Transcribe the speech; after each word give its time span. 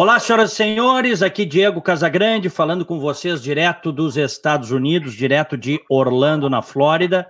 Olá, 0.00 0.20
senhoras 0.20 0.52
e 0.52 0.54
senhores, 0.54 1.22
aqui 1.22 1.44
Diego 1.44 1.82
Casagrande 1.82 2.48
falando 2.48 2.86
com 2.86 3.00
vocês 3.00 3.42
direto 3.42 3.90
dos 3.90 4.16
Estados 4.16 4.70
Unidos, 4.70 5.12
direto 5.12 5.56
de 5.56 5.80
Orlando, 5.90 6.48
na 6.48 6.62
Flórida. 6.62 7.26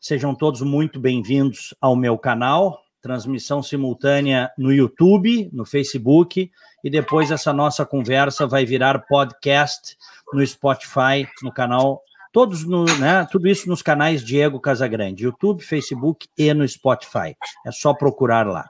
Sejam 0.00 0.34
todos 0.34 0.62
muito 0.62 0.98
bem-vindos 0.98 1.76
ao 1.80 1.94
meu 1.94 2.18
canal, 2.18 2.82
transmissão 3.00 3.62
simultânea 3.62 4.50
no 4.58 4.72
YouTube, 4.72 5.48
no 5.52 5.64
Facebook, 5.64 6.50
e 6.82 6.90
depois 6.90 7.30
essa 7.30 7.52
nossa 7.52 7.86
conversa 7.86 8.48
vai 8.48 8.66
virar 8.66 9.06
podcast 9.06 9.96
no 10.32 10.44
Spotify, 10.44 11.24
no 11.40 11.52
canal 11.52 12.02
todos 12.36 12.66
no, 12.66 12.84
né, 12.98 13.26
tudo 13.32 13.48
isso 13.48 13.66
nos 13.66 13.80
canais 13.80 14.22
Diego 14.22 14.60
Casagrande, 14.60 15.24
YouTube, 15.24 15.64
Facebook 15.64 16.28
e 16.36 16.52
no 16.52 16.68
Spotify. 16.68 17.34
É 17.66 17.72
só 17.72 17.94
procurar 17.94 18.46
lá. 18.46 18.68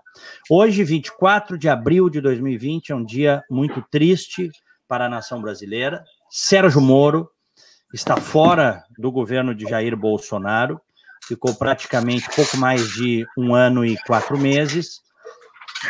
Hoje, 0.48 0.84
24 0.84 1.58
de 1.58 1.68
abril 1.68 2.08
de 2.08 2.20
2020, 2.20 2.92
é 2.92 2.94
um 2.94 3.04
dia 3.04 3.42
muito 3.50 3.84
triste 3.90 4.52
para 4.86 5.06
a 5.06 5.08
nação 5.08 5.42
brasileira. 5.42 6.04
Sérgio 6.30 6.80
Moro 6.80 7.28
está 7.92 8.16
fora 8.18 8.84
do 8.96 9.10
governo 9.10 9.52
de 9.52 9.68
Jair 9.68 9.96
Bolsonaro, 9.96 10.80
ficou 11.26 11.52
praticamente 11.52 12.30
pouco 12.36 12.56
mais 12.56 12.88
de 12.90 13.26
um 13.36 13.52
ano 13.52 13.84
e 13.84 13.96
quatro 14.06 14.38
meses. 14.38 15.00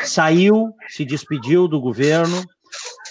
Saiu, 0.03 0.73
se 0.89 1.05
despediu 1.05 1.69
do 1.69 1.79
governo, 1.79 2.43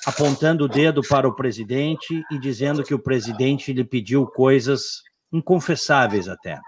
apontando 0.05 0.65
o 0.65 0.67
dedo 0.67 1.01
para 1.01 1.27
o 1.27 1.35
presidente 1.35 2.23
e 2.31 2.39
dizendo 2.39 2.83
que 2.83 2.93
o 2.93 2.99
presidente 2.99 3.73
lhe 3.73 3.83
pediu 3.83 4.27
coisas 4.27 5.01
inconfessáveis 5.31 6.27
até. 6.27 6.59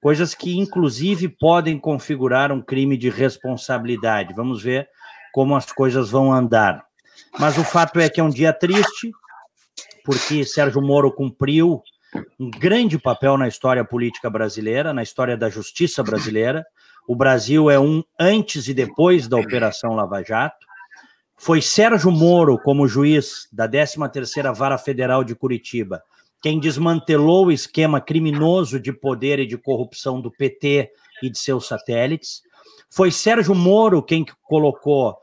Coisas 0.00 0.34
que, 0.34 0.58
inclusive, 0.58 1.28
podem 1.28 1.78
configurar 1.78 2.50
um 2.50 2.62
crime 2.62 2.96
de 2.96 3.10
responsabilidade. 3.10 4.34
Vamos 4.34 4.62
ver 4.62 4.88
como 5.32 5.54
as 5.54 5.70
coisas 5.70 6.10
vão 6.10 6.32
andar. 6.32 6.82
Mas 7.38 7.58
o 7.58 7.64
fato 7.64 8.00
é 8.00 8.08
que 8.08 8.20
é 8.20 8.24
um 8.24 8.30
dia 8.30 8.52
triste, 8.52 9.10
porque 10.04 10.44
Sérgio 10.44 10.80
Moro 10.80 11.12
cumpriu 11.12 11.82
um 12.38 12.50
grande 12.50 12.98
papel 12.98 13.36
na 13.36 13.46
história 13.46 13.84
política 13.84 14.30
brasileira, 14.30 14.92
na 14.92 15.02
história 15.02 15.36
da 15.36 15.48
justiça 15.48 16.02
brasileira. 16.02 16.64
O 17.06 17.14
Brasil 17.14 17.70
é 17.70 17.78
um 17.78 18.02
antes 18.18 18.68
e 18.68 18.74
depois 18.74 19.28
da 19.28 19.36
Operação 19.36 19.94
Lava 19.94 20.22
Jato. 20.22 20.66
Foi 21.42 21.62
Sérgio 21.62 22.10
Moro, 22.10 22.58
como 22.58 22.86
juiz 22.86 23.48
da 23.50 23.66
13ª 23.66 24.54
Vara 24.54 24.76
Federal 24.76 25.24
de 25.24 25.34
Curitiba, 25.34 26.02
quem 26.42 26.60
desmantelou 26.60 27.46
o 27.46 27.50
esquema 27.50 27.98
criminoso 27.98 28.78
de 28.78 28.92
poder 28.92 29.38
e 29.38 29.46
de 29.46 29.56
corrupção 29.56 30.20
do 30.20 30.30
PT 30.30 30.90
e 31.22 31.30
de 31.30 31.38
seus 31.38 31.66
satélites. 31.66 32.42
Foi 32.90 33.10
Sérgio 33.10 33.54
Moro 33.54 34.02
quem 34.02 34.26
colocou 34.42 35.16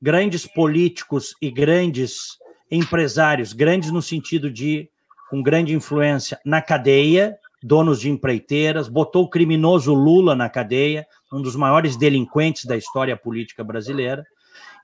grandes 0.00 0.46
políticos 0.46 1.34
e 1.38 1.50
grandes 1.50 2.38
empresários, 2.70 3.52
grandes 3.52 3.90
no 3.90 4.00
sentido 4.00 4.50
de 4.50 4.88
com 5.28 5.42
grande 5.42 5.74
influência, 5.74 6.40
na 6.46 6.62
cadeia, 6.62 7.36
donos 7.62 8.00
de 8.00 8.08
empreiteiras, 8.08 8.88
botou 8.88 9.24
o 9.24 9.28
criminoso 9.28 9.92
Lula 9.92 10.34
na 10.34 10.48
cadeia, 10.48 11.06
um 11.30 11.42
dos 11.42 11.54
maiores 11.54 11.94
delinquentes 11.94 12.64
da 12.64 12.74
história 12.74 13.14
política 13.18 13.62
brasileira. 13.62 14.24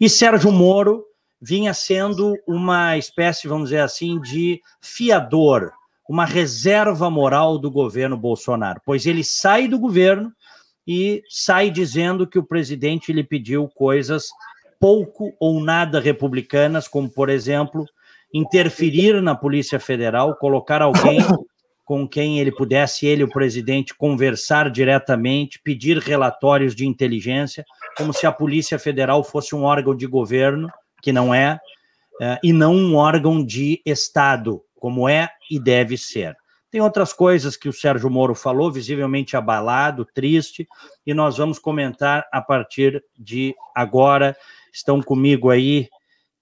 E 0.01 0.09
Sérgio 0.09 0.51
Moro 0.51 1.05
vinha 1.41 1.75
sendo 1.75 2.35
uma 2.47 2.97
espécie, 2.97 3.47
vamos 3.47 3.71
dizer 3.71 3.81
assim, 3.81 4.21
de 4.21 4.61
fiador, 4.81 5.73
uma 6.09 6.25
reserva 6.25 7.11
moral 7.11 7.59
do 7.59 7.71
governo 7.71 8.17
Bolsonaro, 8.17 8.81
pois 8.85 9.07
ele 9.07 9.23
sai 9.23 9.69
do 9.69 9.79
governo 9.79 10.33
e 10.87 11.23
sai 11.29 11.71
dizendo 11.71 12.27
que 12.27 12.39
o 12.39 12.45
presidente 12.45 13.13
lhe 13.13 13.25
pediu 13.25 13.69
coisas 13.69 14.29
pouco 14.79 15.33
ou 15.41 15.61
nada 15.61 16.01
republicanas, 16.01 16.87
como, 16.87 17.09
por 17.09 17.31
exemplo, 17.31 17.87
interferir 18.33 19.23
na 19.23 19.35
Polícia 19.35 19.81
Federal, 19.81 20.37
colocar 20.37 20.83
alguém 20.83 21.19
com 21.85 22.09
quem 22.09 22.41
ele 22.41 22.51
pudesse, 22.51 23.07
ele, 23.07 23.23
o 23.23 23.29
presidente, 23.29 23.95
conversar 23.95 24.71
diretamente, 24.71 25.61
pedir 25.63 25.99
relatórios 25.99 26.75
de 26.75 26.87
inteligência, 26.87 27.65
como 27.97 28.13
se 28.13 28.27
a 28.27 28.33
Polícia 28.33 28.79
Federal 28.79 29.23
fosse 29.23 29.55
um 29.55 29.65
órgão 29.65 29.95
de 29.95 30.07
governo, 30.07 30.69
que 31.03 31.13
não 31.13 31.35
é, 31.35 31.61
é 32.21 32.39
e 32.43 32.53
não 32.53 32.75
um 32.75 32.97
órgão 32.97 33.45
de 33.45 33.83
Estado, 33.85 34.63
como 34.75 35.09
é 35.09 35.29
e 35.51 35.61
deve 35.61 35.99
ser. 35.99 36.37
Tem 36.71 36.81
outras 36.81 37.13
coisas 37.13 37.57
que 37.57 37.69
o 37.69 37.73
Sérgio 37.73 38.11
Moro 38.11 38.35
falou, 38.35 38.73
visivelmente 38.73 39.37
abalado, 39.37 40.05
triste, 40.05 40.67
e 41.07 41.15
nós 41.15 41.37
vamos 41.37 41.59
comentar 41.59 42.27
a 42.33 42.43
partir 42.43 43.05
de 43.17 43.55
agora. 43.75 44.37
Estão 44.73 45.01
comigo 45.01 45.51
aí 45.51 45.89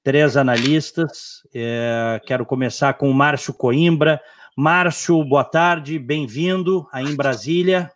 três 0.03 0.37
analistas. 0.37 1.47
É, 1.55 2.19
quero 2.25 2.47
começar 2.47 2.95
com 2.95 3.11
o 3.11 3.15
Márcio 3.15 3.53
Coimbra, 3.53 4.21
Márcio, 4.57 5.25
boa 5.25 5.45
tarde, 5.45 5.99
bem-vindo 5.99 6.87
aí 6.93 7.07
em 7.07 7.17
Brasília. 7.17 7.91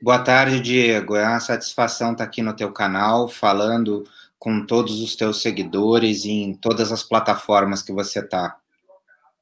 Boa 0.00 0.18
tarde, 0.18 0.60
Diego. 0.60 1.14
É 1.14 1.28
uma 1.28 1.40
satisfação 1.40 2.12
estar 2.12 2.24
aqui 2.24 2.40
no 2.40 2.56
teu 2.56 2.72
canal, 2.72 3.28
falando 3.28 4.04
com 4.38 4.64
todos 4.64 5.02
os 5.02 5.14
teus 5.14 5.42
seguidores 5.42 6.24
em 6.24 6.54
todas 6.54 6.90
as 6.90 7.02
plataformas 7.02 7.82
que 7.82 7.92
você 7.92 8.20
está. 8.20 8.56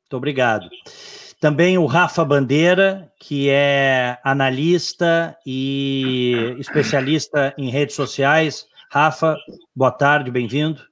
Muito 0.02 0.16
obrigado. 0.16 0.68
Também 1.40 1.78
o 1.78 1.86
Rafa 1.86 2.24
Bandeira, 2.24 3.08
que 3.16 3.48
é 3.48 4.18
analista 4.24 5.38
e 5.46 6.56
especialista 6.58 7.54
em 7.56 7.70
redes 7.70 7.94
sociais. 7.94 8.66
Rafa, 8.90 9.36
boa 9.76 9.92
tarde, 9.92 10.28
bem-vindo. 10.28 10.82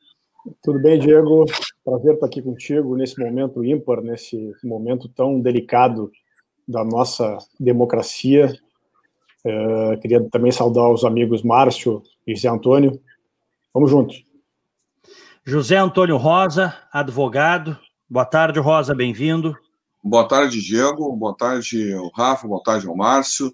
Tudo 0.62 0.78
bem, 0.78 0.98
Diego? 0.98 1.44
Prazer 1.84 2.14
estar 2.14 2.26
aqui 2.26 2.40
contigo 2.40 2.96
nesse 2.96 3.18
momento 3.18 3.64
ímpar, 3.64 4.00
nesse 4.00 4.52
momento 4.62 5.08
tão 5.08 5.40
delicado 5.40 6.10
da 6.66 6.84
nossa 6.84 7.36
democracia. 7.58 8.56
É, 9.44 9.96
queria 9.96 10.22
também 10.30 10.52
saudar 10.52 10.88
os 10.90 11.04
amigos 11.04 11.42
Márcio 11.42 12.02
e 12.26 12.34
José 12.34 12.48
Antônio. 12.48 13.00
Vamos 13.74 13.90
juntos. 13.90 14.24
José 15.44 15.76
Antônio 15.76 16.16
Rosa, 16.16 16.74
advogado. 16.92 17.76
Boa 18.08 18.24
tarde, 18.24 18.60
Rosa, 18.60 18.94
bem-vindo. 18.94 19.56
Boa 20.02 20.26
tarde, 20.28 20.60
Diego. 20.60 21.14
Boa 21.16 21.36
tarde, 21.36 21.92
ao 21.92 22.10
Rafa. 22.10 22.46
Boa 22.46 22.62
tarde, 22.62 22.86
ao 22.86 22.96
Márcio. 22.96 23.52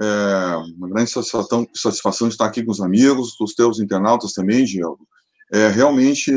É 0.00 0.56
uma 0.76 0.88
grande 0.88 1.10
satisfação, 1.10 1.66
satisfação 1.74 2.28
de 2.28 2.34
estar 2.34 2.46
aqui 2.46 2.64
com 2.64 2.72
os 2.72 2.80
amigos, 2.80 3.34
com 3.36 3.44
os 3.44 3.54
teus 3.54 3.80
internautas 3.80 4.32
também, 4.32 4.64
Diego 4.64 4.98
é, 5.52 5.68
realmente 5.68 6.32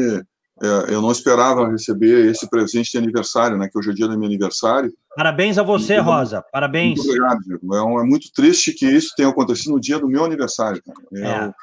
é, 0.62 0.94
eu 0.94 1.02
não 1.02 1.12
esperava 1.12 1.70
receber 1.70 2.30
esse 2.30 2.50
presente 2.50 2.92
de 2.92 2.98
aniversário, 2.98 3.58
né? 3.58 3.70
Que 3.72 3.78
hoje 3.78 3.92
é 3.92 3.94
dia 3.94 4.08
do 4.08 4.18
meu 4.18 4.28
aniversário. 4.28 4.94
Parabéns 5.16 5.58
a 5.58 5.64
você, 5.64 5.98
Rosa. 6.00 6.44
Parabéns. 6.52 6.98
Muito 6.98 7.10
obrigado, 7.10 7.40
Diego. 7.40 7.76
É, 7.76 7.80
é, 7.80 8.04
muito 8.04 8.32
triste 8.34 8.74
que 8.74 8.86
isso 8.86 9.14
tenha 9.16 9.30
acontecido 9.30 9.72
no 9.72 9.80
dia 9.80 10.00
do 10.00 10.08
meu 10.08 10.26
aniversário. 10.26 10.82
É, 11.16 11.54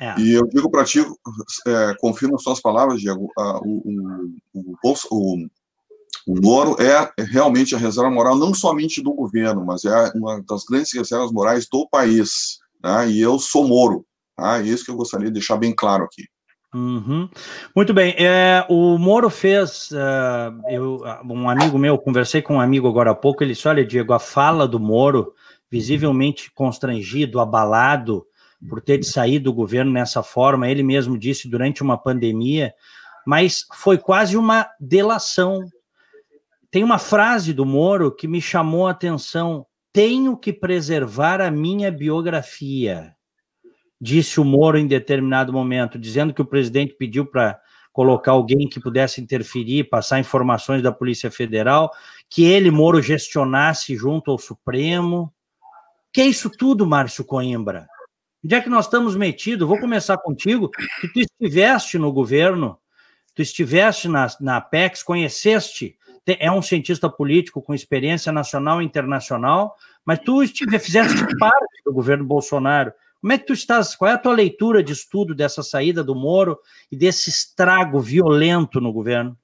é. 0.00 0.20
E 0.20 0.32
eu 0.32 0.46
digo 0.48 0.68
para 0.68 0.84
ti, 0.84 1.00
é, 1.66 1.94
confirmo 2.00 2.34
as 2.34 2.42
suas 2.42 2.60
palavras, 2.60 3.00
Diego, 3.00 3.30
a, 3.38 3.58
o, 3.58 3.82
o, 4.52 4.74
o, 4.82 5.46
o, 6.26 6.40
Moro 6.42 6.76
é 6.80 7.12
realmente 7.24 7.74
a 7.74 7.78
reserva 7.78 8.10
moral 8.10 8.36
não 8.36 8.52
somente 8.52 9.02
do 9.02 9.12
governo, 9.12 9.64
mas 9.64 9.84
é 9.84 10.10
uma 10.14 10.42
das 10.42 10.64
grandes 10.64 10.92
reservas 10.92 11.30
morais 11.30 11.68
do 11.70 11.88
país. 11.88 12.58
Tá? 12.82 13.06
E 13.06 13.20
eu 13.20 13.38
sou 13.38 13.68
Moro. 13.68 14.04
Tá? 14.36 14.60
Isso 14.60 14.84
que 14.84 14.90
eu 14.90 14.96
gostaria 14.96 15.28
de 15.28 15.34
deixar 15.34 15.56
bem 15.56 15.72
claro 15.74 16.04
aqui. 16.04 16.24
Uhum. 16.72 17.28
Muito 17.74 17.92
bem. 17.92 18.14
É, 18.16 18.64
o 18.68 18.96
Moro 18.96 19.28
fez. 19.28 19.90
Uh, 19.90 20.68
eu, 20.68 21.00
um 21.24 21.48
amigo 21.48 21.76
meu, 21.76 21.98
conversei 21.98 22.40
com 22.40 22.54
um 22.56 22.60
amigo 22.60 22.86
agora 22.88 23.10
há 23.10 23.14
pouco, 23.14 23.42
ele 23.42 23.54
disse: 23.54 23.66
Olha, 23.66 23.84
Diego, 23.84 24.12
a 24.12 24.20
fala 24.20 24.68
do 24.68 24.78
Moro, 24.78 25.34
visivelmente 25.68 26.50
constrangido, 26.52 27.40
abalado 27.40 28.24
por 28.68 28.80
ter 28.80 28.98
de 28.98 29.06
sair 29.06 29.38
do 29.38 29.52
governo 29.52 29.90
nessa 29.90 30.22
forma, 30.22 30.68
ele 30.68 30.82
mesmo 30.82 31.18
disse 31.18 31.48
durante 31.48 31.82
uma 31.82 31.96
pandemia, 31.96 32.74
mas 33.26 33.64
foi 33.74 33.96
quase 33.98 34.36
uma 34.36 34.68
delação. 34.78 35.60
Tem 36.70 36.84
uma 36.84 36.98
frase 36.98 37.52
do 37.52 37.66
Moro 37.66 38.14
que 38.14 38.28
me 38.28 38.40
chamou 38.40 38.86
a 38.86 38.92
atenção: 38.92 39.66
tenho 39.92 40.36
que 40.36 40.52
preservar 40.52 41.40
a 41.40 41.50
minha 41.50 41.90
biografia 41.90 43.14
disse 44.00 44.40
o 44.40 44.44
Moro 44.44 44.78
em 44.78 44.86
determinado 44.86 45.52
momento, 45.52 45.98
dizendo 45.98 46.32
que 46.32 46.40
o 46.40 46.46
presidente 46.46 46.94
pediu 46.94 47.26
para 47.26 47.60
colocar 47.92 48.32
alguém 48.32 48.68
que 48.68 48.80
pudesse 48.80 49.20
interferir, 49.20 49.84
passar 49.84 50.20
informações 50.20 50.82
da 50.82 50.92
Polícia 50.92 51.30
Federal, 51.30 51.90
que 52.28 52.44
ele, 52.44 52.70
Moro, 52.70 53.02
gestionasse 53.02 53.94
junto 53.96 54.30
ao 54.30 54.38
Supremo. 54.38 55.32
Que 56.12 56.22
é 56.22 56.26
isso 56.26 56.48
tudo, 56.48 56.86
Márcio 56.86 57.24
Coimbra? 57.24 57.88
Onde 58.42 58.54
é 58.54 58.60
que 58.60 58.70
nós 58.70 58.86
estamos 58.86 59.14
metidos? 59.14 59.68
Vou 59.68 59.78
começar 59.78 60.16
contigo, 60.16 60.70
que 60.70 61.08
tu 61.08 61.20
estiveste 61.20 61.98
no 61.98 62.10
governo, 62.10 62.78
tu 63.34 63.42
estiveste 63.42 64.08
na, 64.08 64.26
na 64.40 64.56
Apex, 64.56 65.02
conheceste, 65.02 65.98
é 66.26 66.50
um 66.50 66.62
cientista 66.62 67.08
político 67.08 67.60
com 67.60 67.74
experiência 67.74 68.30
nacional 68.30 68.80
e 68.80 68.84
internacional, 68.84 69.76
mas 70.04 70.20
tu 70.20 70.42
estive, 70.42 70.78
fizeste 70.78 71.14
parte 71.38 71.82
do 71.84 71.92
governo 71.92 72.24
Bolsonaro. 72.24 72.92
Como 73.20 73.32
é 73.32 73.38
que 73.38 73.46
tu 73.46 73.52
estás? 73.52 73.94
Qual 73.94 74.10
é 74.10 74.14
a 74.14 74.18
tua 74.18 74.32
leitura 74.32 74.82
de 74.82 74.92
estudo 74.92 75.34
dessa 75.34 75.62
saída 75.62 76.02
do 76.02 76.14
Moro 76.14 76.58
e 76.90 76.96
desse 76.96 77.28
estrago 77.28 78.00
violento 78.00 78.80
no 78.80 78.92
governo? 78.92 79.36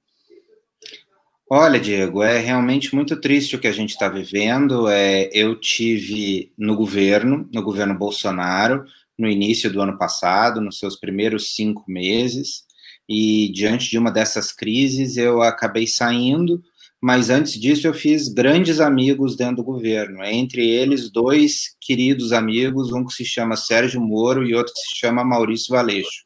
Olha, 1.49 1.79
Diego, 1.79 2.21
é 2.23 2.39
realmente 2.39 2.93
muito 2.93 3.15
triste 3.21 3.55
o 3.55 3.59
que 3.59 3.67
a 3.67 3.71
gente 3.71 3.91
está 3.91 4.09
vivendo. 4.09 4.89
É, 4.89 5.29
eu 5.31 5.55
tive 5.57 6.51
no 6.57 6.75
governo, 6.75 7.47
no 7.53 7.61
governo 7.61 7.97
Bolsonaro, 7.97 8.83
no 9.17 9.29
início 9.29 9.71
do 9.71 9.81
ano 9.81 9.97
passado, 9.97 10.59
nos 10.59 10.77
seus 10.77 10.97
primeiros 10.97 11.55
cinco 11.55 11.83
meses, 11.87 12.65
e 13.07 13.49
diante 13.53 13.89
de 13.89 13.97
uma 13.97 14.11
dessas 14.11 14.51
crises 14.51 15.15
eu 15.15 15.41
acabei 15.41 15.87
saindo, 15.87 16.61
mas 17.01 17.29
antes 17.29 17.59
disso 17.59 17.85
eu 17.87 17.93
fiz 17.93 18.27
grandes 18.27 18.79
amigos 18.79 19.35
dentro 19.35 19.57
do 19.57 19.63
governo, 19.63 20.23
entre 20.23 20.67
eles 20.67 21.11
dois 21.11 21.75
queridos 21.79 22.33
amigos, 22.33 22.91
um 22.91 23.05
que 23.05 23.13
se 23.13 23.23
chama 23.23 23.55
Sérgio 23.55 24.01
Moro 24.01 24.45
e 24.45 24.55
outro 24.55 24.73
que 24.73 24.79
se 24.79 24.95
chama 24.97 25.23
Maurício 25.23 25.75
Valeixo. 25.75 26.25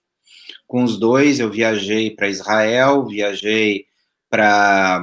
Com 0.66 0.84
os 0.84 0.98
dois 0.98 1.40
eu 1.40 1.52
viajei 1.52 2.12
para 2.12 2.30
Israel, 2.30 3.06
viajei 3.06 3.86
para 4.30 5.02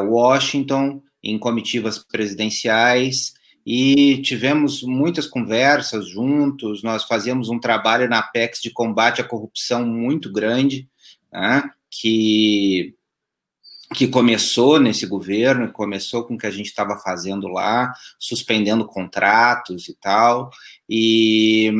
Washington 0.00 1.00
em 1.22 1.38
comitivas 1.38 2.00
presidenciais 2.00 3.34
e 3.64 4.20
tivemos 4.22 4.82
muitas 4.82 5.28
conversas 5.28 6.08
juntos. 6.08 6.82
Nós 6.82 7.04
fazíamos 7.04 7.48
um 7.48 7.60
trabalho 7.60 8.08
na 8.08 8.18
Apex 8.18 8.60
de 8.60 8.72
combate 8.72 9.20
à 9.20 9.24
corrupção 9.24 9.86
muito 9.86 10.32
grande, 10.32 10.88
né, 11.32 11.62
que 11.88 12.96
que 13.92 14.08
começou 14.08 14.80
nesse 14.80 15.06
governo, 15.06 15.70
começou 15.70 16.24
com 16.24 16.34
o 16.34 16.38
que 16.38 16.46
a 16.46 16.50
gente 16.50 16.66
estava 16.66 16.96
fazendo 16.96 17.48
lá, 17.48 17.92
suspendendo 18.18 18.86
contratos 18.86 19.88
e 19.88 19.94
tal, 19.94 20.50
e, 20.88 21.72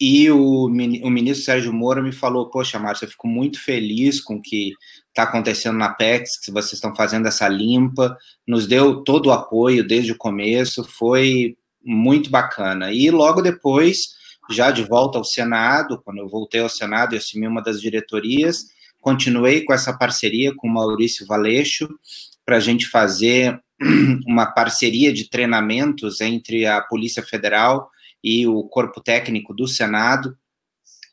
e 0.00 0.30
o, 0.30 0.64
o 0.66 1.10
ministro 1.10 1.44
Sérgio 1.44 1.72
Moro 1.72 2.02
me 2.02 2.12
falou, 2.12 2.50
poxa, 2.50 2.78
Márcio, 2.78 3.04
eu 3.04 3.10
fico 3.10 3.28
muito 3.28 3.62
feliz 3.62 4.20
com 4.20 4.40
que 4.40 4.72
está 5.08 5.24
acontecendo 5.24 5.76
na 5.76 5.90
PEX, 5.90 6.38
que 6.38 6.50
vocês 6.50 6.74
estão 6.74 6.94
fazendo 6.94 7.28
essa 7.28 7.48
limpa, 7.48 8.16
nos 8.46 8.66
deu 8.66 9.02
todo 9.02 9.26
o 9.26 9.32
apoio 9.32 9.86
desde 9.86 10.12
o 10.12 10.16
começo, 10.16 10.84
foi 10.84 11.56
muito 11.84 12.30
bacana. 12.30 12.92
E 12.92 13.10
logo 13.10 13.42
depois, 13.42 14.14
já 14.50 14.70
de 14.70 14.82
volta 14.82 15.18
ao 15.18 15.24
Senado, 15.24 16.00
quando 16.02 16.18
eu 16.18 16.28
voltei 16.28 16.60
ao 16.60 16.68
Senado 16.68 17.14
e 17.14 17.18
assumi 17.18 17.46
uma 17.46 17.62
das 17.62 17.80
diretorias, 17.80 18.66
continuei 19.00 19.64
com 19.64 19.72
essa 19.72 19.96
parceria 19.96 20.54
com 20.54 20.68
o 20.68 20.72
Maurício 20.72 21.26
Valeixo, 21.26 21.88
para 22.44 22.56
a 22.56 22.60
gente 22.60 22.86
fazer 22.86 23.60
uma 24.26 24.46
parceria 24.46 25.12
de 25.12 25.28
treinamentos 25.28 26.20
entre 26.20 26.66
a 26.66 26.80
Polícia 26.80 27.22
Federal 27.22 27.90
e 28.22 28.46
o 28.46 28.62
Corpo 28.64 29.00
Técnico 29.00 29.54
do 29.54 29.66
Senado, 29.66 30.36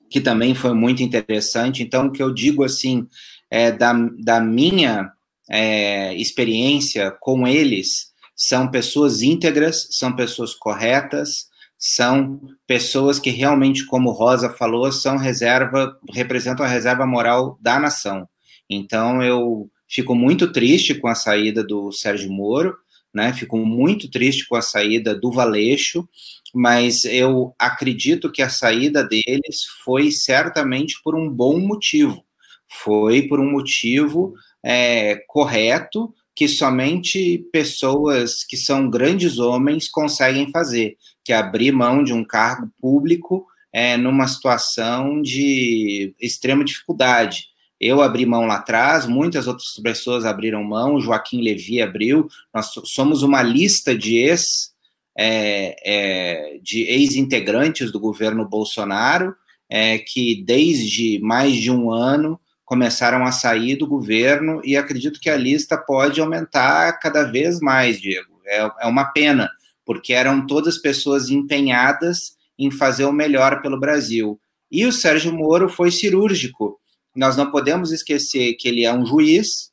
que 0.09 0.21
também 0.21 0.53
foi 0.53 0.73
muito 0.73 1.01
interessante. 1.03 1.83
Então, 1.83 2.07
o 2.07 2.11
que 2.11 2.21
eu 2.21 2.33
digo 2.33 2.63
assim, 2.63 3.07
é, 3.49 3.71
da, 3.71 3.93
da 4.19 4.41
minha 4.41 5.11
é, 5.49 6.13
experiência 6.15 7.11
com 7.19 7.47
eles, 7.47 8.11
são 8.35 8.69
pessoas 8.69 9.21
íntegras, 9.21 9.87
são 9.91 10.15
pessoas 10.15 10.53
corretas, 10.53 11.46
são 11.77 12.41
pessoas 12.65 13.19
que 13.19 13.29
realmente, 13.29 13.85
como 13.85 14.11
Rosa 14.11 14.49
falou, 14.49 14.91
são 14.91 15.17
reserva, 15.17 15.97
representam 16.13 16.65
a 16.65 16.69
reserva 16.69 17.05
moral 17.05 17.57
da 17.61 17.79
nação. 17.79 18.27
Então, 18.69 19.21
eu 19.21 19.69
fico 19.87 20.15
muito 20.15 20.51
triste 20.51 20.95
com 20.95 21.07
a 21.07 21.15
saída 21.15 21.63
do 21.63 21.91
Sérgio 21.91 22.31
Moro, 22.31 22.75
né? 23.13 23.33
Fico 23.33 23.57
muito 23.57 24.09
triste 24.09 24.47
com 24.47 24.55
a 24.55 24.61
saída 24.61 25.15
do 25.15 25.31
Valeixo, 25.31 26.07
mas 26.53 27.05
eu 27.05 27.53
acredito 27.57 28.31
que 28.31 28.41
a 28.41 28.49
saída 28.49 29.03
deles 29.03 29.63
foi 29.83 30.11
certamente 30.11 30.99
por 31.03 31.15
um 31.15 31.29
bom 31.29 31.59
motivo 31.59 32.27
foi 32.67 33.23
por 33.23 33.39
um 33.39 33.49
motivo 33.49 34.33
é, 34.63 35.15
correto 35.27 36.13
que 36.35 36.47
somente 36.47 37.47
pessoas 37.51 38.43
que 38.43 38.55
são 38.55 38.89
grandes 38.89 39.39
homens 39.39 39.89
conseguem 39.89 40.51
fazer, 40.51 40.95
que 41.27 41.33
abrir 41.33 41.73
mão 41.73 42.05
de 42.05 42.13
um 42.13 42.23
cargo 42.23 42.71
público 42.79 43.45
é, 43.73 43.97
numa 43.97 44.29
situação 44.29 45.21
de 45.21 46.15
extrema 46.21 46.63
dificuldade. 46.63 47.47
Eu 47.81 48.01
abri 48.01 48.25
mão 48.25 48.45
lá 48.45 48.55
atrás, 48.55 49.05
muitas 49.05 49.45
outras 49.45 49.73
pessoas 49.83 50.23
abriram 50.23 50.63
mão, 50.63 51.01
Joaquim 51.01 51.41
Levi 51.41 51.81
abriu, 51.81 52.29
nós 52.53 52.71
somos 52.85 53.23
uma 53.23 53.43
lista 53.43 53.95
de 53.95 54.15
ex 54.15 54.71
é, 55.19 55.75
é, 55.83 56.59
de 56.63 56.83
ex-integrantes 56.83 57.91
do 57.91 57.99
governo 57.99 58.47
Bolsonaro, 58.47 59.35
é, 59.69 59.97
que 59.97 60.41
desde 60.45 61.19
mais 61.21 61.57
de 61.57 61.69
um 61.69 61.91
ano 61.91 62.39
começaram 62.63 63.25
a 63.25 63.33
sair 63.33 63.75
do 63.75 63.85
governo 63.85 64.61
e 64.63 64.77
acredito 64.77 65.19
que 65.19 65.29
a 65.29 65.35
lista 65.35 65.77
pode 65.77 66.21
aumentar 66.21 66.93
cada 66.99 67.23
vez 67.23 67.59
mais, 67.59 67.99
Diego. 67.99 68.39
É, 68.45 68.71
é 68.81 68.87
uma 68.87 69.05
pena, 69.05 69.51
porque 69.87 70.11
eram 70.11 70.45
todas 70.45 70.77
pessoas 70.77 71.29
empenhadas 71.29 72.35
em 72.59 72.69
fazer 72.69 73.05
o 73.05 73.13
melhor 73.13 73.61
pelo 73.61 73.79
Brasil. 73.79 74.37
E 74.69 74.85
o 74.85 74.91
Sérgio 74.91 75.33
Moro 75.33 75.69
foi 75.69 75.91
cirúrgico. 75.91 76.77
Nós 77.15 77.37
não 77.37 77.49
podemos 77.49 77.93
esquecer 77.93 78.55
que 78.55 78.67
ele 78.67 78.83
é 78.83 78.93
um 78.93 79.05
juiz, 79.05 79.71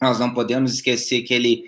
nós 0.00 0.20
não 0.20 0.32
podemos 0.32 0.72
esquecer 0.72 1.22
que 1.22 1.34
ele 1.34 1.64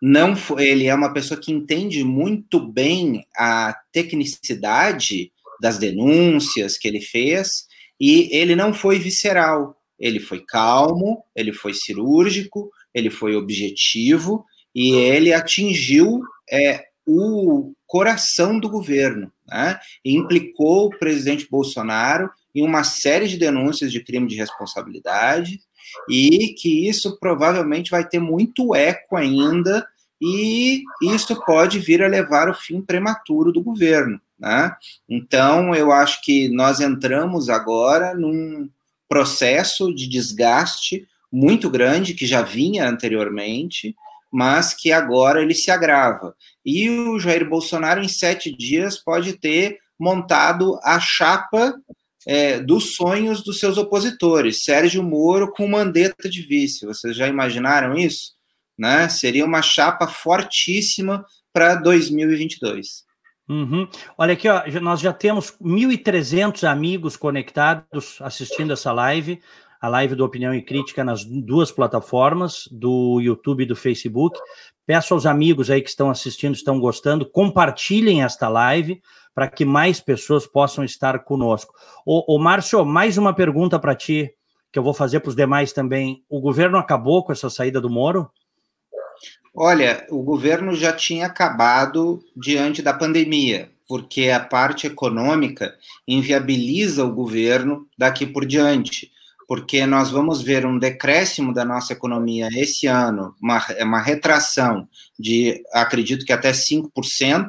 não 0.00 0.36
ele 0.58 0.86
é 0.86 0.94
uma 0.94 1.12
pessoa 1.12 1.40
que 1.40 1.50
entende 1.50 2.04
muito 2.04 2.60
bem 2.60 3.26
a 3.36 3.76
tecnicidade 3.90 5.32
das 5.60 5.76
denúncias 5.76 6.78
que 6.78 6.86
ele 6.86 7.00
fez 7.00 7.66
e 8.00 8.28
ele 8.30 8.54
não 8.54 8.72
foi 8.72 8.96
visceral. 8.96 9.76
Ele 9.98 10.20
foi 10.20 10.44
calmo, 10.46 11.24
ele 11.34 11.52
foi 11.52 11.74
cirúrgico, 11.74 12.70
ele 12.94 13.10
foi 13.10 13.34
objetivo 13.34 14.44
e 14.72 14.92
ele 14.92 15.32
atingiu 15.32 16.20
é, 16.48 16.87
o 17.08 17.72
coração 17.86 18.60
do 18.60 18.68
governo, 18.68 19.32
né? 19.46 19.80
E 20.04 20.14
implicou 20.14 20.86
o 20.86 20.98
presidente 20.98 21.48
Bolsonaro 21.50 22.30
em 22.54 22.62
uma 22.62 22.84
série 22.84 23.26
de 23.26 23.38
denúncias 23.38 23.90
de 23.90 24.04
crime 24.04 24.28
de 24.28 24.36
responsabilidade 24.36 25.58
e 26.08 26.54
que 26.58 26.86
isso 26.86 27.18
provavelmente 27.18 27.90
vai 27.90 28.06
ter 28.06 28.18
muito 28.18 28.74
eco 28.74 29.16
ainda 29.16 29.86
e 30.20 30.82
isso 31.02 31.40
pode 31.46 31.78
vir 31.78 32.02
a 32.02 32.08
levar 32.08 32.48
ao 32.48 32.54
fim 32.54 32.82
prematuro 32.82 33.52
do 33.52 33.62
governo, 33.62 34.20
né? 34.38 34.76
Então 35.08 35.74
eu 35.74 35.90
acho 35.90 36.20
que 36.22 36.48
nós 36.48 36.80
entramos 36.80 37.48
agora 37.48 38.14
num 38.14 38.68
processo 39.08 39.94
de 39.94 40.06
desgaste 40.06 41.08
muito 41.32 41.70
grande 41.70 42.14
que 42.14 42.26
já 42.26 42.42
vinha 42.42 42.88
anteriormente, 42.88 43.94
mas 44.32 44.74
que 44.74 44.92
agora 44.92 45.42
ele 45.42 45.54
se 45.54 45.70
agrava. 45.70 46.34
E 46.64 46.88
o 46.90 47.18
Jair 47.18 47.48
Bolsonaro, 47.48 48.02
em 48.02 48.08
sete 48.08 48.54
dias, 48.54 48.98
pode 48.98 49.34
ter 49.34 49.78
montado 49.98 50.78
a 50.82 51.00
chapa 51.00 51.74
é, 52.26 52.60
dos 52.60 52.94
sonhos 52.94 53.42
dos 53.42 53.58
seus 53.58 53.78
opositores, 53.78 54.62
Sérgio 54.62 55.02
Moro 55.02 55.50
com 55.50 55.66
Mandetta 55.66 56.28
de 56.28 56.42
vice. 56.42 56.84
Vocês 56.84 57.16
já 57.16 57.26
imaginaram 57.26 57.96
isso? 57.96 58.32
Né? 58.78 59.08
Seria 59.08 59.44
uma 59.44 59.62
chapa 59.62 60.06
fortíssima 60.06 61.24
para 61.52 61.74
2022. 61.74 63.08
Uhum. 63.48 63.88
Olha 64.18 64.34
aqui, 64.34 64.46
ó, 64.46 64.62
nós 64.80 65.00
já 65.00 65.12
temos 65.12 65.54
1.300 65.60 66.68
amigos 66.68 67.16
conectados 67.16 68.20
assistindo 68.20 68.74
essa 68.74 68.92
live, 68.92 69.40
a 69.80 69.88
live 69.88 70.14
do 70.14 70.24
Opinião 70.24 70.54
e 70.54 70.62
Crítica 70.62 71.04
nas 71.04 71.24
duas 71.24 71.70
plataformas, 71.70 72.68
do 72.70 73.20
YouTube 73.20 73.62
e 73.62 73.66
do 73.66 73.76
Facebook. 73.76 74.38
Peço 74.86 75.14
aos 75.14 75.26
amigos 75.26 75.70
aí 75.70 75.80
que 75.80 75.90
estão 75.90 76.10
assistindo, 76.10 76.54
estão 76.54 76.80
gostando, 76.80 77.24
compartilhem 77.24 78.22
esta 78.22 78.48
live 78.48 79.00
para 79.34 79.48
que 79.48 79.64
mais 79.64 80.00
pessoas 80.00 80.46
possam 80.46 80.82
estar 80.82 81.20
conosco. 81.20 81.72
Ô, 82.04 82.34
ô 82.34 82.38
Márcio, 82.38 82.84
mais 82.84 83.16
uma 83.16 83.32
pergunta 83.32 83.78
para 83.78 83.94
ti, 83.94 84.34
que 84.72 84.78
eu 84.78 84.82
vou 84.82 84.92
fazer 84.92 85.20
para 85.20 85.28
os 85.28 85.36
demais 85.36 85.72
também. 85.72 86.24
O 86.28 86.40
governo 86.40 86.76
acabou 86.76 87.24
com 87.24 87.30
essa 87.30 87.48
saída 87.48 87.80
do 87.80 87.88
Moro? 87.88 88.28
Olha, 89.54 90.06
o 90.10 90.22
governo 90.22 90.74
já 90.74 90.92
tinha 90.92 91.26
acabado 91.26 92.20
diante 92.36 92.82
da 92.82 92.92
pandemia, 92.92 93.70
porque 93.88 94.30
a 94.30 94.40
parte 94.40 94.86
econômica 94.86 95.74
inviabiliza 96.06 97.04
o 97.04 97.12
governo 97.12 97.86
daqui 97.96 98.26
por 98.26 98.44
diante, 98.44 99.10
porque 99.48 99.86
nós 99.86 100.10
vamos 100.10 100.42
ver 100.42 100.66
um 100.66 100.78
decréscimo 100.78 101.54
da 101.54 101.64
nossa 101.64 101.94
economia 101.94 102.48
esse 102.52 102.86
ano, 102.86 103.34
uma, 103.42 103.64
uma 103.80 103.98
retração 103.98 104.86
de, 105.18 105.62
acredito 105.72 106.26
que 106.26 106.34
até 106.34 106.52
5%, 106.52 107.48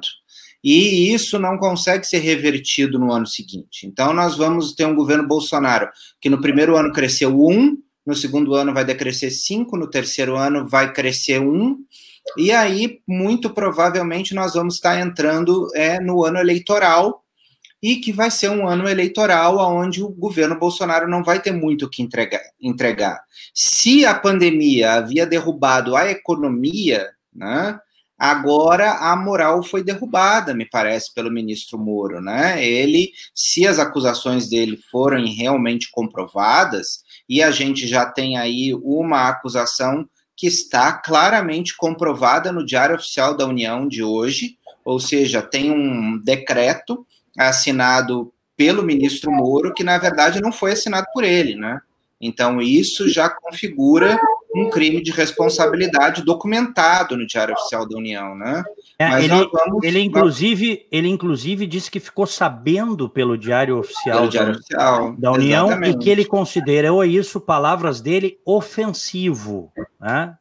e 0.63 1.13
isso 1.13 1.37
não 1.37 1.57
consegue 1.57 2.05
ser 2.07 2.19
revertido 2.19 2.97
no 2.97 3.11
ano 3.11 3.27
seguinte. 3.27 3.85
Então, 3.85 4.13
nós 4.13 4.37
vamos 4.37 4.73
ter 4.73 4.85
um 4.85 4.95
governo 4.95 5.27
Bolsonaro 5.27 5.89
que 6.21 6.29
no 6.29 6.39
primeiro 6.39 6.77
ano 6.77 6.93
cresceu 6.93 7.37
1, 7.37 7.77
no 8.05 8.15
segundo 8.15 8.55
ano 8.55 8.73
vai 8.73 8.85
decrescer 8.85 9.29
5, 9.29 9.77
no 9.77 9.89
terceiro 9.89 10.37
ano 10.37 10.67
vai 10.69 10.93
crescer 10.93 11.39
1, 11.39 11.77
e 12.37 12.51
aí, 12.51 13.01
muito 13.05 13.49
provavelmente, 13.49 14.33
nós 14.33 14.53
vamos 14.53 14.75
estar 14.75 14.99
entrando 15.01 15.67
é, 15.75 15.99
no 15.99 16.23
ano 16.23 16.37
eleitoral, 16.37 17.25
e 17.81 17.97
que 17.97 18.11
vai 18.11 18.29
ser 18.29 18.49
um 18.49 18.67
ano 18.67 18.87
eleitoral 18.87 19.57
onde 19.57 20.03
o 20.03 20.09
governo 20.09 20.59
Bolsonaro 20.59 21.07
não 21.07 21.23
vai 21.23 21.41
ter 21.41 21.51
muito 21.51 21.85
o 21.85 21.89
que 21.89 22.01
entregar, 22.01 22.41
entregar. 22.61 23.21
Se 23.53 24.05
a 24.05 24.13
pandemia 24.13 24.93
havia 24.93 25.25
derrubado 25.25 25.95
a 25.95 26.09
economia, 26.09 27.09
né, 27.33 27.79
agora 28.17 28.91
a 28.91 29.15
moral 29.15 29.63
foi 29.63 29.81
derrubada, 29.81 30.53
me 30.53 30.65
parece, 30.65 31.13
pelo 31.13 31.31
ministro 31.31 31.79
Moro. 31.79 32.21
Né? 32.21 32.63
Ele, 32.63 33.11
se 33.33 33.65
as 33.65 33.79
acusações 33.79 34.49
dele 34.49 34.77
forem 34.91 35.33
realmente 35.33 35.89
comprovadas, 35.89 37.01
e 37.29 37.41
a 37.41 37.51
gente 37.51 37.87
já 37.87 38.05
tem 38.05 38.37
aí 38.37 38.73
uma 38.83 39.29
acusação 39.29 40.07
que 40.35 40.47
está 40.47 40.93
claramente 40.93 41.75
comprovada 41.75 42.51
no 42.51 42.65
Diário 42.65 42.95
Oficial 42.95 43.35
da 43.35 43.45
União 43.45 43.87
de 43.87 44.03
hoje, 44.03 44.57
ou 44.83 44.99
seja, 44.99 45.41
tem 45.41 45.69
um 45.69 46.17
decreto 46.17 47.05
assinado 47.47 48.31
pelo 48.57 48.83
ministro 48.83 49.31
Moro, 49.31 49.73
que 49.73 49.83
na 49.83 49.97
verdade 49.97 50.41
não 50.41 50.51
foi 50.51 50.73
assinado 50.73 51.07
por 51.13 51.23
ele, 51.23 51.55
né? 51.55 51.79
Então, 52.21 52.61
isso 52.61 53.07
já 53.07 53.29
configura 53.29 54.19
um 54.53 54.69
crime 54.69 55.01
de 55.01 55.11
responsabilidade 55.11 56.21
documentado 56.21 57.15
no 57.15 57.25
Diário 57.25 57.53
Oficial 57.53 57.87
da 57.87 57.97
União, 57.97 58.35
né? 58.35 58.63
É, 58.97 59.23
ele, 59.23 59.29
vamos... 59.29 59.83
ele, 59.83 60.01
inclusive, 60.01 60.85
ele, 60.91 61.07
inclusive, 61.07 61.65
disse 61.65 61.89
que 61.89 61.99
ficou 61.99 62.27
sabendo 62.27 63.07
pelo 63.07 63.37
Diário 63.37 63.77
Oficial, 63.77 64.17
pelo 64.17 64.29
Diário 64.29 64.51
da, 64.51 64.59
Oficial 64.59 65.15
da 65.17 65.31
União 65.31 65.67
exatamente. 65.67 65.95
e 65.95 65.99
que 65.99 66.09
ele 66.09 66.25
considerou 66.25 67.05
isso, 67.05 67.39
palavras 67.39 68.01
dele, 68.01 68.37
ofensivo. 68.45 69.71
Né? 69.97 70.35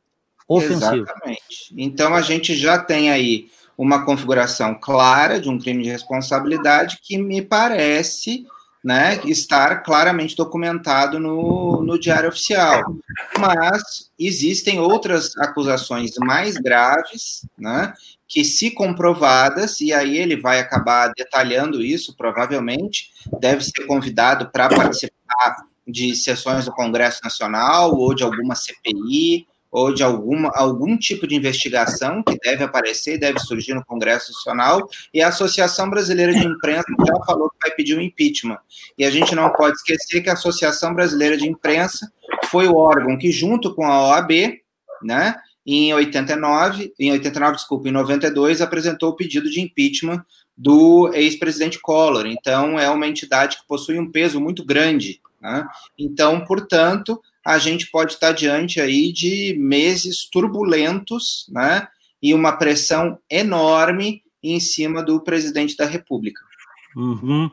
Ofensivo. 0.48 1.04
Exatamente. 1.04 1.74
Então, 1.76 2.12
a 2.14 2.22
gente 2.22 2.56
já 2.56 2.78
tem 2.78 3.12
aí 3.12 3.48
uma 3.78 4.04
configuração 4.04 4.74
clara 4.74 5.40
de 5.40 5.48
um 5.48 5.56
crime 5.56 5.84
de 5.84 5.90
responsabilidade 5.90 6.98
que 7.00 7.16
me 7.16 7.40
parece 7.40 8.44
né, 8.84 9.20
estar 9.24 9.82
claramente 9.84 10.34
documentado 10.34 11.20
no, 11.20 11.82
no 11.82 11.98
Diário 11.98 12.28
Oficial. 12.28 12.82
Mas 13.38 14.10
existem 14.18 14.80
outras 14.80 15.36
acusações 15.38 16.12
mais 16.18 16.56
graves, 16.56 17.46
né, 17.56 17.94
que, 18.26 18.44
se 18.44 18.72
comprovadas, 18.72 19.80
e 19.80 19.92
aí 19.92 20.18
ele 20.18 20.36
vai 20.36 20.58
acabar 20.58 21.12
detalhando 21.16 21.80
isso, 21.80 22.16
provavelmente, 22.16 23.12
deve 23.38 23.64
ser 23.64 23.86
convidado 23.86 24.50
para 24.50 24.68
participar 24.68 25.68
de 25.86 26.16
sessões 26.16 26.64
do 26.64 26.72
Congresso 26.72 27.20
Nacional 27.22 27.94
ou 27.94 28.12
de 28.12 28.22
alguma 28.22 28.54
CPI 28.54 29.46
ou 29.70 29.92
de 29.92 30.02
alguma, 30.02 30.50
algum 30.54 30.96
tipo 30.96 31.26
de 31.26 31.34
investigação 31.34 32.22
que 32.22 32.38
deve 32.38 32.64
aparecer 32.64 33.14
e 33.14 33.18
deve 33.18 33.38
surgir 33.40 33.74
no 33.74 33.84
Congresso 33.84 34.32
Nacional, 34.32 34.88
e 35.12 35.20
a 35.20 35.28
Associação 35.28 35.90
Brasileira 35.90 36.32
de 36.32 36.44
Imprensa 36.46 36.86
já 37.06 37.24
falou 37.24 37.50
que 37.50 37.68
vai 37.68 37.76
pedir 37.76 37.96
um 37.96 38.00
impeachment. 38.00 38.58
E 38.96 39.04
a 39.04 39.10
gente 39.10 39.34
não 39.34 39.50
pode 39.52 39.76
esquecer 39.76 40.22
que 40.22 40.30
a 40.30 40.34
Associação 40.34 40.94
Brasileira 40.94 41.36
de 41.36 41.46
Imprensa 41.46 42.10
foi 42.46 42.66
o 42.66 42.76
órgão 42.76 43.16
que, 43.18 43.30
junto 43.30 43.74
com 43.74 43.84
a 43.84 44.08
OAB, 44.08 44.30
né, 45.02 45.36
em 45.66 45.92
89, 45.92 46.94
em 46.98 47.12
89, 47.12 47.56
desculpa, 47.56 47.88
em 47.88 47.92
92, 47.92 48.62
apresentou 48.62 49.10
o 49.10 49.16
pedido 49.16 49.50
de 49.50 49.60
impeachment 49.60 50.24
do 50.56 51.12
ex-presidente 51.12 51.78
Collor. 51.78 52.26
Então, 52.26 52.78
é 52.78 52.88
uma 52.88 53.06
entidade 53.06 53.58
que 53.58 53.66
possui 53.68 53.98
um 53.98 54.10
peso 54.10 54.40
muito 54.40 54.64
grande. 54.64 55.20
Né? 55.40 55.64
Então, 55.96 56.44
portanto, 56.44 57.20
a 57.44 57.58
gente 57.58 57.90
pode 57.90 58.14
estar 58.14 58.32
diante 58.32 58.80
aí 58.80 59.12
de 59.12 59.56
meses 59.58 60.28
turbulentos, 60.30 61.46
né? 61.50 61.88
E 62.22 62.34
uma 62.34 62.52
pressão 62.52 63.18
enorme 63.30 64.22
em 64.42 64.60
cima 64.60 65.02
do 65.02 65.20
presidente 65.22 65.76
da 65.76 65.86
República. 65.86 66.40
Uhum. 66.96 67.50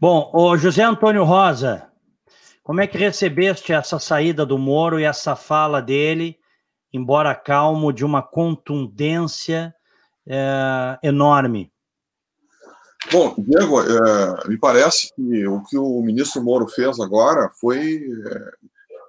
Bom, 0.00 0.30
o 0.32 0.56
José 0.56 0.82
Antônio 0.82 1.24
Rosa, 1.24 1.88
como 2.62 2.80
é 2.80 2.86
que 2.86 2.98
recebeste 2.98 3.72
essa 3.72 3.98
saída 3.98 4.44
do 4.44 4.58
Moro 4.58 4.98
e 4.98 5.04
essa 5.04 5.36
fala 5.36 5.80
dele, 5.82 6.38
embora 6.92 7.34
calmo, 7.34 7.92
de 7.92 8.04
uma 8.04 8.22
contundência 8.22 9.74
é, 10.26 10.98
enorme? 11.02 11.70
Bom, 13.12 13.34
Diego, 13.38 13.82
é, 13.82 14.48
me 14.48 14.58
parece 14.58 15.14
que 15.14 15.46
o 15.46 15.62
que 15.62 15.78
o 15.78 16.02
ministro 16.02 16.42
Moro 16.42 16.66
fez 16.66 16.98
agora 16.98 17.50
foi 17.60 18.00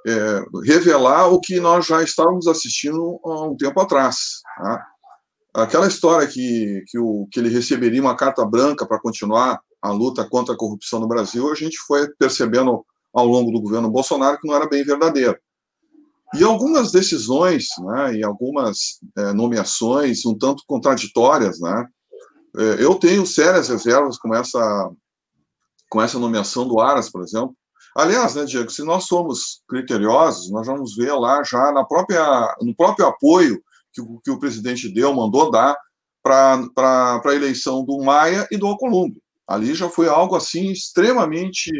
é, 0.07 0.45
revelar 0.63 1.27
o 1.27 1.39
que 1.41 1.59
nós 1.59 1.85
já 1.85 2.01
estávamos 2.01 2.47
assistindo 2.47 3.19
há 3.25 3.43
um 3.43 3.57
tempo 3.57 3.79
atrás. 3.81 4.41
Tá? 4.57 4.87
Aquela 5.53 5.87
história 5.87 6.25
que, 6.27 6.83
que, 6.87 6.97
o, 6.97 7.27
que 7.31 7.39
ele 7.39 7.49
receberia 7.49 8.01
uma 8.01 8.15
carta 8.15 8.45
branca 8.45 8.85
para 8.85 9.01
continuar 9.01 9.59
a 9.81 9.91
luta 9.91 10.27
contra 10.27 10.53
a 10.53 10.57
corrupção 10.57 10.99
no 10.99 11.07
Brasil, 11.07 11.51
a 11.51 11.55
gente 11.55 11.77
foi 11.85 12.07
percebendo 12.17 12.85
ao 13.13 13.25
longo 13.25 13.51
do 13.51 13.61
governo 13.61 13.89
Bolsonaro 13.89 14.37
que 14.39 14.47
não 14.47 14.55
era 14.55 14.67
bem 14.67 14.83
verdadeiro. 14.83 15.37
E 16.35 16.43
algumas 16.43 16.91
decisões, 16.91 17.67
né, 17.79 18.15
e 18.15 18.23
algumas 18.23 18.99
é, 19.17 19.33
nomeações 19.33 20.25
um 20.25 20.37
tanto 20.37 20.63
contraditórias, 20.67 21.59
né, 21.59 21.85
é, 22.57 22.83
eu 22.83 22.95
tenho 22.95 23.25
sérias 23.25 23.69
reservas 23.69 24.17
com 24.17 24.33
essa, 24.35 24.91
com 25.89 26.01
essa 26.01 26.19
nomeação 26.19 26.67
do 26.67 26.79
Aras, 26.79 27.09
por 27.09 27.23
exemplo, 27.23 27.55
Aliás, 27.97 28.35
né, 28.35 28.45
Diego, 28.45 28.69
se 28.69 28.83
nós 28.83 29.05
somos 29.05 29.63
criteriosos, 29.67 30.51
nós 30.51 30.67
vamos 30.67 30.95
ver 30.95 31.11
lá 31.13 31.41
já 31.43 31.71
na 31.71 31.83
própria, 31.83 32.55
no 32.61 32.75
próprio 32.75 33.07
apoio 33.07 33.59
que, 33.91 33.99
o, 33.99 34.19
que 34.23 34.29
o 34.29 34.39
presidente 34.39 34.87
deu, 34.87 35.11
mandou 35.15 35.49
dar 35.49 35.75
para 36.21 37.19
a 37.25 37.33
eleição 37.33 37.83
do 37.83 37.97
Maia 38.03 38.47
e 38.51 38.57
do 38.57 38.67
Alcolumbre. 38.67 39.19
Ali 39.47 39.73
já 39.73 39.89
foi 39.89 40.07
algo 40.07 40.35
assim 40.35 40.71
extremamente 40.71 41.71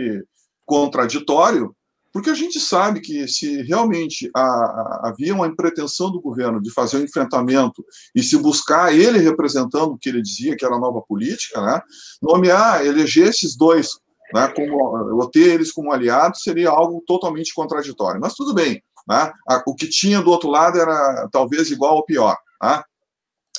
contraditório, 0.65 1.75
porque 2.11 2.31
a 2.31 2.35
gente 2.35 2.59
sabe 2.59 2.99
que 2.99 3.27
se 3.27 3.61
realmente 3.61 4.27
a, 4.35 4.41
a, 4.41 5.01
havia 5.09 5.35
uma 5.35 5.55
pretensão 5.55 6.11
do 6.11 6.19
governo 6.19 6.59
de 6.59 6.73
fazer 6.73 6.97
um 6.97 7.03
enfrentamento 7.03 7.85
e 8.15 8.23
se 8.23 8.35
buscar 8.37 8.91
ele 8.91 9.19
representando 9.19 9.91
o 9.91 9.97
que 9.99 10.09
ele 10.09 10.23
dizia 10.23 10.55
que 10.55 10.65
era 10.65 10.73
a 10.73 10.79
nova 10.79 10.99
política, 10.99 11.61
né, 11.61 11.79
nomear, 12.19 12.83
eleger 12.83 13.27
esses 13.27 13.55
dois 13.55 13.99
né, 14.33 14.47
como, 14.49 15.29
ter 15.29 15.53
eles 15.53 15.71
como 15.71 15.91
aliados 15.91 16.41
seria 16.41 16.69
algo 16.69 17.03
totalmente 17.05 17.53
contraditório. 17.53 18.19
Mas 18.21 18.33
tudo 18.33 18.53
bem, 18.53 18.81
né, 19.07 19.31
o 19.65 19.75
que 19.75 19.87
tinha 19.87 20.21
do 20.21 20.31
outro 20.31 20.49
lado 20.49 20.79
era 20.79 21.27
talvez 21.31 21.71
igual 21.71 21.95
ou 21.95 22.05
pior. 22.05 22.37
Né? 22.61 22.83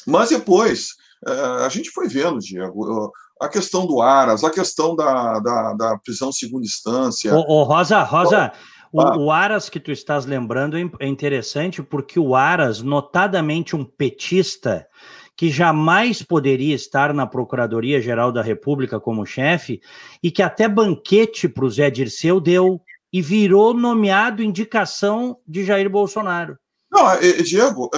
Mas 0.07 0.31
depois, 0.31 0.89
é, 1.27 1.33
a 1.65 1.69
gente 1.69 1.91
foi 1.91 2.09
vendo, 2.09 2.39
Diego, 2.39 3.13
a 3.41 3.49
questão 3.49 3.87
do 3.87 4.01
Aras, 4.01 4.43
a 4.45 4.51
questão 4.51 4.97
da, 4.97 5.39
da, 5.39 5.75
da 5.75 5.99
prisão 5.99 6.33
segunda 6.33 6.65
instância. 6.65 7.35
Ô, 7.35 7.61
ô 7.61 7.63
Rosa, 7.63 8.03
Rosa, 8.03 8.53
o, 8.93 9.01
ah. 9.01 9.17
o, 9.17 9.31
Aras 9.31 9.69
que 9.69 9.79
tu 9.79 9.93
estás 9.93 10.27
lembrando 10.27 10.77
é, 10.77 10.91
é 11.01 11.07
interessante 11.07 11.83
porque 11.83 12.19
o 12.19 12.35
Aras, 12.35 12.83
notadamente 12.83 13.77
um 13.77 13.85
petista, 13.85 14.87
que 15.39 15.51
jamais 15.51 16.21
poderia 16.21 16.75
estar 16.75 17.15
na 17.15 17.25
Procuradoria-Geral 17.25 18.33
da 18.33 18.43
República 18.43 18.99
como 18.99 19.25
chefe, 19.25 19.81
e 20.21 20.33
que 20.33 20.43
até 20.43 20.69
banquete 20.69 21.49
para 21.49 21.65
o 21.65 21.71
Zé 21.71 21.89
Dirceu 21.89 22.41
deu 22.41 22.81
e 23.13 23.23
virou 23.23 23.73
nomeado 23.73 24.43
indicação 24.43 25.39
de 25.47 25.65
Jair 25.65 25.89
Bolsonaro. 25.89 26.59
Não, 26.91 27.05
Diego, 27.45 27.89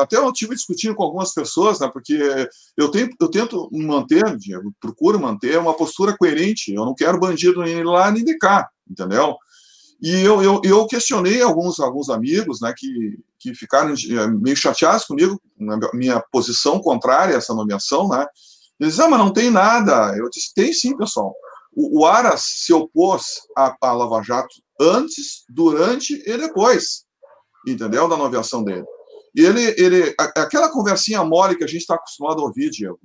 até 0.00 0.16
eu 0.16 0.32
tive 0.32 0.54
discutindo 0.54 0.94
com 0.94 1.02
algumas 1.02 1.34
pessoas, 1.34 1.78
né, 1.78 1.90
porque 1.92 2.18
eu, 2.74 2.88
tenho, 2.88 3.10
eu 3.20 3.28
tento 3.28 3.68
manter, 3.72 4.24
Diego, 4.38 4.72
procuro 4.80 5.20
manter 5.20 5.58
uma 5.58 5.76
postura 5.76 6.16
coerente. 6.16 6.72
Eu 6.72 6.86
não 6.86 6.94
quero 6.94 7.20
bandido 7.20 7.62
nem 7.62 7.84
lá 7.84 8.10
nem 8.10 8.24
de 8.24 8.38
cá, 8.38 8.66
entendeu? 8.90 9.36
E 10.02 10.20
eu, 10.22 10.42
eu, 10.42 10.60
eu 10.64 10.86
questionei 10.86 11.42
alguns, 11.42 11.78
alguns 11.78 12.08
amigos 12.08 12.60
né, 12.60 12.72
que, 12.76 13.18
que 13.38 13.54
ficaram 13.54 13.92
eh, 13.92 14.26
meio 14.28 14.56
chateados 14.56 15.04
comigo, 15.04 15.40
na 15.58 15.78
minha 15.92 16.20
posição 16.32 16.80
contrária 16.80 17.34
a 17.34 17.38
essa 17.38 17.54
nomeação. 17.54 18.08
Né? 18.08 18.26
Eles 18.78 18.98
ah, 18.98 19.08
mas 19.08 19.18
não 19.18 19.30
tem 19.30 19.50
nada. 19.50 20.16
Eu 20.16 20.30
disse, 20.30 20.54
tem 20.54 20.72
sim, 20.72 20.96
pessoal. 20.96 21.34
O, 21.74 22.00
o 22.00 22.06
Aras 22.06 22.42
se 22.42 22.72
opôs 22.72 23.42
à, 23.56 23.76
à 23.82 23.92
Lava 23.92 24.22
Jato 24.22 24.54
antes, 24.80 25.44
durante 25.50 26.14
e 26.26 26.36
depois, 26.38 27.04
entendeu? 27.66 28.08
Da 28.08 28.16
nomeação 28.16 28.64
dele. 28.64 28.86
E 29.34 29.42
ele, 29.42 29.74
ele 29.76 30.14
aquela 30.18 30.70
conversinha 30.70 31.22
mole 31.22 31.56
que 31.56 31.62
a 31.62 31.66
gente 31.66 31.82
está 31.82 31.94
acostumado 31.94 32.40
a 32.40 32.44
ouvir, 32.44 32.70
Diego. 32.70 32.98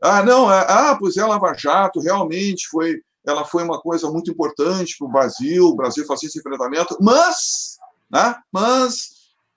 Ah, 0.00 0.22
não, 0.22 0.52
é, 0.52 0.66
ah, 0.68 0.96
pois 0.98 1.16
é, 1.16 1.24
Lava 1.24 1.54
Jato 1.54 2.00
realmente 2.00 2.68
foi 2.68 3.00
ela 3.26 3.44
foi 3.44 3.62
uma 3.62 3.80
coisa 3.80 4.10
muito 4.10 4.30
importante 4.30 4.96
para 4.98 5.06
o 5.06 5.10
Brasil, 5.10 5.66
o 5.66 5.76
Brasil 5.76 6.04
fazia 6.06 6.28
esse 6.28 6.38
enfrentamento, 6.38 6.96
mas, 7.00 7.78
né, 8.10 8.36
mas 8.50 9.10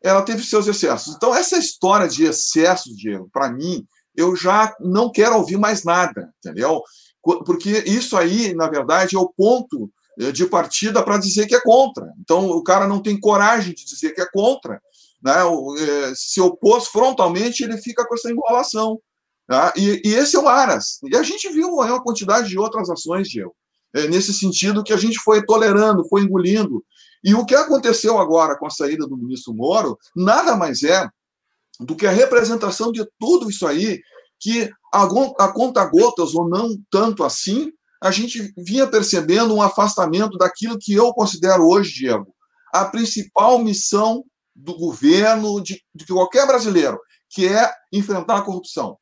ela 0.04 0.22
teve 0.22 0.44
seus 0.44 0.68
excessos. 0.68 1.16
Então, 1.16 1.34
essa 1.34 1.58
história 1.58 2.08
de 2.08 2.26
excesso, 2.26 2.96
Diego, 2.96 3.30
para 3.34 3.52
mim, 3.52 3.86
eu 4.16 4.36
já 4.36 4.74
não 4.80 5.12
quero 5.12 5.36
ouvir 5.36 5.58
mais 5.58 5.84
nada, 5.84 6.32
entendeu? 6.40 6.82
Porque 7.22 7.84
isso 7.88 8.16
aí, 8.16 8.54
na 8.54 8.70
verdade, 8.70 9.16
é 9.16 9.20
o 9.20 9.34
ponto 9.36 9.90
eh, 10.20 10.32
de 10.32 10.46
partida 10.46 11.04
para 11.04 11.18
dizer 11.18 11.48
que 11.48 11.56
é 11.56 11.62
contra. 11.62 12.14
Então, 12.20 12.50
o 12.50 12.64
cara 12.64 12.88
não 12.88 13.02
tem 13.02 13.20
coragem 13.20 13.74
de 13.74 13.84
dizer 13.84 14.12
que 14.14 14.22
é 14.22 14.28
contra, 14.32 14.80
né? 15.24 15.34
Eh, 15.80 16.14
se 16.16 16.40
opôs 16.40 16.88
frontalmente, 16.88 17.64
ele 17.64 17.78
fica 17.78 18.06
com 18.08 18.14
essa 18.14 18.32
enrolação. 18.32 19.00
Tá? 19.48 19.74
E, 19.76 20.02
e, 20.04 20.14
esse 20.16 20.36
é 20.36 20.40
o 20.40 20.48
Aras. 20.48 21.00
E 21.04 21.16
a 21.16 21.24
gente 21.24 21.50
viu 21.50 21.70
uma 21.70 22.02
quantidade 22.02 22.50
de 22.50 22.58
outras 22.58 22.90
ações, 22.90 23.28
Diego, 23.28 23.56
é, 23.94 24.08
nesse 24.08 24.34
sentido 24.34 24.84
que 24.84 24.94
a 24.94 24.98
gente 24.98 25.20
foi 25.20 25.46
tolerando, 25.46 26.08
foi 26.08 26.22
engolindo. 26.22 26.84
E 27.24 27.34
o 27.34 27.46
que 27.46 27.56
aconteceu 27.56 28.18
agora 28.18 28.58
com 28.58 28.66
a 28.66 28.72
saída 28.72 29.08
do 29.08 29.18
ministro 29.18 29.54
Moro 29.54 29.98
nada 30.16 30.56
mais 30.56 30.84
é 30.84 31.08
do 31.80 31.96
que 31.96 32.08
a 32.08 32.12
representação 32.12 32.92
de 32.92 33.06
tudo 33.20 33.50
isso 33.50 33.68
aí, 33.68 34.02
que 34.40 34.70
a, 34.94 35.04
a 35.04 35.52
conta 35.52 35.86
gotas, 35.86 36.34
ou 36.34 36.48
não 36.48 36.76
tanto 36.90 37.24
assim, 37.24 37.72
a 38.02 38.12
gente 38.12 38.54
vinha 38.58 38.88
percebendo 38.88 39.54
um 39.54 39.62
afastamento 39.62 40.38
daquilo 40.38 40.78
que 40.80 40.94
eu 40.94 41.14
considero 41.14 41.68
hoje, 41.68 41.94
Diego, 41.94 42.34
a 42.74 42.86
principal 42.86 43.60
missão 43.60 44.24
do 44.56 44.76
governo, 44.78 45.62
de, 45.62 45.82
de 45.94 46.06
qualquer 46.06 46.46
brasileiro, 46.48 47.00
que 47.30 47.48
é 47.48 47.72
enfrentar 47.92 48.38
a 48.38 48.42
corrupção. 48.42 48.98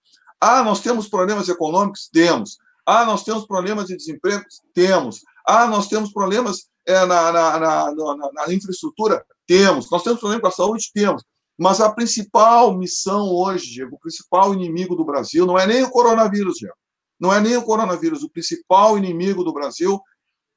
Ah, 0.46 0.62
nós 0.62 0.82
temos 0.82 1.08
problemas 1.08 1.48
econômicos? 1.48 2.10
Temos. 2.12 2.58
Ah, 2.86 3.06
nós 3.06 3.24
temos 3.24 3.48
problemas 3.48 3.86
de 3.88 3.96
desemprego? 3.96 4.44
Temos. 4.74 5.22
Ah, 5.48 5.68
nós 5.68 5.88
temos 5.88 6.12
problemas 6.12 6.68
é, 6.86 7.06
na, 7.06 7.32
na, 7.32 7.60
na, 7.60 7.94
na, 8.34 8.54
infraestrutura? 8.54 9.26
Temos. 9.48 9.90
Nós 9.90 10.04
temos 10.04 10.20
problemas 10.20 10.42
com 10.42 10.48
a 10.50 10.52
saúde? 10.52 10.92
Temos. 10.94 11.24
Mas 11.58 11.80
a 11.80 11.90
principal 11.94 12.78
missão 12.78 13.30
hoje, 13.30 13.68
Diego, 13.68 13.96
o 13.96 14.00
principal 14.00 14.54
inimigo 14.54 14.98
do 14.98 15.06
Brasil 15.06 15.46
não 15.46 15.58
é 15.58 15.66
nem 15.66 15.82
o 15.82 15.90
coronavírus, 15.90 16.56
Diego. 16.58 16.76
Não 17.18 17.34
é 17.34 17.40
nem 17.40 17.56
o 17.56 17.64
coronavírus. 17.64 18.22
O 18.22 18.30
principal 18.30 18.98
inimigo 18.98 19.46
do 19.46 19.54
Brasil 19.54 19.98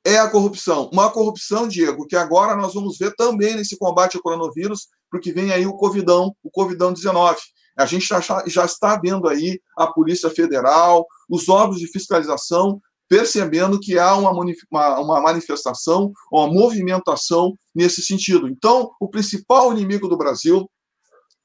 é 0.05 0.19
a 0.19 0.29
corrupção. 0.29 0.91
Uma 0.93 1.13
corrupção, 1.13 1.69
Diego, 1.69 2.09
que 2.09 2.17
agora 2.17 2.57
nós 2.57 2.75
vamos 2.75 2.99
ver 2.99 3.15
também 3.15 3.55
nesse 3.55 3.79
combate 3.79 4.17
ao 4.17 4.23
coronavírus, 4.23 4.89
porque 5.09 5.33
vem 5.33 5.53
aí 5.53 5.65
o 5.65 5.75
Covidão, 5.75 6.35
o 6.43 6.51
Covidão-19. 6.51 7.37
A 7.77 7.87
gente 7.87 8.07
já, 8.07 8.21
já 8.47 8.65
está 8.65 8.97
vendo 8.97 9.29
aí 9.29 9.61
a 9.77 9.87
Polícia 9.87 10.31
Federal, 10.31 11.07
os 11.29 11.49
órgãos 11.49 11.79
de 11.79 11.87
fiscalização 11.87 12.81
percebendo 13.09 13.79
que 13.79 13.99
há 13.99 14.17
uma, 14.17 14.33
uma 14.33 15.21
manifestação, 15.21 16.13
uma 16.31 16.49
movimentação 16.49 17.57
nesse 17.75 18.03
sentido. 18.03 18.49
Então, 18.49 18.91
o 19.01 19.09
principal 19.09 19.73
inimigo 19.73 20.09
do 20.09 20.17
Brasil 20.17 20.69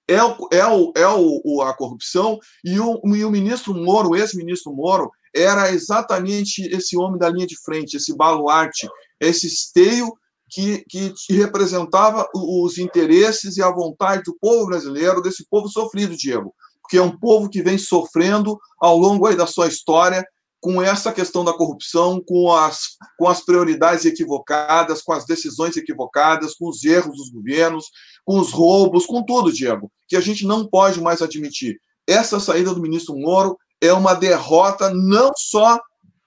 é, 0.08 0.22
o, 0.24 0.50
é, 0.52 0.66
o, 0.66 0.92
é 0.96 1.08
o, 1.08 1.62
a 1.62 1.74
corrupção, 1.74 2.38
e 2.66 2.80
o, 2.80 3.00
e 3.16 3.24
o 3.24 3.32
ministro 3.32 3.74
Moro, 3.74 4.10
o 4.10 4.16
ex-ministro 4.16 4.74
Moro, 4.74 5.10
era 5.34 5.72
exatamente 5.72 6.64
esse 6.64 6.98
homem 6.98 7.18
da 7.18 7.30
linha 7.30 7.48
de 7.48 7.58
frente, 7.62 7.96
esse 7.96 8.16
baluarte, 8.16 8.90
esse 9.20 9.48
esteio 9.48 10.12
que, 10.52 10.84
que 10.90 11.34
representava 11.34 12.28
os 12.36 12.78
interesses 12.78 13.56
e 13.56 13.64
a 13.64 13.72
vontade 13.72 14.24
do 14.24 14.38
povo 14.40 14.68
brasileiro, 14.68 15.22
desse 15.22 15.48
povo 15.50 15.70
sofrido, 15.70 16.16
Diego, 16.16 16.54
porque 16.82 16.98
é 16.98 17.02
um 17.02 17.18
povo 17.18 17.50
que 17.50 17.64
vem 17.64 17.78
sofrendo 17.78 18.60
ao 18.80 18.98
longo 18.98 19.34
da 19.34 19.48
sua 19.48 19.68
história 19.68 20.26
com 20.60 20.80
essa 20.80 21.12
questão 21.12 21.44
da 21.44 21.54
corrupção, 21.54 22.22
com 22.24 22.54
as, 22.54 22.98
com 23.18 23.28
as 23.28 23.44
prioridades 23.44 24.06
equivocadas, 24.06 25.02
com 25.02 25.12
as 25.12 25.26
decisões 25.26 25.76
equivocadas, 25.76 26.54
com 26.54 26.70
os 26.70 26.84
erros 26.84 27.18
dos 27.18 27.32
governos, 27.32 27.86
com 28.24 28.40
os 28.40 28.52
roubos, 28.52 29.08
com 29.08 29.24
tudo, 29.24 29.52
Diego, 29.52 29.92
que 30.08 30.16
a 30.16 30.22
gente 30.22 30.46
não 30.46 30.68
pode 30.68 31.02
mais 31.02 31.22
admitir. 31.22 31.82
Essa 32.08 32.40
saída 32.40 32.76
do 32.76 32.82
ministro 32.82 33.18
Moro 33.18 33.58
é 33.82 33.92
uma 33.92 34.14
derrota 34.14 34.94
não 34.94 35.32
só 35.36 35.80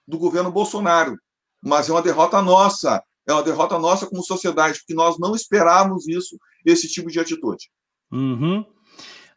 do 0.05 0.17
governo 0.17 0.51
Bolsonaro, 0.51 1.17
mas 1.63 1.87
é 1.87 1.93
uma 1.93 2.01
derrota 2.01 2.41
nossa, 2.41 3.01
é 3.27 3.33
uma 3.33 3.43
derrota 3.43 3.79
nossa 3.79 4.05
como 4.05 4.23
sociedade, 4.23 4.79
porque 4.79 4.93
nós 4.93 5.17
não 5.19 5.35
esperávamos 5.35 6.07
isso, 6.07 6.37
esse 6.65 6.87
tipo 6.87 7.09
de 7.09 7.19
atitude. 7.19 7.69
Uhum. 8.11 8.65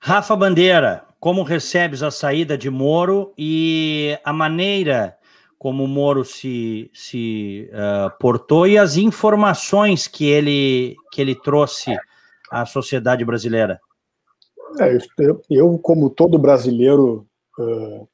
Rafa 0.00 0.36
Bandeira, 0.36 1.06
como 1.18 1.42
recebes 1.42 2.02
a 2.02 2.10
saída 2.10 2.56
de 2.56 2.70
Moro 2.70 3.32
e 3.36 4.18
a 4.24 4.32
maneira 4.32 5.16
como 5.58 5.84
o 5.84 5.88
Moro 5.88 6.24
se, 6.24 6.88
se 6.94 7.68
uh, 7.72 8.16
portou 8.18 8.66
e 8.66 8.78
as 8.78 8.96
informações 8.96 10.06
que 10.06 10.24
ele, 10.24 10.94
que 11.10 11.20
ele 11.20 11.34
trouxe 11.34 11.96
à 12.50 12.64
sociedade 12.64 13.24
brasileira? 13.24 13.80
É, 14.78 14.96
eu, 15.18 15.42
eu, 15.50 15.78
como 15.78 16.10
todo 16.10 16.38
brasileiro 16.38 17.26
uh, 17.58 18.08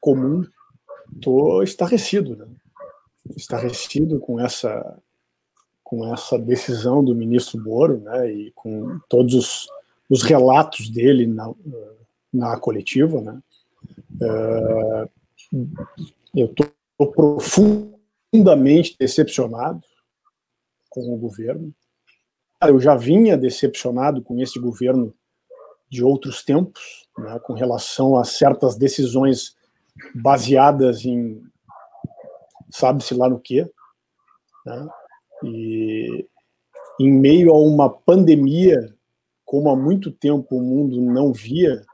comum, 0.00 0.42
estou 1.14 1.62
estarrecido, 1.62 2.36
né? 2.36 2.46
Estarrecido 3.36 4.18
com 4.18 4.40
essa 4.40 4.98
com 5.82 6.12
essa 6.12 6.38
decisão 6.38 7.04
do 7.04 7.14
ministro 7.14 7.62
Moro, 7.62 8.00
né, 8.00 8.32
e 8.32 8.50
com 8.52 8.98
todos 9.08 9.34
os 9.34 9.68
os 10.08 10.22
relatos 10.22 10.88
dele 10.88 11.26
na, 11.26 11.52
na 12.32 12.58
coletiva, 12.58 13.20
né? 13.20 13.40
Uh, 14.20 15.10
eu 16.34 16.46
estou 16.46 17.12
profundamente 17.12 18.96
decepcionado 18.98 19.82
com 20.88 21.14
o 21.14 21.18
governo. 21.18 21.72
Eu 22.62 22.80
já 22.80 22.96
vinha 22.96 23.36
decepcionado 23.36 24.22
com 24.22 24.40
esse 24.40 24.58
governo 24.58 25.14
de 25.90 26.02
outros 26.02 26.42
tempos, 26.42 27.06
né, 27.18 27.38
com 27.40 27.52
relação 27.52 28.16
a 28.16 28.24
certas 28.24 28.76
decisões 28.76 29.56
baseadas 30.14 31.04
em 31.04 31.42
sabe-se 32.74 33.14
lá 33.14 33.28
no 33.28 33.38
quê, 33.38 33.70
né, 34.66 34.88
e 35.44 36.26
em 37.00 37.12
meio 37.12 37.50
a 37.50 37.58
uma 37.58 37.88
pandemia 37.88 38.94
como 39.44 39.70
há 39.70 39.76
muito 39.76 40.10
tempo 40.10 40.56
o 40.56 40.62
mundo 40.62 41.00
não 41.00 41.32
via, 41.32 41.84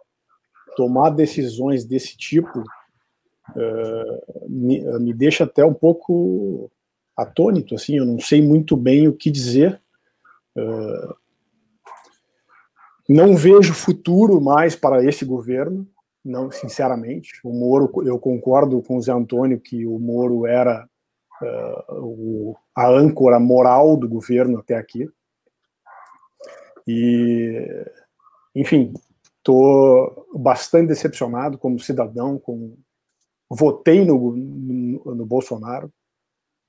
tomar 0.76 1.10
decisões 1.10 1.84
desse 1.84 2.16
tipo 2.16 2.60
uh, 2.60 4.48
me, 4.48 4.80
me, 4.98 5.12
deixa 5.12 5.44
até 5.44 5.64
um 5.64 5.74
pouco 5.74 6.70
atônito, 7.14 7.74
assim, 7.74 7.98
eu 7.98 8.06
não 8.06 8.18
sei 8.18 8.40
muito 8.40 8.76
bem 8.76 9.08
o 9.08 9.12
que 9.12 9.30
dizer. 9.30 9.80
Uh, 10.56 11.14
não 13.06 13.36
vejo 13.36 13.74
futuro 13.74 14.40
mais 14.40 14.74
para 14.74 15.04
esse 15.04 15.24
governo, 15.24 15.86
não 16.24 16.50
sinceramente. 16.50 17.40
O 17.44 17.52
Moro, 17.52 17.90
eu 18.04 18.18
concordo 18.18 18.82
com 18.82 18.96
o 18.96 19.02
Zé 19.02 19.12
Antônio 19.12 19.60
que 19.60 19.86
o 19.86 19.98
Moro 19.98 20.46
era 20.46 20.88
uh, 21.42 21.94
o, 21.94 22.56
a 22.74 22.88
âncora 22.88 23.40
moral 23.40 23.96
do 23.96 24.08
governo 24.08 24.58
até 24.58 24.76
aqui. 24.76 25.08
E, 26.86 27.86
enfim, 28.54 28.92
estou 29.38 30.26
bastante 30.34 30.88
decepcionado 30.88 31.58
como 31.58 31.78
cidadão, 31.78 32.38
como 32.38 32.78
votei 33.48 34.04
no, 34.04 34.36
no, 34.36 35.14
no 35.14 35.26
Bolsonaro 35.26 35.92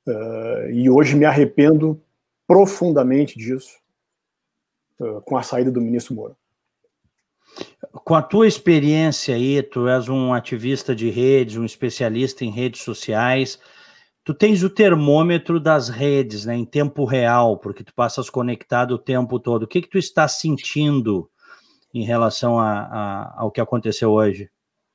uh, 0.07 0.69
e 0.71 0.89
hoje 0.89 1.15
me 1.15 1.25
arrependo 1.25 2.01
profundamente 2.47 3.37
disso 3.37 3.79
uh, 4.99 5.21
com 5.21 5.37
a 5.37 5.43
saída 5.43 5.71
do 5.71 5.81
ministro 5.81 6.15
Moura. 6.15 6.35
Com 8.03 8.15
a 8.15 8.21
tua 8.21 8.47
experiência 8.47 9.35
aí, 9.35 9.61
tu 9.61 9.87
és 9.87 10.07
um 10.09 10.33
ativista 10.33 10.95
de 10.95 11.09
redes, 11.09 11.57
um 11.57 11.65
especialista 11.65 12.45
em 12.45 12.51
redes 12.51 12.81
sociais, 12.81 13.59
tu 14.23 14.33
tens 14.33 14.63
o 14.63 14.69
termômetro 14.69 15.59
das 15.59 15.89
redes, 15.89 16.45
né, 16.45 16.55
em 16.55 16.65
tempo 16.65 17.05
real, 17.05 17.57
porque 17.57 17.83
tu 17.83 17.93
passas 17.93 18.29
conectado 18.29 18.91
o 18.95 18.99
tempo 18.99 19.39
todo. 19.39 19.63
O 19.63 19.67
que 19.67 19.81
que 19.81 19.89
tu 19.89 19.97
está 19.97 20.27
sentindo 20.27 21.29
em 21.93 22.03
relação 22.03 22.59
a, 22.59 22.71
a, 22.71 23.33
ao 23.41 23.51
que 23.51 23.61
aconteceu 23.61 24.11
hoje? 24.11 24.49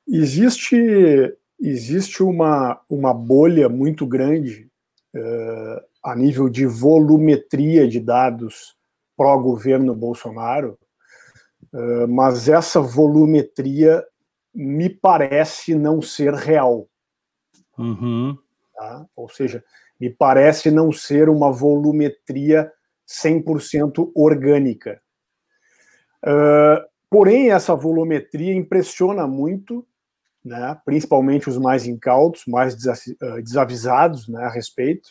Existe 0.07 1.35
existe 1.59 2.21
uma, 2.21 2.79
uma 2.89 3.13
bolha 3.13 3.67
muito 3.67 4.05
grande 4.05 4.69
uh, 5.15 5.81
a 6.03 6.15
nível 6.15 6.49
de 6.49 6.65
volumetria 6.65 7.87
de 7.87 7.99
dados 7.99 8.75
pró-governo 9.15 9.95
Bolsonaro, 9.95 10.77
uh, 11.73 12.07
mas 12.07 12.47
essa 12.49 12.79
volumetria 12.79 14.03
me 14.53 14.89
parece 14.89 15.75
não 15.75 16.01
ser 16.01 16.33
real. 16.33 16.87
Uhum. 17.77 18.37
Tá? 18.75 19.05
Ou 19.15 19.29
seja, 19.29 19.63
me 19.99 20.09
parece 20.09 20.71
não 20.71 20.91
ser 20.91 21.29
uma 21.29 21.51
volumetria 21.51 22.71
100% 23.07 24.11
orgânica. 24.15 25.01
Uh, 26.23 26.83
porém, 27.09 27.51
essa 27.51 27.75
volumetria 27.75 28.53
impressiona 28.53 29.27
muito, 29.27 29.85
né, 30.43 30.79
principalmente 30.85 31.49
os 31.49 31.57
mais 31.57 31.85
incautos, 31.85 32.43
mais 32.47 32.75
desavisados 33.43 34.27
né, 34.27 34.43
a 34.43 34.49
respeito, 34.49 35.09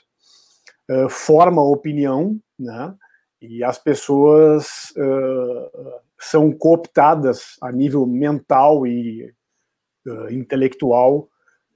uh, 0.90 1.08
forma 1.08 1.62
opinião, 1.62 2.38
né, 2.58 2.94
e 3.40 3.62
as 3.62 3.78
pessoas 3.78 4.92
uh, 4.96 6.00
são 6.18 6.52
cooptadas 6.52 7.56
a 7.60 7.70
nível 7.70 8.06
mental 8.06 8.86
e 8.86 9.32
intelectual 10.30 11.28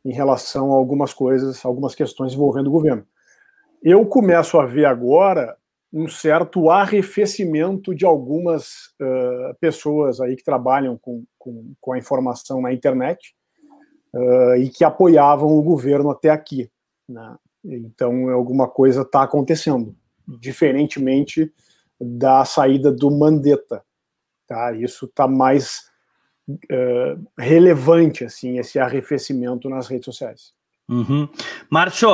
em 0.04 0.12
relação 0.12 0.72
a 0.72 0.76
algumas 0.76 1.12
coisas, 1.12 1.64
algumas 1.64 1.94
questões 1.94 2.32
envolvendo 2.32 2.68
o 2.68 2.72
governo. 2.72 3.04
Eu 3.82 4.04
começo 4.06 4.58
a 4.58 4.66
ver 4.66 4.84
agora 4.84 5.56
um 5.92 6.06
certo 6.08 6.70
arrefecimento 6.70 7.94
de 7.94 8.04
algumas 8.04 8.86
uh, 9.00 9.54
pessoas 9.60 10.20
aí 10.20 10.36
que 10.36 10.44
trabalham 10.44 10.96
com, 10.96 11.24
com, 11.38 11.72
com, 11.80 11.92
a 11.92 11.98
informação 11.98 12.60
na 12.62 12.72
internet 12.72 13.34
uh, 14.14 14.54
e 14.54 14.68
que 14.68 14.84
apoiavam 14.84 15.48
o 15.48 15.62
governo 15.62 16.10
até 16.10 16.30
aqui. 16.30 16.70
Né? 17.08 17.36
Então, 17.64 18.30
alguma 18.30 18.68
coisa 18.68 19.02
está 19.02 19.22
acontecendo, 19.22 19.96
diferentemente 20.28 21.52
da 22.00 22.44
saída 22.44 22.92
do 22.92 23.10
Mandetta. 23.10 23.82
Tá? 24.50 24.72
Isso 24.72 25.04
está 25.04 25.28
mais 25.28 25.84
uh, 26.48 27.24
relevante, 27.38 28.24
assim, 28.24 28.58
esse 28.58 28.80
arrefecimento 28.80 29.70
nas 29.70 29.86
redes 29.86 30.06
sociais. 30.06 30.52
Uhum. 30.88 31.28
Márcio, 31.70 32.10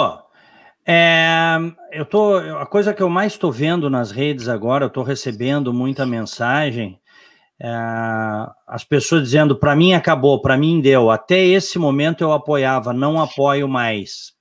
é, 0.86 1.56
eu 1.90 2.04
tô, 2.04 2.36
a 2.36 2.66
coisa 2.66 2.92
que 2.92 3.02
eu 3.02 3.08
mais 3.08 3.32
estou 3.32 3.50
vendo 3.50 3.88
nas 3.88 4.10
redes 4.10 4.48
agora, 4.48 4.84
eu 4.84 4.88
estou 4.88 5.02
recebendo 5.02 5.72
muita 5.72 6.04
mensagem, 6.04 7.00
é, 7.58 7.70
as 8.66 8.84
pessoas 8.84 9.22
dizendo 9.22 9.56
para 9.56 9.74
mim 9.74 9.94
acabou, 9.94 10.42
para 10.42 10.58
mim 10.58 10.78
deu. 10.78 11.10
Até 11.10 11.42
esse 11.42 11.78
momento 11.78 12.22
eu 12.22 12.32
apoiava, 12.32 12.92
não 12.92 13.18
apoio 13.18 13.66
mais. 13.66 14.36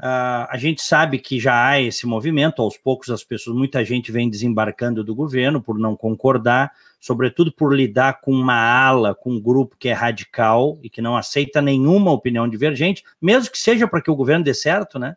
Uh, 0.00 0.50
a 0.50 0.56
gente 0.58 0.82
sabe 0.82 1.18
que 1.20 1.38
já 1.38 1.68
há 1.68 1.80
esse 1.80 2.06
movimento, 2.06 2.60
aos 2.60 2.76
poucos 2.76 3.10
as 3.10 3.22
pessoas, 3.22 3.56
muita 3.56 3.84
gente 3.84 4.10
vem 4.10 4.28
desembarcando 4.28 5.04
do 5.04 5.14
governo 5.14 5.62
por 5.62 5.78
não 5.78 5.96
concordar, 5.96 6.72
sobretudo 7.04 7.52
por 7.52 7.76
lidar 7.76 8.22
com 8.22 8.32
uma 8.32 8.56
ala, 8.56 9.14
com 9.14 9.32
um 9.32 9.38
grupo 9.38 9.76
que 9.78 9.90
é 9.90 9.92
radical 9.92 10.78
e 10.82 10.88
que 10.88 11.02
não 11.02 11.18
aceita 11.18 11.60
nenhuma 11.60 12.10
opinião 12.10 12.48
divergente, 12.48 13.04
mesmo 13.20 13.52
que 13.52 13.58
seja 13.58 13.86
para 13.86 14.00
que 14.00 14.10
o 14.10 14.16
governo 14.16 14.42
dê 14.42 14.54
certo, 14.54 14.98
né? 14.98 15.14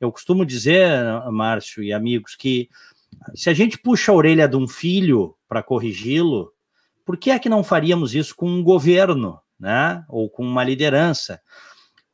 Eu 0.00 0.10
costumo 0.10 0.44
dizer, 0.44 0.90
Márcio 1.30 1.80
e 1.80 1.92
amigos, 1.92 2.34
que 2.34 2.68
se 3.36 3.48
a 3.48 3.54
gente 3.54 3.78
puxa 3.78 4.10
a 4.10 4.16
orelha 4.16 4.48
de 4.48 4.56
um 4.56 4.66
filho 4.66 5.36
para 5.48 5.62
corrigi-lo, 5.62 6.52
por 7.06 7.16
que 7.16 7.30
é 7.30 7.38
que 7.38 7.48
não 7.48 7.62
faríamos 7.62 8.16
isso 8.16 8.34
com 8.34 8.48
um 8.48 8.60
governo, 8.60 9.38
né? 9.60 10.04
Ou 10.08 10.28
com 10.28 10.42
uma 10.42 10.64
liderança? 10.64 11.40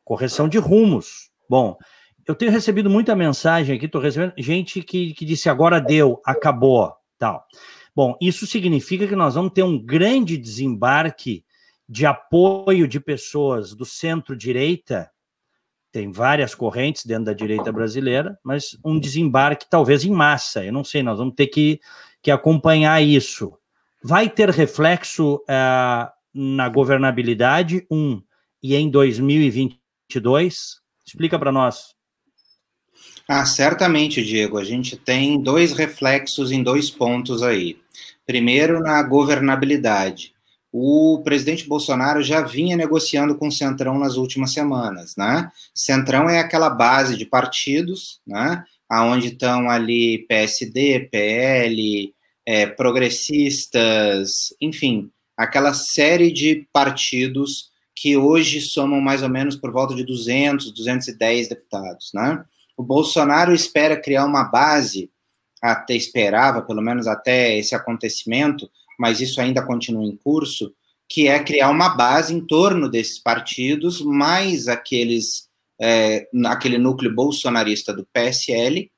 Correção 0.05 0.51
de 0.51 0.59
rumos. 0.59 1.31
Bom, 1.49 1.79
eu 2.29 2.35
tenho 2.35 2.53
recebido 2.53 2.91
muita 2.91 3.17
mensagem 3.17 3.75
aqui, 3.75 3.87
estou 3.87 4.03
recebendo 4.03 4.35
gente 4.37 4.83
que, 4.83 5.15
que 5.15 5.25
disse 5.25 5.49
agora 5.49 5.81
deu, 5.81 6.21
acabou, 6.27 6.93
tal. 7.19 7.47
Bom, 7.95 8.17
isso 8.21 8.47
significa 8.47 9.07
que 9.07 9.15
nós 9.15 9.35
vamos 9.35 9.53
ter 9.53 9.63
um 9.63 9.79
grande 9.79 10.37
desembarque 10.37 11.45
de 11.89 12.07
apoio 12.07 12.89
de 12.89 12.99
pessoas 12.99 13.75
do 13.75 13.85
centro-direita, 13.85 15.11
tem 15.93 16.11
várias 16.11 16.57
correntes 16.57 17.05
dentro 17.05 17.27
da 17.27 17.33
direita 17.33 17.71
brasileira, 17.71 18.37
mas 18.43 18.77
um 18.85 18.99
desembarque 18.99 19.67
talvez 19.71 20.05
em 20.05 20.11
massa, 20.11 20.65
eu 20.65 20.73
não 20.73 20.83
sei, 20.83 21.05
nós 21.05 21.19
vamos 21.19 21.35
ter 21.37 21.47
que, 21.47 21.81
que 22.21 22.33
acompanhar 22.33 23.01
isso. 23.01 23.57
Vai 24.03 24.29
ter 24.29 24.51
reflexo 24.51 25.37
uh, 25.37 26.11
na 26.35 26.69
governabilidade, 26.69 27.87
um, 27.89 28.21
e 28.61 28.75
em 28.75 28.91
2022? 28.91 30.81
Explica 31.07 31.39
para 31.39 31.53
nós. 31.53 31.95
Ah, 33.29 33.47
certamente, 33.47 34.25
Diego. 34.25 34.59
A 34.59 34.65
gente 34.65 34.97
tem 34.97 35.41
dois 35.41 35.73
reflexos 35.73 36.51
em 36.51 36.63
dois 36.63 36.91
pontos 36.91 37.43
aí. 37.43 37.79
Primeiro, 38.27 38.81
na 38.81 39.03
governabilidade. 39.03 40.33
O 40.73 41.23
presidente 41.23 41.69
Bolsonaro 41.69 42.21
já 42.23 42.41
vinha 42.41 42.77
negociando 42.77 43.37
com 43.37 43.47
o 43.47 43.53
Centrão 43.53 43.99
nas 43.99 44.17
últimas 44.17 44.53
semanas, 44.53 45.15
né? 45.17 45.49
Centrão 45.73 46.29
é 46.29 46.41
aquela 46.41 46.69
base 46.69 47.17
de 47.17 47.25
partidos, 47.25 48.21
né? 48.27 48.65
Aonde 48.89 49.29
estão 49.29 49.71
ali 49.71 50.27
PSD, 50.27 51.09
PL, 51.13 52.13
é, 52.45 52.67
progressistas, 52.67 54.55
enfim, 54.61 55.11
aquela 55.37 55.73
série 55.73 56.33
de 56.33 56.67
partidos 56.73 57.71
que 57.95 58.17
hoje 58.17 58.61
somam 58.61 59.01
mais 59.01 59.23
ou 59.23 59.29
menos 59.29 59.57
por 59.57 59.71
volta 59.71 59.95
de 59.95 60.05
200, 60.05 60.73
210 60.73 61.49
deputados, 61.49 62.11
né? 62.13 62.45
O 62.77 62.83
Bolsonaro 62.83 63.55
espera 63.55 64.01
criar 64.01 64.25
uma 64.25 64.45
base, 64.45 65.09
até 65.73 65.95
esperava, 65.95 66.61
pelo 66.61 66.83
menos 66.83 67.07
até 67.07 67.57
esse 67.57 67.75
acontecimento, 67.75 68.71
mas 68.99 69.21
isso 69.21 69.41
ainda 69.41 69.65
continua 69.65 70.05
em 70.05 70.15
curso, 70.17 70.75
que 71.09 71.27
é 71.27 71.43
criar 71.43 71.71
uma 71.71 71.89
base 71.89 72.35
em 72.35 72.41
torno 72.47 72.89
desses 72.89 73.19
partidos, 73.19 74.03
mais 74.03 74.69
aqueles, 74.69 75.49
é, 75.81 76.29
aquele 76.47 76.77
núcleo 76.77 77.15
bolsonarista 77.15 77.95
do 77.95 78.07
PSL, 78.13 78.91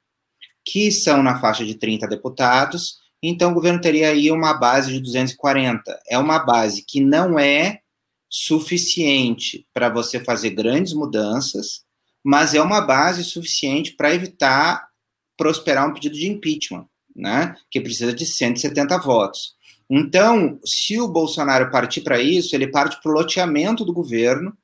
que 0.64 0.90
são 0.90 1.22
na 1.22 1.38
faixa 1.38 1.64
de 1.64 1.76
30 1.76 2.08
deputados, 2.08 2.98
então 3.22 3.52
o 3.52 3.54
governo 3.54 3.80
teria 3.80 4.08
aí 4.08 4.30
uma 4.32 4.52
base 4.52 4.92
de 4.92 5.00
240. 5.00 6.00
É 6.08 6.18
uma 6.18 6.40
base 6.40 6.84
que 6.84 7.00
não 7.00 7.38
é 7.38 7.80
suficiente 8.28 9.64
para 9.72 9.88
você 9.88 10.18
fazer 10.18 10.50
grandes 10.50 10.92
mudanças, 10.92 11.84
mas 12.24 12.54
é 12.54 12.60
uma 12.60 12.80
base 12.80 13.22
suficiente 13.22 13.92
para 13.92 14.12
evitar 14.12 14.88
prosperar 15.36 15.88
um 15.88 15.94
pedido 15.94 16.16
de 16.16 16.28
impeachment, 16.28 16.86
né? 17.14 17.56
Que 17.70 17.80
precisa 17.80 18.12
de 18.12 18.26
170 18.26 18.98
votos. 18.98 19.54
Então, 19.88 20.58
se 20.64 21.00
o 21.00 21.08
Bolsonaro 21.08 21.70
partir 21.70 22.00
para 22.00 22.20
isso, 22.20 22.54
ele 22.54 22.66
parte 22.66 23.00
para 23.00 23.10
o 23.10 23.14
loteamento 23.14 23.84
do 23.84 23.92
governo 23.92 24.56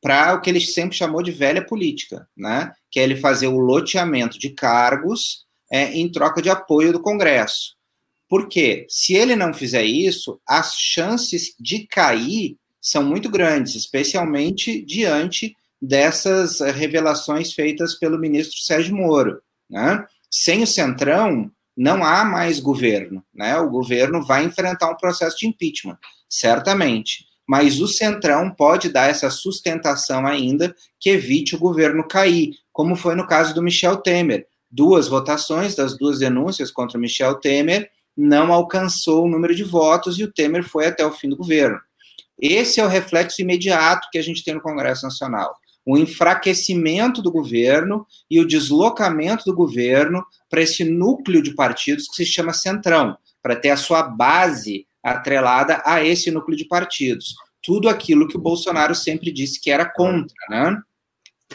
para 0.00 0.34
o 0.34 0.40
que 0.40 0.48
ele 0.48 0.60
sempre 0.60 0.96
chamou 0.96 1.22
de 1.22 1.32
velha 1.32 1.64
política, 1.64 2.28
né? 2.36 2.72
Que 2.90 3.00
é 3.00 3.02
ele 3.02 3.16
fazer 3.16 3.48
o 3.48 3.58
loteamento 3.58 4.38
de 4.38 4.50
cargos 4.50 5.44
é, 5.70 5.92
em 5.92 6.10
troca 6.10 6.40
de 6.40 6.48
apoio 6.48 6.92
do 6.92 7.00
Congresso. 7.00 7.76
Porque 8.28 8.86
se 8.88 9.14
ele 9.14 9.34
não 9.34 9.52
fizer 9.52 9.84
isso, 9.84 10.40
as 10.46 10.74
chances 10.74 11.54
de 11.58 11.86
cair 11.86 12.56
são 12.80 13.02
muito 13.02 13.28
grandes, 13.28 13.74
especialmente 13.74 14.82
diante 14.84 15.56
dessas 15.80 16.60
revelações 16.60 17.52
feitas 17.52 17.94
pelo 17.94 18.18
ministro 18.18 18.58
Sérgio 18.58 18.94
Moro. 18.94 19.40
Né? 19.68 20.04
Sem 20.30 20.62
o 20.62 20.66
Centrão, 20.66 21.50
não 21.76 22.04
há 22.04 22.24
mais 22.24 22.58
governo. 22.58 23.24
Né? 23.32 23.56
O 23.58 23.70
governo 23.70 24.24
vai 24.24 24.44
enfrentar 24.44 24.90
um 24.90 24.96
processo 24.96 25.38
de 25.38 25.46
impeachment, 25.46 25.98
certamente. 26.28 27.26
Mas 27.46 27.80
o 27.80 27.88
Centrão 27.88 28.50
pode 28.50 28.90
dar 28.90 29.08
essa 29.08 29.30
sustentação 29.30 30.26
ainda 30.26 30.74
que 31.00 31.08
evite 31.08 31.54
o 31.54 31.58
governo 31.58 32.06
cair, 32.06 32.50
como 32.72 32.96
foi 32.96 33.14
no 33.14 33.26
caso 33.26 33.54
do 33.54 33.62
Michel 33.62 33.96
Temer. 33.96 34.46
Duas 34.70 35.08
votações 35.08 35.74
das 35.74 35.96
duas 35.96 36.18
denúncias 36.18 36.70
contra 36.70 36.98
o 36.98 37.00
Michel 37.00 37.36
Temer 37.36 37.90
não 38.14 38.52
alcançou 38.52 39.24
o 39.24 39.28
número 39.28 39.54
de 39.54 39.64
votos 39.64 40.18
e 40.18 40.24
o 40.24 40.32
Temer 40.32 40.62
foi 40.62 40.88
até 40.88 41.06
o 41.06 41.12
fim 41.12 41.28
do 41.28 41.36
governo. 41.36 41.80
Esse 42.38 42.80
é 42.80 42.84
o 42.84 42.88
reflexo 42.88 43.40
imediato 43.40 44.08
que 44.12 44.18
a 44.18 44.22
gente 44.22 44.44
tem 44.44 44.54
no 44.54 44.60
Congresso 44.60 45.04
Nacional 45.04 45.56
o 45.88 45.96
enfraquecimento 45.96 47.22
do 47.22 47.32
governo 47.32 48.06
e 48.30 48.38
o 48.38 48.46
deslocamento 48.46 49.44
do 49.46 49.54
governo 49.54 50.22
para 50.50 50.60
esse 50.60 50.84
núcleo 50.84 51.42
de 51.42 51.54
partidos 51.54 52.06
que 52.06 52.16
se 52.16 52.26
chama 52.26 52.52
Centrão, 52.52 53.16
para 53.42 53.56
ter 53.56 53.70
a 53.70 53.76
sua 53.78 54.02
base 54.02 54.86
atrelada 55.02 55.80
a 55.86 56.04
esse 56.04 56.30
núcleo 56.30 56.58
de 56.58 56.66
partidos. 56.66 57.34
Tudo 57.62 57.88
aquilo 57.88 58.28
que 58.28 58.36
o 58.36 58.40
Bolsonaro 58.40 58.94
sempre 58.94 59.32
disse 59.32 59.58
que 59.58 59.70
era 59.70 59.86
contra, 59.86 60.36
né? 60.50 60.78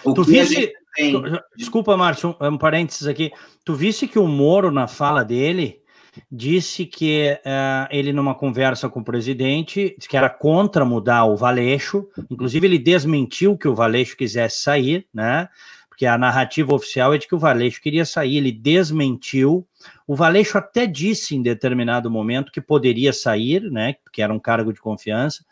O 0.04 0.16
tu 0.16 0.24
visse, 0.24 0.74
tem... 0.96 1.14
Desculpa, 1.56 1.96
Márcio, 1.96 2.36
um, 2.42 2.48
um 2.48 2.58
parênteses 2.58 3.06
aqui. 3.06 3.32
Tu 3.64 3.76
visse 3.76 4.08
que 4.08 4.18
o 4.18 4.28
Moro, 4.28 4.72
na 4.72 4.88
fala 4.88 5.24
dele, 5.24 5.83
disse 6.32 6.86
que 6.86 7.38
uh, 7.46 7.88
ele, 7.90 8.14
numa 8.14 8.36
conversa 8.36 8.90
com 8.90 9.00
o 9.00 9.04
presidente, 9.04 9.96
que 10.08 10.18
era 10.18 10.30
contra 10.30 10.86
mudar 10.86 11.26
o 11.26 11.36
Valeixo, 11.36 12.08
inclusive 12.30 12.68
ele 12.68 12.80
desmentiu 12.80 13.58
que 13.58 13.68
o 13.68 13.76
Valeixo 13.76 14.18
quisesse 14.18 14.62
sair, 14.62 15.08
né? 15.14 15.50
Porque 15.90 16.06
a 16.06 16.18
narrativa 16.18 16.74
oficial 16.74 17.14
é 17.14 17.18
de 17.18 17.28
que 17.28 17.36
o 17.36 17.40
Valeixo 17.40 17.82
queria 17.82 18.04
sair, 18.04 18.38
ele 18.38 18.52
desmentiu. 18.52 19.68
O 20.08 20.16
Valeixo 20.16 20.58
até 20.58 20.88
disse 20.88 21.36
em 21.36 21.42
determinado 21.42 22.10
momento 22.10 22.52
que 22.52 22.60
poderia 22.60 23.14
sair, 23.14 23.62
né? 23.72 23.96
Porque 24.04 24.22
era 24.22 24.34
um 24.34 24.40
cargo 24.40 24.74
de 24.74 24.82
confiança. 24.82 25.46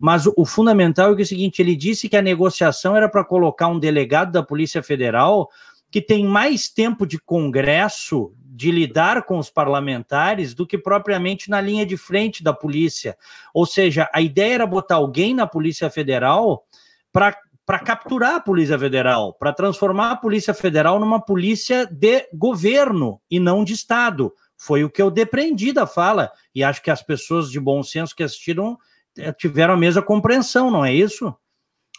Mas 0.00 0.26
o, 0.26 0.34
o 0.36 0.44
fundamental 0.44 1.12
é, 1.12 1.14
que 1.14 1.22
é 1.22 1.24
o 1.24 1.28
seguinte: 1.28 1.62
ele 1.62 1.76
disse 1.76 2.08
que 2.08 2.16
a 2.16 2.22
negociação 2.22 2.96
era 2.96 3.08
para 3.08 3.24
colocar 3.24 3.68
um 3.68 3.78
delegado 3.78 4.32
da 4.32 4.42
Polícia 4.42 4.82
Federal 4.82 5.48
que 5.90 6.00
tem 6.00 6.24
mais 6.24 6.68
tempo 6.68 7.06
de 7.06 7.20
Congresso 7.20 8.32
de 8.54 8.70
lidar 8.70 9.24
com 9.24 9.36
os 9.36 9.50
parlamentares 9.50 10.54
do 10.54 10.64
que 10.64 10.78
propriamente 10.78 11.50
na 11.50 11.60
linha 11.60 11.84
de 11.84 11.96
frente 11.96 12.42
da 12.42 12.52
polícia. 12.52 13.18
Ou 13.52 13.66
seja, 13.66 14.08
a 14.14 14.22
ideia 14.22 14.54
era 14.54 14.66
botar 14.66 14.94
alguém 14.94 15.34
na 15.34 15.44
Polícia 15.44 15.90
Federal 15.90 16.64
para 17.12 17.78
capturar 17.80 18.36
a 18.36 18.40
Polícia 18.40 18.78
Federal, 18.78 19.34
para 19.34 19.52
transformar 19.52 20.12
a 20.12 20.16
Polícia 20.16 20.54
Federal 20.54 21.00
numa 21.00 21.20
polícia 21.20 21.84
de 21.86 22.28
governo 22.32 23.20
e 23.28 23.40
não 23.40 23.64
de 23.64 23.72
Estado. 23.72 24.32
Foi 24.56 24.84
o 24.84 24.90
que 24.90 25.02
eu 25.02 25.10
depreendi 25.10 25.72
da 25.72 25.84
fala, 25.84 26.30
e 26.54 26.62
acho 26.62 26.80
que 26.80 26.92
as 26.92 27.02
pessoas 27.02 27.50
de 27.50 27.58
bom 27.58 27.82
senso 27.82 28.14
que 28.14 28.22
assistiram 28.22 28.78
eh, 29.18 29.32
tiveram 29.32 29.74
a 29.74 29.76
mesma 29.76 30.00
compreensão, 30.00 30.70
não 30.70 30.84
é 30.84 30.94
isso? 30.94 31.34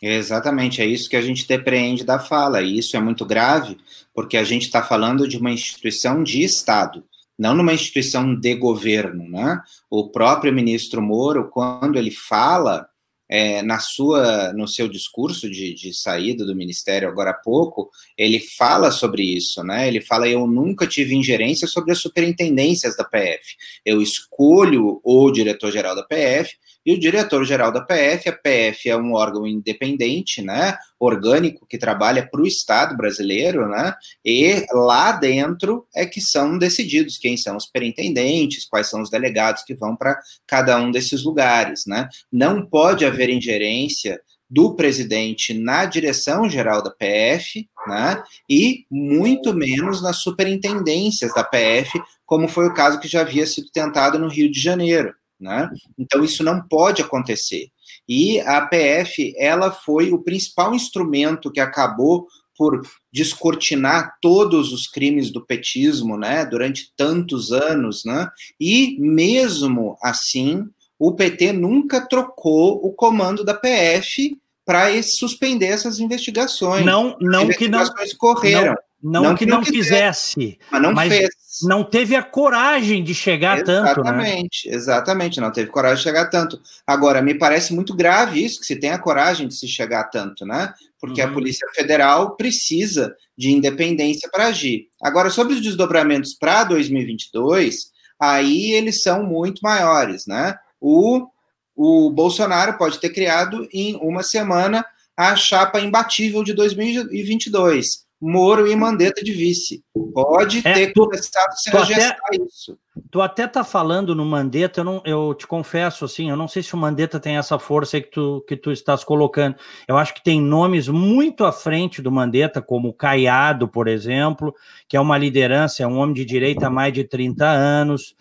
Exatamente, 0.07 0.83
é 0.83 0.85
isso 0.85 1.09
que 1.09 1.15
a 1.15 1.21
gente 1.21 1.47
depreende 1.47 2.03
da 2.03 2.19
fala, 2.19 2.61
e 2.61 2.77
isso 2.77 2.95
é 2.95 2.99
muito 2.99 3.25
grave, 3.25 3.75
porque 4.13 4.37
a 4.37 4.43
gente 4.43 4.61
está 4.61 4.83
falando 4.83 5.27
de 5.27 5.35
uma 5.35 5.49
instituição 5.49 6.21
de 6.21 6.43
Estado, 6.43 7.03
não 7.35 7.55
numa 7.55 7.73
instituição 7.73 8.35
de 8.35 8.53
governo, 8.53 9.27
né? 9.27 9.59
O 9.89 10.11
próprio 10.11 10.53
ministro 10.53 11.01
Moro, 11.01 11.49
quando 11.49 11.97
ele 11.97 12.11
fala 12.11 12.87
é, 13.27 13.63
na 13.63 13.79
sua, 13.79 14.53
no 14.53 14.67
seu 14.67 14.87
discurso 14.87 15.49
de, 15.49 15.73
de, 15.73 15.91
saída 15.91 16.45
do 16.45 16.55
ministério 16.55 17.09
agora 17.09 17.31
há 17.31 17.33
pouco, 17.33 17.89
ele 18.15 18.39
fala 18.39 18.91
sobre 18.91 19.23
isso, 19.23 19.63
né? 19.63 19.87
Ele 19.87 20.01
fala: 20.01 20.29
eu 20.29 20.45
nunca 20.45 20.85
tive 20.85 21.15
ingerência 21.15 21.67
sobre 21.67 21.91
as 21.91 21.99
superintendências 21.99 22.95
da 22.95 23.03
PF. 23.03 23.55
Eu 23.83 24.03
escolho 24.03 25.01
o 25.03 25.31
diretor-geral 25.31 25.95
da 25.95 26.03
PF 26.03 26.55
e 26.85 26.93
o 26.93 26.99
diretor-geral 26.99 27.71
da 27.71 27.81
PF, 27.81 28.29
a 28.29 28.33
PF 28.33 28.89
é 28.89 28.95
um 28.95 29.13
órgão 29.13 29.47
independente, 29.47 30.41
né, 30.41 30.77
orgânico, 30.99 31.65
que 31.65 31.77
trabalha 31.77 32.27
para 32.29 32.41
o 32.41 32.45
Estado 32.45 32.95
brasileiro, 32.95 33.67
né, 33.67 33.93
e 34.23 34.65
lá 34.71 35.11
dentro 35.13 35.87
é 35.95 36.05
que 36.05 36.21
são 36.21 36.57
decididos 36.57 37.17
quem 37.17 37.35
são 37.35 37.57
os 37.57 37.65
superintendentes, 37.65 38.65
quais 38.65 38.87
são 38.87 39.01
os 39.01 39.09
delegados 39.09 39.63
que 39.63 39.73
vão 39.73 39.95
para 39.95 40.19
cada 40.45 40.77
um 40.79 40.91
desses 40.91 41.23
lugares, 41.23 41.83
né. 41.87 42.07
Não 42.31 42.65
pode 42.65 43.03
haver 43.03 43.29
ingerência 43.29 44.21
do 44.47 44.75
presidente 44.75 45.55
na 45.55 45.85
direção 45.85 46.47
geral 46.47 46.83
da 46.83 46.91
PF, 46.91 47.67
né, 47.87 48.23
e 48.47 48.85
muito 48.91 49.53
menos 49.55 50.03
nas 50.03 50.17
superintendências 50.17 51.33
da 51.33 51.43
PF, 51.43 51.99
como 52.25 52.47
foi 52.47 52.67
o 52.67 52.73
caso 52.73 52.99
que 52.99 53.07
já 53.07 53.21
havia 53.21 53.45
sido 53.47 53.71
tentado 53.71 54.19
no 54.19 54.27
Rio 54.27 54.51
de 54.51 54.59
Janeiro. 54.59 55.13
Né? 55.39 55.69
Então 55.97 56.23
isso 56.23 56.43
não 56.43 56.65
pode 56.67 57.01
acontecer. 57.01 57.67
E 58.07 58.39
a 58.41 58.61
PF 58.61 59.33
ela 59.37 59.71
foi 59.71 60.11
o 60.11 60.23
principal 60.23 60.73
instrumento 60.73 61.51
que 61.51 61.59
acabou 61.59 62.27
por 62.57 62.81
descortinar 63.11 64.17
todos 64.21 64.71
os 64.71 64.87
crimes 64.87 65.29
do 65.29 65.45
petismo, 65.45 66.17
né, 66.17 66.45
durante 66.45 66.91
tantos 66.95 67.51
anos, 67.51 68.03
né? 68.05 68.29
E 68.59 68.97
mesmo 68.97 69.97
assim, 70.01 70.65
o 70.97 71.13
PT 71.13 71.51
nunca 71.51 72.07
trocou 72.07 72.79
o 72.85 72.93
comando 72.93 73.43
da 73.43 73.53
PF 73.53 74.37
para 74.65 75.01
suspender 75.03 75.67
essas 75.67 75.99
investigações. 75.99 76.85
Não, 76.85 77.15
não 77.19 77.39
As 77.39 77.45
investigações 77.45 78.13
que 78.13 78.25
não 78.25 78.33
correram. 78.33 78.73
Não, 78.73 78.77
não, 79.05 79.23
não 79.23 79.35
que 79.35 79.45
não, 79.45 79.57
não 79.57 79.65
fizesse, 79.65 80.57
mas 80.71 80.81
não 80.81 80.91
mas 80.91 81.13
fez 81.13 81.29
não 81.63 81.83
teve 81.83 82.15
a 82.15 82.23
coragem 82.23 83.03
de 83.03 83.13
chegar 83.13 83.59
exatamente, 83.59 83.95
tanto, 83.95 84.03
né? 84.03 84.09
Exatamente, 84.09 84.69
exatamente, 84.69 85.39
não 85.41 85.51
teve 85.51 85.69
coragem 85.69 85.97
de 85.97 86.03
chegar 86.03 86.25
tanto. 86.29 86.59
Agora, 86.85 87.21
me 87.21 87.33
parece 87.35 87.73
muito 87.73 87.95
grave 87.95 88.43
isso, 88.43 88.59
que 88.59 88.65
se 88.65 88.75
tenha 88.75 88.99
coragem 88.99 89.47
de 89.47 89.55
se 89.55 89.67
chegar 89.67 90.05
tanto, 90.05 90.45
né? 90.45 90.73
Porque 90.99 91.21
uhum. 91.21 91.29
a 91.29 91.31
Polícia 91.31 91.67
Federal 91.73 92.35
precisa 92.35 93.15
de 93.37 93.51
independência 93.51 94.29
para 94.29 94.47
agir. 94.47 94.87
Agora, 95.01 95.29
sobre 95.29 95.53
os 95.53 95.61
desdobramentos 95.61 96.33
para 96.33 96.63
2022, 96.65 97.91
aí 98.19 98.71
eles 98.71 99.01
são 99.01 99.23
muito 99.23 99.61
maiores, 99.61 100.25
né? 100.25 100.57
O, 100.81 101.27
o 101.75 102.09
Bolsonaro 102.09 102.77
pode 102.77 102.99
ter 102.99 103.11
criado 103.11 103.67
em 103.71 103.95
uma 103.97 104.23
semana 104.23 104.85
a 105.15 105.35
chapa 105.37 105.79
imbatível 105.79 106.43
de 106.43 106.53
2022 106.53 108.04
Moro 108.21 108.67
e 108.67 108.75
Mandetta 108.75 109.23
de 109.23 109.33
vice. 109.33 109.83
Pode 110.13 110.59
é, 110.65 110.73
ter 110.73 110.93
tu, 110.93 111.05
começado 111.05 111.49
a 111.49 111.55
se 111.55 111.93
gestar 111.93 112.17
isso. 112.33 112.77
Tu 113.11 113.21
até 113.21 113.45
tá 113.45 113.63
falando 113.63 114.15
no 114.15 114.25
Mandetta, 114.25 114.79
eu, 114.79 114.83
não, 114.83 115.01
eu 115.05 115.33
te 115.33 115.45
confesso 115.45 116.05
assim, 116.05 116.29
eu 116.29 116.37
não 116.37 116.47
sei 116.47 116.63
se 116.63 116.73
o 116.73 116.77
Mandetta 116.77 117.19
tem 117.19 117.37
essa 117.37 117.59
força 117.59 117.99
que 117.99 118.09
tu, 118.09 118.43
que 118.47 118.55
tu 118.55 118.71
estás 118.71 119.03
colocando. 119.03 119.57
Eu 119.87 119.97
acho 119.97 120.13
que 120.13 120.23
tem 120.23 120.41
nomes 120.41 120.87
muito 120.87 121.43
à 121.43 121.51
frente 121.51 122.01
do 122.01 122.11
Mandetta, 122.11 122.61
como 122.61 122.89
o 122.89 122.93
Caiado, 122.93 123.67
por 123.67 123.87
exemplo, 123.87 124.55
que 124.87 124.95
é 124.95 124.99
uma 124.99 125.17
liderança, 125.17 125.83
é 125.83 125.87
um 125.87 125.97
homem 125.97 126.15
de 126.15 126.23
direita 126.23 126.67
há 126.67 126.69
mais 126.69 126.93
de 126.93 127.03
30 127.03 127.45
anos, 127.45 128.15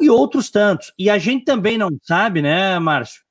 e 0.00 0.08
outros 0.08 0.50
tantos. 0.50 0.92
E 0.98 1.10
a 1.10 1.18
gente 1.18 1.44
também 1.44 1.76
não 1.76 1.90
sabe, 2.02 2.40
né, 2.40 2.78
Márcio, 2.78 3.23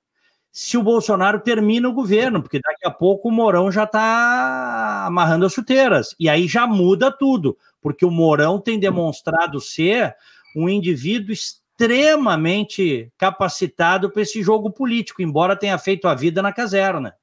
se 0.55 0.77
o 0.77 0.83
Bolsonaro 0.83 1.39
termina 1.39 1.89
o 1.89 1.93
governo, 1.93 2.39
porque 2.39 2.59
daqui 2.59 2.85
a 2.85 2.91
pouco 2.91 3.27
o 3.27 3.31
Mourão 3.31 3.71
já 3.71 3.85
está 3.85 5.05
amarrando 5.07 5.47
as 5.47 5.53
chuteiras. 5.53 6.15
E 6.19 6.29
aí 6.29 6.47
já 6.47 6.67
muda 6.67 7.11
tudo, 7.11 7.57
porque 7.81 8.05
o 8.05 8.11
Mourão 8.11 8.59
tem 8.59 8.79
demonstrado 8.79 9.59
ser 9.59 10.15
um 10.55 10.69
indivíduo 10.69 11.33
extremamente 11.33 13.11
capacitado 13.17 14.11
para 14.11 14.21
esse 14.21 14.43
jogo 14.43 14.69
político, 14.69 15.23
embora 15.23 15.55
tenha 15.55 15.77
feito 15.79 16.07
a 16.07 16.13
vida 16.13 16.39
na 16.39 16.53
caserna. 16.53 17.15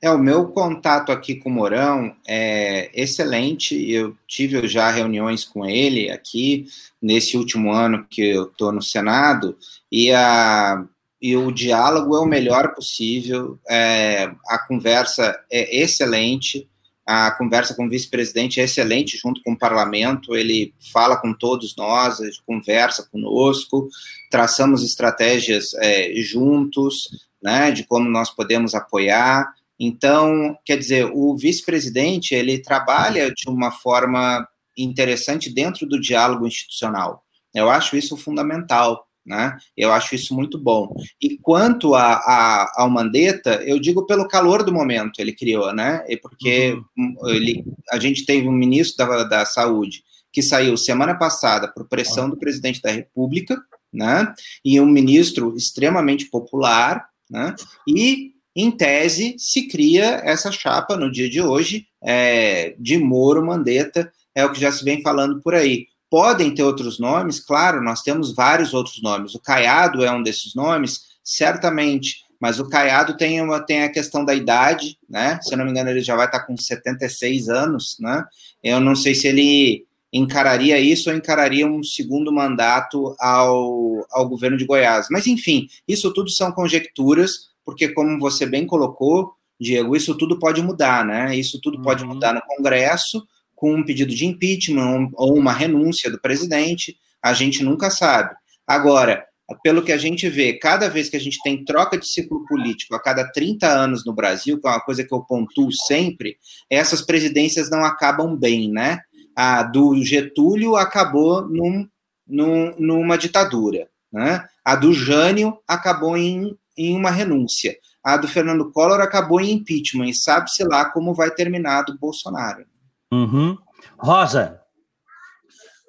É, 0.00 0.10
o 0.10 0.18
meu 0.18 0.48
contato 0.48 1.12
aqui 1.12 1.34
com 1.34 1.50
o 1.50 1.52
Mourão 1.52 2.16
é 2.26 2.90
excelente. 2.94 3.90
Eu 3.90 4.16
tive 4.26 4.66
já 4.68 4.90
reuniões 4.90 5.44
com 5.44 5.66
ele 5.66 6.10
aqui 6.10 6.64
nesse 7.02 7.36
último 7.36 7.70
ano 7.72 8.06
que 8.08 8.22
eu 8.22 8.44
estou 8.44 8.72
no 8.72 8.80
Senado, 8.80 9.54
e 9.92 10.10
a 10.12 10.82
e 11.20 11.36
o 11.36 11.50
diálogo 11.50 12.16
é 12.16 12.20
o 12.20 12.26
melhor 12.26 12.74
possível, 12.74 13.58
é, 13.68 14.30
a 14.48 14.58
conversa 14.58 15.38
é 15.50 15.82
excelente, 15.82 16.68
a 17.04 17.30
conversa 17.32 17.74
com 17.74 17.86
o 17.86 17.88
vice-presidente 17.88 18.60
é 18.60 18.64
excelente 18.64 19.16
junto 19.16 19.42
com 19.42 19.52
o 19.52 19.58
parlamento, 19.58 20.36
ele 20.36 20.74
fala 20.92 21.16
com 21.16 21.32
todos 21.32 21.74
nós, 21.74 22.18
conversa 22.46 23.08
conosco, 23.10 23.88
traçamos 24.30 24.84
estratégias 24.84 25.72
é, 25.78 26.12
juntos, 26.16 27.08
né, 27.42 27.70
de 27.70 27.84
como 27.84 28.08
nós 28.10 28.30
podemos 28.30 28.74
apoiar. 28.74 29.50
Então, 29.80 30.56
quer 30.64 30.76
dizer, 30.76 31.10
o 31.14 31.34
vice-presidente, 31.36 32.34
ele 32.34 32.58
trabalha 32.58 33.32
de 33.32 33.48
uma 33.48 33.70
forma 33.70 34.46
interessante 34.76 35.48
dentro 35.50 35.86
do 35.86 36.00
diálogo 36.00 36.46
institucional. 36.46 37.24
Eu 37.54 37.70
acho 37.70 37.96
isso 37.96 38.16
fundamental. 38.16 39.07
Né? 39.28 39.58
Eu 39.76 39.92
acho 39.92 40.14
isso 40.14 40.34
muito 40.34 40.58
bom. 40.58 40.94
E 41.20 41.36
quanto 41.36 41.94
a, 41.94 42.14
a, 42.14 42.72
ao 42.76 42.88
Mandetta, 42.88 43.62
eu 43.62 43.78
digo 43.78 44.06
pelo 44.06 44.26
calor 44.26 44.64
do 44.64 44.72
momento 44.72 45.20
ele 45.20 45.34
criou, 45.34 45.70
né? 45.74 46.02
E 46.08 46.16
porque 46.16 46.80
uhum. 46.96 47.14
ele, 47.26 47.62
a 47.90 47.98
gente 47.98 48.24
teve 48.24 48.48
um 48.48 48.52
ministro 48.52 49.06
da, 49.06 49.24
da 49.24 49.44
Saúde 49.44 50.02
que 50.32 50.40
saiu 50.40 50.78
semana 50.78 51.14
passada 51.14 51.68
por 51.68 51.86
pressão 51.86 52.30
do 52.30 52.38
presidente 52.38 52.80
da 52.80 52.90
República, 52.90 53.60
né? 53.92 54.32
E 54.64 54.80
um 54.80 54.86
ministro 54.86 55.54
extremamente 55.54 56.24
popular, 56.30 57.06
né? 57.30 57.54
E 57.86 58.32
em 58.56 58.70
tese 58.70 59.36
se 59.38 59.68
cria 59.68 60.22
essa 60.24 60.50
chapa 60.50 60.96
no 60.96 61.12
dia 61.12 61.28
de 61.28 61.42
hoje 61.42 61.86
é, 62.02 62.74
de 62.78 62.96
Moro 62.96 63.44
Mandetta, 63.44 64.10
é 64.34 64.44
o 64.44 64.52
que 64.52 64.60
já 64.60 64.72
se 64.72 64.82
vem 64.82 65.02
falando 65.02 65.42
por 65.42 65.54
aí. 65.54 65.86
Podem 66.10 66.54
ter 66.54 66.62
outros 66.62 66.98
nomes, 66.98 67.38
claro, 67.38 67.82
nós 67.82 68.02
temos 68.02 68.34
vários 68.34 68.72
outros 68.72 69.02
nomes. 69.02 69.34
O 69.34 69.40
Caiado 69.40 70.04
é 70.04 70.10
um 70.10 70.22
desses 70.22 70.54
nomes, 70.54 71.02
certamente, 71.22 72.24
mas 72.40 72.58
o 72.58 72.68
Caiado 72.68 73.16
tem, 73.16 73.42
uma, 73.42 73.60
tem 73.60 73.82
a 73.82 73.92
questão 73.92 74.24
da 74.24 74.34
idade, 74.34 74.98
né? 75.08 75.38
Se 75.42 75.52
eu 75.52 75.58
não 75.58 75.64
me 75.64 75.70
engano, 75.70 75.90
ele 75.90 76.00
já 76.00 76.16
vai 76.16 76.26
estar 76.26 76.40
com 76.40 76.56
76 76.56 77.48
anos, 77.48 77.96
né? 78.00 78.24
Eu 78.62 78.80
não 78.80 78.94
sei 78.94 79.14
se 79.14 79.26
ele 79.26 79.86
encararia 80.12 80.78
isso 80.80 81.10
ou 81.10 81.16
encararia 81.16 81.66
um 81.66 81.82
segundo 81.82 82.32
mandato 82.32 83.14
ao, 83.18 84.06
ao 84.10 84.28
governo 84.28 84.56
de 84.56 84.64
Goiás. 84.64 85.08
Mas, 85.10 85.26
enfim, 85.26 85.68
isso 85.86 86.12
tudo 86.12 86.30
são 86.30 86.52
conjecturas, 86.52 87.48
porque, 87.64 87.88
como 87.88 88.18
você 88.18 88.46
bem 88.46 88.66
colocou, 88.66 89.34
Diego, 89.60 89.96
isso 89.96 90.16
tudo 90.16 90.38
pode 90.38 90.62
mudar, 90.62 91.04
né? 91.04 91.36
Isso 91.36 91.60
tudo 91.60 91.82
pode 91.82 92.04
uhum. 92.04 92.14
mudar 92.14 92.32
no 92.32 92.40
Congresso 92.42 93.26
com 93.58 93.74
um 93.74 93.84
pedido 93.84 94.14
de 94.14 94.24
impeachment 94.24 95.10
ou 95.14 95.36
uma 95.36 95.52
renúncia 95.52 96.08
do 96.08 96.20
presidente, 96.20 96.96
a 97.20 97.32
gente 97.32 97.64
nunca 97.64 97.90
sabe. 97.90 98.32
Agora, 98.64 99.26
pelo 99.64 99.82
que 99.82 99.90
a 99.90 99.96
gente 99.96 100.28
vê, 100.28 100.52
cada 100.52 100.88
vez 100.88 101.08
que 101.08 101.16
a 101.16 101.20
gente 101.20 101.42
tem 101.42 101.64
troca 101.64 101.98
de 101.98 102.06
ciclo 102.06 102.44
político 102.46 102.94
a 102.94 103.02
cada 103.02 103.28
30 103.32 103.66
anos 103.66 104.04
no 104.04 104.12
Brasil, 104.12 104.60
que 104.60 104.68
é 104.68 104.70
uma 104.70 104.80
coisa 104.80 105.02
que 105.02 105.12
eu 105.12 105.22
pontuo 105.22 105.72
sempre, 105.72 106.36
essas 106.70 107.02
presidências 107.02 107.68
não 107.68 107.84
acabam 107.84 108.36
bem, 108.36 108.70
né? 108.70 109.00
A 109.34 109.64
do 109.64 110.00
Getúlio 110.04 110.76
acabou 110.76 111.48
num, 111.48 111.88
num, 112.26 112.74
numa 112.78 113.18
ditadura, 113.18 113.88
né? 114.12 114.46
A 114.64 114.76
do 114.76 114.92
Jânio 114.92 115.58
acabou 115.66 116.16
em, 116.16 116.56
em 116.76 116.94
uma 116.94 117.10
renúncia. 117.10 117.76
A 118.04 118.16
do 118.16 118.28
Fernando 118.28 118.70
Collor 118.70 119.00
acabou 119.00 119.40
em 119.40 119.50
impeachment, 119.50 120.10
e 120.10 120.14
sabe-se 120.14 120.62
lá 120.62 120.84
como 120.84 121.12
vai 121.12 121.30
terminar 121.32 121.82
do 121.82 121.98
Bolsonaro. 121.98 122.64
Uhum. 123.12 123.56
Rosa. 123.98 124.60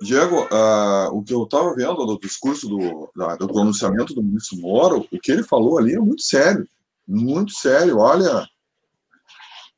Diego, 0.01 0.43
uh, 0.45 1.09
o 1.11 1.21
que 1.23 1.33
eu 1.33 1.43
estava 1.43 1.75
vendo 1.75 2.05
do 2.05 2.19
discurso 2.19 2.69
do, 2.69 3.11
do 3.37 3.47
pronunciamento 3.47 4.13
do 4.13 4.23
ministro 4.23 4.57
Moro, 4.57 5.05
o 5.11 5.19
que 5.19 5.31
ele 5.31 5.43
falou 5.43 5.77
ali 5.77 5.93
é 5.93 5.99
muito 5.99 6.21
sério, 6.21 6.65
muito 7.05 7.51
sério. 7.51 7.97
Olha, 7.97 8.47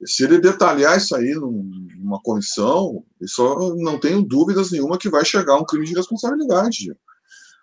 se 0.06 0.24
ele 0.24 0.40
detalhar 0.40 0.96
isso 0.98 1.16
aí 1.16 1.34
numa 1.34 2.22
comissão, 2.22 3.04
isso 3.20 3.76
não 3.80 4.00
tenho 4.00 4.22
dúvidas 4.22 4.72
nenhuma 4.72 4.98
que 4.98 5.10
vai 5.10 5.26
chegar 5.26 5.58
um 5.58 5.66
crime 5.66 5.88
de 5.88 5.96
responsabilidade. 5.96 6.96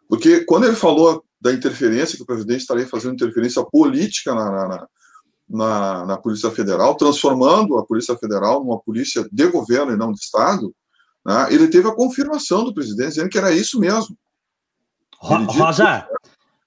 Porque 0.08 0.44
quando 0.44 0.64
ele 0.64 0.76
falou 0.76 1.24
da 1.40 1.52
interferência, 1.52 2.16
que 2.16 2.22
o 2.22 2.26
presidente 2.26 2.60
estaria 2.60 2.88
fazendo 2.88 3.14
interferência 3.14 3.64
política 3.64 4.34
na, 4.34 4.68
na, 4.68 4.88
na, 5.48 6.04
na 6.04 6.16
Polícia 6.16 6.50
Federal, 6.50 6.94
transformando 6.96 7.78
a 7.78 7.84
Polícia 7.84 8.16
Federal 8.16 8.62
numa 8.62 8.78
polícia 8.78 9.26
de 9.32 9.46
governo 9.46 9.92
e 9.92 9.96
não 9.96 10.12
de 10.12 10.20
Estado, 10.20 10.74
né, 11.24 11.48
ele 11.50 11.68
teve 11.68 11.88
a 11.88 11.94
confirmação 11.94 12.64
do 12.64 12.74
presidente 12.74 13.10
dizendo 13.10 13.30
que 13.30 13.38
era 13.38 13.52
isso 13.52 13.80
mesmo. 13.80 14.16
Rosa, 15.20 16.06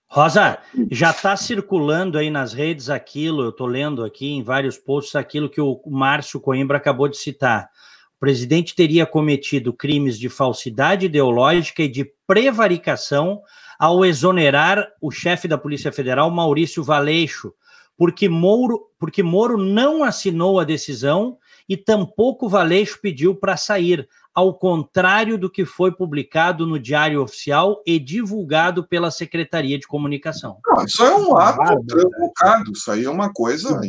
Rosa, 0.07 0.59
já 0.91 1.11
está 1.11 1.37
circulando 1.37 2.17
aí 2.17 2.29
nas 2.29 2.51
redes 2.51 2.89
aquilo, 2.89 3.43
eu 3.43 3.49
estou 3.49 3.65
lendo 3.65 4.03
aqui 4.03 4.31
em 4.31 4.43
vários 4.43 4.77
posts 4.77 5.15
aquilo 5.15 5.49
que 5.49 5.61
o 5.61 5.81
Márcio 5.87 6.39
Coimbra 6.39 6.77
acabou 6.77 7.07
de 7.07 7.17
citar. 7.17 7.69
O 8.17 8.19
presidente 8.19 8.75
teria 8.75 9.05
cometido 9.05 9.71
crimes 9.71 10.19
de 10.19 10.27
falsidade 10.27 11.05
ideológica 11.05 11.81
e 11.81 11.87
de 11.87 12.11
prevaricação 12.27 13.41
ao 13.79 14.03
exonerar 14.03 14.85
o 15.01 15.09
chefe 15.09 15.47
da 15.47 15.57
Polícia 15.57 15.91
Federal, 15.91 16.29
Maurício 16.29 16.83
Valeixo, 16.83 17.53
porque 17.97 18.27
Moro, 18.27 18.87
porque 18.99 19.21
Moro 19.21 19.57
não 19.57 20.03
assinou 20.03 20.59
a 20.59 20.63
decisão 20.63 21.37
e 21.67 21.77
tampouco 21.77 22.49
Valeixo 22.49 22.99
pediu 23.01 23.35
para 23.35 23.55
sair, 23.55 24.07
ao 24.33 24.53
contrário 24.53 25.37
do 25.37 25.49
que 25.49 25.65
foi 25.65 25.91
publicado 25.91 26.65
no 26.65 26.79
Diário 26.79 27.21
Oficial 27.21 27.81
e 27.85 27.99
divulgado 27.99 28.87
pela 28.87 29.11
Secretaria 29.11 29.77
de 29.77 29.85
Comunicação. 29.85 30.57
Não, 30.65 30.85
isso 30.85 31.03
é 31.03 31.15
um 31.15 31.35
ato 31.35 31.83
provocado, 31.85 32.71
isso 32.71 32.91
aí 32.91 33.03
é 33.03 33.09
uma 33.09 33.31
coisa. 33.31 33.79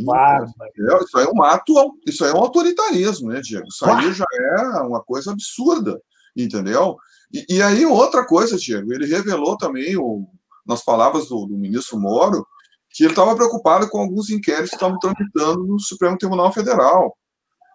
Isso 1.04 1.18
aí 1.18 1.24
é 1.24 1.28
um 1.28 1.42
ato, 1.42 1.98
isso 2.06 2.24
aí 2.24 2.30
é 2.30 2.34
um 2.34 2.38
autoritarismo, 2.38 3.28
né, 3.28 3.40
Diego? 3.40 3.66
Isso 3.68 3.84
aí 3.84 4.12
já 4.12 4.24
é 4.32 4.80
uma 4.80 5.02
coisa 5.02 5.32
absurda, 5.32 6.00
entendeu? 6.36 6.96
E, 7.32 7.56
e 7.56 7.62
aí, 7.62 7.86
outra 7.86 8.26
coisa, 8.26 8.58
Diego, 8.58 8.92
ele 8.92 9.06
revelou 9.06 9.56
também, 9.56 9.96
o, 9.96 10.26
nas 10.66 10.84
palavras 10.84 11.28
do, 11.28 11.46
do 11.46 11.56
ministro 11.56 11.98
Moro, 11.98 12.46
que 12.92 13.04
ele 13.04 13.12
estava 13.12 13.34
preocupado 13.34 13.88
com 13.88 13.98
alguns 13.98 14.30
inquéritos 14.30 14.70
que 14.70 14.76
estavam 14.76 14.98
tramitando 14.98 15.66
no 15.66 15.78
Supremo 15.80 16.18
Tribunal 16.18 16.52
Federal 16.52 17.16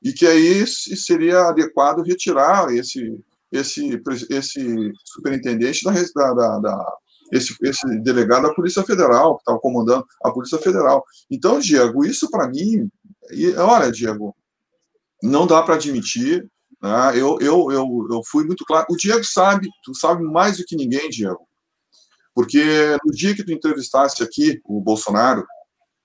e 0.03 0.13
que 0.13 0.27
aí 0.27 0.65
seria 0.67 1.49
adequado 1.49 2.01
retirar 2.01 2.73
esse 2.73 3.19
esse 3.51 4.01
esse 4.29 4.93
superintendente 5.05 5.83
da, 5.83 6.33
da, 6.33 6.59
da 6.59 6.97
esse, 7.31 7.55
esse 7.61 7.99
delegado 8.01 8.43
da 8.43 8.53
Polícia 8.53 8.83
Federal 8.83 9.35
que 9.35 9.41
estava 9.41 9.59
comandando 9.59 10.05
a 10.23 10.31
Polícia 10.31 10.57
Federal. 10.57 11.03
Então, 11.29 11.59
Diego, 11.59 12.05
isso 12.05 12.29
para 12.29 12.47
mim, 12.47 12.89
e, 13.31 13.53
olha, 13.55 13.91
Diego, 13.91 14.35
não 15.21 15.47
dá 15.47 15.61
para 15.61 15.75
admitir. 15.75 16.49
Né? 16.81 17.11
Eu, 17.15 17.37
eu, 17.41 17.71
eu, 17.71 18.07
eu 18.11 18.21
fui 18.25 18.45
muito 18.45 18.63
claro. 18.65 18.85
O 18.89 18.95
Diego 18.95 19.23
sabe, 19.23 19.67
tu 19.83 19.93
sabe 19.95 20.23
mais 20.23 20.57
do 20.57 20.63
que 20.65 20.75
ninguém, 20.75 21.09
Diego, 21.09 21.46
porque 22.37 22.95
no 23.03 23.11
dia 23.11 23.35
que 23.35 23.43
tu 23.43 23.51
entrevistasse 23.51 24.21
aqui 24.21 24.61
o 24.63 24.79
Bolsonaro, 24.79 25.43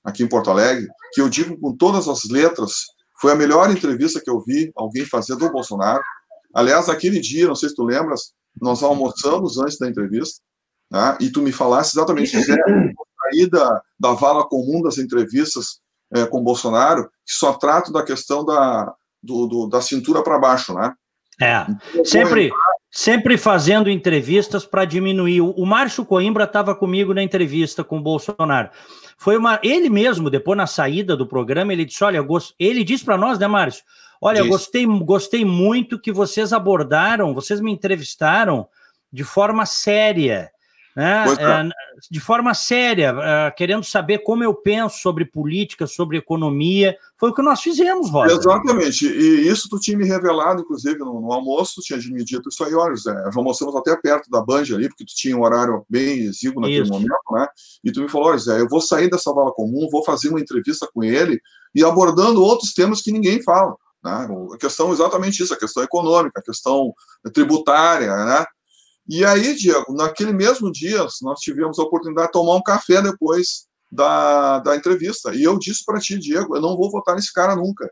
aqui 0.03 0.23
em 0.23 0.27
Porto 0.27 0.49
Alegre, 0.51 0.89
que 1.13 1.21
eu 1.21 1.29
digo 1.29 1.61
com 1.61 1.77
todas 1.77 2.09
as 2.09 2.25
letras, 2.25 2.73
foi 3.21 3.33
a 3.33 3.35
melhor 3.35 3.71
entrevista 3.71 4.19
que 4.19 4.31
eu 4.31 4.41
vi 4.41 4.73
alguém 4.75 5.05
fazer 5.05 5.37
do 5.37 5.53
Bolsonaro. 5.53 6.03
Aliás, 6.55 6.89
aquele 6.89 7.21
dia, 7.21 7.47
não 7.47 7.55
sei 7.55 7.69
se 7.69 7.75
tu 7.75 7.85
lembras, 7.85 8.33
nós 8.59 8.83
almoçamos 8.83 9.59
antes 9.59 9.77
da 9.77 9.87
entrevista, 9.87 10.41
né, 10.91 11.19
e 11.21 11.29
tu 11.29 11.43
me 11.43 11.53
falasse 11.53 11.99
exatamente 11.99 12.35
isso, 12.35 12.47
sair 12.47 13.51
da, 13.51 13.83
da 14.01 14.13
vala 14.13 14.49
comum 14.49 14.81
das 14.81 14.97
entrevistas 14.97 15.83
é, 16.15 16.25
com 16.25 16.43
Bolsonaro, 16.43 17.11
que 17.27 17.35
só 17.35 17.53
trata 17.53 17.93
da 17.93 18.03
questão 18.03 18.43
da, 18.43 18.91
do, 19.23 19.47
do 19.47 19.69
da 19.69 19.83
cintura 19.83 20.23
para 20.23 20.39
baixo, 20.39 20.73
né? 20.73 20.95
É, 21.39 21.67
então, 21.93 22.05
sempre, 22.07 22.51
sempre 22.95 23.39
fazendo 23.39 23.89
entrevistas 23.89 24.67
para 24.67 24.85
diminuir. 24.85 25.41
O 25.41 25.65
Márcio 25.65 26.05
Coimbra 26.05 26.45
estava 26.45 26.75
comigo 26.75 27.15
na 27.15 27.23
entrevista 27.23 27.83
com 27.83 27.97
o 27.97 28.03
Bolsonaro. 28.03 28.69
Foi 29.17 29.37
uma. 29.39 29.59
Ele 29.63 29.89
mesmo, 29.89 30.29
depois 30.29 30.57
na 30.57 30.67
saída 30.67 31.17
do 31.17 31.27
programa, 31.27 31.73
ele 31.73 31.87
disse: 31.87 32.05
Olha, 32.05 32.21
gost... 32.21 32.55
ele 32.59 32.85
disse 32.85 33.05
para 33.05 33.17
nós, 33.17 33.39
né, 33.39 33.47
Márcio? 33.49 33.83
Olha, 34.21 34.45
gostei, 34.45 34.87
gostei 34.87 35.45
muito 35.45 35.99
que 35.99 36.13
vocês 36.13 36.53
abordaram, 36.53 37.35
vocês 37.35 37.61
me 37.61 37.73
entrevistaram 37.73 38.69
de 39.13 39.25
forma 39.25 39.67
séria 39.67 40.49
né, 40.95 41.25
é, 41.39 41.69
de 42.11 42.21
forma 42.21 42.53
séria, 42.55 43.15
é, 43.19 43.51
querendo 43.51 43.85
saber 43.85 44.19
como 44.19 44.45
eu 44.45 44.55
penso 44.55 44.99
sobre 44.99 45.25
política, 45.25 45.87
sobre 45.87 46.19
economia. 46.19 46.97
Foi 47.19 47.31
o 47.31 47.35
que 47.35 47.43
nós 47.43 47.61
fizemos, 47.61 48.11
Rosa. 48.11 48.35
Exatamente. 48.35 49.07
E 49.07 49.49
isso 49.49 49.69
tu 49.69 49.79
tinha 49.79 49.97
me 49.97 50.05
revelado, 50.05 50.63
inclusive, 50.63 50.99
no, 50.99 51.21
no 51.21 51.33
almoço, 51.33 51.77
tu 51.77 51.83
tinha 51.83 51.99
me 51.99 52.25
dito 52.25 52.49
isso 52.49 52.63
aí, 52.65 52.75
olha, 52.75 52.95
Zé, 52.97 53.13
nós 53.25 53.37
almoçamos 53.37 53.75
até 53.75 53.97
perto 53.97 54.31
da 54.31 54.43
Band 54.43 54.65
ali, 54.75 54.89
porque 54.89 55.05
tu 55.05 55.15
tinha 55.15 55.37
um 55.37 55.43
horário 55.43 55.85
bem 55.89 56.25
exíguo 56.25 56.61
naquele 56.61 56.83
isso. 56.83 56.93
momento, 56.93 57.33
né? 57.33 57.47
E 57.83 57.91
tu 57.91 58.03
me 58.03 58.09
falou, 58.09 58.29
olha, 58.29 58.39
Zé, 58.39 58.61
eu 58.61 58.69
vou 58.69 58.81
sair 58.81 59.09
dessa 59.09 59.33
vala 59.33 59.53
comum, 59.53 59.89
vou 59.91 60.05
fazer 60.05 60.29
uma 60.29 60.41
entrevista 60.41 60.89
com 60.93 61.03
ele 61.03 61.41
e 61.75 61.85
abordando 61.85 62.43
outros 62.43 62.75
temas 62.75 63.01
que 63.01 63.13
ninguém 63.13 63.43
fala. 63.43 63.75
Né? 64.05 64.29
A 64.53 64.59
questão 64.59 64.91
é 64.91 64.93
exatamente 64.93 65.43
isso, 65.43 65.55
a 65.55 65.59
questão 65.59 65.83
econômica, 65.83 66.41
a 66.41 66.43
questão 66.43 66.93
tributária, 67.33 68.15
né? 68.25 68.45
E 69.09 69.25
aí, 69.25 69.55
Diego, 69.55 69.93
naquele 69.95 70.33
mesmo 70.33 70.71
dia, 70.71 71.07
nós 71.23 71.41
tivemos 71.41 71.79
a 71.79 71.83
oportunidade 71.83 72.29
de 72.29 72.33
tomar 72.33 72.55
um 72.55 72.63
café 72.63 73.03
depois 73.03 73.67
da, 73.91 74.61
da 74.61 74.77
entrevista. 74.77 75.35
E 75.35 75.43
eu 75.43 75.59
disse 75.59 75.85
para 75.85 76.01
ti, 76.01 76.19
Diego, 76.19 76.57
eu 76.57 76.63
não 76.63 76.77
vou 76.77 76.91
votar 76.91 77.15
nesse 77.15 77.33
cara 77.33 77.57
nunca. 77.57 77.91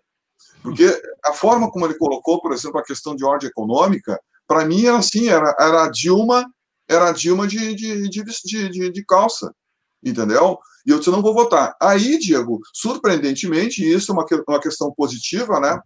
Porque 0.62 1.00
a 1.24 1.32
forma 1.32 1.70
como 1.70 1.84
ele 1.86 1.98
colocou, 1.98 2.40
por 2.40 2.52
exemplo, 2.52 2.78
a 2.78 2.84
questão 2.84 3.14
de 3.16 3.24
ordem 3.24 3.48
econômica, 3.48 4.20
para 4.46 4.64
mim 4.64 4.86
era 4.86 4.98
assim, 4.98 5.28
era, 5.28 5.54
era 5.58 5.84
a 5.84 5.90
Dilma, 5.90 6.44
era 6.88 7.08
a 7.08 7.12
Dilma 7.12 7.46
de, 7.46 7.74
de, 7.74 8.08
de, 8.08 8.24
de, 8.70 8.90
de 8.90 9.04
calça, 9.04 9.54
entendeu? 10.02 10.58
E 10.86 10.90
eu 10.90 10.98
disse, 10.98 11.10
não 11.10 11.22
vou 11.22 11.34
votar. 11.34 11.76
Aí, 11.80 12.18
Diego, 12.18 12.60
surpreendentemente, 12.72 13.84
isso 13.84 14.10
é 14.10 14.14
uma, 14.14 14.26
uma 14.48 14.60
questão 14.60 14.92
positiva, 14.92 15.60
né? 15.60 15.80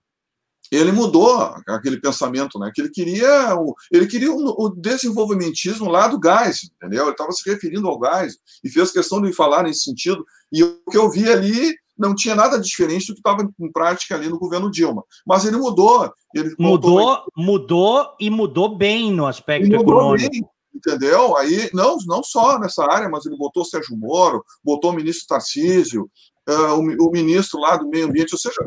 Ele 0.74 0.92
mudou 0.92 1.36
aquele 1.68 2.00
pensamento, 2.00 2.58
né? 2.58 2.70
Que 2.74 2.82
ele 2.82 2.90
queria 2.90 3.54
o, 3.56 3.74
ele 3.90 4.06
queria 4.06 4.32
o, 4.32 4.64
o 4.64 4.68
desenvolvimentismo 4.70 5.88
lá 5.88 6.08
do 6.08 6.18
gás, 6.18 6.70
entendeu? 6.76 7.04
Ele 7.04 7.12
estava 7.12 7.32
se 7.32 7.48
referindo 7.48 7.88
ao 7.88 7.98
gás 7.98 8.36
e 8.62 8.68
fez 8.68 8.90
questão 8.90 9.20
de 9.20 9.32
falar 9.32 9.62
nesse 9.62 9.84
sentido. 9.84 10.24
E 10.52 10.62
o 10.62 10.78
que 10.90 10.96
eu 10.96 11.10
vi 11.10 11.28
ali 11.28 11.74
não 11.96 12.14
tinha 12.14 12.34
nada 12.34 12.58
diferente 12.58 13.06
do 13.06 13.14
que 13.14 13.20
estava 13.20 13.48
em 13.60 13.72
prática 13.72 14.14
ali 14.14 14.28
no 14.28 14.38
governo 14.38 14.70
Dilma. 14.70 15.04
Mas 15.26 15.44
ele 15.44 15.56
mudou. 15.56 16.12
Ele 16.34 16.54
mudou, 16.58 17.22
mudou 17.36 18.08
e 18.20 18.28
mudou 18.28 18.76
bem 18.76 19.12
no 19.12 19.26
aspecto 19.26 19.72
econômico. 19.72 20.30
Bem, 20.30 20.42
entendeu? 20.74 21.36
Aí 21.36 21.70
não, 21.72 21.96
não 22.06 22.22
só 22.22 22.58
nessa 22.58 22.84
área, 22.84 23.08
mas 23.08 23.24
ele 23.24 23.36
botou 23.36 23.64
Sérgio 23.64 23.96
Moro, 23.96 24.44
botou 24.62 24.90
o 24.90 24.94
ministro 24.94 25.28
Tarcísio, 25.28 26.10
uh, 26.48 26.74
o, 26.74 27.08
o, 27.08 27.10
ministro 27.10 27.60
lá 27.60 27.76
do 27.76 27.88
meio 27.88 28.06
ambiente, 28.06 28.34
ou 28.34 28.38
seja, 28.38 28.60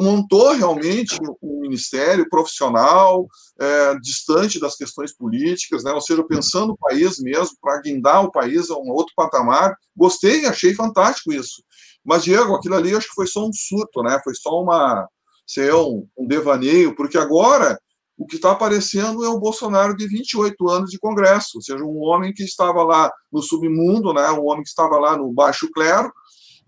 montou 0.00 0.52
realmente 0.52 1.18
um 1.42 1.60
ministério 1.60 2.28
profissional, 2.28 3.26
é, 3.60 3.98
distante 4.00 4.58
das 4.58 4.76
questões 4.76 5.14
políticas, 5.14 5.84
né? 5.84 5.92
ou 5.92 6.00
seja, 6.00 6.24
pensando 6.24 6.72
o 6.72 6.76
país 6.76 7.18
mesmo, 7.18 7.56
para 7.60 7.80
guindar 7.80 8.24
o 8.24 8.32
país 8.32 8.70
a 8.70 8.76
um 8.76 8.90
outro 8.90 9.12
patamar. 9.16 9.76
Gostei, 9.96 10.46
achei 10.46 10.74
fantástico 10.74 11.32
isso. 11.32 11.62
Mas, 12.04 12.24
Diego, 12.24 12.54
aquilo 12.54 12.74
ali 12.74 12.94
acho 12.94 13.08
que 13.08 13.14
foi 13.14 13.26
só 13.26 13.46
um 13.46 13.52
surto, 13.52 14.02
né? 14.02 14.20
foi 14.22 14.34
só 14.34 14.62
uma, 14.62 15.08
sei, 15.46 15.72
um, 15.72 16.06
um 16.16 16.26
devaneio, 16.26 16.94
porque 16.94 17.16
agora 17.16 17.78
o 18.16 18.26
que 18.26 18.36
está 18.36 18.52
aparecendo 18.52 19.24
é 19.24 19.28
o 19.28 19.40
Bolsonaro 19.40 19.96
de 19.96 20.06
28 20.06 20.68
anos 20.68 20.90
de 20.90 20.98
Congresso, 20.98 21.56
ou 21.56 21.62
seja, 21.62 21.82
um 21.82 22.00
homem 22.02 22.32
que 22.32 22.44
estava 22.44 22.82
lá 22.82 23.10
no 23.32 23.42
submundo, 23.42 24.12
né? 24.12 24.30
um 24.30 24.46
homem 24.46 24.62
que 24.62 24.68
estava 24.68 24.96
lá 24.98 25.16
no 25.16 25.32
baixo 25.32 25.68
clero, 25.72 26.12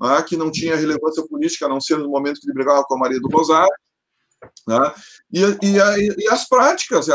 né, 0.01 0.23
que 0.23 0.37
não 0.37 0.51
tinha 0.51 0.77
relevância 0.77 1.27
política, 1.27 1.67
a 1.67 1.69
não 1.69 1.81
ser 1.81 1.99
no 1.99 2.09
momento 2.09 2.41
que 2.41 2.47
ele 2.47 2.55
brigava 2.55 2.85
com 2.85 2.95
a 2.95 2.99
Maria 2.99 3.21
do 3.21 3.29
Rosário. 3.29 3.69
Né? 4.67 4.95
E, 5.33 5.41
e, 5.63 6.25
e, 6.25 6.29
as 6.29 6.49
práticas, 6.49 7.07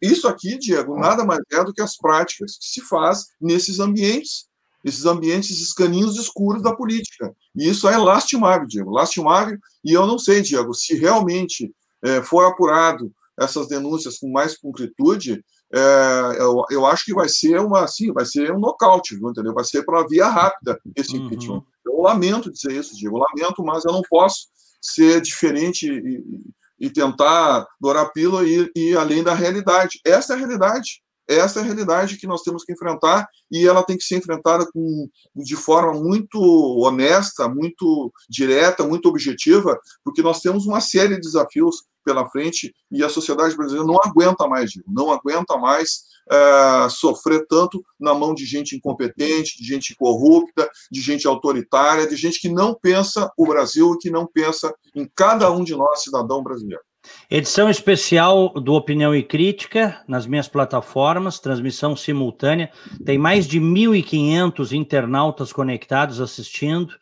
isso 0.00 0.26
aqui, 0.26 0.58
Diego, 0.58 0.98
nada 0.98 1.24
mais 1.24 1.40
é 1.52 1.62
do 1.62 1.72
que 1.72 1.82
as 1.82 1.96
práticas 1.96 2.56
que 2.58 2.66
se 2.66 2.80
faz 2.80 3.26
nesses 3.40 3.78
ambientes, 3.78 4.46
esses 4.84 5.04
ambientes 5.04 5.60
escaninhos 5.60 6.18
escuros 6.18 6.62
da 6.62 6.74
política. 6.74 7.32
E 7.54 7.68
isso 7.68 7.88
é 7.88 7.96
lastimável, 7.96 8.66
Diego, 8.66 8.90
lastimável. 8.90 9.58
E 9.84 9.92
eu 9.92 10.06
não 10.06 10.18
sei, 10.18 10.40
Diego, 10.40 10.74
se 10.74 10.94
realmente 10.96 11.72
é, 12.02 12.22
for 12.22 12.44
apurado 12.44 13.12
essas 13.38 13.68
denúncias 13.68 14.18
com 14.18 14.30
mais 14.30 14.56
concretude, 14.58 15.44
é, 15.72 16.36
eu, 16.38 16.64
eu, 16.70 16.86
acho 16.86 17.04
que 17.04 17.14
vai 17.14 17.28
ser 17.28 17.58
uma, 17.60 17.84
assim, 17.84 18.12
vai 18.12 18.26
ser 18.26 18.52
um 18.52 18.58
nocaute, 18.58 19.14
entendeu? 19.14 19.54
Vai 19.54 19.64
ser 19.64 19.82
para 19.84 20.06
via 20.06 20.28
rápida 20.28 20.78
esse 20.94 21.16
uhum. 21.16 21.26
impeachment. 21.26 21.64
Eu 21.84 22.00
lamento 22.00 22.50
dizer 22.50 22.72
isso, 22.72 22.96
Diego, 22.96 23.18
lamento, 23.18 23.62
mas 23.64 23.84
eu 23.84 23.92
não 23.92 24.02
posso 24.02 24.48
ser 24.80 25.20
diferente 25.20 25.88
e, 25.88 26.86
e 26.86 26.90
tentar 26.90 27.66
dourar 27.80 28.12
pílula 28.12 28.44
e 28.44 28.70
ir 28.74 28.96
além 28.96 29.22
da 29.22 29.34
realidade. 29.34 30.00
Essa 30.04 30.32
é 30.32 30.36
a 30.36 30.38
realidade. 30.38 31.02
Essa 31.28 31.60
é 31.60 31.62
a 31.62 31.64
realidade 31.64 32.16
que 32.16 32.26
nós 32.26 32.42
temos 32.42 32.64
que 32.64 32.72
enfrentar 32.72 33.26
e 33.50 33.66
ela 33.66 33.82
tem 33.82 33.96
que 33.96 34.04
ser 34.04 34.16
enfrentada 34.16 34.66
com, 34.72 35.08
de 35.34 35.56
forma 35.56 35.92
muito 36.00 36.40
honesta, 36.80 37.48
muito 37.48 38.12
direta, 38.28 38.86
muito 38.86 39.08
objetiva, 39.08 39.78
porque 40.04 40.22
nós 40.22 40.40
temos 40.40 40.66
uma 40.66 40.80
série 40.80 41.14
de 41.14 41.20
desafios 41.20 41.84
pela 42.04 42.28
frente 42.28 42.74
e 42.90 43.02
a 43.04 43.08
sociedade 43.08 43.56
brasileira 43.56 43.86
não 43.86 43.96
aguenta 44.02 44.46
mais, 44.48 44.72
não 44.86 45.12
aguenta 45.12 45.56
mais 45.56 46.12
é, 46.30 46.88
sofrer 46.88 47.46
tanto 47.48 47.82
na 47.98 48.14
mão 48.14 48.34
de 48.34 48.44
gente 48.44 48.76
incompetente, 48.76 49.58
de 49.58 49.64
gente 49.64 49.94
corrupta, 49.96 50.68
de 50.90 51.00
gente 51.00 51.26
autoritária, 51.26 52.06
de 52.06 52.16
gente 52.16 52.40
que 52.40 52.48
não 52.48 52.74
pensa 52.74 53.30
o 53.36 53.46
Brasil 53.46 53.94
e 53.94 53.98
que 53.98 54.10
não 54.10 54.26
pensa 54.26 54.74
em 54.94 55.08
cada 55.14 55.50
um 55.50 55.64
de 55.64 55.74
nós, 55.74 56.02
cidadão 56.02 56.42
brasileiro. 56.42 56.82
Edição 57.30 57.68
especial 57.68 58.50
do 58.50 58.74
Opinião 58.74 59.14
e 59.14 59.22
Crítica 59.22 60.02
nas 60.06 60.26
minhas 60.26 60.48
plataformas, 60.48 61.40
transmissão 61.40 61.96
simultânea. 61.96 62.70
Tem 63.04 63.18
mais 63.18 63.46
de 63.46 63.60
1.500 63.60 64.72
internautas 64.72 65.52
conectados 65.52 66.20
assistindo 66.20 66.94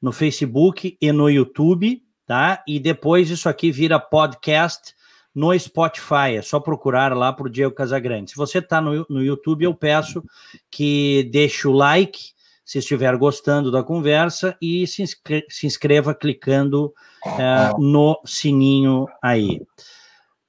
no 0.00 0.12
Facebook 0.12 0.96
e 1.00 1.12
no 1.12 1.28
YouTube, 1.28 2.02
tá? 2.26 2.62
E 2.66 2.80
depois 2.80 3.30
isso 3.30 3.48
aqui 3.48 3.70
vira 3.70 3.98
podcast 3.98 4.94
no 5.34 5.58
Spotify. 5.58 6.36
É 6.36 6.42
só 6.42 6.60
procurar 6.60 7.16
lá 7.16 7.32
para 7.32 7.46
o 7.46 7.50
Diego 7.50 7.74
Casagrande. 7.74 8.30
Se 8.30 8.36
você 8.36 8.58
está 8.58 8.80
no, 8.80 9.06
no 9.08 9.22
YouTube, 9.22 9.64
eu 9.64 9.74
peço 9.74 10.22
que 10.70 11.28
deixe 11.32 11.66
o 11.66 11.72
like 11.72 12.32
se 12.64 12.78
estiver 12.78 13.16
gostando 13.16 13.70
da 13.70 13.82
conversa 13.82 14.56
e 14.60 14.86
se, 14.86 15.02
inscreva, 15.02 15.46
se 15.48 15.66
inscreva 15.66 16.14
clicando 16.14 16.94
é, 17.26 17.72
no 17.78 18.20
sininho 18.24 19.06
aí. 19.20 19.60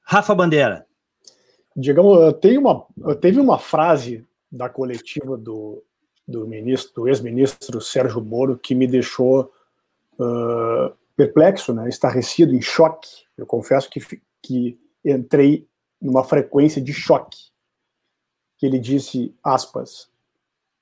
Rafa 0.04 0.36
Bandeira. 0.36 0.86
Digamos, 1.76 2.36
tem 2.40 2.58
uma, 2.58 2.86
teve 3.20 3.40
uma 3.40 3.58
frase 3.58 4.26
da 4.52 4.70
coletiva 4.70 5.36
do, 5.36 5.84
do 6.28 6.48
ministro, 6.48 6.94
do 6.94 7.08
ex-ministro 7.08 7.82
Sérgio 7.82 8.22
Moro, 8.22 8.58
que 8.58 8.76
me 8.76 8.86
deixou 8.86 9.52
uh, 10.20 10.94
perplexo, 11.16 11.74
né, 11.74 11.90
estarrecido, 11.90 12.54
em 12.54 12.62
choque. 12.62 13.10
Eu 13.36 13.48
confesso 13.48 13.90
que, 13.90 14.00
que 14.42 14.80
entrei 15.04 15.68
numa 16.00 16.24
frequência 16.24 16.80
de 16.80 16.94
choque. 16.94 17.52
Que 18.58 18.68
ele 18.68 18.78
disse, 18.78 19.36
aspas, 19.44 20.08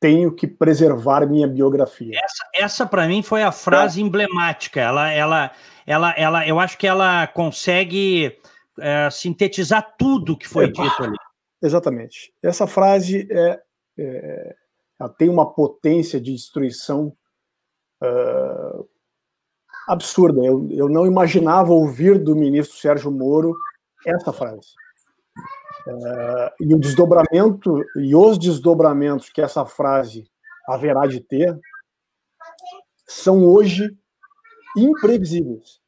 tenho 0.02 0.34
que 0.34 0.48
preservar 0.48 1.28
minha 1.28 1.48
biografia. 1.48 2.20
Essa, 2.22 2.44
essa 2.56 2.86
para 2.88 3.08
mim 3.08 3.22
foi 3.22 3.44
a 3.44 3.52
frase 3.52 4.02
é. 4.02 4.04
emblemática. 4.04 4.82
Ela, 4.82 5.12
ela, 5.12 5.52
ela, 5.86 6.12
ela, 6.18 6.48
eu 6.48 6.60
acho 6.60 6.76
que 6.76 6.88
ela 6.88 7.28
consegue 7.28 8.36
é, 8.80 9.10
sintetizar 9.12 9.96
tudo 9.98 10.36
que 10.36 10.48
foi 10.48 10.66
é, 10.66 10.68
dito 10.68 11.04
ali. 11.04 11.16
Exatamente. 11.62 12.34
Essa 12.42 12.66
frase 12.66 13.28
é, 13.30 13.62
é, 14.00 14.56
ela 15.00 15.10
tem 15.10 15.30
uma 15.30 15.54
potência 15.54 16.20
de 16.20 16.34
destruição 16.34 17.16
uh, 18.02 18.90
absurda. 19.88 20.44
Eu, 20.44 20.68
eu 20.72 20.90
não 20.90 21.06
imaginava 21.06 21.74
ouvir 21.74 22.18
do 22.18 22.36
ministro 22.36 22.76
Sérgio 22.80 23.12
Moro 23.12 23.56
essa 24.04 24.34
frase. 24.34 24.74
Uh, 25.88 26.52
e 26.60 26.76
o 26.76 26.80
desdobramento 26.80 27.84
e 27.98 28.16
os 28.16 28.38
desdobramentos 28.38 29.30
que 29.30 29.42
essa 29.42 29.66
frase 29.66 30.30
haverá 30.68 31.08
de 31.08 31.20
ter 31.20 31.60
são 33.08 33.44
hoje 33.44 33.98
imprevisíveis. 34.78 35.82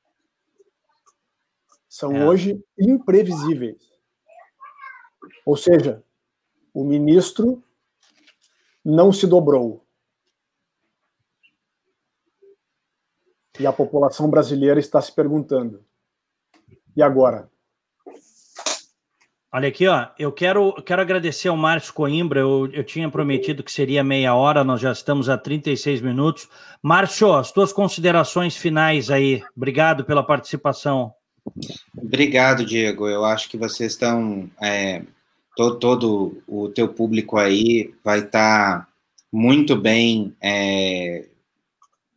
São 1.87 2.15
é. 2.15 2.25
hoje 2.25 2.63
imprevisíveis. 2.77 3.93
Ou 5.45 5.55
seja, 5.55 6.03
o 6.73 6.83
ministro 6.83 7.63
não 8.83 9.13
se 9.13 9.27
dobrou. 9.27 9.85
E 13.59 13.67
a 13.67 13.71
população 13.71 14.29
brasileira 14.29 14.79
está 14.79 14.99
se 14.99 15.13
perguntando: 15.13 15.85
e 16.95 17.01
agora? 17.03 17.52
Olha 19.55 19.67
aqui, 19.67 19.87
ó. 19.87 20.07
Eu 20.17 20.31
quero, 20.31 20.73
quero 20.81 20.99
agradecer 20.99 21.47
ao 21.47 21.55
Márcio 21.55 21.93
Coimbra. 21.93 22.39
Eu, 22.39 22.67
eu 22.73 22.83
tinha 22.83 23.07
prometido 23.07 23.61
que 23.61 23.71
seria 23.71 24.03
meia 24.03 24.33
hora, 24.33 24.63
nós 24.63 24.81
já 24.81 24.91
estamos 24.91 25.29
a 25.29 25.37
36 25.37 26.01
minutos. 26.01 26.49
Márcio, 26.81 27.31
as 27.31 27.51
tuas 27.51 27.71
considerações 27.71 28.57
finais 28.57 29.11
aí. 29.11 29.43
Obrigado 29.55 30.03
pela 30.05 30.23
participação. 30.23 31.13
Obrigado, 31.95 32.65
Diego. 32.65 33.07
Eu 33.07 33.23
acho 33.25 33.47
que 33.47 33.55
vocês 33.55 33.91
estão. 33.91 34.49
É, 34.59 35.03
todo, 35.55 35.77
todo, 35.77 36.43
o 36.47 36.69
teu 36.69 36.87
público 36.87 37.37
aí 37.37 37.93
vai 38.03 38.21
estar 38.21 38.79
tá 38.79 38.87
muito 39.31 39.75
bem. 39.75 40.35
É, 40.41 41.27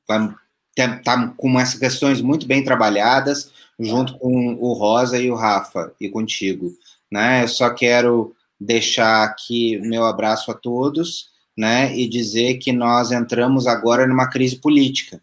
vai 0.09 0.35
estar 0.75 1.03
tá 1.03 1.35
com 1.37 1.61
essas 1.61 1.79
questões 1.79 2.23
muito 2.23 2.47
bem 2.47 2.65
trabalhadas, 2.65 3.53
junto 3.79 4.17
com 4.17 4.55
o 4.55 4.73
Rosa 4.73 5.19
e 5.19 5.31
o 5.31 5.35
Rafa, 5.35 5.93
e 6.01 6.09
contigo 6.09 6.73
né? 7.11 7.43
Eu 7.43 7.49
só 7.49 7.71
quero 7.71 8.35
deixar 8.61 9.25
aqui 9.25 9.79
meu 9.81 10.05
abraço 10.05 10.51
a 10.51 10.55
todos, 10.55 11.29
né? 11.57 11.97
E 11.97 12.09
dizer 12.09 12.55
que 12.59 12.73
nós 12.73 13.13
entramos 13.13 13.67
agora 13.67 14.07
numa 14.07 14.29
crise 14.29 14.57
política 14.57 15.21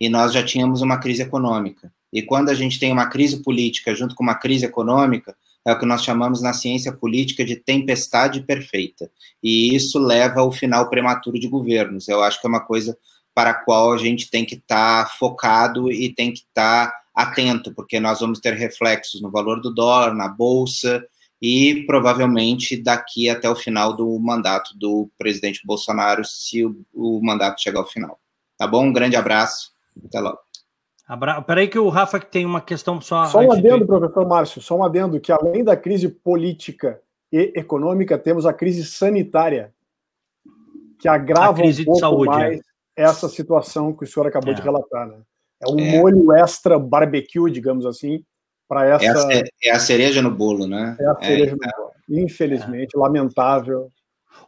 e 0.00 0.08
nós 0.08 0.32
já 0.32 0.42
tínhamos 0.42 0.82
uma 0.82 0.98
crise 0.98 1.22
econômica. 1.22 1.92
E 2.12 2.22
quando 2.22 2.48
a 2.48 2.54
gente 2.54 2.78
tem 2.78 2.92
uma 2.92 3.06
crise 3.06 3.42
política 3.42 3.94
junto 3.94 4.14
com 4.14 4.22
uma 4.22 4.34
crise 4.34 4.64
econômica, 4.64 5.36
é 5.66 5.72
o 5.72 5.78
que 5.78 5.84
nós 5.84 6.04
chamamos 6.04 6.40
na 6.40 6.52
ciência 6.52 6.92
política 6.92 7.44
de 7.44 7.56
tempestade 7.56 8.40
perfeita. 8.42 9.10
E 9.42 9.74
isso 9.74 9.98
leva 9.98 10.40
ao 10.40 10.52
final 10.52 10.88
prematuro 10.88 11.40
de 11.40 11.48
governos. 11.48 12.08
Eu 12.08 12.22
acho 12.22 12.40
que 12.40 12.46
é 12.46 12.50
uma 12.50 12.64
coisa 12.64 12.96
para 13.34 13.50
a 13.50 13.54
qual 13.54 13.92
a 13.92 13.98
gente 13.98 14.30
tem 14.30 14.44
que 14.44 14.54
estar 14.54 15.04
tá 15.04 15.10
focado 15.18 15.90
e 15.90 16.14
tem 16.14 16.32
que 16.32 16.40
estar 16.40 16.86
tá 16.86 17.00
atento, 17.14 17.74
porque 17.74 17.98
nós 17.98 18.20
vamos 18.20 18.38
ter 18.38 18.54
reflexos 18.54 19.20
no 19.20 19.30
valor 19.30 19.60
do 19.60 19.74
dólar, 19.74 20.14
na 20.14 20.28
bolsa, 20.28 21.04
e 21.40 21.84
provavelmente 21.86 22.82
daqui 22.82 23.28
até 23.28 23.48
o 23.48 23.56
final 23.56 23.94
do 23.94 24.18
mandato 24.18 24.76
do 24.76 25.10
presidente 25.18 25.60
Bolsonaro, 25.64 26.24
se 26.24 26.64
o, 26.64 26.84
o 26.94 27.20
mandato 27.22 27.60
chegar 27.60 27.80
ao 27.80 27.86
final. 27.86 28.18
Tá 28.56 28.66
bom? 28.66 28.86
Um 28.86 28.92
grande 28.92 29.16
abraço. 29.16 29.72
Até 30.04 30.20
logo. 30.20 30.38
Abra... 31.06 31.40
Peraí 31.42 31.68
que 31.68 31.78
o 31.78 31.88
Rafa 31.88 32.18
tem 32.18 32.44
uma 32.44 32.60
questão 32.60 33.00
só... 33.00 33.26
Só 33.26 33.40
um 33.40 33.52
adendo, 33.52 33.80
de... 33.80 33.86
professor 33.86 34.26
Márcio, 34.26 34.60
só 34.60 34.76
um 34.76 34.84
adendo, 34.84 35.20
que 35.20 35.30
além 35.30 35.62
da 35.62 35.76
crise 35.76 36.08
política 36.08 37.00
e 37.30 37.52
econômica, 37.54 38.18
temos 38.18 38.46
a 38.46 38.52
crise 38.52 38.84
sanitária, 38.84 39.72
que 40.98 41.06
agrava 41.06 41.62
um 41.62 41.84
pouco 41.84 42.00
saúde, 42.00 42.30
mais 42.30 42.58
é. 42.58 42.62
essa 42.96 43.28
situação 43.28 43.92
que 43.92 44.04
o 44.04 44.06
senhor 44.06 44.26
acabou 44.26 44.52
é. 44.52 44.54
de 44.54 44.62
relatar. 44.62 45.06
Né? 45.06 45.18
É 45.60 45.70
um 45.70 45.78
é. 45.78 45.98
molho 45.98 46.32
extra 46.32 46.78
barbecue, 46.78 47.50
digamos 47.50 47.84
assim, 47.86 48.24
para 48.68 48.86
essa. 48.86 49.32
É 49.32 49.40
a, 49.40 49.44
é 49.64 49.70
a, 49.70 49.78
cereja 49.78 50.22
no 50.22 50.30
bolo, 50.30 50.66
né? 50.66 50.96
É 50.98 51.06
a 51.06 51.14
cereja 51.16 51.56
no 51.56 51.64
é. 51.64 51.70
bolo. 51.76 51.90
Infelizmente, 52.08 52.96
lamentável. 52.96 53.90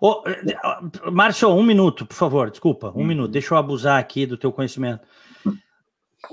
Ô, 0.00 0.22
Márcio, 1.10 1.48
um 1.48 1.62
minuto, 1.62 2.06
por 2.06 2.14
favor, 2.14 2.50
desculpa, 2.50 2.92
um 2.94 3.00
hum. 3.02 3.06
minuto, 3.06 3.32
deixa 3.32 3.54
eu 3.54 3.58
abusar 3.58 3.98
aqui 3.98 4.26
do 4.26 4.36
teu 4.36 4.52
conhecimento. 4.52 5.00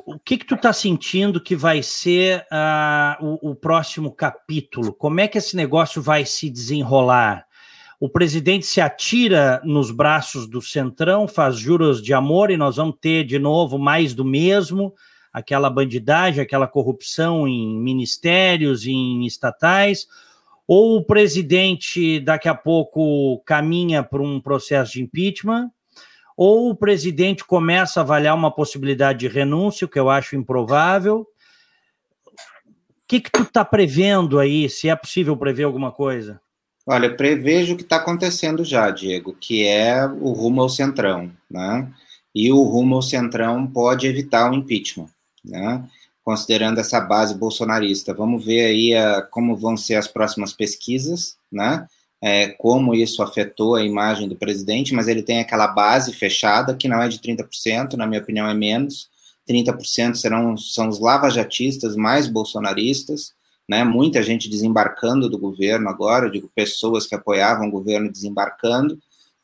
O 0.06 0.20
que 0.20 0.38
que 0.38 0.46
tu 0.46 0.56
está 0.56 0.74
sentindo 0.74 1.42
que 1.42 1.56
vai 1.56 1.82
ser 1.82 2.46
uh, 2.52 3.26
o, 3.26 3.52
o, 3.52 3.56
próximo 3.56 4.12
capítulo? 4.12 4.94
Como 4.94 5.20
é 5.20 5.28
que 5.28 5.38
esse 5.38 5.56
negócio 5.56 6.02
vai 6.02 6.26
se 6.26 6.50
desenrolar? 6.50 7.46
O 8.00 8.10
presidente 8.10 8.66
se 8.66 8.82
atira 8.82 9.62
nos 9.64 9.92
braços 9.92 10.48
do 10.48 10.62
Centrão, 10.62 11.28
faz 11.28 11.56
juros 11.56 12.02
de 12.02 12.14
amor 12.14 12.52
e 12.52 12.58
nós 12.58 12.76
vamos 12.76 12.98
ter 13.00 13.24
de 13.24 13.40
novo 13.40 13.78
mais 13.78 14.14
do 14.14 14.26
mesmo 14.26 14.94
aquela 15.36 15.70
bandidagem, 15.70 16.42
aquela 16.42 16.66
corrupção 16.66 17.46
em 17.46 17.78
ministérios, 17.78 18.88
em 18.88 19.26
estatais, 19.26 20.08
ou 20.66 20.96
o 20.96 21.04
presidente 21.04 22.22
daqui 22.22 22.48
a 22.48 22.56
pouco 22.56 23.40
caminha 23.46 24.02
para 24.02 24.22
um 24.22 24.40
processo 24.40 24.94
de 24.94 25.04
impeachment, 25.04 25.70
ou 26.38 26.70
o 26.70 26.76
presidente 26.76 27.44
começa 27.44 28.00
a 28.00 28.04
avaliar 28.04 28.34
uma 28.34 28.50
possibilidade 28.50 29.20
de 29.20 29.28
renúncia, 29.28 29.90
que 29.90 30.00
eu 30.00 30.10
acho 30.10 30.38
improvável. 30.38 31.28
O 33.04 33.06
que, 33.06 33.20
que 33.20 33.30
tu 33.30 33.42
está 33.42 33.66
prevendo 33.66 34.40
aí, 34.40 34.70
se 34.70 34.88
é 34.88 34.96
possível 34.96 35.36
prever 35.36 35.64
alguma 35.64 35.92
coisa? 35.92 36.40
Olha, 36.88 37.14
prevejo 37.14 37.74
o 37.74 37.78
que 37.78 37.84
está 37.84 37.98
acontecendo 37.98 38.64
já, 38.64 38.90
Diego, 38.90 39.36
que 39.38 39.68
é 39.68 40.06
o 40.06 40.32
rumo 40.32 40.62
ao 40.62 40.70
centrão, 40.70 41.30
né? 41.52 41.92
E 42.34 42.54
o 42.54 42.64
rumo 42.64 42.96
ao 42.96 43.02
centrão 43.02 43.68
pode 43.68 44.08
evitar 44.08 44.50
o 44.50 44.56
impeachment 44.56 45.10
né? 45.48 45.88
considerando 46.26 46.80
essa 46.80 47.00
base 47.00 47.36
bolsonarista. 47.36 48.12
Vamos 48.12 48.44
ver 48.44 48.66
aí 48.66 48.96
a, 48.96 49.22
como 49.22 49.56
vão 49.56 49.78
ser 49.78 49.94
as 49.94 50.08
próximas 50.08 50.52
pesquisas, 50.52 51.38
né? 51.52 51.88
É, 52.20 52.48
como 52.48 52.96
isso 52.96 53.22
afetou 53.22 53.76
a 53.76 53.84
imagem 53.84 54.28
do 54.28 54.36
presidente, 54.36 54.96
mas 54.96 55.08
ele 55.08 55.22
tem 55.22 55.40
aquela 55.40 55.68
base 55.68 56.12
fechada, 56.12 56.74
que 56.74 56.88
não 56.88 57.00
é 57.00 57.08
de 57.08 57.20
30%, 57.20 57.94
na 57.94 58.08
minha 58.08 58.20
opinião 58.20 58.50
é 58.50 58.54
menos. 58.56 59.08
30% 59.48 60.16
serão, 60.16 60.58
são 60.58 60.90
os 60.90 61.00
lavajatistas 61.00 61.96
mais 61.96 62.28
bolsonaristas, 62.28 63.34
né? 63.70 63.84
Muita 63.84 64.24
gente 64.24 64.50
desembarcando 64.50 65.30
do 65.30 65.38
governo 65.38 65.88
agora, 65.88 66.32
digo 66.32 66.50
pessoas 66.56 67.06
que 67.06 67.14
apoiavam 67.14 67.68
o 67.68 67.72
governo 67.72 68.12
desembarcando, 68.12 68.98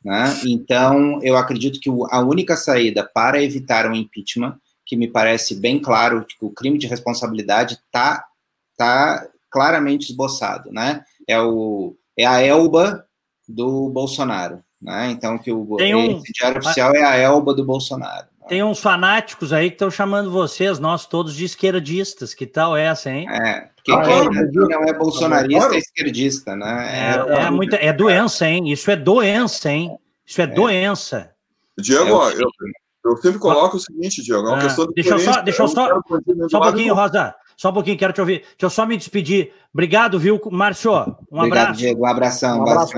né? 0.04 0.36
Então, 0.48 1.22
eu 1.22 1.38
acredito 1.38 1.80
que 1.80 1.92
a 2.10 2.22
única 2.22 2.58
saída 2.58 3.04
para 3.04 3.44
evitar 3.44 3.86
um 3.88 3.94
impeachment, 3.94 4.58
que 4.92 4.98
me 4.98 5.08
parece 5.08 5.56
bem 5.56 5.80
claro 5.80 6.26
que 6.26 6.36
o 6.42 6.50
crime 6.50 6.78
de 6.78 6.86
responsabilidade 6.86 7.76
está 7.76 8.26
tá 8.76 9.26
claramente 9.50 10.10
esboçado, 10.10 10.70
né? 10.70 11.06
É, 11.26 11.40
o, 11.40 11.96
é 12.18 12.26
a 12.26 12.42
Elba 12.42 13.06
do 13.48 13.88
Bolsonaro, 13.88 14.62
né? 14.82 15.10
Então, 15.12 15.38
que 15.38 15.50
o 15.50 15.78
Tem 15.78 15.96
um... 15.96 16.22
diário 16.22 16.60
oficial 16.60 16.94
é 16.94 17.06
a 17.06 17.16
Elba 17.16 17.54
do 17.54 17.64
Bolsonaro. 17.64 18.28
Né? 18.42 18.48
Tem 18.50 18.64
uns 18.66 18.82
fanáticos 18.82 19.54
aí 19.54 19.70
que 19.70 19.76
estão 19.76 19.90
chamando 19.90 20.30
vocês, 20.30 20.78
nós 20.78 21.06
todos, 21.06 21.38
de 21.38 21.46
esquerdistas. 21.46 22.34
Que 22.34 22.46
tal 22.46 22.76
essa, 22.76 23.10
hein? 23.10 23.30
É, 23.30 23.70
porque 23.74 23.94
ah, 23.94 24.02
quem 24.02 24.40
é, 24.40 24.78
não 24.78 24.84
é 24.84 24.94
bolsonarista 24.94 25.74
é 25.74 25.78
esquerdista, 25.78 26.54
né? 26.54 27.16
É, 27.16 27.34
é, 27.34 27.44
é, 27.44 27.50
muita, 27.50 27.78
é 27.78 27.94
doença, 27.94 28.46
hein? 28.46 28.70
Isso 28.70 28.92
é 28.92 28.98
doença, 28.98 29.72
hein? 29.72 29.98
Isso 30.26 30.42
é, 30.42 30.44
é. 30.44 30.48
doença. 30.48 31.32
Diego, 31.80 32.30
é 32.30 32.34
eu, 32.34 32.52
eu, 33.04 33.18
sempre 33.18 33.40
coloco 33.40 33.78
o 33.78 33.80
seguinte, 33.80 34.22
Diego, 34.22 34.48
é 34.48 34.50
uma 34.50 34.58
ah, 34.58 34.62
questão 34.62 34.86
de 34.86 34.94
Deixa 34.94 35.12
eu 35.12 35.20
só, 35.20 35.42
deixa 35.42 35.64
eu 35.64 35.68
só, 35.68 35.88
só 36.50 36.58
um 36.58 36.62
pouquinho, 36.62 36.94
Rosa. 36.94 37.36
Só 37.58 37.70
um 37.70 37.74
pouquinho, 37.74 37.98
quero 37.98 38.14
te 38.14 38.22
ouvir. 38.22 38.40
Deixa 38.40 38.56
eu 38.64 38.70
só 38.70 38.86
me 38.86 38.98
despedir. 38.98 39.54
Obrigado, 39.74 40.20
viu, 40.20 40.40
Márcio? 40.52 40.92
Um 41.32 41.38
Obrigado, 41.38 41.62
abraço. 41.62 41.80
Diego. 41.80 42.02
Um 42.02 42.06
abração. 42.06 42.60
Um 42.60 42.62
abraço, 42.64 42.94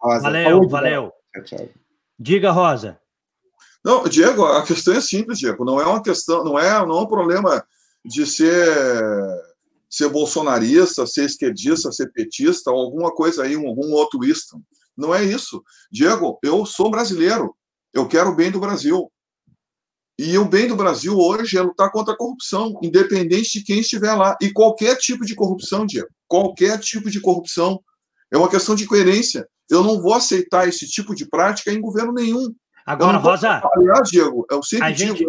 Rosa. 0.00 0.22
Valeu, 0.22 0.68
valeu. 0.68 1.12
Tchau, 1.34 1.44
tchau. 1.44 1.68
Diga, 2.18 2.50
Rosa. 2.50 2.98
Não, 3.84 4.04
Diego, 4.04 4.44
a 4.44 4.62
questão 4.62 4.94
é 4.94 5.00
simples, 5.00 5.38
Diego. 5.38 5.64
Não 5.64 5.80
é 5.80 5.86
uma 5.86 6.02
questão, 6.02 6.42
não 6.44 6.58
é, 6.58 6.72
não 6.84 6.98
é 6.98 7.02
um 7.02 7.06
problema 7.06 7.64
de 8.04 8.26
ser 8.26 8.66
ser 9.88 10.08
bolsonarista, 10.08 11.06
ser 11.06 11.24
esquerdista, 11.24 11.92
ser 11.92 12.12
petista, 12.12 12.70
ou 12.70 12.78
alguma 12.80 13.10
coisa 13.10 13.44
aí, 13.44 13.56
um, 13.56 13.68
um 13.68 13.92
outro 13.92 14.24
istam. 14.24 14.60
Não 14.96 15.14
é 15.14 15.24
isso. 15.24 15.62
Diego, 15.90 16.38
eu 16.42 16.66
sou 16.66 16.90
brasileiro. 16.90 17.54
Eu 17.94 18.06
quero 18.06 18.30
o 18.30 18.34
bem 18.34 18.50
do 18.50 18.60
Brasil. 18.60 19.10
E 20.18 20.38
o 20.38 20.46
bem 20.46 20.66
do 20.66 20.76
Brasil 20.76 21.14
hoje 21.14 21.58
é 21.58 21.62
lutar 21.62 21.92
contra 21.92 22.14
a 22.14 22.16
corrupção, 22.16 22.78
independente 22.82 23.58
de 23.58 23.64
quem 23.64 23.80
estiver 23.80 24.14
lá. 24.14 24.34
E 24.40 24.50
qualquer 24.50 24.96
tipo 24.96 25.26
de 25.26 25.34
corrupção, 25.34 25.84
Diego. 25.84 26.08
Qualquer 26.26 26.78
tipo 26.78 27.10
de 27.10 27.20
corrupção. 27.20 27.80
É 28.30 28.38
uma 28.38 28.48
questão 28.48 28.74
de 28.74 28.86
coerência. 28.86 29.46
Eu 29.68 29.84
não 29.84 30.00
vou 30.00 30.14
aceitar 30.14 30.66
esse 30.66 30.88
tipo 30.88 31.14
de 31.14 31.28
prática 31.28 31.70
em 31.70 31.80
governo 31.80 32.12
nenhum. 32.12 32.54
Agora, 32.86 33.18
vou... 33.18 33.30
Rosa. 33.30 33.60
Aliás, 33.74 34.08
Diego, 34.08 34.46
eu 34.50 34.62
sempre 34.62 34.92
digo, 34.92 35.16
gente... 35.16 35.28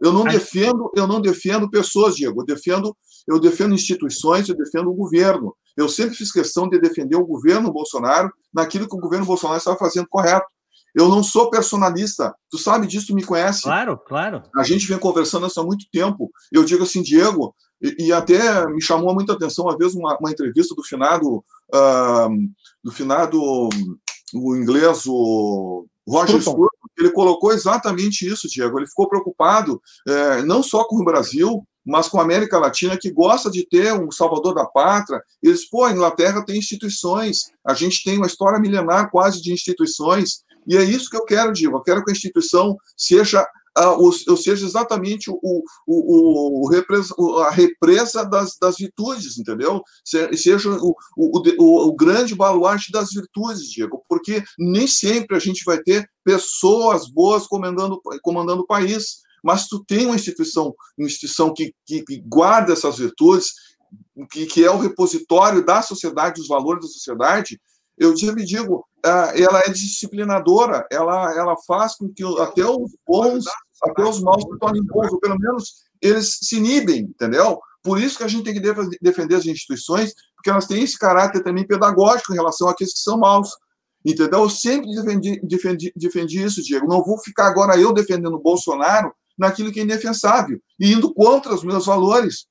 eu 0.00 0.12
não 0.12 0.24
a 0.26 0.30
defendo, 0.30 0.90
eu 0.96 1.06
não 1.06 1.20
defendo 1.20 1.68
pessoas, 1.68 2.16
Diego. 2.16 2.40
Eu 2.40 2.46
defendo, 2.46 2.96
eu 3.28 3.38
defendo 3.38 3.74
instituições, 3.74 4.48
eu 4.48 4.56
defendo 4.56 4.88
o 4.88 4.94
governo. 4.94 5.54
Eu 5.76 5.88
sempre 5.88 6.16
fiz 6.16 6.32
questão 6.32 6.68
de 6.68 6.78
defender 6.78 7.16
o 7.16 7.26
governo 7.26 7.72
Bolsonaro 7.72 8.32
naquilo 8.52 8.88
que 8.88 8.96
o 8.96 9.00
governo 9.00 9.26
Bolsonaro 9.26 9.58
estava 9.58 9.76
fazendo 9.76 10.06
correto. 10.08 10.46
Eu 10.94 11.08
não 11.08 11.22
sou 11.22 11.50
personalista. 11.50 12.34
Tu 12.50 12.58
sabe 12.58 12.86
disso, 12.86 13.08
tu 13.08 13.14
me 13.14 13.24
conhece. 13.24 13.62
Claro, 13.62 13.98
claro. 13.98 14.42
A 14.56 14.62
gente 14.62 14.86
vem 14.86 14.98
conversando 14.98 15.46
isso 15.46 15.60
há 15.60 15.64
muito 15.64 15.86
tempo. 15.90 16.30
Eu 16.50 16.64
digo 16.64 16.82
assim, 16.82 17.02
Diego, 17.02 17.54
e, 17.82 18.06
e 18.06 18.12
até 18.12 18.66
me 18.68 18.82
chamou 18.82 19.14
muita 19.14 19.32
atenção 19.32 19.64
uma 19.64 19.76
vez 19.76 19.94
uma, 19.94 20.16
uma 20.18 20.30
entrevista 20.30 20.74
do 20.74 20.84
finado, 20.84 21.44
uh, 21.74 22.28
do 22.84 22.92
finado, 22.92 23.40
o 24.34 24.56
inglês, 24.56 25.04
o 25.06 25.86
Roger 26.06 26.40
Scruton. 26.40 26.68
Ele 26.98 27.10
colocou 27.10 27.52
exatamente 27.52 28.26
isso, 28.26 28.48
Diego. 28.48 28.78
Ele 28.78 28.86
ficou 28.86 29.08
preocupado 29.08 29.80
é, 30.06 30.42
não 30.42 30.62
só 30.62 30.84
com 30.84 30.96
o 30.96 31.04
Brasil, 31.04 31.66
mas 31.84 32.08
com 32.08 32.20
a 32.20 32.22
América 32.22 32.58
Latina, 32.58 32.98
que 32.98 33.10
gosta 33.10 33.50
de 33.50 33.66
ter 33.66 33.92
um 33.92 34.10
salvador 34.10 34.54
da 34.54 34.66
pátria. 34.66 35.20
Eles, 35.42 35.68
pô, 35.68 35.84
a 35.84 35.92
Inglaterra 35.92 36.44
tem 36.44 36.58
instituições, 36.58 37.50
a 37.66 37.74
gente 37.74 38.04
tem 38.04 38.18
uma 38.18 38.26
história 38.26 38.60
milenar 38.60 39.10
quase 39.10 39.40
de 39.42 39.52
instituições, 39.52 40.42
e 40.66 40.76
é 40.76 40.82
isso 40.82 41.10
que 41.10 41.16
eu 41.16 41.24
quero, 41.24 41.52
Diego. 41.52 41.76
Eu 41.76 41.82
quero 41.82 42.04
que 42.04 42.10
a 42.10 42.14
instituição 42.14 42.76
seja 42.96 43.46
ou 43.96 44.36
seja, 44.36 44.66
exatamente 44.66 45.30
o, 45.30 45.38
o, 45.42 45.62
o, 45.86 46.68
o, 47.18 47.38
a 47.38 47.50
represa 47.50 48.24
das, 48.24 48.56
das 48.60 48.76
virtudes, 48.76 49.38
entendeu? 49.38 49.82
Seja 50.04 50.70
o, 50.70 50.94
o, 51.16 51.88
o, 51.88 51.94
grande 51.94 52.34
baluarte 52.34 52.92
das 52.92 53.10
virtudes, 53.10 53.70
Diego, 53.70 54.04
porque 54.08 54.44
nem 54.58 54.86
sempre 54.86 55.36
a 55.36 55.40
gente 55.40 55.64
vai 55.64 55.80
ter 55.82 56.06
pessoas 56.22 57.08
boas 57.08 57.46
comandando, 57.46 58.00
comandando 58.22 58.62
o 58.62 58.66
país, 58.66 59.22
mas 59.42 59.66
tu 59.66 59.82
tem 59.84 60.06
uma 60.06 60.16
instituição, 60.16 60.74
uma 60.96 61.06
instituição 61.06 61.52
que, 61.52 61.74
que, 61.86 62.04
que 62.04 62.20
guarda 62.20 62.74
essas 62.74 62.98
virtudes, 62.98 63.52
que, 64.30 64.46
que 64.46 64.64
é 64.64 64.70
o 64.70 64.78
repositório 64.78 65.64
da 65.64 65.80
sociedade, 65.80 66.40
dos 66.40 66.48
valores 66.48 66.82
da 66.84 66.88
sociedade, 66.90 67.58
eu 67.98 68.16
sempre 68.16 68.44
digo, 68.44 68.86
ela 69.02 69.60
é 69.60 69.70
disciplinadora, 69.70 70.86
ela, 70.90 71.34
ela 71.36 71.56
faz 71.66 71.96
com 71.96 72.08
que 72.12 72.24
até 72.40 72.64
os 72.64 72.92
bons, 73.06 73.44
até 73.84 74.02
os 74.02 74.20
maus 74.20 74.42
se 74.42 74.58
tornem 74.58 74.84
bons, 74.84 75.12
ou 75.12 75.20
pelo 75.20 75.38
menos 75.38 75.82
eles 76.00 76.38
se 76.42 76.56
inibem, 76.56 77.02
entendeu? 77.02 77.60
Por 77.82 78.00
isso 78.00 78.16
que 78.16 78.24
a 78.24 78.28
gente 78.28 78.44
tem 78.44 78.54
que 78.54 78.98
defender 79.00 79.36
as 79.36 79.46
instituições, 79.46 80.12
porque 80.36 80.50
elas 80.50 80.66
têm 80.66 80.82
esse 80.82 80.98
caráter 80.98 81.42
também 81.42 81.66
pedagógico 81.66 82.32
em 82.32 82.36
relação 82.36 82.68
àqueles 82.68 82.92
que 82.92 83.00
são 83.00 83.18
maus. 83.18 83.50
Entendeu? 84.04 84.40
Eu 84.40 84.50
sempre 84.50 84.92
defendi, 84.94 85.40
defendi, 85.42 85.92
defendi 85.94 86.42
isso, 86.42 86.62
Diego. 86.62 86.88
Não 86.88 87.04
vou 87.04 87.18
ficar 87.18 87.46
agora 87.46 87.78
eu 87.78 87.92
defendendo 87.92 88.34
o 88.34 88.42
Bolsonaro 88.42 89.12
naquilo 89.38 89.70
que 89.72 89.80
é 89.80 89.82
indefensável 89.82 90.60
e 90.78 90.92
indo 90.92 91.12
contra 91.14 91.54
os 91.54 91.62
meus 91.62 91.86
valores 91.86 92.46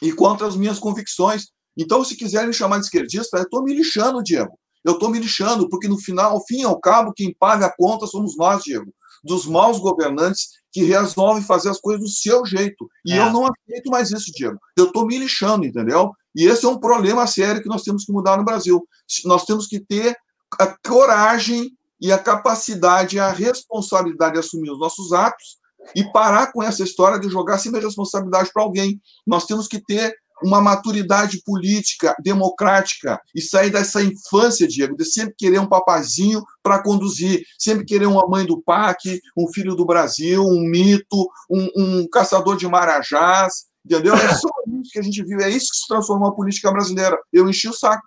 e 0.00 0.12
contra 0.12 0.46
as 0.46 0.56
minhas 0.56 0.78
convicções. 0.78 1.46
Então, 1.76 2.04
se 2.04 2.16
quiserem 2.16 2.48
me 2.48 2.54
chamar 2.54 2.78
de 2.78 2.84
esquerdista, 2.84 3.38
eu 3.38 3.44
estou 3.44 3.62
me 3.62 3.74
lixando, 3.74 4.22
Diego. 4.22 4.58
Eu 4.84 4.94
estou 4.94 5.10
me 5.10 5.18
lixando, 5.18 5.68
porque 5.68 5.88
no 5.88 5.98
final, 5.98 6.32
ao 6.32 6.44
fim 6.44 6.60
e 6.60 6.64
ao 6.64 6.80
cabo, 6.80 7.12
quem 7.14 7.34
paga 7.38 7.66
a 7.66 7.76
conta 7.76 8.06
somos 8.06 8.36
nós, 8.36 8.62
Diego, 8.62 8.92
dos 9.22 9.46
maus 9.46 9.78
governantes 9.78 10.48
que 10.72 10.82
resolvem 10.84 11.42
fazer 11.42 11.68
as 11.68 11.80
coisas 11.80 12.02
do 12.02 12.08
seu 12.08 12.44
jeito. 12.46 12.88
E 13.04 13.12
é. 13.12 13.18
eu 13.18 13.32
não 13.32 13.46
aceito 13.46 13.90
mais 13.90 14.10
isso, 14.10 14.32
Diego. 14.32 14.58
Eu 14.76 14.86
estou 14.86 15.06
me 15.06 15.18
lixando, 15.18 15.66
entendeu? 15.66 16.12
E 16.34 16.46
esse 16.46 16.64
é 16.64 16.68
um 16.68 16.78
problema 16.78 17.26
sério 17.26 17.62
que 17.62 17.68
nós 17.68 17.82
temos 17.82 18.04
que 18.04 18.12
mudar 18.12 18.38
no 18.38 18.44
Brasil. 18.44 18.82
Nós 19.24 19.44
temos 19.44 19.66
que 19.66 19.78
ter 19.78 20.16
a 20.58 20.74
coragem 20.86 21.70
e 22.00 22.10
a 22.10 22.18
capacidade, 22.18 23.20
a 23.20 23.30
responsabilidade 23.30 24.34
de 24.34 24.40
assumir 24.40 24.70
os 24.70 24.80
nossos 24.80 25.12
atos 25.12 25.58
e 25.94 26.04
parar 26.10 26.52
com 26.52 26.62
essa 26.62 26.82
história 26.82 27.18
de 27.18 27.28
jogar 27.28 27.58
sempre 27.58 27.80
a 27.80 27.82
responsabilidade 27.82 28.50
para 28.52 28.62
alguém. 28.62 29.00
Nós 29.26 29.46
temos 29.46 29.68
que 29.68 29.80
ter 29.80 30.14
uma 30.44 30.60
maturidade 30.60 31.42
política, 31.44 32.14
democrática, 32.22 33.20
e 33.34 33.40
sair 33.40 33.70
dessa 33.70 34.02
infância, 34.02 34.66
Diego, 34.66 34.96
de 34.96 35.04
sempre 35.04 35.34
querer 35.36 35.58
um 35.58 35.68
papazinho 35.68 36.42
para 36.62 36.82
conduzir, 36.82 37.42
sempre 37.58 37.84
querer 37.84 38.06
uma 38.06 38.26
mãe 38.26 38.46
do 38.46 38.60
PAC, 38.60 39.20
um 39.36 39.50
filho 39.52 39.74
do 39.74 39.84
Brasil, 39.84 40.42
um 40.42 40.62
mito, 40.62 41.28
um, 41.50 41.68
um 41.76 42.08
caçador 42.08 42.56
de 42.56 42.66
marajás, 42.66 43.66
entendeu? 43.84 44.14
É 44.14 44.34
só 44.34 44.48
isso 44.80 44.92
que 44.92 44.98
a 44.98 45.02
gente 45.02 45.22
vive, 45.24 45.42
é 45.42 45.50
isso 45.50 45.70
que 45.70 45.76
se 45.76 45.88
transformou 45.88 46.28
a 46.28 46.34
política 46.34 46.70
brasileira. 46.70 47.18
Eu 47.32 47.48
enchi 47.48 47.68
o 47.68 47.72
saco. 47.72 48.06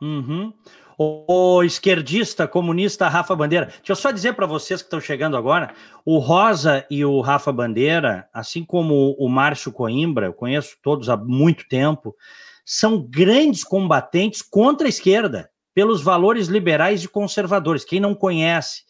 Uhum. 0.00 0.52
O 1.00 1.62
esquerdista 1.62 2.48
comunista 2.48 3.06
Rafa 3.06 3.36
Bandeira. 3.36 3.66
Deixa 3.66 3.92
eu 3.92 3.94
só 3.94 4.10
dizer 4.10 4.34
para 4.34 4.48
vocês 4.48 4.82
que 4.82 4.86
estão 4.86 5.00
chegando 5.00 5.36
agora: 5.36 5.72
o 6.04 6.18
Rosa 6.18 6.84
e 6.90 7.04
o 7.04 7.20
Rafa 7.20 7.52
Bandeira, 7.52 8.28
assim 8.34 8.64
como 8.64 9.14
o 9.16 9.28
Márcio 9.28 9.70
Coimbra, 9.70 10.26
eu 10.26 10.32
conheço 10.32 10.76
todos 10.82 11.08
há 11.08 11.16
muito 11.16 11.68
tempo, 11.68 12.16
são 12.64 13.00
grandes 13.00 13.62
combatentes 13.62 14.42
contra 14.42 14.88
a 14.88 14.90
esquerda, 14.90 15.48
pelos 15.72 16.02
valores 16.02 16.48
liberais 16.48 17.04
e 17.04 17.08
conservadores. 17.08 17.84
Quem 17.84 18.00
não 18.00 18.12
conhece. 18.12 18.82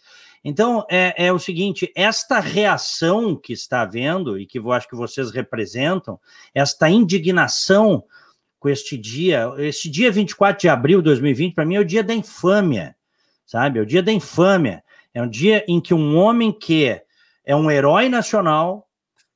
Então, 0.42 0.86
é, 0.90 1.26
é 1.26 1.30
o 1.30 1.38
seguinte: 1.38 1.92
esta 1.94 2.40
reação 2.40 3.36
que 3.36 3.52
está 3.52 3.82
havendo, 3.82 4.38
e 4.38 4.46
que 4.46 4.58
eu 4.58 4.72
acho 4.72 4.88
que 4.88 4.96
vocês 4.96 5.30
representam, 5.30 6.18
esta 6.54 6.88
indignação 6.88 8.02
com 8.58 8.68
este 8.68 8.96
dia. 8.96 9.52
Este 9.58 9.88
dia 9.88 10.10
24 10.10 10.60
de 10.60 10.68
abril 10.68 10.98
de 10.98 11.04
2020, 11.04 11.54
para 11.54 11.64
mim, 11.64 11.76
é 11.76 11.80
o 11.80 11.84
dia 11.84 12.02
da 12.02 12.14
infâmia, 12.14 12.96
sabe? 13.46 13.78
É 13.78 13.82
o 13.82 13.86
dia 13.86 14.02
da 14.02 14.12
infâmia. 14.12 14.82
É 15.14 15.22
um 15.22 15.28
dia 15.28 15.64
em 15.68 15.80
que 15.80 15.94
um 15.94 16.16
homem 16.16 16.52
que 16.52 17.00
é 17.44 17.56
um 17.56 17.70
herói 17.70 18.08
nacional, 18.08 18.86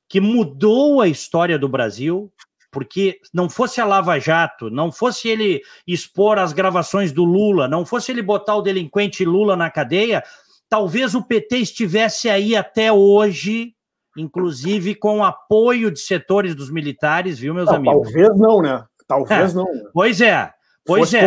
que 0.07 0.21
mudou 0.21 1.01
a 1.01 1.07
história 1.07 1.57
do 1.57 1.67
Brasil, 1.67 2.31
porque 2.71 3.19
não 3.33 3.49
fosse 3.49 3.79
a 3.79 3.85
Lava 3.85 4.19
Jato, 4.19 4.69
não 4.69 4.91
fosse 4.91 5.27
ele 5.29 5.61
expor 5.87 6.39
as 6.39 6.53
gravações 6.53 7.11
do 7.11 7.23
Lula, 7.23 7.67
não 7.67 7.85
fosse 7.85 8.11
ele 8.11 8.21
botar 8.21 8.55
o 8.55 8.61
delinquente 8.61 9.23
Lula 9.23 9.55
na 9.55 9.69
cadeia, 9.69 10.23
talvez 10.67 11.13
o 11.15 11.23
PT 11.23 11.57
estivesse 11.57 12.29
aí 12.29 12.55
até 12.55 12.91
hoje, 12.91 13.75
inclusive 14.17 14.95
com 14.95 15.23
apoio 15.23 15.91
de 15.91 15.99
setores 15.99 16.55
dos 16.55 16.71
militares, 16.71 17.39
viu, 17.39 17.53
meus 17.53 17.67
não, 17.67 17.75
amigos? 17.75 18.11
Talvez 18.11 18.37
não, 18.37 18.61
né? 18.61 18.83
Talvez 19.07 19.51
é, 19.51 19.55
não. 19.55 19.73
Né? 19.73 19.83
Pois 19.93 20.21
é, 20.21 20.53
pois 20.85 21.01
Fosse 21.01 21.17
é. 21.17 21.25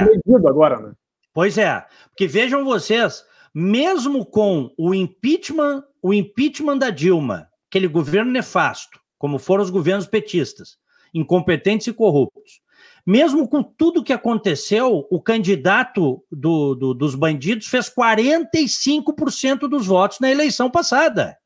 agora, 0.49 0.81
né? 0.81 0.93
Pois 1.33 1.59
é, 1.59 1.85
porque 2.09 2.27
vejam 2.27 2.65
vocês, 2.65 3.25
mesmo 3.55 4.25
com 4.25 4.73
o 4.79 4.95
impeachment, 4.95 5.85
o 6.03 6.15
impeachment 6.15 6.79
da 6.79 6.91
Dilma, 6.91 7.49
aquele 7.69 7.89
governo 7.89 8.33
nefasto, 8.33 8.99
como 9.19 9.39
foram 9.39 9.63
os 9.63 9.71
governos 9.71 10.07
petistas, 10.07 10.79
incompetentes 11.13 11.87
e 11.87 11.93
corruptos, 11.93 12.61
Mesmo 13.07 13.49
com 13.49 13.63
tudo 13.63 14.03
que 14.03 14.13
aconteceu, 14.13 15.07
o 15.09 15.23
candidato 15.23 16.25
do, 16.29 16.75
do, 16.75 16.93
dos 16.93 17.15
bandidos 17.15 17.69
fez 17.69 17.89
45% 17.89 19.69
dos 19.69 19.87
votos 19.87 20.19
na 20.19 20.29
eleição 20.29 20.69
passada. 20.69 21.39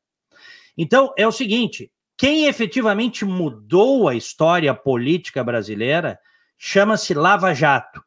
Então, 0.75 1.13
é 1.15 1.27
o 1.27 1.31
seguinte: 1.31 1.91
quem 2.21 2.45
efetivamente 2.45 3.25
mudou 3.25 4.07
a 4.07 4.13
história 4.13 4.75
política 4.75 5.43
brasileira 5.43 6.19
chama-se 6.55 7.15
Lava 7.15 7.51
Jato, 7.51 7.99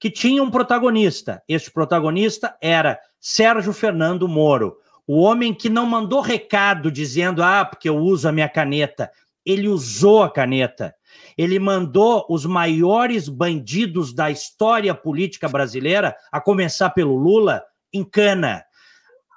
que 0.00 0.10
tinha 0.10 0.42
um 0.42 0.50
protagonista. 0.50 1.42
Este 1.46 1.70
protagonista 1.70 2.56
era 2.62 2.98
Sérgio 3.20 3.74
Fernando 3.74 4.26
Moro, 4.26 4.78
o 5.06 5.18
homem 5.18 5.52
que 5.52 5.68
não 5.68 5.84
mandou 5.84 6.22
recado 6.22 6.90
dizendo, 6.90 7.42
ah, 7.42 7.62
porque 7.62 7.90
eu 7.90 7.98
uso 7.98 8.26
a 8.26 8.32
minha 8.32 8.48
caneta. 8.48 9.10
Ele 9.44 9.68
usou 9.68 10.22
a 10.22 10.30
caneta. 10.30 10.94
Ele 11.36 11.58
mandou 11.58 12.24
os 12.30 12.46
maiores 12.46 13.28
bandidos 13.28 14.14
da 14.14 14.30
história 14.30 14.94
política 14.94 15.46
brasileira, 15.46 16.16
a 16.32 16.40
começar 16.40 16.88
pelo 16.88 17.16
Lula, 17.16 17.62
em 17.92 18.02
cana. 18.02 18.64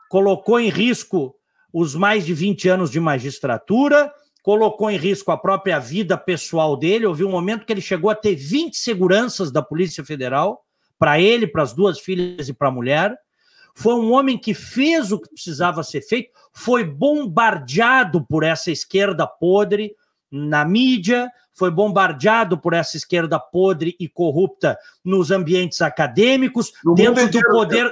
Colocou 0.09 0.57
em 0.57 0.69
risco 0.69 1.35
os 1.73 1.95
mais 1.95 2.25
de 2.25 2.33
20 2.33 2.69
anos 2.69 2.89
de 2.89 2.99
magistratura, 2.99 4.09
colocou 4.41 4.89
em 4.89 4.97
risco 4.97 5.31
a 5.31 5.37
própria 5.37 5.79
vida 5.79 6.17
pessoal 6.17 6.75
dele. 6.75 7.05
Houve 7.05 7.23
um 7.23 7.31
momento 7.31 7.65
que 7.65 7.73
ele 7.73 7.81
chegou 7.81 8.09
a 8.09 8.15
ter 8.15 8.35
20 8.35 8.75
seguranças 8.75 9.51
da 9.51 9.61
Polícia 9.61 10.03
Federal, 10.03 10.65
para 10.97 11.19
ele, 11.19 11.47
para 11.47 11.63
as 11.63 11.73
duas 11.73 11.99
filhas 11.99 12.49
e 12.49 12.53
para 12.53 12.67
a 12.67 12.71
mulher. 12.71 13.15
Foi 13.73 13.95
um 13.95 14.11
homem 14.11 14.37
que 14.37 14.53
fez 14.53 15.11
o 15.11 15.19
que 15.19 15.29
precisava 15.29 15.83
ser 15.83 16.01
feito, 16.01 16.31
foi 16.51 16.83
bombardeado 16.83 18.25
por 18.25 18.43
essa 18.43 18.69
esquerda 18.69 19.25
podre 19.25 19.95
na 20.29 20.65
mídia, 20.65 21.29
foi 21.53 21.71
bombardeado 21.71 22.57
por 22.57 22.73
essa 22.73 22.97
esquerda 22.97 23.39
podre 23.39 23.95
e 23.99 24.07
corrupta 24.07 24.77
nos 25.03 25.31
ambientes 25.31 25.81
acadêmicos, 25.81 26.73
no 26.83 26.95
dentro 26.95 27.29
do 27.29 27.41
poder, 27.49 27.91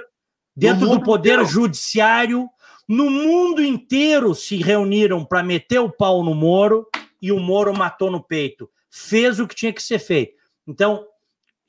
dentro 0.56 0.89
do 0.89 1.02
poder 1.02 1.45
judiciário, 1.45 2.50
no 2.90 3.08
mundo 3.08 3.64
inteiro 3.64 4.34
se 4.34 4.56
reuniram 4.58 5.24
para 5.24 5.44
meter 5.44 5.78
o 5.78 5.92
pau 5.92 6.24
no 6.24 6.34
Moro 6.34 6.88
e 7.22 7.32
o 7.32 7.40
Moro 7.40 7.72
matou 7.72 8.10
no 8.10 8.24
peito. 8.24 8.68
Fez 8.90 9.40
o 9.40 9.48
que 9.48 9.54
tinha 9.54 9.72
que 9.72 9.84
ser 9.84 10.00
feito. 10.00 10.34
Então, 10.68 11.06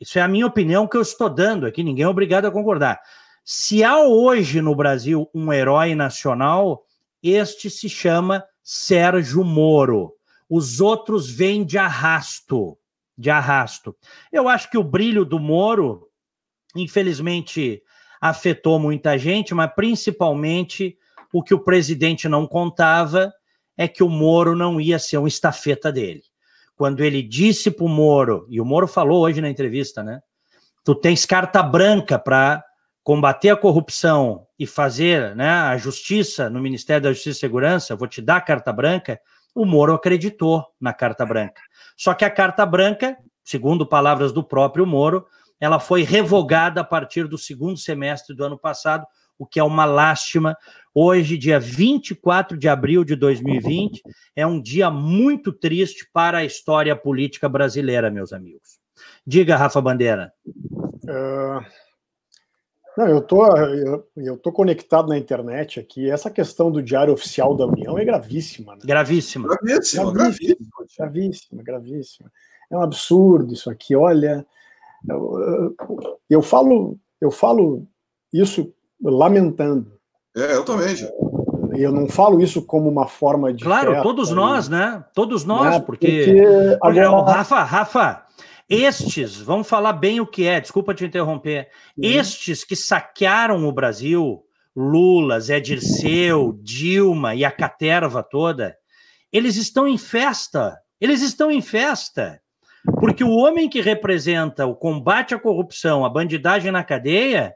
isso 0.01 0.19
é 0.19 0.23
a 0.23 0.29
minha 0.29 0.47
opinião 0.47 0.87
que 0.87 0.97
eu 0.97 1.03
estou 1.03 1.29
dando 1.29 1.67
aqui, 1.67 1.83
ninguém 1.83 2.05
é 2.05 2.09
obrigado 2.09 2.47
a 2.47 2.51
concordar. 2.51 2.99
Se 3.45 3.85
há 3.85 3.99
hoje 4.01 4.63
no 4.63 4.75
Brasil 4.75 5.29
um 5.35 5.53
herói 5.53 5.95
nacional, 5.95 6.87
este 7.23 7.69
se 7.69 7.87
chama 7.87 8.43
Sérgio 8.63 9.45
Moro. 9.45 10.15
Os 10.49 10.81
outros 10.81 11.29
vêm 11.29 11.65
de 11.65 11.77
arrasto, 11.77 12.79
de 13.17 13.29
arrasto. 13.29 13.95
Eu 14.33 14.49
acho 14.49 14.71
que 14.71 14.79
o 14.79 14.83
brilho 14.83 15.27
do 15.27 15.39
Moro, 15.39 16.09
infelizmente, 16.75 17.83
afetou 18.19 18.79
muita 18.79 19.19
gente, 19.19 19.53
mas 19.53 19.71
principalmente 19.75 20.97
o 21.33 21.43
que 21.43 21.55
o 21.55 21.61
presidente 21.61 22.29
não 22.29 22.47
contava 22.47 23.33
é 23.77 23.89
que 23.89 24.03
o 24.03 24.09
Moro 24.09 24.55
não 24.55 24.81
ia 24.81 24.99
ser 24.99 25.19
um 25.19 25.27
estafeta 25.27 25.91
dele. 25.93 26.23
Quando 26.77 27.05
ele 27.05 27.23
disse 27.23 27.71
para 27.71 27.85
o 27.85 27.89
Moro, 27.89 28.47
e 28.49 28.61
o 28.61 28.65
Moro 28.65 28.87
falou 28.87 29.23
hoje 29.23 29.41
na 29.41 29.49
entrevista, 29.49 30.03
né? 30.03 30.21
Tu 30.85 30.95
tens 30.95 31.27
carta 31.27 31.63
branca 31.63 32.19
para 32.19 32.65
combater 33.03 33.51
a 33.51 33.57
corrupção 33.57 34.47
e 34.59 34.67
fazer 34.67 35.35
né, 35.35 35.49
a 35.49 35.77
justiça 35.77 36.51
no 36.51 36.61
Ministério 36.61 37.03
da 37.03 37.13
Justiça 37.13 37.39
e 37.39 37.41
Segurança, 37.41 37.97
vou 37.97 38.07
te 38.07 38.23
dar 38.23 38.41
carta 38.43 38.73
branca. 38.73 39.21
O 39.55 39.65
Moro 39.65 39.93
acreditou 39.95 40.65
na 40.81 40.93
carta 40.93 41.25
branca. 41.27 41.61
Só 41.97 42.15
que 42.15 42.25
a 42.25 42.31
carta 42.31 42.65
branca, 42.65 43.17
segundo 43.43 43.87
palavras 43.87 44.33
do 44.33 44.45
próprio 44.45 44.87
Moro, 44.87 45.27
ela 45.59 45.79
foi 45.79 46.03
revogada 46.03 46.81
a 46.81 46.85
partir 46.85 47.27
do 47.27 47.37
segundo 47.37 47.77
semestre 47.77 48.35
do 48.35 48.45
ano 48.45 48.59
passado, 48.59 49.07
o 49.41 49.47
que 49.47 49.59
é 49.59 49.65
uma 49.65 49.87
lástima. 49.87 50.55
Hoje, 50.95 51.39
dia 51.39 51.59
24 51.59 52.59
de 52.59 52.69
abril 52.69 53.03
de 53.05 53.17
2020, 53.17 54.03
é 54.37 54.47
um 54.47 54.61
dia 54.61 54.91
muito 54.91 55.51
triste 55.51 56.07
para 56.13 56.39
a 56.39 56.45
história 56.45 56.95
política 56.95 57.49
brasileira, 57.49 58.11
meus 58.11 58.35
amigos. 58.35 58.79
Diga, 59.27 59.57
Rafa 59.57 59.81
Bandeira. 59.81 60.31
Uh, 60.45 61.65
não, 62.99 63.09
eu 63.09 63.23
tô, 63.23 63.47
eu, 63.57 64.07
eu 64.15 64.37
tô 64.37 64.53
conectado 64.53 65.09
na 65.09 65.17
internet 65.17 65.81
aqui. 65.81 66.11
Essa 66.11 66.31
questão 66.31 66.71
do 66.71 66.83
Diário 66.83 67.15
Oficial 67.15 67.57
da 67.57 67.65
União 67.65 67.99
é 67.99 68.05
gravíssima. 68.05 68.75
Né? 68.75 68.81
Gravíssima. 68.85 69.49
Gravíssima, 69.49 70.13
gravíssima, 70.13 70.87
gravíssima, 70.99 71.63
gravíssima. 71.63 72.33
É 72.71 72.77
um 72.77 72.83
absurdo 72.83 73.55
isso 73.55 73.71
aqui. 73.71 73.97
Olha, 73.97 74.45
eu, 75.09 75.75
eu 76.29 76.43
falo, 76.43 76.99
eu 77.19 77.31
falo 77.31 77.87
isso 78.31 78.75
lamentando. 79.03 79.93
É, 80.37 80.55
eu 80.55 80.65
também, 80.65 80.95
já. 80.95 81.09
Eu 81.77 81.93
não 81.93 82.09
falo 82.09 82.41
isso 82.41 82.63
como 82.63 82.89
uma 82.89 83.07
forma 83.07 83.53
de. 83.53 83.65
Claro, 83.65 83.93
festa, 83.93 84.03
todos 84.03 84.31
nós, 84.31 84.69
né? 84.69 85.05
Todos 85.15 85.45
nós, 85.45 85.77
né? 85.77 85.81
porque. 85.81 86.79
porque 86.81 87.01
agora... 87.01 87.33
Rafa, 87.33 87.63
Rafa, 87.63 88.27
estes, 88.69 89.41
vamos 89.41 89.69
falar 89.69 89.95
bem 89.95 90.21
o 90.21 90.27
que 90.27 90.47
é, 90.47 90.61
desculpa 90.61 90.95
te 90.95 91.05
interromper. 91.05 91.69
Uhum. 91.97 92.05
Estes 92.05 92.65
que 92.65 92.77
saquearam 92.77 93.67
o 93.67 93.73
Brasil, 93.73 94.43
Lula, 94.77 95.41
Zé 95.41 95.59
Dirceu, 95.59 96.59
Dilma 96.63 97.35
e 97.35 97.45
a 97.45 97.51
caterva 97.51 98.23
toda, 98.23 98.77
eles 99.33 99.57
estão 99.57 99.89
em 99.89 99.99
festa. 99.99 100.79
Eles 101.01 101.23
estão 101.23 101.51
em 101.51 101.61
festa. 101.61 102.41
Porque 102.99 103.25
o 103.25 103.31
homem 103.31 103.69
que 103.69 103.81
representa 103.81 104.67
o 104.67 104.75
combate 104.75 105.35
à 105.35 105.39
corrupção, 105.39 106.05
a 106.05 106.09
bandidagem 106.09 106.71
na 106.71 106.85
cadeia, 106.85 107.55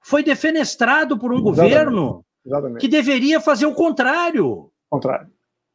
foi 0.00 0.22
defenestrado 0.22 1.18
por 1.18 1.32
um 1.32 1.36
Exatamente. 1.36 1.62
governo 1.62 2.24
Exatamente. 2.44 2.80
que 2.80 2.88
deveria 2.88 3.40
fazer 3.40 3.66
o 3.66 3.74
contrário. 3.74 4.70
Contrário. 4.88 5.28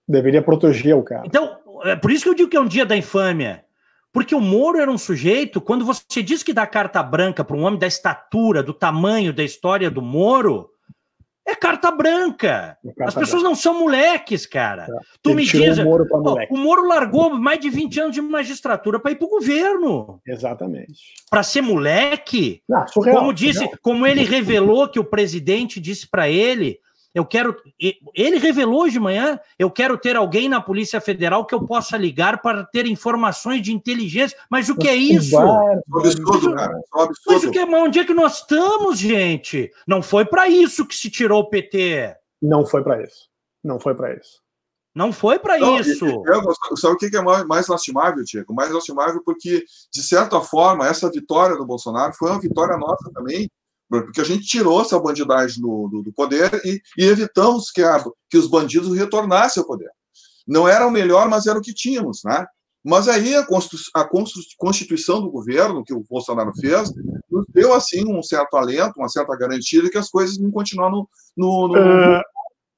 Deveria 0.08 0.42
proteger 0.42 0.96
o 0.96 1.04
cara. 1.04 1.24
Então, 1.26 1.58
é 1.84 1.96
por 1.96 2.12
isso 2.12 2.24
que 2.24 2.30
eu 2.30 2.36
digo 2.36 2.50
que 2.50 2.58
é 2.58 2.62
um 2.62 2.68
dia 2.68 2.86
da 2.86 2.98
infâmia. 2.98 3.64
Porque 4.12 4.34
o 4.34 4.40
Moro 4.40 4.80
era 4.80 4.90
um 4.90 4.98
sujeito, 4.98 5.60
quando 5.60 5.84
você 5.84 6.24
diz 6.24 6.42
que 6.42 6.54
dá 6.54 6.66
carta 6.66 7.04
branca 7.04 7.44
para 7.44 7.56
um 7.56 7.64
homem 7.64 7.78
da 7.78 7.88
estatura, 7.88 8.64
do 8.64 8.74
tamanho 8.74 9.34
da 9.34 9.44
história 9.44 9.92
do 9.92 10.02
Moro, 10.02 10.70
é 11.48 11.56
carta 11.56 11.92
branca. 11.92 12.78
É 12.84 12.88
carta 12.88 13.04
As 13.06 13.14
pessoas 13.14 13.42
branca. 13.42 13.50
não 13.50 13.56
são 13.56 13.80
moleques, 13.80 14.46
cara. 14.46 14.84
É. 14.84 15.00
Tu 15.22 15.30
Ele 15.30 15.36
me 15.36 15.46
diz. 15.46 15.78
O 15.78 15.84
Moro, 15.84 16.06
o 16.50 16.58
Moro 16.58 16.88
largou 16.88 17.30
mais 17.30 17.60
de 17.60 17.70
20 17.70 18.00
anos 18.00 18.14
de 18.16 18.22
magistratura 18.22 19.00
para 19.00 19.12
ir 19.12 19.16
para 19.16 19.26
o 19.28 19.30
governo. 19.30 20.20
Exatamente. 20.26 21.14
Para 21.30 21.44
ser 21.44 21.62
moleque. 21.62 22.62
Não, 22.68 22.88
surreal, 22.88 23.18
como 23.20 23.34
disse, 23.34 23.60
surreal. 23.60 23.80
como 23.82 24.08
ele 24.08 24.24
revelou 24.24 24.90
que 24.90 25.00
o 25.00 25.04
presidente 25.04 25.80
disse 25.80 26.08
para 26.08 26.28
ele 26.30 26.80
eu 27.16 27.26
quero. 27.26 27.56
Ele 28.14 28.38
revelou 28.38 28.82
hoje 28.82 28.94
de 28.94 29.00
manhã: 29.00 29.40
eu 29.58 29.72
quero 29.72 29.98
ter 29.98 30.18
alguém 30.18 30.50
na 30.50 30.60
Polícia 30.60 31.00
Federal 31.00 31.46
que 31.46 31.56
eu 31.56 31.66
possa 31.66 31.96
ligar 31.96 32.42
para 32.42 32.66
ter 32.66 32.86
informações 32.86 33.62
de 33.62 33.72
inteligência. 33.72 34.38
Mas 34.52 34.68
o 34.68 34.76
que 34.76 34.90
é 34.90 34.96
isso? 34.96 35.34
É 35.38 35.46
um 35.46 35.82
absurdo, 35.98 36.54
cara. 36.54 36.74
É 36.74 36.98
um 36.98 37.02
absurdo. 37.02 37.34
Mas 37.34 37.44
o 37.46 37.52
que 37.52 37.60
é, 37.60 37.64
onde 37.64 38.00
é 38.00 38.04
que 38.04 38.14
nós 38.14 38.40
estamos, 38.40 39.00
gente? 39.00 39.72
Não 39.88 40.02
foi 40.02 40.26
para 40.26 40.50
isso 40.50 40.86
que 40.86 40.94
se 40.94 41.10
tirou 41.10 41.44
o 41.44 41.50
PT. 41.50 42.14
Não 42.42 42.66
foi 42.66 42.84
para 42.84 43.02
isso. 43.02 43.30
Não 43.64 43.80
foi 43.80 43.96
para 43.96 44.14
isso. 44.14 44.44
Não 44.94 45.14
foi 45.14 45.40
para 45.40 45.58
isso. 45.80 46.06
Eu, 46.06 46.78
sabe 46.78 46.96
o 46.96 46.98
que 46.98 47.16
é 47.16 47.22
mais 47.22 47.68
lastimável, 47.68 48.24
Tiago? 48.26 48.54
Mais 48.54 48.72
lastimável 48.72 49.22
porque, 49.26 49.64
de 49.92 50.04
certa 50.04 50.40
forma, 50.42 50.88
essa 50.88 51.10
vitória 51.10 51.56
do 51.56 51.66
Bolsonaro 51.66 52.14
foi 52.14 52.30
uma 52.30 52.40
vitória 52.40 52.78
nossa 52.78 53.10
também, 53.14 53.50
porque 53.90 54.22
a 54.22 54.24
gente 54.24 54.46
tirou 54.46 54.82
essa 54.82 55.00
bandidagem 55.00 55.62
do, 55.62 55.88
do, 55.88 56.04
do 56.04 56.14
poder 56.14 56.50
e, 56.66 56.82
e, 56.98 57.06
evitamos 57.06 57.72
que, 57.72 57.84
a, 57.84 58.04
que 58.30 58.38
os 58.38 58.48
bandidos 58.48 58.96
retornassem 58.98 59.62
ao 59.62 59.68
poder. 59.68 59.90
Não 60.48 60.68
era 60.68 60.88
o 60.88 60.92
melhor, 60.92 61.28
mas 61.30 61.46
era 61.48 61.58
o 61.58 61.62
que 61.62 61.74
tínhamos, 61.74 62.22
né? 62.24 62.46
Mas 62.84 63.08
aí 63.08 63.36
a, 63.36 63.46
a 63.96 64.10
constituição 64.58 65.22
do 65.22 65.32
governo 65.32 65.84
que 65.84 65.94
o 65.94 66.06
Bolsonaro 66.08 66.54
fez 66.56 66.94
nos 67.30 67.46
deu 67.50 67.74
assim 67.74 68.04
um 68.08 68.22
certo 68.22 68.56
alento, 68.56 69.00
uma 69.00 69.10
certa 69.10 69.36
garantia 69.36 69.82
de 69.82 69.90
que 69.90 69.98
as 69.98 70.10
coisas 70.10 70.38
não 70.38 70.52
continuar 70.52 70.92
no, 70.92 71.10
no, 71.36 71.68
no, 71.68 71.74
uh, 71.74 72.22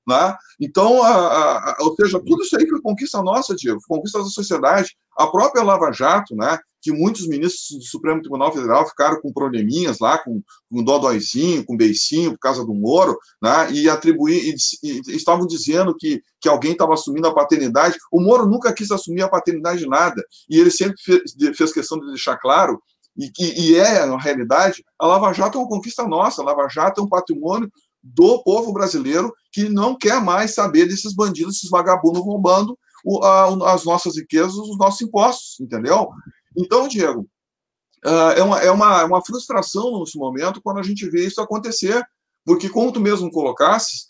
né? 0.07 0.37
Então, 0.61 1.03
a, 1.03 1.71
a, 1.71 1.77
ou 1.81 1.93
seja, 1.95 2.21
tudo 2.25 2.41
isso 2.41 2.57
aí 2.57 2.65
foi 2.67 2.81
conquista 2.81 3.21
nossa, 3.21 3.53
Diego, 3.53 3.79
conquista 3.85 4.19
da 4.19 4.25
sociedade. 4.25 4.95
A 5.17 5.27
própria 5.27 5.63
Lava 5.63 5.91
Jato, 5.91 6.33
né, 6.35 6.57
que 6.87 6.93
muitos 6.93 7.27
ministros 7.27 7.77
do 7.77 7.83
Supremo 7.83 8.21
Tribunal 8.21 8.53
Federal 8.53 8.87
ficaram 8.87 9.19
com 9.19 9.33
probleminhas 9.33 9.99
lá, 9.99 10.17
com, 10.17 10.41
com 10.71 10.81
dodóizinho, 10.81 11.65
com 11.65 11.75
beicinho, 11.75 12.31
por 12.31 12.39
causa 12.39 12.65
do 12.65 12.73
Moro, 12.73 13.17
né, 13.41 13.69
e 13.73 13.89
atribuir, 13.89 14.55
e, 14.55 14.55
e, 14.81 15.01
e 15.05 15.15
estavam 15.17 15.45
dizendo 15.45 15.93
que, 15.93 16.21
que 16.39 16.47
alguém 16.47 16.71
estava 16.71 16.93
assumindo 16.93 17.27
a 17.27 17.33
paternidade. 17.33 17.97
O 18.09 18.21
Moro 18.21 18.47
nunca 18.47 18.71
quis 18.71 18.89
assumir 18.89 19.23
a 19.23 19.27
paternidade 19.27 19.79
de 19.79 19.87
nada, 19.89 20.23
e 20.49 20.57
ele 20.57 20.71
sempre 20.71 20.95
fez, 21.03 21.21
fez 21.57 21.73
questão 21.73 21.99
de 21.99 22.07
deixar 22.07 22.37
claro 22.37 22.81
e, 23.17 23.31
e, 23.39 23.75
é, 23.75 24.05
na 24.05 24.17
realidade, 24.17 24.85
a 24.97 25.07
Lava 25.07 25.33
Jato 25.33 25.57
é 25.57 25.61
uma 25.61 25.67
conquista 25.67 26.07
nossa, 26.07 26.41
a 26.41 26.45
Lava 26.45 26.69
Jato 26.69 27.01
é 27.01 27.03
um 27.03 27.09
patrimônio 27.09 27.69
do 28.01 28.41
povo 28.43 28.71
brasileiro 28.71 29.33
que 29.51 29.67
não 29.67 29.97
quer 29.97 30.21
mais 30.23 30.53
saber 30.53 30.85
desses 30.85 31.13
bandidos, 31.13 31.57
esses 31.57 31.69
vagabundos 31.69 32.21
roubando 32.21 32.77
o, 33.03 33.23
a, 33.23 33.73
as 33.73 33.85
nossas 33.85 34.17
riquezas, 34.17 34.53
os 34.53 34.77
nossos 34.77 35.01
impostos, 35.01 35.59
entendeu? 35.59 36.09
Então, 36.57 36.87
Diego, 36.87 37.27
uh, 38.05 38.31
é, 38.35 38.43
uma, 38.43 38.59
é, 38.61 38.71
uma, 38.71 39.01
é 39.01 39.03
uma 39.05 39.23
frustração 39.23 39.99
nesse 39.99 40.17
momento 40.17 40.61
quando 40.61 40.79
a 40.79 40.83
gente 40.83 41.07
vê 41.09 41.25
isso 41.25 41.39
acontecer, 41.39 42.03
porque, 42.43 42.67
como 42.67 42.91
tu 42.91 42.99
mesmo 42.99 43.29
colocasses, 43.29 44.07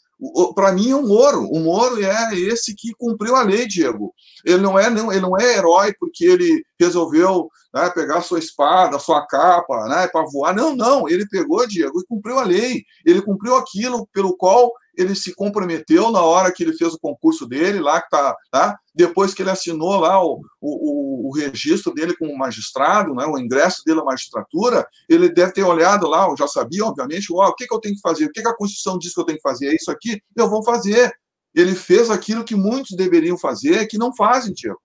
para 0.55 0.71
mim 0.71 0.89
é 0.89 0.95
um 0.95 1.07
Moro. 1.07 1.43
O 1.43 1.59
Moro 1.59 2.03
é 2.03 2.35
esse 2.35 2.73
que 2.75 2.93
cumpriu 2.97 3.35
a 3.35 3.43
lei, 3.43 3.67
Diego. 3.67 4.13
Ele 4.43 4.61
não 4.61 4.77
é, 4.77 4.89
não, 4.89 5.11
ele 5.11 5.21
não 5.21 5.37
é 5.37 5.57
herói 5.57 5.93
porque 5.99 6.25
ele 6.25 6.63
resolveu 6.79 7.49
né, 7.73 7.89
pegar 7.91 8.21
sua 8.21 8.39
espada, 8.39 8.97
sua 8.97 9.25
capa, 9.27 9.87
né, 9.87 10.07
para 10.07 10.25
voar. 10.25 10.55
Não, 10.55 10.75
não. 10.75 11.07
Ele 11.07 11.27
pegou, 11.27 11.67
Diego, 11.67 11.99
e 11.99 12.05
cumpriu 12.05 12.39
a 12.39 12.43
lei. 12.43 12.83
Ele 13.05 13.21
cumpriu 13.21 13.55
aquilo 13.55 14.07
pelo 14.11 14.35
qual 14.35 14.71
ele 14.97 15.15
se 15.15 15.33
comprometeu 15.35 16.11
na 16.11 16.21
hora 16.21 16.51
que 16.51 16.63
ele 16.63 16.73
fez 16.73 16.93
o 16.93 16.99
concurso 16.99 17.47
dele, 17.47 17.79
lá 17.79 18.01
que 18.01 18.09
tá, 18.09 18.35
tá? 18.51 18.77
depois 18.97 19.33
que 19.33 19.43
ele 19.43 19.51
assinou 19.51 19.99
lá 19.99 20.21
o, 20.23 20.41
o, 20.59 21.29
o 21.29 21.31
registro 21.31 21.93
dele 21.93 22.17
como 22.17 22.35
magistrado, 22.35 23.13
né, 23.13 23.25
o 23.25 23.37
ingresso 23.37 23.83
dele 23.85 23.99
à 23.99 24.03
magistratura, 24.03 24.87
ele 25.07 25.29
deve 25.29 25.53
ter 25.53 25.63
olhado 25.63 26.07
lá, 26.07 26.27
já 26.35 26.47
sabia, 26.47 26.83
obviamente, 26.83 27.31
oh, 27.31 27.43
o 27.43 27.53
que, 27.53 27.67
que 27.67 27.73
eu 27.73 27.79
tenho 27.79 27.93
que 27.93 28.01
fazer, 28.01 28.25
o 28.25 28.31
que, 28.31 28.41
que 28.41 28.47
a 28.47 28.55
Constituição 28.55 28.97
diz 28.97 29.13
que 29.13 29.19
eu 29.21 29.25
tenho 29.25 29.37
que 29.37 29.47
fazer, 29.47 29.67
é 29.67 29.75
isso 29.75 29.91
aqui, 29.91 30.19
eu 30.35 30.49
vou 30.49 30.63
fazer. 30.63 31.13
Ele 31.53 31.75
fez 31.75 32.09
aquilo 32.09 32.43
que 32.43 32.55
muitos 32.55 32.95
deveriam 32.95 33.37
fazer, 33.37 33.87
que 33.87 33.97
não 33.97 34.15
fazem, 34.15 34.53
Tiago. 34.53 34.79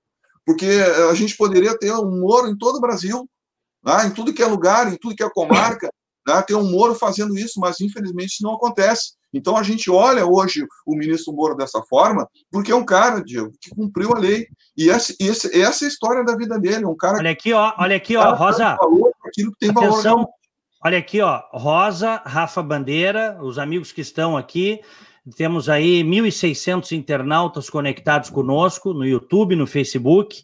Porque 0.44 0.66
a 1.10 1.14
gente 1.14 1.36
poderia 1.36 1.76
ter 1.78 1.92
um 1.92 2.20
Moro 2.20 2.48
em 2.48 2.56
todo 2.56 2.76
o 2.76 2.80
Brasil, 2.80 3.28
né, 3.82 4.06
em 4.06 4.10
tudo 4.10 4.32
que 4.32 4.42
é 4.42 4.46
lugar, 4.46 4.92
em 4.92 4.96
tudo 4.96 5.16
que 5.16 5.22
é 5.22 5.30
comarca, 5.30 5.88
né, 6.26 6.42
ter 6.42 6.54
um 6.54 6.70
Moro 6.70 6.94
fazendo 6.94 7.36
isso, 7.38 7.58
mas 7.58 7.80
infelizmente 7.80 8.32
isso 8.32 8.42
não 8.42 8.54
acontece. 8.54 9.12
Então 9.32 9.56
a 9.56 9.62
gente 9.62 9.90
olha 9.90 10.26
hoje 10.26 10.66
o 10.86 10.94
ministro 10.94 11.32
Moro 11.32 11.56
dessa 11.56 11.82
forma, 11.82 12.28
porque 12.50 12.70
é 12.70 12.74
um 12.74 12.84
cara, 12.84 13.22
Diego, 13.22 13.52
que 13.60 13.70
cumpriu 13.70 14.14
a 14.14 14.18
lei. 14.18 14.46
E 14.76 14.90
essa, 14.90 15.14
essa, 15.20 15.48
é 15.48 15.64
a 15.64 15.70
história 15.70 16.24
da 16.24 16.36
vida 16.36 16.58
dele. 16.58 16.84
Um 16.84 16.96
cara 16.96 17.18
olha 17.18 17.30
aqui, 17.30 17.52
ó, 17.52 17.72
olha 17.78 17.96
aqui, 17.96 18.16
ó, 18.16 18.34
Rosa. 18.34 18.76
aquilo 19.24 19.52
que 19.52 19.58
tem 19.58 19.70
atenção, 19.70 20.16
valor. 20.16 20.28
Olha 20.84 20.98
aqui, 20.98 21.20
ó, 21.20 21.40
Rosa, 21.52 22.20
Rafa 22.24 22.62
Bandeira, 22.62 23.38
os 23.40 23.58
amigos 23.58 23.92
que 23.92 24.00
estão 24.00 24.36
aqui. 24.36 24.80
Temos 25.36 25.68
aí 25.68 26.02
1.600 26.02 26.90
internautas 26.92 27.70
conectados 27.70 28.28
conosco 28.28 28.92
no 28.92 29.06
YouTube, 29.06 29.54
no 29.54 29.66
Facebook. 29.66 30.42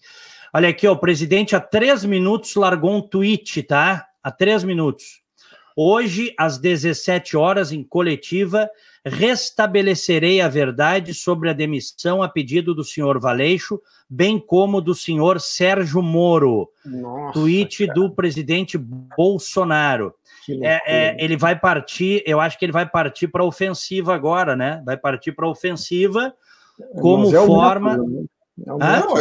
Olha 0.55 0.69
aqui, 0.69 0.87
ó, 0.87 0.93
o 0.93 0.99
presidente 0.99 1.57
há 1.57 1.61
três 1.61 2.05
minutos 2.05 2.55
largou 2.55 2.95
um 2.95 3.03
tweet, 3.03 3.65
tá? 3.65 4.07
Há 4.23 4.31
três 4.31 4.63
minutos. 4.63 5.21
Hoje, 5.81 6.35
às 6.37 6.59
17 6.59 7.37
horas, 7.37 7.71
em 7.71 7.85
coletiva, 7.85 8.69
restabelecerei 9.07 10.41
a 10.41 10.49
verdade 10.49 11.15
sobre 11.15 11.49
a 11.49 11.53
demissão 11.53 12.21
a 12.21 12.29
pedido 12.29 12.75
do 12.75 12.83
senhor 12.83 13.21
Valeixo, 13.21 13.81
bem 14.11 14.41
como 14.41 14.81
do 14.81 14.93
senhor 14.93 15.41
Sérgio 15.41 16.03
Moro. 16.03 16.69
Nossa, 16.85 17.35
tweet 17.35 17.87
cara. 17.87 17.95
do 17.95 18.11
presidente 18.11 18.77
Bolsonaro. 18.77 20.13
É, 20.65 20.81
é, 20.85 21.25
ele 21.25 21.37
vai 21.37 21.57
partir, 21.57 22.25
eu 22.27 22.41
acho 22.41 22.59
que 22.59 22.65
ele 22.65 22.73
vai 22.73 22.89
partir 22.89 23.29
para 23.29 23.45
a 23.45 23.47
ofensiva 23.47 24.13
agora, 24.13 24.57
né? 24.57 24.83
Vai 24.85 24.97
partir 24.97 25.31
para 25.31 25.47
a 25.47 25.51
ofensiva 25.51 26.35
como 27.01 27.29
é 27.29 27.47
forma. 27.47 27.91
Método, 27.99 28.11
né? 28.11 28.25
é, 28.67 28.73
o 28.73 28.79
método, 28.79 29.21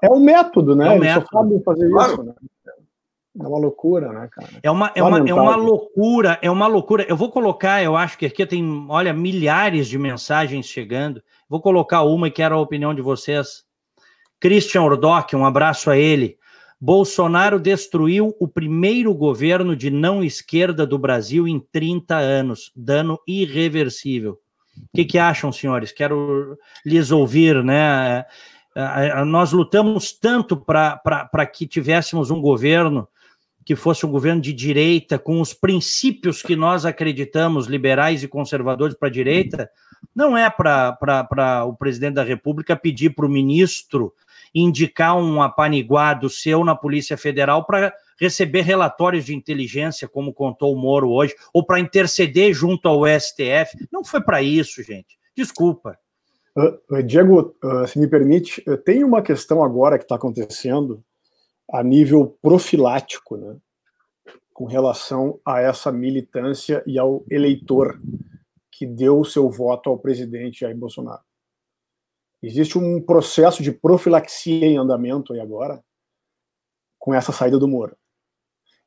é, 0.00 0.08
o 0.08 0.18
método, 0.18 0.76
né? 0.76 0.86
É 0.86 0.90
o 0.92 0.98
método. 0.98 1.04
Ele 1.04 1.26
só 1.30 1.42
sabe 1.42 1.62
fazer 1.62 1.90
claro. 1.90 2.12
isso, 2.14 2.22
né? 2.22 2.32
É 3.38 3.46
uma 3.46 3.58
loucura, 3.58 4.12
né, 4.12 4.28
cara? 4.30 4.48
É 4.62 4.70
uma, 4.70 4.90
é, 4.94 5.02
uma, 5.02 5.18
é 5.18 5.34
uma 5.34 5.54
loucura, 5.54 6.38
é 6.42 6.50
uma 6.50 6.66
loucura. 6.66 7.06
Eu 7.08 7.16
vou 7.16 7.30
colocar, 7.30 7.82
eu 7.82 7.96
acho 7.96 8.18
que 8.18 8.26
aqui 8.26 8.44
tem, 8.44 8.86
olha, 8.88 9.12
milhares 9.12 9.88
de 9.88 9.98
mensagens 9.98 10.66
chegando. 10.66 11.22
Vou 11.48 11.60
colocar 11.60 12.02
uma 12.02 12.26
e 12.26 12.30
quero 12.30 12.56
a 12.56 12.60
opinião 12.60 12.92
de 12.92 13.00
vocês. 13.00 13.64
Christian 14.40 14.82
Ordock, 14.82 15.36
um 15.36 15.46
abraço 15.46 15.90
a 15.90 15.96
ele. 15.96 16.38
Bolsonaro 16.80 17.60
destruiu 17.60 18.34
o 18.40 18.48
primeiro 18.48 19.14
governo 19.14 19.76
de 19.76 19.90
não 19.90 20.24
esquerda 20.24 20.86
do 20.86 20.98
Brasil 20.98 21.46
em 21.46 21.60
30 21.60 22.16
anos, 22.16 22.72
dano 22.74 23.20
irreversível. 23.28 24.40
O 24.76 24.96
que, 24.96 25.04
que 25.04 25.18
acham, 25.18 25.52
senhores? 25.52 25.92
Quero 25.92 26.58
lhes 26.84 27.10
ouvir, 27.10 27.62
né? 27.62 28.24
É, 28.74 29.08
é, 29.08 29.24
nós 29.24 29.52
lutamos 29.52 30.12
tanto 30.12 30.56
para 30.56 31.46
que 31.46 31.66
tivéssemos 31.66 32.30
um 32.30 32.40
governo 32.40 33.06
que 33.64 33.76
fosse 33.76 34.04
um 34.06 34.10
governo 34.10 34.40
de 34.40 34.52
direita, 34.52 35.18
com 35.18 35.40
os 35.40 35.52
princípios 35.52 36.42
que 36.42 36.56
nós 36.56 36.84
acreditamos, 36.84 37.66
liberais 37.66 38.22
e 38.22 38.28
conservadores 38.28 38.96
para 38.96 39.08
a 39.08 39.12
direita, 39.12 39.70
não 40.14 40.36
é 40.36 40.48
para 40.50 41.64
o 41.66 41.74
presidente 41.74 42.14
da 42.14 42.24
República 42.24 42.74
pedir 42.74 43.10
para 43.10 43.26
o 43.26 43.30
ministro 43.30 44.12
indicar 44.54 45.16
um 45.16 45.40
apaniguado 45.40 46.28
seu 46.28 46.64
na 46.64 46.74
Polícia 46.74 47.16
Federal 47.16 47.64
para 47.64 47.94
receber 48.18 48.62
relatórios 48.62 49.24
de 49.24 49.34
inteligência, 49.34 50.08
como 50.08 50.34
contou 50.34 50.74
o 50.74 50.78
Moro 50.78 51.10
hoje, 51.10 51.34
ou 51.54 51.64
para 51.64 51.80
interceder 51.80 52.52
junto 52.52 52.88
ao 52.88 53.06
STF. 53.06 53.86
Não 53.92 54.04
foi 54.04 54.20
para 54.20 54.42
isso, 54.42 54.82
gente. 54.82 55.18
Desculpa. 55.36 55.96
Uh, 56.56 57.02
Diego, 57.02 57.54
uh, 57.62 57.86
se 57.86 57.98
me 57.98 58.08
permite, 58.08 58.62
tem 58.84 59.04
uma 59.04 59.22
questão 59.22 59.62
agora 59.62 59.96
que 59.96 60.04
está 60.04 60.16
acontecendo 60.16 61.02
a 61.72 61.82
nível 61.82 62.38
profilático, 62.42 63.36
né, 63.36 63.56
com 64.52 64.64
relação 64.64 65.40
a 65.44 65.60
essa 65.60 65.90
militância 65.90 66.82
e 66.86 66.98
ao 66.98 67.24
eleitor 67.30 68.00
que 68.70 68.86
deu 68.86 69.20
o 69.20 69.24
seu 69.24 69.48
voto 69.48 69.90
ao 69.90 69.98
presidente 69.98 70.60
Jair 70.60 70.76
Bolsonaro. 70.76 71.22
Existe 72.42 72.78
um 72.78 73.00
processo 73.00 73.62
de 73.62 73.70
profilaxia 73.70 74.66
em 74.66 74.78
andamento 74.78 75.32
aí 75.32 75.40
agora, 75.40 75.84
com 76.98 77.14
essa 77.14 77.32
saída 77.32 77.58
do 77.58 77.68
Moro. 77.68 77.96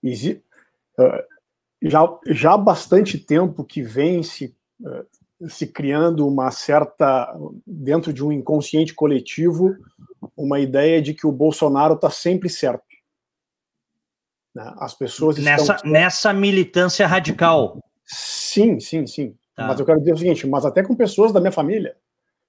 Exi 0.01 0.43
uh, 0.99 1.23
já, 1.81 2.19
já 2.27 2.53
há 2.53 2.57
bastante 2.57 3.17
tempo 3.17 3.63
que 3.63 3.81
vem 3.81 4.23
se, 4.23 4.55
uh, 4.81 5.05
se 5.49 5.67
criando 5.67 6.27
uma 6.27 6.51
certa, 6.51 7.33
dentro 7.65 8.13
de 8.13 8.23
um 8.23 8.31
inconsciente 8.31 8.93
coletivo, 8.93 9.75
uma 10.35 10.59
ideia 10.59 11.01
de 11.01 11.13
que 11.13 11.27
o 11.27 11.31
Bolsonaro 11.31 11.95
está 11.95 12.09
sempre 12.09 12.49
certo. 12.49 12.83
Né? 14.53 14.73
As 14.77 14.93
pessoas 14.93 15.37
nessa, 15.37 15.75
estão... 15.75 15.91
nessa 15.91 16.33
militância 16.33 17.07
radical. 17.07 17.79
Sim, 18.05 18.79
sim, 18.79 19.07
sim. 19.07 19.35
Tá. 19.55 19.67
Mas 19.67 19.79
eu 19.79 19.85
quero 19.85 19.99
dizer 19.99 20.13
o 20.13 20.17
seguinte: 20.17 20.47
mas 20.47 20.65
até 20.65 20.83
com 20.83 20.95
pessoas 20.95 21.31
da 21.31 21.39
minha 21.39 21.51
família, 21.51 21.95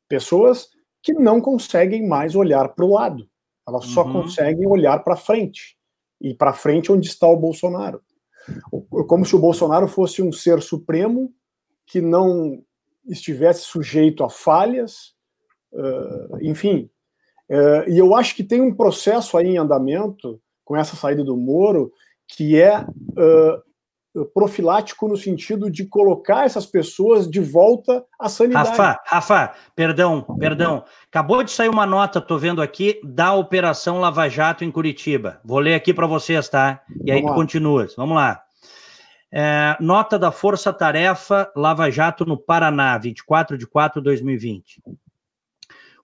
pessoas 0.09 0.69
que 1.03 1.13
não 1.13 1.41
conseguem 1.41 2.07
mais 2.07 2.35
olhar 2.35 2.69
para 2.71 2.85
o 2.85 2.93
lado, 2.93 3.29
elas 3.67 3.87
só 3.87 4.05
uhum. 4.05 4.23
conseguem 4.23 4.67
olhar 4.67 5.03
para 5.03 5.17
frente 5.17 5.77
e 6.21 6.35
para 6.35 6.53
frente 6.53 6.91
onde 6.91 7.07
está 7.07 7.27
o 7.27 7.37
Bolsonaro, 7.37 8.01
como 9.07 9.25
se 9.25 9.37
o 9.37 9.39
Bolsonaro 9.39 9.87
fosse 9.89 10.23
um 10.23 10.33
ser 10.33 10.63
supremo 10.63 11.33
que 11.87 12.01
não 12.01 12.63
estivesse 13.07 13.63
sujeito 13.63 14.25
a 14.25 14.31
falhas, 14.31 15.15
uh, 15.73 16.39
enfim, 16.41 16.91
é, 17.49 17.91
e 17.91 17.99
eu 17.99 18.15
acho 18.15 18.35
que 18.35 18.43
tem 18.43 18.61
um 18.61 18.75
processo 18.75 19.37
aí 19.37 19.49
em 19.49 19.59
andamento 19.59 20.41
com 20.65 20.77
essa 20.77 20.97
saída 20.97 21.23
do 21.23 21.37
Moro 21.37 21.93
que 22.27 22.59
é 22.59 22.81
uh, 22.81 24.25
profilático 24.33 25.07
no 25.07 25.17
sentido 25.17 25.71
de 25.71 25.85
colocar 25.85 26.47
essas 26.47 26.65
pessoas 26.65 27.29
de 27.29 27.41
volta 27.41 28.03
à 28.19 28.31
sanidade. 28.31 28.71
Rafa, 28.71 29.01
Rafa, 29.05 29.55
perdão, 29.77 30.23
perdão. 30.39 30.85
Acabou 31.07 31.43
de 31.43 31.51
sair 31.51 31.69
uma 31.69 31.85
nota, 31.85 32.21
tô 32.21 32.39
vendo 32.39 32.63
aqui, 32.63 32.99
da 33.05 33.35
Operação 33.35 34.01
Lava 34.01 34.27
Jato 34.29 34.65
em 34.65 34.71
Curitiba. 34.71 35.41
Vou 35.45 35.59
ler 35.59 35.75
aqui 35.75 35.93
para 35.93 36.07
vocês, 36.07 36.49
tá? 36.49 36.83
E 37.05 37.13
aí 37.13 37.21
tu 37.21 37.35
continuas. 37.35 37.95
Vamos 37.97 38.17
lá. 38.17 38.41
É, 39.37 39.77
nota 39.81 40.17
da 40.17 40.31
Força 40.31 40.73
Tarefa 40.73 41.51
Lava 41.57 41.91
Jato 41.91 42.25
no 42.25 42.39
Paraná, 42.39 42.97
24 42.97 43.59
de 43.59 43.67
4 43.67 44.01
de 44.01 44.05
2020. 44.05 44.81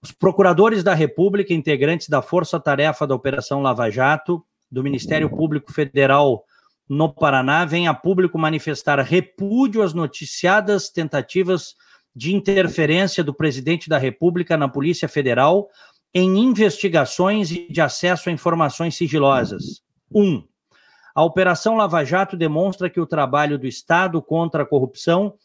Os 0.01 0.11
procuradores 0.11 0.83
da 0.83 0.93
República, 0.93 1.53
integrantes 1.53 2.09
da 2.09 2.21
Força 2.21 2.59
Tarefa 2.59 3.07
da 3.07 3.15
Operação 3.15 3.61
Lava 3.61 3.89
Jato, 3.89 4.43
do 4.69 4.83
Ministério 4.83 5.29
Público 5.29 5.71
Federal 5.71 6.43
no 6.89 7.07
Paraná, 7.07 7.63
vêm 7.63 7.87
a 7.87 7.93
público 7.93 8.37
manifestar 8.37 8.99
repúdio 8.99 9.81
às 9.81 9.93
noticiadas 9.93 10.89
tentativas 10.89 11.75
de 12.13 12.35
interferência 12.35 13.23
do 13.23 13.33
presidente 13.33 13.87
da 13.87 13.97
República 13.97 14.57
na 14.57 14.67
Polícia 14.67 15.07
Federal 15.07 15.69
em 16.13 16.37
investigações 16.37 17.49
e 17.49 17.71
de 17.71 17.79
acesso 17.79 18.27
a 18.27 18.33
informações 18.33 18.97
sigilosas. 18.97 19.81
1. 20.13 20.21
Um, 20.21 20.50
a 21.13 21.23
Operação 21.23 21.75
Lava 21.75 22.03
Jato 22.03 22.37
demonstra 22.37 22.89
que 22.89 22.99
o 22.99 23.05
trabalho 23.05 23.57
do 23.57 23.67
Estado 23.67 24.21
contra 24.21 24.63
a 24.63 24.65
corrupção 24.65 25.35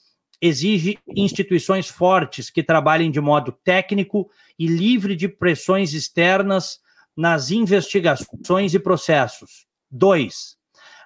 exige 0.40 0.98
instituições 1.08 1.88
fortes 1.88 2.50
que 2.50 2.62
trabalhem 2.62 3.10
de 3.10 3.20
modo 3.20 3.52
técnico 3.64 4.30
e 4.58 4.66
livre 4.66 5.16
de 5.16 5.28
pressões 5.28 5.92
externas 5.92 6.78
nas 7.16 7.50
investigações 7.50 8.74
e 8.74 8.78
processos. 8.78 9.66
Dois, 9.90 10.56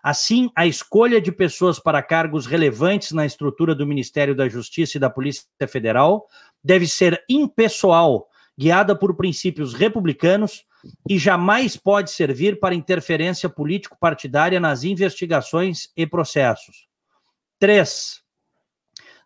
assim, 0.02 0.50
a 0.56 0.66
escolha 0.66 1.20
de 1.20 1.30
pessoas 1.30 1.78
para 1.78 2.02
cargos 2.02 2.46
relevantes 2.46 3.12
na 3.12 3.24
estrutura 3.24 3.74
do 3.74 3.86
Ministério 3.86 4.34
da 4.34 4.48
Justiça 4.48 4.96
e 4.96 5.00
da 5.00 5.08
Polícia 5.08 5.46
Federal 5.68 6.26
deve 6.62 6.86
ser 6.86 7.22
impessoal, 7.28 8.28
guiada 8.58 8.96
por 8.96 9.16
princípios 9.16 9.74
republicanos, 9.74 10.64
e 11.08 11.18
jamais 11.18 11.76
pode 11.76 12.10
servir 12.10 12.58
para 12.58 12.74
interferência 12.74 13.48
político-partidária 13.48 14.60
nas 14.60 14.84
investigações 14.84 15.88
e 15.96 16.06
processos. 16.06 16.88
Três, 17.58 18.22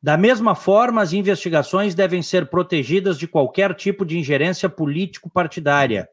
da 0.04 0.18
mesma 0.18 0.54
forma, 0.54 1.00
as 1.00 1.14
investigações 1.14 1.94
devem 1.94 2.20
ser 2.20 2.50
protegidas 2.50 3.18
de 3.18 3.26
qualquer 3.26 3.74
tipo 3.74 4.04
de 4.04 4.18
ingerência 4.18 4.68
político-partidária. 4.68 6.06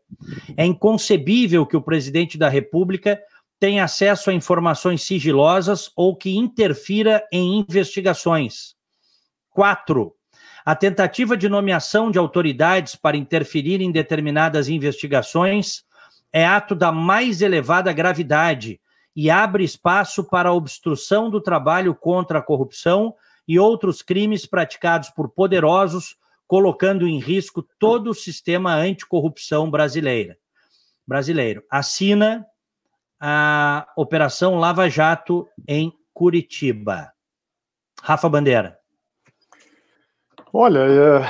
É 0.56 0.66
inconcebível 0.66 1.66
que 1.66 1.76
o 1.76 1.82
presidente 1.82 2.38
da 2.38 2.48
República 2.48 3.20
tenha 3.60 3.84
acesso 3.84 4.30
a 4.30 4.34
informações 4.34 5.04
sigilosas 5.04 5.92
ou 5.94 6.16
que 6.16 6.38
interfira 6.38 7.22
em 7.34 7.60
investigações. 7.60 8.76
Quatro, 9.50 10.16
a 10.66 10.76
tentativa 10.76 11.36
de 11.36 11.50
nomeação 11.50 12.12
de 12.12 12.20
autoridades 12.20 12.96
para 12.96 13.18
interferir 13.18 13.82
em 13.82 13.92
determinadas 13.92 14.70
investigações 14.70 15.84
é 16.32 16.46
ato 16.46 16.76
da 16.76 16.92
mais 16.92 17.42
elevada 17.42 17.92
gravidade 17.92 18.80
e 19.16 19.30
abre 19.30 19.64
espaço 19.64 20.24
para 20.24 20.50
a 20.50 20.54
obstrução 20.54 21.30
do 21.30 21.42
trabalho 21.42 21.94
contra 21.94 22.40
a 22.40 22.42
corrupção 22.42 23.14
e 23.48 23.60
outros 23.60 24.02
crimes 24.02 24.46
praticados 24.46 25.10
por 25.10 25.30
poderosos, 25.30 26.16
colocando 26.48 27.08
em 27.08 27.20
risco 27.20 27.62
todo 27.80 28.12
o 28.12 28.16
sistema 28.16 28.76
anticorrupção 28.76 29.70
brasileira. 29.70 30.38
brasileiro. 31.06 31.64
Assina 31.70 32.46
a 33.20 33.88
Operação 33.98 34.56
Lava 34.56 34.90
Jato 34.90 35.48
em 35.68 35.92
Curitiba. 36.14 37.12
Rafa 38.02 38.30
Bandeira. 38.30 38.81
Olha, 40.54 40.80
é, 40.80 41.22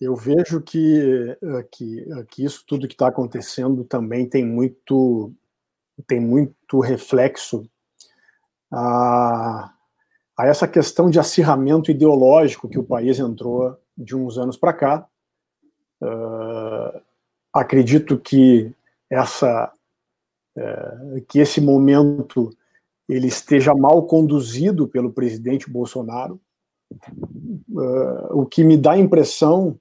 eu 0.00 0.14
vejo 0.14 0.62
que, 0.62 1.36
é, 1.42 1.62
que, 1.64 2.06
que 2.28 2.44
isso 2.44 2.64
tudo 2.64 2.86
que 2.86 2.94
está 2.94 3.08
acontecendo 3.08 3.82
também 3.82 4.28
tem 4.28 4.46
muito, 4.46 5.32
tem 6.06 6.20
muito 6.20 6.78
reflexo 6.78 7.68
a, 8.72 9.72
a 10.38 10.46
essa 10.46 10.68
questão 10.68 11.10
de 11.10 11.18
acirramento 11.18 11.90
ideológico 11.90 12.68
que 12.68 12.78
o 12.78 12.84
país 12.84 13.18
entrou 13.18 13.76
de 13.98 14.14
uns 14.14 14.38
anos 14.38 14.56
para 14.56 14.72
cá. 14.72 15.08
Uh, 16.00 17.00
acredito 17.52 18.18
que 18.18 18.72
essa 19.10 19.72
que 21.26 21.40
esse 21.40 21.60
momento 21.60 22.56
ele 23.08 23.26
esteja 23.26 23.74
mal 23.74 24.06
conduzido 24.06 24.86
pelo 24.86 25.12
presidente 25.12 25.68
Bolsonaro, 25.68 26.40
uh, 27.70 28.38
o 28.38 28.46
que 28.46 28.64
me 28.64 28.76
dá 28.76 28.92
a 28.92 28.98
impressão 28.98 29.78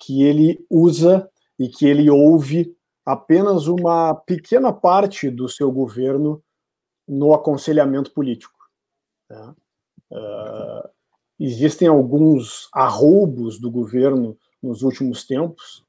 que 0.00 0.24
ele 0.24 0.66
usa 0.68 1.30
e 1.56 1.68
que 1.68 1.86
ele 1.86 2.10
ouve 2.10 2.76
apenas 3.04 3.68
uma 3.68 4.12
pequena 4.12 4.72
parte 4.72 5.30
do 5.30 5.48
seu 5.48 5.70
governo 5.70 6.42
no 7.06 7.32
aconselhamento 7.32 8.12
político. 8.12 8.58
Né? 9.30 9.54
Uh, 10.10 10.88
existem 11.38 11.86
alguns 11.86 12.68
arroubos 12.72 13.60
do 13.60 13.70
governo 13.70 14.36
nos 14.60 14.82
últimos 14.82 15.24
tempos 15.24 15.84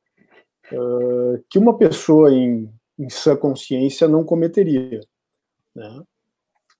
uh, 0.72 1.44
que 1.50 1.58
uma 1.58 1.76
pessoa 1.76 2.32
em, 2.32 2.72
em 3.00 3.10
sã 3.10 3.36
consciência 3.36 4.08
não 4.08 4.24
cometeria. 4.24 5.00
Né? 5.76 6.04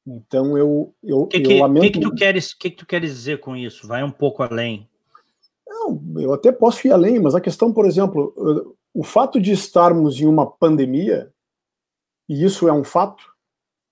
Então 0.08 0.58
eu 0.58 0.96
eu, 1.04 1.28
que, 1.28 1.42
que, 1.42 1.54
eu 1.54 1.60
lamento. 1.60 1.84
O 1.84 1.92
que, 1.92 2.00
que 2.00 2.00
tu 2.00 2.16
queres? 2.16 2.54
que, 2.54 2.70
que 2.70 2.78
tu 2.78 2.86
queres 2.86 3.12
dizer 3.12 3.42
com 3.42 3.56
isso? 3.56 3.86
Vai 3.86 4.04
um 4.04 4.12
pouco 4.12 4.42
além. 4.42 4.88
Não, 5.68 6.02
eu 6.18 6.34
até 6.34 6.52
posso 6.52 6.88
ir 6.88 6.92
além, 6.92 7.20
mas 7.20 7.36
a 7.36 7.42
questão, 7.42 7.74
por 7.74 7.86
exemplo, 7.86 8.34
o 8.94 9.04
fato 9.04 9.40
de 9.40 9.52
estarmos 9.52 10.20
em 10.20 10.26
uma 10.26 10.50
pandemia, 10.50 11.32
e 12.28 12.44
isso 12.44 12.68
é 12.68 12.74
um 12.74 12.84
fato, 12.84 13.24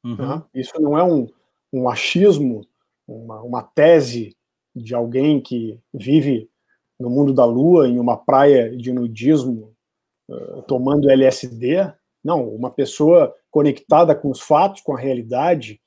uhum. 0.03 0.16
né? 0.16 0.43
isso 0.53 0.74
não 0.80 0.97
é 0.97 1.03
um, 1.03 1.28
um 1.72 1.89
achismo, 1.89 2.66
uma, 3.07 3.41
uma 3.41 3.61
tese 3.61 4.36
de 4.76 4.95
alguém 4.95 5.39
que 5.41 5.80
vive 5.93 6.49
no 6.99 7.09
mundo 7.09 7.34
da 7.34 7.45
lua, 7.45 7.88
em 7.88 7.99
uma 7.99 8.18
praia 8.18 8.76
de 8.76 8.91
nudismo, 8.91 9.76
uh, 10.30 10.61
tomando 10.63 11.09
LSD. 11.09 11.93
Não, 12.24 12.47
uma 12.49 12.72
pessoa 12.72 13.36
conectada 13.51 14.16
com 14.16 14.30
os 14.30 14.41
fatos, 14.41 14.82
com 14.82 14.95
a 14.95 14.99
realidade, 14.99 15.80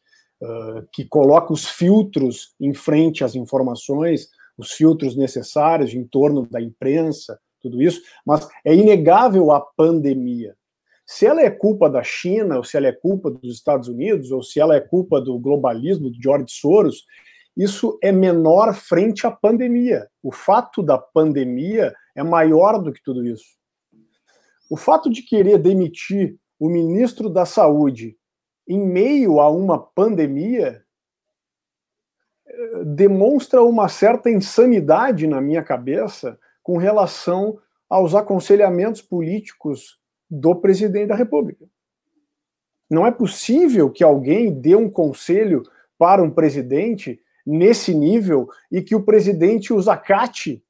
que 0.92 1.04
coloca 1.04 1.52
os 1.52 1.66
filtros 1.66 2.54
em 2.60 2.72
frente 2.72 3.24
às 3.24 3.34
informações, 3.34 4.28
os 4.56 4.72
filtros 4.72 5.16
necessários 5.16 5.92
em 5.94 6.04
torno 6.04 6.46
da 6.46 6.60
imprensa, 6.60 7.38
tudo 7.60 7.82
isso. 7.82 8.02
Mas 8.24 8.48
é 8.64 8.74
inegável 8.74 9.50
a 9.50 9.60
pandemia. 9.60 10.56
Se 11.06 11.26
ela 11.26 11.40
é 11.40 11.50
culpa 11.50 11.88
da 11.88 12.02
China, 12.02 12.58
ou 12.58 12.64
se 12.64 12.76
ela 12.76 12.86
é 12.86 12.92
culpa 12.92 13.30
dos 13.30 13.54
Estados 13.54 13.88
Unidos, 13.88 14.30
ou 14.30 14.42
se 14.42 14.60
ela 14.60 14.76
é 14.76 14.80
culpa 14.80 15.20
do 15.20 15.38
globalismo, 15.38 16.10
do 16.10 16.22
George 16.22 16.52
Soros, 16.52 17.04
isso 17.56 17.98
é 18.02 18.12
menor 18.12 18.74
frente 18.74 19.26
à 19.26 19.30
pandemia. 19.30 20.06
O 20.22 20.30
fato 20.30 20.82
da 20.82 20.98
pandemia 20.98 21.94
é 22.14 22.22
maior 22.22 22.78
do 22.78 22.92
que 22.92 23.02
tudo 23.02 23.26
isso. 23.26 23.56
O 24.70 24.76
fato 24.76 25.08
de 25.08 25.22
querer 25.22 25.58
demitir 25.58 26.36
o 26.60 26.68
ministro 26.68 27.30
da 27.30 27.46
Saúde 27.46 28.17
em 28.68 28.78
meio 28.78 29.40
a 29.40 29.50
uma 29.50 29.78
pandemia 29.78 30.84
demonstra 32.84 33.62
uma 33.62 33.88
certa 33.88 34.30
insanidade 34.30 35.26
na 35.26 35.40
minha 35.40 35.62
cabeça 35.62 36.38
com 36.62 36.76
relação 36.76 37.58
aos 37.88 38.14
aconselhamentos 38.14 39.00
políticos 39.00 39.98
do 40.30 40.54
presidente 40.54 41.08
da 41.08 41.14
República. 41.14 41.66
Não 42.90 43.06
é 43.06 43.10
possível 43.10 43.90
que 43.90 44.04
alguém 44.04 44.52
dê 44.52 44.74
um 44.74 44.90
conselho 44.90 45.62
para 45.96 46.22
um 46.22 46.30
presidente 46.30 47.20
nesse 47.46 47.94
nível 47.94 48.48
e 48.70 48.82
que 48.82 48.94
o 48.94 49.02
presidente 49.02 49.72
os 49.72 49.88
acate 49.88 50.62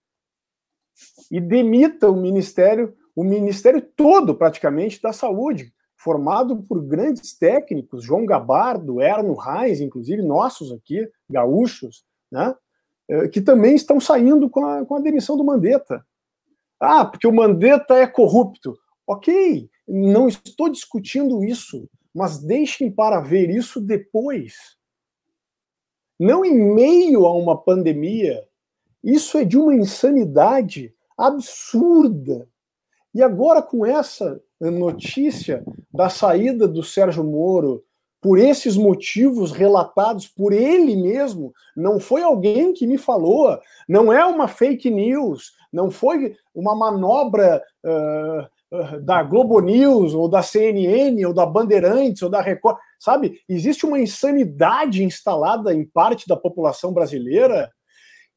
e 1.31 1.41
demita 1.41 2.11
o 2.11 2.17
ministério, 2.17 2.97
o 3.15 3.25
ministério 3.25 3.81
todo 3.81 4.35
praticamente 4.35 5.01
da 5.03 5.13
saúde, 5.13 5.73
formado 5.99 6.63
por 6.63 6.81
grandes 6.81 7.37
técnicos, 7.37 8.05
João 8.05 8.25
Gabardo, 8.25 9.03
Erno 9.03 9.35
Reis, 9.35 9.81
inclusive 9.81 10.23
nossos 10.23 10.73
aqui, 10.73 11.11
gaúchos, 11.29 12.05
né, 12.31 12.55
eh, 13.09 13.29
que 13.29 13.41
também 13.41 13.75
estão 13.75 13.99
saindo 14.01 14.49
com 14.49 14.65
a, 14.65 14.87
com 14.87 14.95
a 14.95 15.01
demissão 15.01 15.37
do 15.37 15.45
Mandetta. 15.45 16.07
Ah, 16.81 17.05
porque 17.05 17.27
o 17.27 17.33
Mandetta 17.33 17.95
é 17.97 18.07
corrupto. 18.07 18.79
Ok, 19.05 19.69
não 19.89 20.29
estou 20.29 20.69
discutindo 20.69 21.43
isso, 21.43 21.89
mas 22.15 22.39
deixem 22.39 22.91
para 22.91 23.21
ver 23.21 23.51
isso 23.51 23.81
depois. 23.81 24.55
Não 26.19 26.45
em 26.45 26.55
meio 26.75 27.27
a 27.27 27.37
uma 27.37 27.61
pandemia. 27.61 28.47
Isso 29.03 29.37
é 29.39 29.45
de 29.45 29.57
uma 29.57 29.75
insanidade 29.75 30.95
absurda. 31.17 32.49
E 33.13 33.23
agora, 33.23 33.63
com 33.63 33.85
essa 33.85 34.41
notícia 34.61 35.65
da 35.93 36.09
saída 36.09 36.67
do 36.67 36.83
Sérgio 36.83 37.25
Moro, 37.25 37.85
por 38.21 38.39
esses 38.39 38.77
motivos 38.77 39.53
relatados 39.53 40.27
por 40.27 40.53
ele 40.53 40.97
mesmo, 40.97 41.53
não 41.77 42.01
foi 42.01 42.23
alguém 42.23 42.73
que 42.73 42.87
me 42.87 42.99
falou, 42.99 43.59
não 43.89 44.13
é 44.13 44.25
uma 44.25 44.49
fake 44.49 44.91
news, 44.91 45.53
não 45.73 45.91
foi 45.91 46.35
uma 46.53 46.75
manobra 46.75 47.63
uh, 47.85 49.01
da 49.01 49.23
Globo 49.23 49.61
News, 49.61 50.15
ou 50.15 50.29
da 50.29 50.43
CNN, 50.43 51.25
ou 51.25 51.33
da 51.33 51.47
Bandeirantes, 51.47 52.23
ou 52.23 52.29
da 52.29 52.41
Record, 52.41 52.77
sabe? 52.99 53.41
Existe 53.49 53.87
uma 53.87 54.01
insanidade 54.01 55.03
instalada 55.05 55.73
em 55.73 55.85
parte 55.85 56.27
da 56.27 56.37
população 56.37 56.93
brasileira 56.93 57.71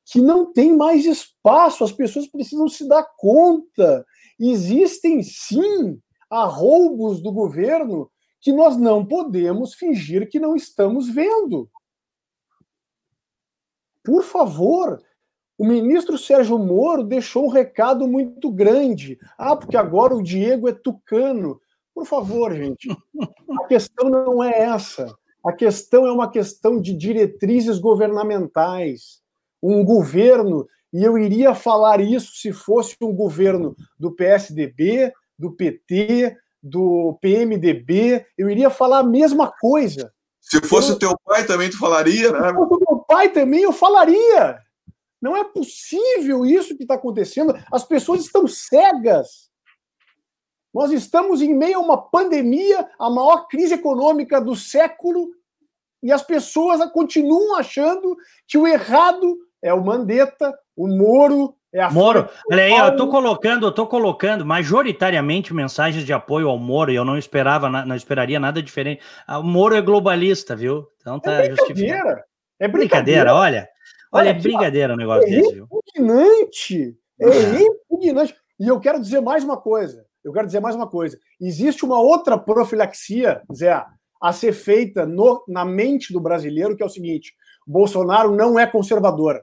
que 0.05 0.21
não 0.21 0.51
tem 0.51 0.75
mais 0.75 1.05
espaço, 1.05 1.83
as 1.83 1.91
pessoas 1.91 2.27
precisam 2.27 2.67
se 2.67 2.87
dar 2.87 3.05
conta. 3.17 4.05
Existem 4.39 5.21
sim 5.23 5.99
arroubos 6.31 7.21
do 7.21 7.31
governo 7.31 8.09
que 8.39 8.51
nós 8.51 8.77
não 8.77 9.05
podemos 9.05 9.73
fingir 9.73 10.29
que 10.29 10.39
não 10.39 10.55
estamos 10.55 11.09
vendo. 11.09 11.69
Por 14.03 14.23
favor, 14.23 14.99
o 15.57 15.65
ministro 15.65 16.17
Sérgio 16.17 16.57
Moro 16.57 17.03
deixou 17.03 17.45
um 17.45 17.49
recado 17.49 18.07
muito 18.07 18.51
grande. 18.51 19.19
Ah, 19.37 19.55
porque 19.55 19.77
agora 19.77 20.15
o 20.15 20.23
Diego 20.23 20.67
é 20.67 20.73
tucano. 20.73 21.61
Por 21.93 22.05
favor, 22.05 22.55
gente, 22.55 22.89
a 23.61 23.67
questão 23.67 24.09
não 24.09 24.43
é 24.43 24.59
essa. 24.59 25.13
A 25.45 25.53
questão 25.53 26.07
é 26.07 26.11
uma 26.11 26.31
questão 26.31 26.81
de 26.81 26.95
diretrizes 26.95 27.77
governamentais. 27.77 29.21
Um 29.61 29.85
governo, 29.85 30.67
e 30.91 31.03
eu 31.03 31.15
iria 31.15 31.53
falar 31.53 32.01
isso 32.01 32.33
se 32.37 32.51
fosse 32.51 32.95
um 32.99 33.13
governo 33.13 33.75
do 33.99 34.11
PSDB, 34.11 35.13
do 35.41 35.51
PT, 35.51 36.37
do 36.61 37.17
PMDB, 37.19 38.23
eu 38.37 38.47
iria 38.47 38.69
falar 38.69 38.99
a 38.99 39.03
mesma 39.03 39.51
coisa. 39.51 40.13
Se 40.39 40.61
fosse 40.61 40.91
eu... 40.91 40.99
teu 40.99 41.17
pai 41.25 41.45
também 41.45 41.69
tu 41.69 41.79
falaria, 41.79 42.31
né? 42.31 42.49
Se 42.49 42.53
fosse 42.53 42.85
meu 42.87 42.99
pai 42.99 43.29
também 43.29 43.63
eu 43.63 43.73
falaria. 43.73 44.59
Não 45.19 45.35
é 45.35 45.43
possível 45.43 46.45
isso 46.45 46.77
que 46.77 46.83
está 46.83 46.93
acontecendo. 46.93 47.55
As 47.71 47.83
pessoas 47.83 48.21
estão 48.21 48.47
cegas. 48.47 49.49
Nós 50.73 50.91
estamos 50.91 51.41
em 51.41 51.53
meio 51.53 51.77
a 51.77 51.81
uma 51.81 51.97
pandemia, 51.97 52.87
a 52.97 53.09
maior 53.09 53.47
crise 53.47 53.73
econômica 53.73 54.39
do 54.39 54.55
século, 54.55 55.29
e 56.01 56.11
as 56.11 56.23
pessoas 56.23 56.83
continuam 56.91 57.55
achando 57.55 58.15
que 58.47 58.57
o 58.57 58.67
errado 58.67 59.37
é 59.61 59.73
o 59.73 59.83
Mandetta, 59.83 60.57
o 60.75 60.87
Moro, 60.87 61.55
é 61.73 61.89
Moro, 61.89 62.27
olha 62.51 62.63
aí, 62.63 62.73
eu 62.73 62.95
tô 62.97 63.07
colocando, 63.07 63.65
eu 63.65 63.71
tô 63.71 63.87
colocando 63.87 64.45
majoritariamente 64.45 65.53
mensagens 65.53 66.05
de 66.05 66.11
apoio 66.11 66.49
ao 66.49 66.57
Moro, 66.57 66.91
e 66.91 66.95
eu 66.95 67.05
não 67.05 67.17
esperava, 67.17 67.69
não 67.69 67.95
esperaria 67.95 68.39
nada 68.39 68.61
diferente. 68.61 69.01
Ah, 69.25 69.39
o 69.39 69.43
Moro 69.43 69.75
é 69.75 69.81
globalista, 69.81 70.55
viu? 70.55 70.87
Então 70.99 71.19
tá 71.19 71.45
é 71.45 71.49
justificado. 71.49 72.21
É 72.59 72.67
brincadeira, 72.67 73.33
olha. 73.33 73.69
Olha, 74.11 74.29
é 74.29 74.33
brincadeira 74.33 74.93
o 74.93 74.97
negócio 74.97 75.25
é 75.27 75.29
desse, 75.29 75.53
viu? 75.53 75.67
Repugnante. 75.71 76.97
É, 77.19 77.27
é 77.27 77.51
repugnante. 77.51 78.35
E 78.59 78.67
eu 78.67 78.79
quero 78.79 78.99
dizer 78.99 79.21
mais 79.21 79.43
uma 79.43 79.55
coisa. 79.55 80.05
Eu 80.23 80.33
quero 80.33 80.45
dizer 80.45 80.59
mais 80.59 80.75
uma 80.75 80.87
coisa. 80.87 81.17
Existe 81.39 81.85
uma 81.85 81.99
outra 81.99 82.37
profilaxia, 82.37 83.41
Zé, 83.53 83.83
a 84.21 84.33
ser 84.33 84.53
feita 84.53 85.05
no, 85.05 85.43
na 85.47 85.65
mente 85.65 86.11
do 86.13 86.19
brasileiro, 86.19 86.75
que 86.75 86.83
é 86.83 86.85
o 86.85 86.89
seguinte: 86.89 87.33
Bolsonaro 87.65 88.35
não 88.35 88.59
é 88.59 88.67
conservador. 88.67 89.41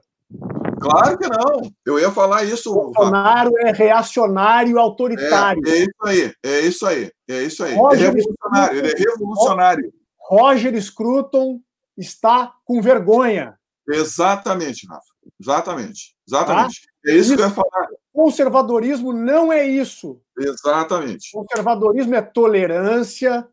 Claro 0.79 1.17
que 1.17 1.27
não. 1.27 1.71
Eu 1.85 1.99
ia 1.99 2.11
falar 2.11 2.43
isso. 2.43 2.73
Bolsonaro 2.73 3.51
é 3.59 3.71
reacionário 3.71 4.79
autoritário. 4.79 5.61
É, 5.67 5.71
é, 5.71 5.81
isso 5.81 6.05
aí, 6.05 6.33
é 6.43 6.59
isso 6.61 6.85
aí, 6.85 7.11
é 7.27 7.43
isso 7.43 7.63
aí. 7.63 7.75
Roger 7.75 8.09
é 8.09 8.11
revolucionário, 8.11 8.77
ele 8.77 8.87
é 8.87 8.95
revolucionário. 8.97 9.93
Roger 10.19 10.81
Scruton 10.81 11.59
está 11.97 12.53
com 12.63 12.81
vergonha. 12.81 13.57
Exatamente, 13.87 14.87
Rafa. 14.87 15.01
Exatamente. 15.39 16.15
Exatamente. 16.27 16.81
Tá? 16.81 17.11
É 17.11 17.15
isso, 17.15 17.33
isso 17.33 17.35
que 17.35 17.41
eu 17.41 17.47
ia 17.47 17.53
falar. 17.53 17.87
Conservadorismo 18.13 19.13
não 19.13 19.51
é 19.51 19.65
isso. 19.65 20.21
Exatamente. 20.37 21.31
Conservadorismo 21.31 22.15
é 22.15 22.21
tolerância, 22.21 23.47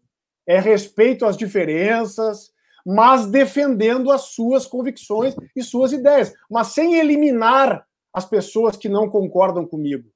é 0.46 0.60
respeito 0.60 1.24
às 1.24 1.36
diferenças, 1.36 2.50
mas 2.86 3.26
defendendo 3.26 4.12
as 4.12 4.26
suas 4.26 4.64
convicções 4.64 5.34
e 5.56 5.62
suas 5.62 5.92
ideias, 5.92 6.32
mas 6.48 6.68
sem 6.68 6.94
eliminar 6.94 7.84
as 8.12 8.24
pessoas 8.24 8.76
que 8.76 8.88
não 8.88 9.10
concordam 9.10 9.66
comigo. 9.66 10.08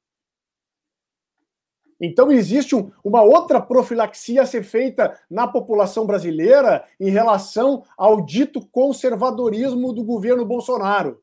Então, 2.00 2.30
existe 2.30 2.76
um, 2.76 2.90
uma 3.04 3.22
outra 3.22 3.60
profilaxia 3.60 4.42
a 4.42 4.46
ser 4.46 4.62
feita 4.62 5.20
na 5.28 5.48
população 5.48 6.06
brasileira 6.06 6.84
em 6.98 7.10
relação 7.10 7.84
ao 7.98 8.24
dito 8.24 8.64
conservadorismo 8.68 9.92
do 9.92 10.04
governo 10.04 10.46
Bolsonaro. 10.46 11.20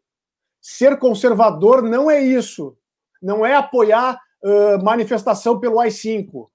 Ser 0.62 1.00
conservador 1.00 1.82
não 1.82 2.12
é 2.12 2.22
isso. 2.22 2.78
Não 3.20 3.44
é 3.44 3.56
apoiar 3.56 4.22
uh, 4.44 4.84
manifestação 4.84 5.60
pelo 5.60 5.80
AI-5 5.80 6.50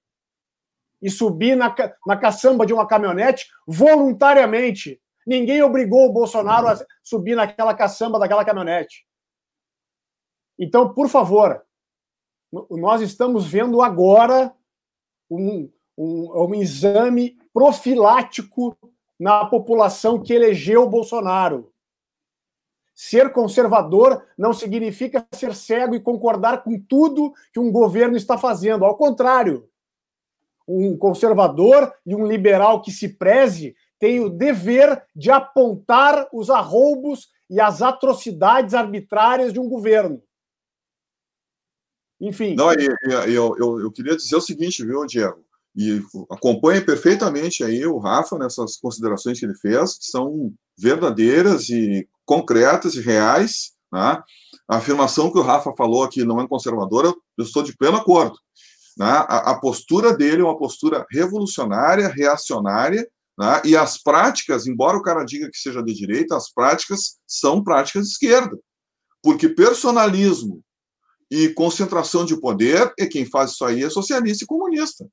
e 1.02 1.10
subir 1.10 1.56
na, 1.56 1.74
na 2.06 2.16
caçamba 2.16 2.64
de 2.64 2.72
uma 2.72 2.86
caminhonete 2.86 3.48
voluntariamente. 3.66 5.00
Ninguém 5.26 5.62
obrigou 5.62 6.06
o 6.06 6.12
Bolsonaro 6.12 6.68
a 6.68 6.78
subir 7.02 7.34
naquela 7.34 7.74
caçamba 7.74 8.18
daquela 8.18 8.44
caminhonete. 8.44 9.06
Então, 10.58 10.94
por 10.94 11.08
favor, 11.08 11.62
nós 12.70 13.00
estamos 13.00 13.46
vendo 13.46 13.82
agora 13.82 14.54
um, 15.30 15.70
um, 15.96 16.44
um 16.44 16.54
exame 16.54 17.36
profilático 17.52 18.76
na 19.18 19.44
população 19.44 20.22
que 20.22 20.32
elegeu 20.32 20.82
o 20.82 20.88
Bolsonaro. 20.88 21.72
Ser 22.94 23.32
conservador 23.32 24.24
não 24.36 24.52
significa 24.52 25.26
ser 25.32 25.54
cego 25.54 25.94
e 25.94 26.00
concordar 26.00 26.62
com 26.62 26.78
tudo 26.78 27.32
que 27.52 27.58
um 27.58 27.72
governo 27.72 28.16
está 28.16 28.36
fazendo. 28.36 28.84
Ao 28.84 28.96
contrário, 28.96 29.68
um 30.66 30.96
conservador 30.96 31.92
e 32.06 32.14
um 32.14 32.26
liberal 32.26 32.80
que 32.82 32.90
se 32.90 33.08
preze 33.08 33.74
tem 33.98 34.18
o 34.18 34.28
dever 34.28 35.00
de 35.14 35.30
apontar 35.30 36.28
os 36.32 36.50
arroubos 36.50 37.28
e 37.48 37.60
as 37.60 37.82
atrocidades 37.82 38.74
arbitrárias 38.74 39.52
de 39.52 39.60
um 39.60 39.68
governo. 39.68 40.20
Enfim. 42.20 42.54
Não, 42.54 42.72
eu, 42.72 42.96
eu, 43.28 43.56
eu, 43.56 43.80
eu 43.80 43.92
queria 43.92 44.16
dizer 44.16 44.36
o 44.36 44.40
seguinte, 44.40 44.84
viu, 44.84 45.06
Diego? 45.06 45.44
E 45.76 46.02
acompanhe 46.30 46.80
perfeitamente 46.80 47.64
aí 47.64 47.86
o 47.86 47.98
Rafa 47.98 48.36
nessas 48.38 48.76
considerações 48.76 49.38
que 49.38 49.46
ele 49.46 49.54
fez, 49.54 49.98
que 49.98 50.04
são 50.04 50.52
verdadeiras 50.76 51.68
e 51.68 52.08
concretas 52.24 52.94
e 52.94 53.00
reais. 53.00 53.72
Né? 53.92 54.22
A 54.68 54.76
afirmação 54.76 55.32
que 55.32 55.38
o 55.38 55.42
Rafa 55.42 55.72
falou 55.76 56.02
aqui 56.02 56.24
não 56.24 56.40
é 56.40 56.48
conservadora, 56.48 57.08
eu 57.08 57.44
estou 57.44 57.62
de 57.62 57.76
pleno 57.76 57.96
acordo. 57.96 58.36
Né? 58.96 59.06
A, 59.06 59.52
a, 59.52 59.60
postura 59.60 60.14
dele 60.14 60.42
é 60.42 60.44
uma 60.44 60.58
postura 60.58 61.06
revolucionária, 61.10 62.08
reacionária, 62.08 63.08
né? 63.38 63.62
e 63.64 63.76
as 63.76 64.00
práticas, 64.02 64.66
embora 64.66 64.96
o 64.96 65.02
cara 65.02 65.24
diga 65.24 65.50
que 65.50 65.58
seja 65.58 65.82
de 65.82 65.94
direita, 65.94 66.36
as 66.36 66.52
práticas 66.52 67.18
são 67.26 67.62
práticas 67.62 68.04
de 68.04 68.10
esquerda. 68.10 68.58
Porque 69.22 69.48
personalismo 69.48 70.62
e 71.30 71.48
concentração 71.48 72.24
de 72.24 72.38
poder, 72.38 72.92
e 72.98 73.06
quem 73.06 73.24
faz 73.24 73.52
isso 73.52 73.64
aí 73.64 73.82
é 73.82 73.88
socialista 73.88 74.44
e 74.44 74.46
comunista. 74.46 75.06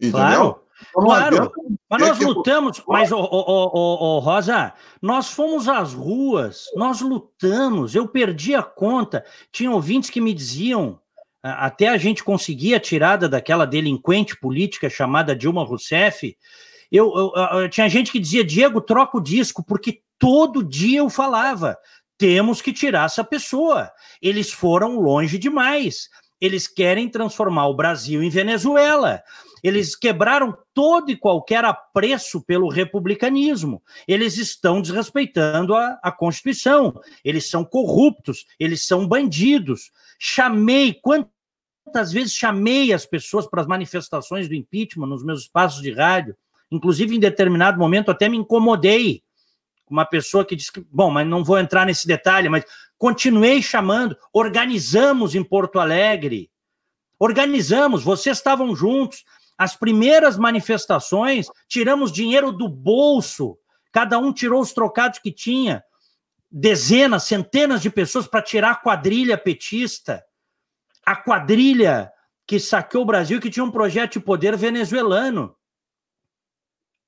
Entendeu? 0.00 0.20
Claro. 0.20 0.64
Então, 0.90 1.04
claro, 1.04 1.52
mas 1.88 2.00
nós 2.00 2.20
é 2.20 2.24
lutamos, 2.24 2.82
mas, 2.86 3.12
oh, 3.12 3.28
oh, 3.30 3.70
oh, 3.72 4.18
Rosa, 4.18 4.72
nós 5.00 5.30
fomos 5.30 5.68
às 5.68 5.92
ruas, 5.92 6.64
nós 6.74 7.00
lutamos, 7.00 7.94
eu 7.94 8.08
perdi 8.08 8.54
a 8.54 8.62
conta. 8.62 9.24
Tinha 9.52 9.70
ouvintes 9.70 10.10
que 10.10 10.20
me 10.20 10.34
diziam, 10.34 10.98
até 11.44 11.88
a 11.88 11.98
gente 11.98 12.24
conseguir 12.24 12.74
a 12.74 12.80
tirada 12.80 13.28
daquela 13.28 13.66
delinquente 13.66 14.34
política 14.34 14.88
chamada 14.88 15.36
Dilma 15.36 15.62
Rousseff, 15.62 16.34
eu, 16.90 17.12
eu, 17.14 17.60
eu, 17.60 17.68
tinha 17.68 17.88
gente 17.88 18.10
que 18.10 18.18
dizia, 18.18 18.42
Diego, 18.42 18.80
troca 18.80 19.18
o 19.18 19.22
disco, 19.22 19.62
porque 19.62 20.00
todo 20.18 20.64
dia 20.64 21.00
eu 21.00 21.10
falava, 21.10 21.76
temos 22.16 22.62
que 22.62 22.72
tirar 22.72 23.04
essa 23.04 23.22
pessoa. 23.22 23.90
Eles 24.22 24.50
foram 24.50 24.98
longe 24.98 25.36
demais. 25.36 26.08
Eles 26.40 26.66
querem 26.66 27.10
transformar 27.10 27.68
o 27.68 27.76
Brasil 27.76 28.22
em 28.22 28.30
Venezuela. 28.30 29.22
Eles 29.62 29.96
quebraram 29.96 30.56
todo 30.72 31.10
e 31.10 31.16
qualquer 31.16 31.64
apreço 31.64 32.42
pelo 32.42 32.68
republicanismo. 32.68 33.82
Eles 34.06 34.38
estão 34.38 34.80
desrespeitando 34.80 35.74
a, 35.74 35.98
a 36.02 36.12
Constituição. 36.12 37.00
Eles 37.24 37.50
são 37.50 37.64
corruptos. 37.64 38.46
Eles 38.58 38.86
são 38.86 39.06
bandidos. 39.06 39.90
Chamei, 40.18 40.94
quantas 40.94 41.33
vezes 42.12 42.32
chamei 42.32 42.92
as 42.92 43.04
pessoas 43.06 43.46
para 43.46 43.60
as 43.60 43.66
manifestações 43.66 44.48
do 44.48 44.54
impeachment 44.54 45.06
nos 45.06 45.24
meus 45.24 45.42
espaços 45.42 45.82
de 45.82 45.92
rádio? 45.92 46.36
Inclusive, 46.70 47.14
em 47.14 47.20
determinado 47.20 47.78
momento, 47.78 48.10
até 48.10 48.28
me 48.28 48.36
incomodei 48.36 49.22
uma 49.88 50.04
pessoa 50.04 50.44
que 50.44 50.56
disse 50.56 50.72
que, 50.72 50.84
bom, 50.90 51.10
mas 51.10 51.26
não 51.26 51.44
vou 51.44 51.58
entrar 51.58 51.86
nesse 51.86 52.06
detalhe, 52.06 52.48
mas 52.48 52.64
continuei 52.98 53.62
chamando, 53.62 54.16
organizamos 54.32 55.34
em 55.34 55.44
Porto 55.44 55.78
Alegre, 55.78 56.50
organizamos, 57.18 58.02
vocês 58.02 58.38
estavam 58.38 58.74
juntos, 58.74 59.24
as 59.56 59.76
primeiras 59.76 60.36
manifestações, 60.36 61.48
tiramos 61.68 62.10
dinheiro 62.10 62.50
do 62.50 62.68
bolso, 62.68 63.56
cada 63.92 64.18
um 64.18 64.32
tirou 64.32 64.60
os 64.60 64.72
trocados 64.72 65.18
que 65.18 65.30
tinha, 65.30 65.84
dezenas, 66.50 67.24
centenas 67.24 67.80
de 67.80 67.90
pessoas 67.90 68.26
para 68.26 68.42
tirar 68.42 68.72
a 68.72 68.76
quadrilha 68.76 69.38
petista, 69.38 70.24
a 71.04 71.16
quadrilha 71.16 72.10
que 72.46 72.60
saqueou 72.60 73.02
o 73.02 73.06
Brasil, 73.06 73.40
que 73.40 73.50
tinha 73.50 73.64
um 73.64 73.70
projeto 73.70 74.14
de 74.14 74.20
poder 74.20 74.56
venezuelano 74.56 75.54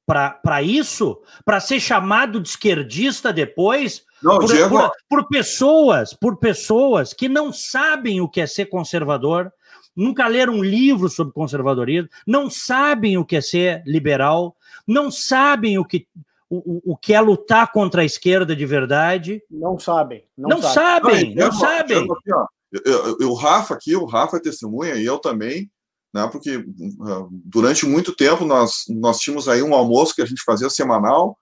para 0.06 0.62
isso, 0.62 1.20
para 1.44 1.58
ser 1.58 1.80
chamado 1.80 2.40
de 2.40 2.48
esquerdista 2.48 3.32
depois, 3.32 4.04
não, 4.22 4.38
por, 4.38 4.46
Diego... 4.46 4.78
por, 4.78 4.92
por, 5.08 5.28
pessoas, 5.28 6.14
por 6.14 6.36
pessoas 6.36 7.12
que 7.12 7.28
não 7.28 7.52
sabem 7.52 8.20
o 8.20 8.28
que 8.28 8.40
é 8.40 8.46
ser 8.46 8.66
conservador, 8.66 9.52
nunca 9.96 10.28
leram 10.28 10.54
um 10.54 10.62
livro 10.62 11.08
sobre 11.08 11.34
conservadorismo, 11.34 12.08
não 12.24 12.48
sabem 12.48 13.18
o 13.18 13.24
que 13.24 13.36
é 13.36 13.40
ser 13.40 13.82
liberal, 13.84 14.56
não 14.86 15.10
sabem 15.10 15.76
o 15.76 15.84
que 15.84 16.06
o, 16.48 16.92
o 16.92 16.96
que 16.96 17.12
é 17.12 17.20
lutar 17.20 17.72
contra 17.72 18.02
a 18.02 18.04
esquerda 18.04 18.54
de 18.54 18.64
verdade. 18.64 19.42
Não 19.50 19.78
sabem. 19.80 20.24
Não, 20.38 20.50
não 20.50 20.62
sabem, 20.62 21.34
não, 21.34 21.46
não 21.46 21.52
sabem. 21.52 22.06
O 23.22 23.34
Rafa 23.34 23.74
aqui, 23.74 23.96
o 23.96 24.04
Rafa 24.04 24.36
é 24.36 24.40
testemunha, 24.40 24.94
e 24.94 25.04
eu 25.04 25.18
também 25.18 25.70
né, 26.16 26.26
porque 26.32 26.56
uh, 26.56 27.28
durante 27.30 27.84
muito 27.84 28.16
tempo 28.16 28.46
nós, 28.46 28.84
nós 28.88 29.18
tínhamos 29.18 29.48
aí 29.48 29.62
um 29.62 29.74
almoço 29.74 30.14
que 30.14 30.22
a 30.22 30.26
gente 30.26 30.42
fazia 30.42 30.70
semanal, 30.70 31.36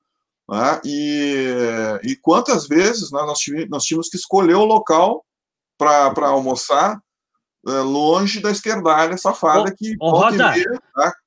né, 0.50 0.80
e, 0.84 2.00
e 2.02 2.16
quantas 2.16 2.66
vezes 2.66 3.12
né, 3.12 3.20
nós, 3.22 3.38
tínhamos, 3.38 3.68
nós 3.70 3.84
tínhamos 3.84 4.08
que 4.08 4.16
escolher 4.16 4.56
o 4.56 4.64
local 4.64 5.24
para 5.78 6.26
almoçar 6.26 6.98
uh, 7.68 7.82
longe 7.82 8.40
da 8.40 8.50
esquerdalha 8.50 9.16
safada 9.16 9.70
ô, 9.70 9.74
que... 9.76 9.94
Ô, 10.00 10.10
Roda, 10.10 10.50
né, 10.50 10.64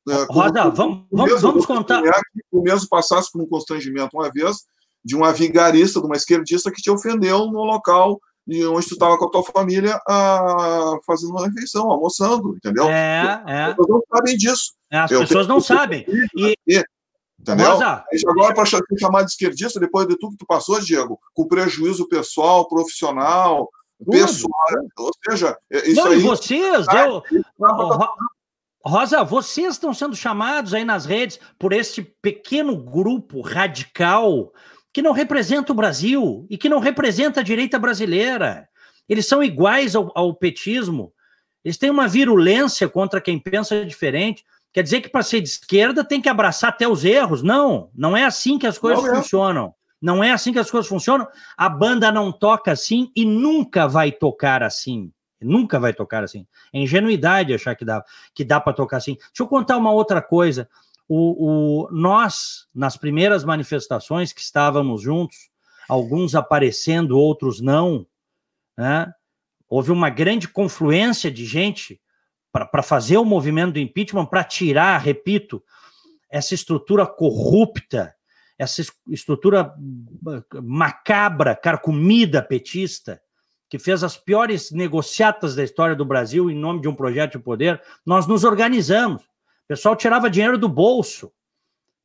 uh, 0.10 0.26
Roda 0.30 0.70
vamos, 0.70 1.05
vamos, 1.10 1.41
vamos 1.41 1.66
contar... 1.66 2.03
O 2.51 2.62
mesmo 2.62 2.89
passasse 2.89 3.32
por 3.32 3.41
um 3.41 3.47
constrangimento 3.47 4.18
uma 4.18 4.30
vez 4.30 4.58
de 5.05 5.16
uma 5.16 5.32
vigarista, 5.32 6.01
de 6.01 6.05
uma 6.05 6.18
esquerdista 6.18 6.70
que 6.70 6.82
te 6.82 6.91
ofendeu 6.91 7.45
no 7.45 7.64
local 7.64 8.20
e 8.47 8.65
onde 8.65 8.87
tu 8.87 8.93
estava 8.93 9.17
com 9.17 9.25
a 9.25 9.29
tua 9.29 9.43
família 9.43 9.99
ah, 10.07 10.97
fazendo 11.05 11.31
uma 11.31 11.45
refeição, 11.45 11.91
almoçando, 11.91 12.55
entendeu? 12.55 12.85
É, 12.89 13.43
é. 13.45 13.63
As 13.63 13.75
pessoas 13.75 13.89
não 13.89 14.03
sabem 14.15 14.37
disso. 14.37 14.73
É, 14.89 14.97
as 14.99 15.11
eu 15.11 15.19
pessoas 15.19 15.47
não 15.47 15.59
sabem. 15.59 16.05
E... 16.65 16.83
Entendeu? 17.39 17.71
Rosa, 17.71 18.03
agora, 18.27 18.53
para 18.53 18.65
ser 18.65 18.81
chamado 18.99 19.25
de 19.25 19.31
esquerdista, 19.31 19.79
depois 19.79 20.07
de 20.07 20.17
tudo 20.17 20.31
que 20.31 20.39
tu 20.39 20.45
passou, 20.45 20.79
Diego, 20.79 21.19
com 21.33 21.47
prejuízo 21.47 22.07
pessoal, 22.07 22.67
profissional, 22.67 23.69
tudo. 23.99 24.11
pessoal, 24.11 24.53
ou 24.97 25.11
seja, 25.29 25.57
é, 25.71 25.87
isso 25.87 26.01
não, 26.01 26.11
aí. 26.11 26.17
E 26.17 26.21
vocês, 26.21 26.85
eu, 26.87 27.23
Rosa, 28.83 29.23
vocês 29.23 29.73
estão 29.73 29.93
sendo 29.93 30.15
chamados 30.15 30.73
aí 30.73 30.83
nas 30.83 31.05
redes 31.05 31.39
por 31.59 31.73
este 31.73 32.01
pequeno 32.01 32.75
grupo 32.75 33.41
radical 33.41 34.51
que 34.97 35.01
não 35.03 35.11
representa 35.11 35.71
o 35.71 35.75
Brasil 35.75 36.47
e 36.49 36.57
que 36.57 36.67
não 36.67 36.79
representa 36.79 37.41
a 37.41 37.43
direita 37.43 37.77
brasileira. 37.77 38.67
Eles 39.07 39.27
são 39.27 39.43
iguais 39.43 39.95
ao, 39.95 40.11
ao 40.15 40.33
petismo. 40.33 41.13
Eles 41.63 41.77
têm 41.77 41.91
uma 41.91 42.07
virulência 42.07 42.89
contra 42.89 43.21
quem 43.21 43.37
pensa 43.37 43.85
diferente. 43.85 44.43
Quer 44.73 44.81
dizer 44.81 45.01
que 45.01 45.09
para 45.09 45.21
ser 45.21 45.41
de 45.41 45.49
esquerda 45.49 46.03
tem 46.03 46.19
que 46.19 46.27
abraçar 46.27 46.71
até 46.71 46.87
os 46.87 47.05
erros? 47.05 47.43
Não, 47.43 47.91
não 47.93 48.17
é 48.17 48.25
assim 48.25 48.57
que 48.57 48.65
as 48.65 48.79
coisas 48.79 49.05
não 49.05 49.17
funcionam. 49.17 49.75
Não 50.01 50.23
é 50.23 50.31
assim 50.31 50.51
que 50.51 50.57
as 50.57 50.71
coisas 50.71 50.89
funcionam. 50.89 51.27
A 51.55 51.69
banda 51.69 52.11
não 52.11 52.31
toca 52.31 52.71
assim 52.71 53.11
e 53.15 53.23
nunca 53.23 53.87
vai 53.87 54.11
tocar 54.11 54.63
assim. 54.63 55.11
Nunca 55.39 55.79
vai 55.79 55.93
tocar 55.93 56.23
assim. 56.23 56.47
É 56.73 56.79
ingenuidade 56.79 57.53
achar 57.53 57.75
que 57.75 57.85
dá, 57.85 58.03
que 58.33 58.43
dá 58.43 58.59
para 58.59 58.73
tocar 58.73 58.97
assim. 58.97 59.13
Deixa 59.13 59.43
eu 59.43 59.47
contar 59.47 59.77
uma 59.77 59.91
outra 59.91 60.23
coisa 60.23 60.67
o, 61.08 61.86
o, 61.86 61.91
nós, 61.91 62.68
nas 62.74 62.97
primeiras 62.97 63.43
manifestações 63.43 64.34
que 64.34 64.41
estávamos 64.41 65.01
juntos, 65.01 65.49
alguns 65.88 66.36
aparecendo, 66.36 67.18
outros 67.18 67.62
não, 67.62 68.05
né? 68.78 69.12
houve 69.70 69.91
uma 69.91 70.10
grande 70.10 70.47
confluência 70.47 71.32
de 71.32 71.45
gente 71.45 72.01
para 72.51 72.82
fazer 72.82 73.18
o 73.18 73.26
movimento 73.26 73.74
do 73.74 73.80
impeachment, 73.80 74.26
para 74.26 74.43
tirar, 74.43 74.97
repito, 74.97 75.64
essa 76.30 76.55
estrutura 76.55 77.05
corrupta, 77.05 78.16
essa 78.58 78.84
estrutura 79.10 79.74
macabra, 80.64 81.55
carcomida 81.55 82.41
petista, 82.41 83.22
que 83.70 83.78
fez 83.78 84.03
as 84.03 84.18
piores 84.18 84.72
negociatas 84.72 85.55
da 85.55 85.64
história 85.64 85.95
do 85.95 86.05
Brasil 86.05 86.49
em 86.49 86.55
nome 86.55 86.82
de 86.82 86.88
um 86.88 86.95
projeto 86.95 87.34
de 87.34 87.43
poder, 87.43 87.82
nós 88.05 88.26
nos 88.26 88.43
organizamos. 88.43 89.24
O 89.68 89.76
pessoal 89.76 89.97
tirava 89.97 90.30
dinheiro 90.30 90.57
do 90.57 90.70
bolso 90.70 91.30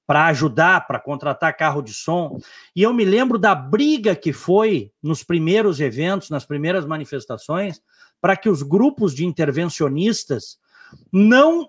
para 0.05 0.27
ajudar, 0.27 0.85
para 0.85 0.99
contratar 0.99 1.57
carro 1.57 1.81
de 1.81 1.95
som. 1.95 2.41
E 2.75 2.83
eu 2.83 2.93
me 2.93 3.05
lembro 3.05 3.39
da 3.39 3.55
briga 3.55 4.17
que 4.17 4.33
foi 4.33 4.91
nos 5.01 5.23
primeiros 5.23 5.81
eventos, 5.81 6.29
nas 6.29 6.45
primeiras 6.45 6.85
manifestações, 6.85 7.81
para 8.21 8.37
que 8.37 8.49
os 8.49 8.65
grupos 8.65 9.15
de 9.15 9.25
intervencionistas 9.25 10.59
não 11.13 11.69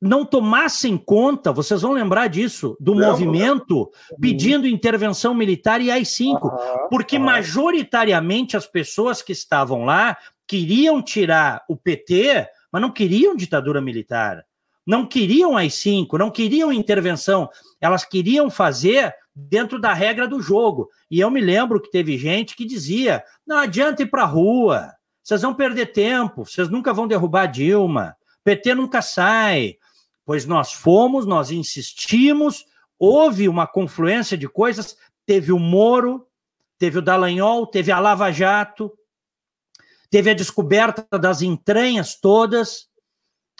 não 0.00 0.24
tomassem 0.24 0.96
conta, 0.96 1.52
vocês 1.52 1.82
vão 1.82 1.90
lembrar 1.92 2.28
disso, 2.28 2.76
do 2.78 2.94
movimento 2.94 3.90
pedindo 4.20 4.68
intervenção 4.68 5.34
militar 5.34 5.80
e 5.80 5.90
AI-5, 5.90 6.88
porque 6.88 7.18
majoritariamente 7.18 8.56
as 8.56 8.64
pessoas 8.64 9.22
que 9.22 9.32
estavam 9.32 9.84
lá 9.84 10.16
queriam 10.46 11.02
tirar 11.02 11.64
o 11.68 11.76
PT, 11.76 12.48
mas 12.70 12.80
não 12.80 12.92
queriam 12.92 13.34
ditadura 13.34 13.80
militar 13.80 14.44
não 14.88 15.04
queriam 15.04 15.54
as 15.54 15.74
cinco, 15.74 16.16
não 16.16 16.30
queriam 16.30 16.72
intervenção, 16.72 17.50
elas 17.78 18.06
queriam 18.06 18.48
fazer 18.48 19.14
dentro 19.34 19.78
da 19.78 19.92
regra 19.92 20.26
do 20.26 20.40
jogo. 20.40 20.88
E 21.10 21.20
eu 21.20 21.30
me 21.30 21.42
lembro 21.42 21.78
que 21.78 21.90
teve 21.90 22.16
gente 22.16 22.56
que 22.56 22.64
dizia: 22.64 23.22
não 23.46 23.58
adianta 23.58 24.02
ir 24.02 24.06
para 24.06 24.22
a 24.22 24.26
rua, 24.26 24.94
vocês 25.22 25.42
vão 25.42 25.52
perder 25.52 25.92
tempo, 25.92 26.46
vocês 26.46 26.70
nunca 26.70 26.94
vão 26.94 27.06
derrubar 27.06 27.44
Dilma, 27.48 28.16
PT 28.42 28.74
nunca 28.74 29.02
sai. 29.02 29.74
Pois 30.24 30.46
nós 30.46 30.72
fomos, 30.72 31.26
nós 31.26 31.50
insistimos, 31.50 32.64
houve 32.98 33.46
uma 33.46 33.66
confluência 33.66 34.38
de 34.38 34.48
coisas, 34.48 34.96
teve 35.26 35.52
o 35.52 35.58
Moro, 35.58 36.26
teve 36.78 36.98
o 36.98 37.02
Dallagnol, 37.02 37.66
teve 37.66 37.92
a 37.92 38.00
Lava 38.00 38.32
Jato, 38.32 38.90
teve 40.10 40.30
a 40.30 40.34
descoberta 40.34 41.06
das 41.18 41.42
entranhas 41.42 42.18
todas, 42.18 42.87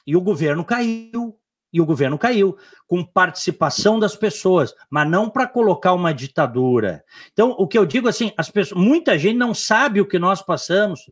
e 0.08 0.16
o 0.16 0.22
governo 0.22 0.64
caiu. 0.64 1.38
E 1.70 1.82
o 1.82 1.84
governo 1.84 2.16
caiu 2.16 2.56
com 2.86 3.04
participação 3.04 3.98
das 3.98 4.16
pessoas, 4.16 4.74
mas 4.88 5.06
não 5.06 5.28
para 5.28 5.46
colocar 5.46 5.92
uma 5.92 6.14
ditadura. 6.14 7.04
Então, 7.30 7.50
o 7.58 7.68
que 7.68 7.76
eu 7.76 7.84
digo 7.84 8.08
assim, 8.08 8.32
as 8.34 8.50
pessoas, 8.50 8.80
muita 8.80 9.18
gente 9.18 9.36
não 9.36 9.52
sabe 9.52 10.00
o 10.00 10.06
que 10.06 10.18
nós 10.18 10.40
passamos, 10.40 11.10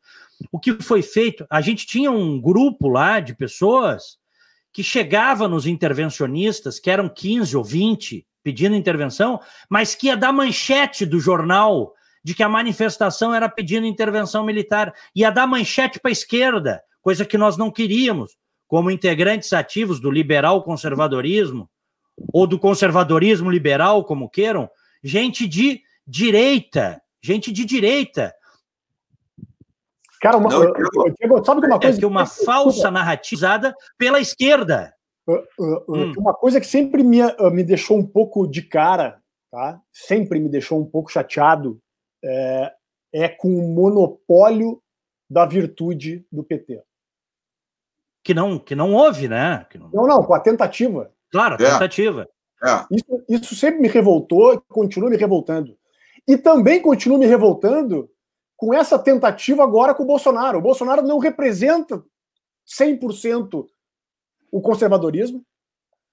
o 0.51 0.59
que 0.59 0.81
foi 0.83 1.03
feito. 1.03 1.47
A 1.51 1.61
gente 1.61 1.87
tinha 1.87 2.11
um 2.11 2.41
grupo 2.41 2.89
lá 2.89 3.21
de 3.21 3.35
pessoas 3.35 4.17
que 4.73 4.83
chegava 4.83 5.47
nos 5.47 5.67
intervencionistas, 5.67 6.81
que 6.81 6.89
eram 6.89 7.07
15 7.07 7.55
ou 7.55 7.63
20 7.63 8.27
pedindo 8.43 8.75
intervenção, 8.75 9.39
mas 9.69 9.95
que 9.95 10.07
ia 10.07 10.17
dar 10.17 10.33
manchete 10.33 11.05
do 11.05 11.21
jornal 11.21 11.93
de 12.25 12.35
que 12.35 12.43
a 12.43 12.49
manifestação 12.49 13.35
era 13.35 13.47
pedindo 13.47 13.87
intervenção 13.87 14.43
militar, 14.43 14.95
ia 15.15 15.29
dar 15.31 15.47
manchete 15.47 16.01
para 16.01 16.11
a 16.11 16.13
esquerda, 16.13 16.83
coisa 17.03 17.27
que 17.27 17.37
nós 17.37 17.59
não 17.59 17.71
queríamos 17.71 18.35
como 18.67 18.91
integrantes 18.91 19.53
ativos 19.53 20.01
do 20.01 20.11
liberal 20.11 20.63
conservadorismo, 20.63 21.69
ou 22.33 22.47
do 22.47 22.59
conservadorismo 22.59 23.51
liberal, 23.51 24.05
como 24.05 24.29
queiram, 24.29 24.69
gente 25.03 25.47
de 25.47 25.83
direita, 26.07 27.01
gente 27.23 27.53
de 27.53 27.65
direita. 27.65 28.35
Cara, 30.21 30.39
uma, 30.39 30.49
não, 30.49 30.65
eu, 30.65 30.75
eu, 31.21 31.45
sabe 31.45 31.61
que 31.61 31.67
uma 31.67 31.79
coisa. 31.79 31.97
É 31.97 32.01
que 32.01 32.07
uma 32.07 32.27
falsa 32.27 32.91
narrativada 32.91 33.75
pela 33.99 34.19
esquerda. 34.19 34.95
hum. 35.29 36.15
Uma 36.17 36.35
coisa 36.35 36.61
que 36.61 36.67
sempre 36.67 37.03
me, 37.03 37.19
me 37.53 37.63
deixou 37.63 37.99
um 37.99 38.07
pouco 38.07 38.47
de 38.47 38.63
cara, 38.63 39.21
tá? 39.51 39.81
sempre 39.93 40.41
me 40.41 40.49
deixou 40.49 40.81
um 40.81 40.87
pouco 40.87 41.13
chateado, 41.13 41.79
é, 42.25 42.73
é 43.13 43.29
com 43.29 43.49
o 43.49 43.75
monopólio 43.75 44.83
da 45.29 45.45
virtude 45.45 46.25
do 46.33 46.43
PT 46.43 46.83
que 48.27 48.35
não, 48.35 48.59
que 48.59 48.75
não 48.75 48.93
houve, 48.93 49.29
né? 49.29 49.65
Não... 49.77 49.89
não... 49.93 50.07
não, 50.09 50.25
com 50.25 50.35
a 50.35 50.41
tentativa. 50.41 51.13
Claro, 51.31 51.55
a 51.55 51.65
é. 51.65 51.71
tentativa. 51.71 52.29
É. 52.61 52.85
Isso, 52.91 53.25
isso 53.29 53.55
sempre 53.55 53.81
me 53.81 53.87
revoltou 53.87 54.55
e 54.55 54.61
continua 54.69 55.09
me 55.09 55.17
revoltando. 55.17 55.79
E 56.27 56.37
também 56.37 56.83
continua 56.83 57.19
me 57.19 57.27
revoltando 57.27 58.11
com 58.57 58.75
essa 58.75 58.99
tentativa 58.99 59.63
agora 59.63 59.95
com 59.95 60.03
o 60.03 60.07
Bolsonaro. 60.07 60.59
O 60.59 60.63
Bolsonaro 60.63 61.03
não 61.03 61.21
representa 61.21 62.03
100% 62.67 63.65
o 64.51 64.61
conservadorismo, 64.61 65.45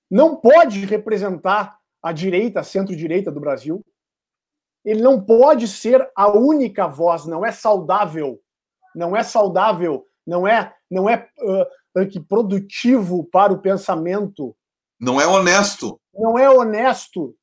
não 0.07 0.35
pode 0.35 0.85
representar 0.85 1.79
a 1.99 2.11
direita, 2.11 2.59
a 2.59 2.63
centro-direita 2.63 3.31
do 3.31 3.39
Brasil. 3.39 3.83
Ele 4.85 5.01
não 5.01 5.19
pode 5.19 5.67
ser 5.67 6.07
a 6.15 6.29
única 6.29 6.85
voz, 6.85 7.25
não 7.25 7.43
é 7.43 7.51
saudável. 7.51 8.39
Não 8.95 9.17
é 9.17 9.23
saudável, 9.23 10.05
não 10.27 10.47
é, 10.47 10.75
não 10.91 11.09
é 11.09 11.27
uh, 11.39 11.65
que 12.09 12.19
produtivo 12.19 13.23
para 13.23 13.53
o 13.53 13.61
pensamento. 13.61 14.55
Não 14.99 15.21
é 15.21 15.27
honesto. 15.27 15.99
Não 16.13 16.37
é 16.37 16.49
honesto. 16.49 17.35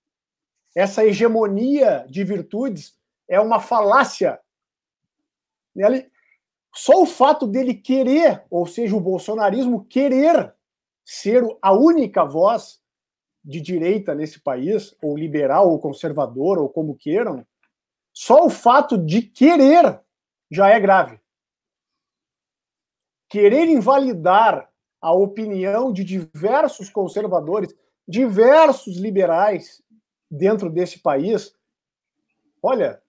Essa 0.74 1.04
hegemonia 1.04 2.04
de 2.08 2.24
virtudes 2.24 2.96
é 3.28 3.40
uma 3.40 3.60
falácia. 3.60 4.40
Ele, 5.76 6.10
só 6.74 7.00
o 7.00 7.06
fato 7.06 7.46
dele 7.46 7.74
querer, 7.74 8.44
ou 8.50 8.66
seja, 8.66 8.96
o 8.96 9.00
bolsonarismo 9.00 9.84
querer 9.84 10.52
ser 11.04 11.44
a 11.62 11.72
única 11.72 12.24
voz 12.24 12.80
de 13.42 13.60
direita 13.60 14.14
nesse 14.14 14.40
país, 14.40 14.94
ou 15.02 15.16
liberal, 15.16 15.70
ou 15.70 15.78
conservador, 15.78 16.58
ou 16.58 16.68
como 16.68 16.96
queiram, 16.96 17.46
só 18.12 18.44
o 18.44 18.50
fato 18.50 18.98
de 18.98 19.22
querer 19.22 20.00
já 20.50 20.68
é 20.68 20.78
grave 20.78 21.20
querer 23.30 23.68
invalidar 23.68 24.68
a 25.00 25.12
opinião 25.12 25.92
de 25.92 26.04
diversos 26.04 26.90
conservadores, 26.90 27.74
diversos 28.06 28.98
liberais 28.98 29.80
dentro 30.30 30.68
desse 30.68 30.98
país, 30.98 31.54
olha, 32.62 33.00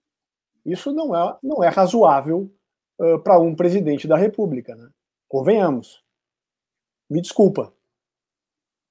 isso 0.64 0.92
não 0.92 1.14
é, 1.14 1.36
não 1.42 1.62
é 1.62 1.68
razoável 1.68 2.50
uh, 2.98 3.18
para 3.18 3.38
um 3.38 3.54
presidente 3.54 4.06
da 4.06 4.16
República, 4.16 4.74
né? 4.76 4.88
Convenhamos. 5.28 6.02
Me 7.10 7.20
desculpa. 7.20 7.72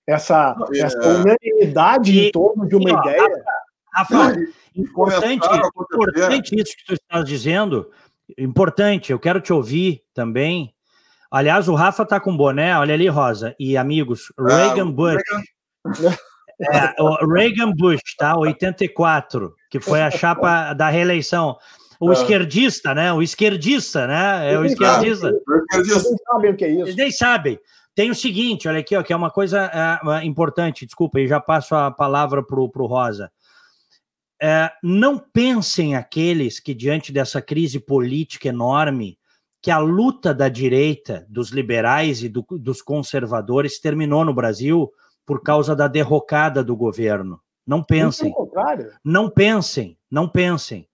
Essa, 0.05 0.55
é... 0.73 0.79
essa 0.79 0.99
unanimidade 0.99 2.11
e, 2.11 2.27
em 2.27 2.31
torno 2.31 2.67
de 2.67 2.75
uma 2.75 2.89
ideia. 2.89 3.43
Rafa, 3.93 4.15
Rafa 4.17 4.39
importante, 4.75 5.47
importante 5.47 6.55
isso 6.55 6.75
que 6.75 6.85
tu 6.85 6.93
estás 6.93 7.25
dizendo. 7.25 7.89
Importante, 8.37 9.11
eu 9.11 9.19
quero 9.19 9.39
te 9.39 9.53
ouvir 9.53 10.03
também 10.13 10.73
Aliás, 11.31 11.69
o 11.69 11.75
Rafa 11.75 12.05
tá 12.05 12.19
com 12.19 12.35
boné, 12.35 12.77
olha 12.77 12.93
ali, 12.93 13.07
Rosa, 13.07 13.55
e 13.57 13.77
amigos, 13.77 14.33
ah, 14.37 14.43
Reagan 14.43 14.89
ah, 14.89 14.91
Bush. 14.91 15.21
Reagan... 15.85 16.17
É, 16.63 16.93
Reagan 17.25 17.71
Bush, 17.75 18.15
tá? 18.19 18.37
84, 18.37 19.51
que 19.67 19.79
foi 19.79 19.99
a 19.99 20.11
chapa 20.11 20.73
da 20.73 20.89
reeleição. 20.89 21.57
O 21.99 22.11
ah. 22.11 22.13
esquerdista, 22.13 22.93
né? 22.93 23.11
O 23.11 23.19
esquerdista, 23.19 24.05
né? 24.05 24.53
É 24.53 24.59
o 24.59 24.63
esquerdista. 24.63 25.33
Eles 25.73 26.03
nem 26.03 26.17
sabem 26.17 26.51
o 26.51 26.55
que 26.55 26.65
é 26.65 26.69
isso. 26.69 26.81
Eles 26.83 26.95
nem 26.95 27.11
sabem. 27.11 27.59
Tem 27.95 28.11
o 28.11 28.15
seguinte, 28.15 28.67
olha 28.67 28.79
aqui, 28.79 28.95
ó, 28.95 29.01
que 29.01 29.11
é 29.11 29.15
uma 29.15 29.31
coisa 29.31 29.71
é, 29.73 30.23
importante, 30.23 30.85
desculpa, 30.85 31.19
e 31.19 31.27
já 31.27 31.39
passo 31.39 31.73
a 31.73 31.89
palavra 31.89 32.43
para 32.43 32.59
o 32.59 32.85
Rosa. 32.85 33.31
É, 34.39 34.71
não 34.83 35.17
pensem 35.17 35.95
aqueles 35.95 36.59
que, 36.59 36.73
diante 36.73 37.11
dessa 37.11 37.41
crise 37.41 37.79
política 37.79 38.49
enorme, 38.49 39.17
que 39.61 39.69
a 39.69 39.77
luta 39.77 40.33
da 40.33 40.49
direita, 40.49 41.25
dos 41.29 41.49
liberais 41.49 42.23
e 42.23 42.29
do, 42.29 42.45
dos 42.51 42.81
conservadores 42.81 43.79
terminou 43.79 44.25
no 44.25 44.33
Brasil 44.33 44.91
por 45.25 45.41
causa 45.41 45.75
da 45.75 45.87
derrocada 45.87 46.63
do 46.63 46.75
governo. 46.75 47.39
Não 47.65 47.83
pensem. 47.83 48.33
Não 49.03 49.29
pensem, 49.29 49.97
não 50.09 50.27
pensem. 50.27 50.87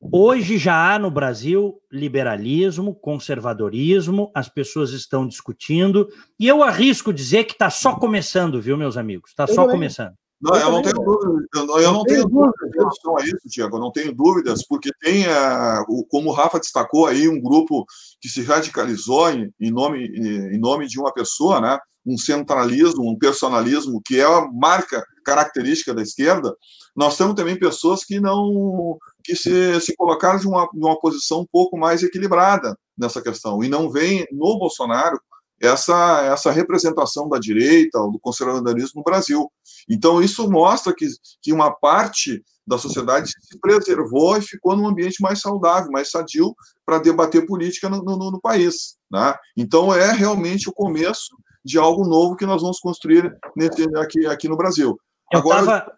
Hoje 0.00 0.56
já 0.56 0.94
há 0.94 0.98
no 0.98 1.10
Brasil 1.10 1.78
liberalismo, 1.92 2.94
conservadorismo, 2.94 4.30
as 4.34 4.48
pessoas 4.48 4.92
estão 4.92 5.26
discutindo, 5.26 6.08
e 6.38 6.48
eu 6.48 6.62
arrisco 6.62 7.12
dizer 7.12 7.44
que 7.44 7.52
está 7.52 7.68
só 7.68 7.96
começando, 7.96 8.62
viu, 8.62 8.78
meus 8.78 8.96
amigos? 8.96 9.30
Está 9.30 9.46
só 9.46 9.68
começando. 9.68 10.14
Não, 10.40 10.56
eu 10.56 10.70
não 10.70 10.82
tenho 10.82 10.94
dúvidas, 10.94 11.82
eu 11.82 11.92
não 11.92 12.02
tenho 12.04 12.26
dúvidas 12.26 12.54
em 12.66 12.78
relação 12.78 13.18
a 13.18 13.24
isso, 13.24 13.48
Tiago, 13.48 13.76
eu 13.76 13.80
não 13.80 13.92
tenho 13.92 14.14
dúvidas, 14.14 14.66
porque 14.66 14.90
tem, 14.98 15.26
uh, 15.26 16.06
como 16.08 16.30
o 16.30 16.32
Rafa 16.32 16.58
destacou 16.58 17.06
aí, 17.06 17.28
um 17.28 17.40
grupo 17.40 17.84
que 18.20 18.28
se 18.28 18.42
radicalizou 18.42 19.30
em, 19.30 19.52
em, 19.60 19.70
nome, 19.70 20.06
em 20.06 20.58
nome 20.58 20.86
de 20.86 20.98
uma 20.98 21.12
pessoa, 21.12 21.60
né? 21.60 21.78
um 22.06 22.16
centralismo, 22.16 23.08
um 23.08 23.18
personalismo, 23.18 24.00
que 24.04 24.18
é 24.18 24.24
a 24.24 24.48
marca 24.52 25.04
característica 25.24 25.92
da 25.92 26.02
esquerda, 26.02 26.54
nós 26.96 27.16
temos 27.16 27.34
também 27.34 27.58
pessoas 27.58 28.04
que 28.04 28.18
não 28.18 28.98
que 29.22 29.36
se, 29.36 29.80
se 29.80 29.94
colocaram 29.94 30.38
de 30.38 30.48
uma, 30.48 30.66
de 30.72 30.78
uma 30.78 30.98
posição 30.98 31.40
um 31.40 31.46
pouco 31.50 31.76
mais 31.76 32.02
equilibrada 32.02 32.76
nessa 32.96 33.22
questão 33.22 33.62
e 33.62 33.68
não 33.68 33.90
veem 33.90 34.26
no 34.32 34.58
Bolsonaro 34.58 35.20
essa, 35.60 36.22
essa 36.24 36.50
representação 36.50 37.28
da 37.28 37.38
direita 37.38 37.98
ou 37.98 38.10
do 38.10 38.18
conservadorismo 38.18 39.00
no 39.00 39.04
Brasil. 39.04 39.50
Então, 39.88 40.22
isso 40.22 40.50
mostra 40.50 40.94
que, 40.94 41.06
que 41.42 41.52
uma 41.52 41.70
parte 41.70 42.42
da 42.66 42.78
sociedade 42.78 43.30
se 43.30 43.60
preservou 43.60 44.36
e 44.36 44.42
ficou 44.42 44.76
num 44.76 44.88
ambiente 44.88 45.20
mais 45.20 45.40
saudável, 45.40 45.90
mais 45.90 46.10
sadio 46.10 46.54
para 46.86 46.98
debater 46.98 47.44
política 47.44 47.88
no, 47.88 48.02
no, 48.02 48.30
no 48.30 48.40
país. 48.40 48.96
Né? 49.10 49.34
Então, 49.56 49.94
é 49.94 50.12
realmente 50.12 50.68
o 50.68 50.72
começo 50.72 51.36
de 51.64 51.78
algo 51.78 52.06
novo 52.06 52.36
que 52.36 52.46
nós 52.46 52.62
vamos 52.62 52.78
construir 52.78 53.30
nesse, 53.54 53.84
aqui, 53.98 54.26
aqui 54.26 54.48
no 54.48 54.56
Brasil. 54.56 54.98
Eu 55.32 55.40
Agora, 55.40 55.64
tava... 55.64 55.92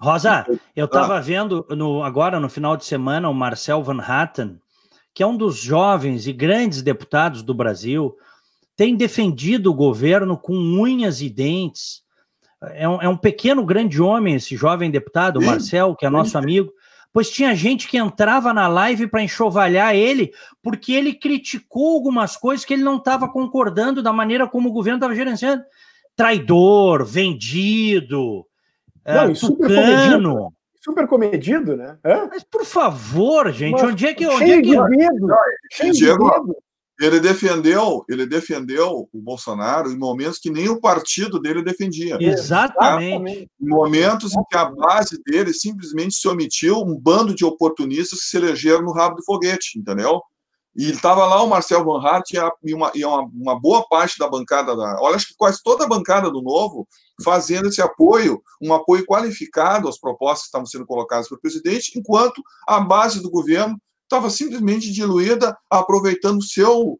Rosa, 0.00 0.46
eu 0.76 0.84
estava 0.84 1.16
ah. 1.16 1.20
vendo 1.20 1.66
no, 1.70 2.04
agora 2.04 2.38
no 2.38 2.48
final 2.48 2.76
de 2.76 2.84
semana 2.84 3.28
o 3.28 3.34
Marcel 3.34 3.82
Van 3.82 4.00
Hatten, 4.00 4.60
que 5.12 5.24
é 5.24 5.26
um 5.26 5.36
dos 5.36 5.56
jovens 5.56 6.28
e 6.28 6.32
grandes 6.32 6.82
deputados 6.82 7.42
do 7.42 7.52
Brasil, 7.52 8.16
tem 8.78 8.94
defendido 8.94 9.72
o 9.72 9.74
governo 9.74 10.38
com 10.38 10.54
unhas 10.54 11.20
e 11.20 11.28
dentes. 11.28 12.04
É 12.62 12.88
um, 12.88 13.02
é 13.02 13.08
um 13.08 13.16
pequeno, 13.16 13.66
grande 13.66 14.00
homem, 14.00 14.36
esse 14.36 14.56
jovem 14.56 14.88
deputado, 14.88 15.40
o 15.40 15.44
Marcel, 15.44 15.96
que 15.96 16.06
é 16.06 16.08
nosso 16.08 16.38
amigo. 16.38 16.70
Pois 17.12 17.28
tinha 17.28 17.56
gente 17.56 17.88
que 17.88 17.98
entrava 17.98 18.54
na 18.54 18.68
live 18.68 19.08
para 19.08 19.20
enxovalhar 19.20 19.96
ele, 19.96 20.30
porque 20.62 20.92
ele 20.92 21.12
criticou 21.12 21.96
algumas 21.96 22.36
coisas 22.36 22.64
que 22.64 22.72
ele 22.72 22.84
não 22.84 22.98
estava 22.98 23.28
concordando 23.28 24.00
da 24.00 24.12
maneira 24.12 24.46
como 24.46 24.68
o 24.68 24.72
governo 24.72 24.98
estava 24.98 25.14
gerenciando. 25.14 25.64
Traidor, 26.14 27.04
vendido, 27.04 28.46
não, 29.04 29.34
super 29.34 29.66
tucano. 29.66 30.34
Comedido, 30.34 30.54
super 30.80 31.08
comedido, 31.08 31.76
né? 31.76 31.98
Hã? 32.04 32.28
Mas 32.30 32.44
por 32.44 32.64
favor, 32.64 33.50
gente, 33.50 33.72
Mas, 33.72 33.82
onde 33.82 34.06
é 34.06 34.14
que. 34.14 34.24
Onde 34.24 34.52
é 34.52 34.62
que... 34.62 34.80
Medo, 34.80 35.28
cheio 35.72 35.92
de 35.92 36.06
medo. 36.06 36.56
Ele 37.00 37.20
defendeu, 37.20 38.04
ele 38.08 38.26
defendeu 38.26 39.08
o 39.12 39.20
Bolsonaro 39.22 39.90
em 39.90 39.96
momentos 39.96 40.38
que 40.38 40.50
nem 40.50 40.68
o 40.68 40.80
partido 40.80 41.40
dele 41.40 41.62
defendia. 41.62 42.18
Exatamente. 42.20 43.48
Em 43.60 43.68
momentos 43.68 44.34
em 44.34 44.42
que 44.50 44.56
a 44.56 44.64
base 44.64 45.22
dele 45.24 45.52
simplesmente 45.52 46.16
se 46.16 46.26
omitiu, 46.26 46.78
um 46.78 46.98
bando 46.98 47.32
de 47.34 47.44
oportunistas 47.44 48.20
que 48.20 48.26
se 48.26 48.36
elegeram 48.36 48.82
no 48.82 48.92
rabo 48.92 49.16
do 49.16 49.24
foguete, 49.24 49.78
entendeu? 49.78 50.20
E 50.76 50.90
estava 50.90 51.24
lá 51.26 51.42
o 51.42 51.48
Marcel 51.48 51.84
Van 51.84 52.00
Hart 52.00 52.30
e, 52.62 52.74
uma, 52.74 52.90
e 52.94 53.04
uma, 53.04 53.22
uma, 53.34 53.60
boa 53.60 53.86
parte 53.88 54.18
da 54.18 54.28
bancada 54.28 54.76
da. 54.76 54.96
Olha, 55.00 55.16
acho 55.16 55.28
que 55.28 55.34
quase 55.36 55.60
toda 55.62 55.84
a 55.84 55.88
bancada 55.88 56.30
do 56.30 56.42
Novo 56.42 56.86
fazendo 57.22 57.68
esse 57.68 57.82
apoio, 57.82 58.40
um 58.62 58.72
apoio 58.72 59.04
qualificado 59.04 59.88
às 59.88 59.98
propostas 59.98 60.42
que 60.42 60.46
estavam 60.46 60.66
sendo 60.66 60.86
colocadas 60.86 61.28
pelo 61.28 61.40
presidente, 61.40 61.98
enquanto 61.98 62.42
a 62.66 62.80
base 62.80 63.20
do 63.20 63.30
governo 63.30 63.76
estava 64.08 64.30
simplesmente 64.30 64.90
diluída, 64.90 65.56
aproveitando 65.70 66.42
seu, 66.42 66.96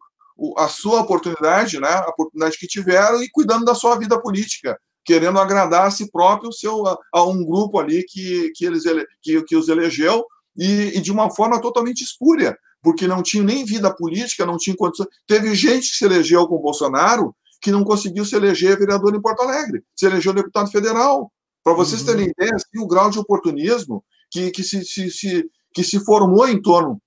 a 0.57 0.67
sua 0.67 1.01
oportunidade, 1.01 1.79
né, 1.79 1.89
a 1.89 2.09
oportunidade 2.09 2.57
que 2.57 2.67
tiveram 2.67 3.21
e 3.23 3.29
cuidando 3.29 3.65
da 3.65 3.73
sua 3.73 3.97
vida 3.97 4.21
política, 4.21 4.79
querendo 5.03 5.39
agradar 5.39 5.87
a 5.87 5.91
si 5.91 6.09
próprio 6.11 6.53
seu, 6.53 6.85
a, 6.85 6.97
a 7.11 7.23
um 7.23 7.43
grupo 7.43 7.79
ali 7.79 8.05
que, 8.07 8.51
que, 8.55 8.65
eles, 8.65 8.83
que, 9.21 9.41
que 9.43 9.55
os 9.55 9.67
elegeu 9.67 10.23
e, 10.55 10.97
e 10.97 11.01
de 11.01 11.11
uma 11.11 11.31
forma 11.31 11.59
totalmente 11.59 12.03
espúria, 12.03 12.55
porque 12.81 13.07
não 13.07 13.23
tinha 13.23 13.43
nem 13.43 13.65
vida 13.65 13.93
política, 13.93 14.45
não 14.45 14.57
tinha 14.57 14.75
condições. 14.75 15.09
Teve 15.27 15.53
gente 15.55 15.89
que 15.89 15.97
se 15.97 16.05
elegeu 16.05 16.47
com 16.47 16.55
o 16.55 16.61
Bolsonaro 16.61 17.35
que 17.61 17.71
não 17.71 17.83
conseguiu 17.83 18.23
se 18.23 18.35
eleger 18.35 18.77
vereador 18.77 19.13
em 19.13 19.21
Porto 19.21 19.41
Alegre, 19.41 19.83
se 19.95 20.05
elegeu 20.05 20.31
deputado 20.31 20.71
federal. 20.71 21.31
Para 21.61 21.73
vocês 21.73 22.01
uhum. 22.01 22.07
terem 22.07 22.29
ideia, 22.29 22.55
assim, 22.55 22.81
o 22.81 22.87
grau 22.87 23.09
de 23.09 23.19
oportunismo 23.19 24.03
que, 24.31 24.49
que, 24.51 24.63
se, 24.63 24.85
se, 24.85 25.09
se, 25.11 25.49
que 25.79 25.83
se 25.85 26.03
formou 26.03 26.45
em 26.45 26.61
torno 26.61 27.01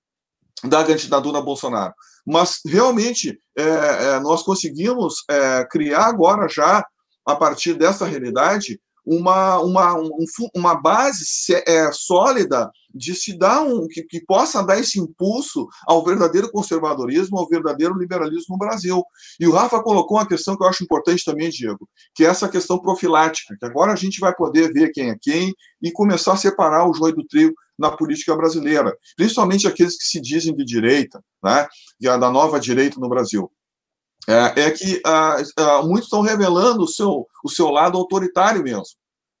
da 0.63 0.83
candidatura 0.83 1.39
Bolsonaro. 1.39 1.93
Mas, 2.25 2.59
realmente, 2.65 3.39
é, 3.55 3.61
é, 3.61 4.19
nós 4.19 4.41
conseguimos 4.41 5.23
é, 5.29 5.63
criar 5.65 6.07
agora 6.07 6.47
já, 6.49 6.83
a 7.23 7.35
partir 7.35 7.75
dessa 7.75 8.07
realidade, 8.07 8.81
uma, 9.05 9.59
uma, 9.59 9.95
um, 9.95 10.09
uma 10.55 10.75
base 10.75 11.25
é, 11.67 11.91
sólida 11.91 12.71
de 12.93 13.15
se 13.15 13.37
dar 13.37 13.61
um 13.61 13.87
que, 13.87 14.03
que, 14.03 14.23
possa 14.23 14.61
dar 14.61 14.79
esse 14.79 14.99
impulso 14.99 15.67
ao 15.87 16.03
verdadeiro 16.03 16.51
conservadorismo, 16.51 17.37
ao 17.37 17.47
verdadeiro 17.47 17.97
liberalismo 17.97 18.53
no 18.53 18.57
Brasil. 18.57 19.03
E 19.39 19.47
o 19.47 19.51
Rafa 19.51 19.81
colocou 19.81 20.17
uma 20.17 20.27
questão 20.27 20.55
que 20.55 20.63
eu 20.63 20.67
acho 20.67 20.83
importante 20.83 21.25
também, 21.25 21.49
Diego, 21.49 21.89
que 22.13 22.23
é 22.23 22.27
essa 22.27 22.47
questão 22.47 22.79
profilática, 22.79 23.55
que 23.59 23.65
agora 23.65 23.91
a 23.91 23.95
gente 23.95 24.19
vai 24.19 24.33
poder 24.33 24.71
ver 24.71 24.91
quem 24.91 25.09
é 25.09 25.17
quem 25.19 25.53
e 25.81 25.91
começar 25.91 26.33
a 26.33 26.37
separar 26.37 26.87
o 26.87 26.93
joio 26.93 27.15
do 27.15 27.25
trigo 27.25 27.55
na 27.77 27.89
política 27.89 28.35
brasileira, 28.35 28.95
principalmente 29.17 29.67
aqueles 29.67 29.97
que 29.97 30.05
se 30.05 30.21
dizem 30.21 30.55
de 30.55 30.63
direita, 30.63 31.19
né, 31.43 31.67
da 31.99 32.29
nova 32.29 32.59
direita 32.59 32.99
no 32.99 33.09
Brasil 33.09 33.51
é, 34.27 34.61
é 34.61 34.71
que 34.71 35.01
ah, 35.05 35.37
ah, 35.57 35.81
muitos 35.83 36.05
estão 36.05 36.21
revelando 36.21 36.83
o 36.83 36.87
seu, 36.87 37.27
o 37.43 37.49
seu 37.49 37.69
lado 37.69 37.97
autoritário 37.97 38.63
mesmo. 38.63 38.83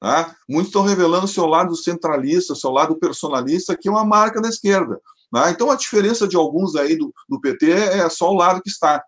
Né? 0.01 0.35
Muitos 0.49 0.67
estão 0.67 0.83
revelando 0.83 1.25
o 1.25 1.29
seu 1.29 1.45
lado 1.45 1.75
centralista, 1.75 2.53
o 2.53 2.57
seu 2.57 2.71
lado 2.71 2.97
personalista, 2.97 3.77
que 3.77 3.87
é 3.87 3.91
uma 3.91 4.03
marca 4.03 4.41
da 4.41 4.49
esquerda. 4.49 4.99
Né? 5.31 5.51
Então, 5.51 5.71
a 5.71 5.75
diferença 5.75 6.27
de 6.27 6.35
alguns 6.35 6.75
aí 6.75 6.97
do, 6.97 7.13
do 7.29 7.39
PT 7.39 7.71
é 7.71 8.09
só 8.09 8.29
o 8.29 8.35
lado 8.35 8.61
que 8.61 8.69
está. 8.69 9.01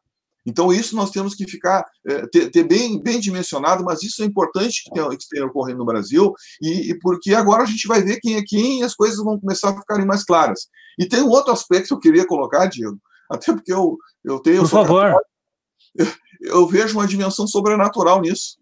Então, 0.45 0.71
isso 0.71 0.95
nós 0.95 1.09
temos 1.09 1.33
que 1.33 1.49
ficar, 1.49 1.83
é, 2.07 2.27
ter, 2.27 2.51
ter, 2.51 2.63
bem, 2.63 3.01
bem 3.01 3.19
dimensionado, 3.19 3.83
mas 3.83 4.03
isso 4.03 4.21
é 4.21 4.25
importante 4.25 4.83
que 4.83 4.91
tenha, 4.91 5.09
que 5.09 5.23
esteja 5.23 5.45
ocorrendo 5.45 5.79
no 5.79 5.85
Brasil, 5.85 6.33
e, 6.61 6.91
e, 6.91 6.99
porque 6.99 7.33
agora 7.33 7.63
a 7.63 7.65
gente 7.65 7.87
vai 7.87 8.01
ver 8.03 8.19
quem 8.19 8.35
é 8.35 8.43
quem 8.45 8.79
e 8.79 8.83
as 8.83 8.93
coisas 8.93 9.17
vão 9.17 9.39
começar 9.39 9.69
a 9.69 9.79
ficarem 9.79 10.05
mais 10.05 10.23
claras. 10.23 10.67
E 10.99 11.07
tem 11.07 11.21
um 11.21 11.29
outro 11.29 11.51
aspecto 11.51 11.87
que 11.87 11.93
eu 11.95 11.99
queria 11.99 12.27
colocar, 12.27 12.67
Diego, 12.67 12.97
até 13.29 13.51
porque 13.51 13.73
eu, 13.73 13.97
eu 14.23 14.39
tenho. 14.39 14.61
Por 14.61 14.69
favor. 14.69 15.01
Católico, 15.01 15.34
eu 16.41 16.67
vejo 16.67 16.97
uma 16.97 17.07
dimensão 17.07 17.47
sobrenatural 17.47 18.21
nisso, 18.21 18.57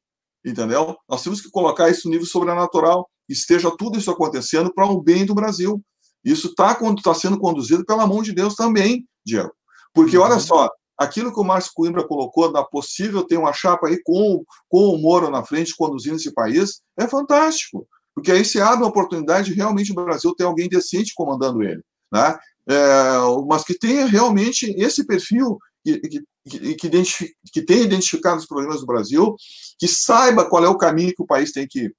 entendeu? 0.45 0.95
Nós 1.07 1.23
temos 1.23 1.41
que 1.41 1.49
colocar 1.49 1.89
isso 1.89 2.07
no 2.07 2.11
nível 2.11 2.27
sobrenatural, 2.27 3.09
esteja 3.27 3.75
tudo 3.75 3.97
isso 3.97 4.11
acontecendo 4.11 4.73
para 4.73 4.85
o 4.85 5.01
bem 5.01 5.25
do 5.25 5.35
Brasil. 5.35 5.81
Isso 6.23 6.47
está 6.47 6.77
tá 7.03 7.13
sendo 7.13 7.37
conduzido 7.37 7.85
pela 7.85 8.07
mão 8.07 8.21
de 8.21 8.31
Deus 8.31 8.55
também, 8.55 9.05
Diego. 9.25 9.51
Porque 9.93 10.17
olha 10.17 10.35
uhum. 10.35 10.39
só, 10.39 10.69
aquilo 10.97 11.33
que 11.33 11.39
o 11.39 11.43
Márcio 11.43 11.71
Coimbra 11.75 12.07
colocou 12.07 12.51
da 12.51 12.63
possível 12.63 13.23
ter 13.23 13.37
uma 13.37 13.53
chapa 13.53 13.87
aí 13.87 14.01
com, 14.03 14.43
com 14.69 14.89
o 14.89 14.97
Moro 14.97 15.29
na 15.29 15.43
frente 15.43 15.75
conduzindo 15.75 16.15
esse 16.15 16.33
país, 16.33 16.81
é 16.97 17.07
fantástico. 17.07 17.87
Porque 18.15 18.31
aí 18.31 18.45
se 18.45 18.61
abre 18.61 18.83
uma 18.83 18.89
oportunidade 18.89 19.49
de 19.49 19.55
realmente 19.55 19.91
o 19.91 19.95
Brasil 19.95 20.33
ter 20.35 20.43
alguém 20.43 20.69
decente 20.69 21.13
comandando 21.15 21.63
ele. 21.63 21.83
Né? 22.11 22.37
É, 22.69 23.17
mas 23.47 23.63
que 23.63 23.77
tenha 23.77 24.05
realmente 24.05 24.73
esse 24.77 25.05
perfil 25.05 25.57
que, 25.83 25.99
que, 25.99 26.23
que, 26.47 26.75
que, 26.75 27.33
que 27.51 27.61
tenha 27.61 27.83
identificado 27.83 28.37
os 28.37 28.45
problemas 28.45 28.79
do 28.79 28.85
Brasil, 28.85 29.35
que 29.79 29.87
saiba 29.87 30.49
qual 30.49 30.63
é 30.63 30.69
o 30.69 30.77
caminho 30.77 31.13
que 31.15 31.23
o 31.23 31.27
país 31.27 31.51
tem 31.51 31.67
que 31.67 31.91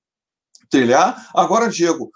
trilhar. 0.70 1.30
Agora, 1.34 1.68
Diego, 1.68 2.10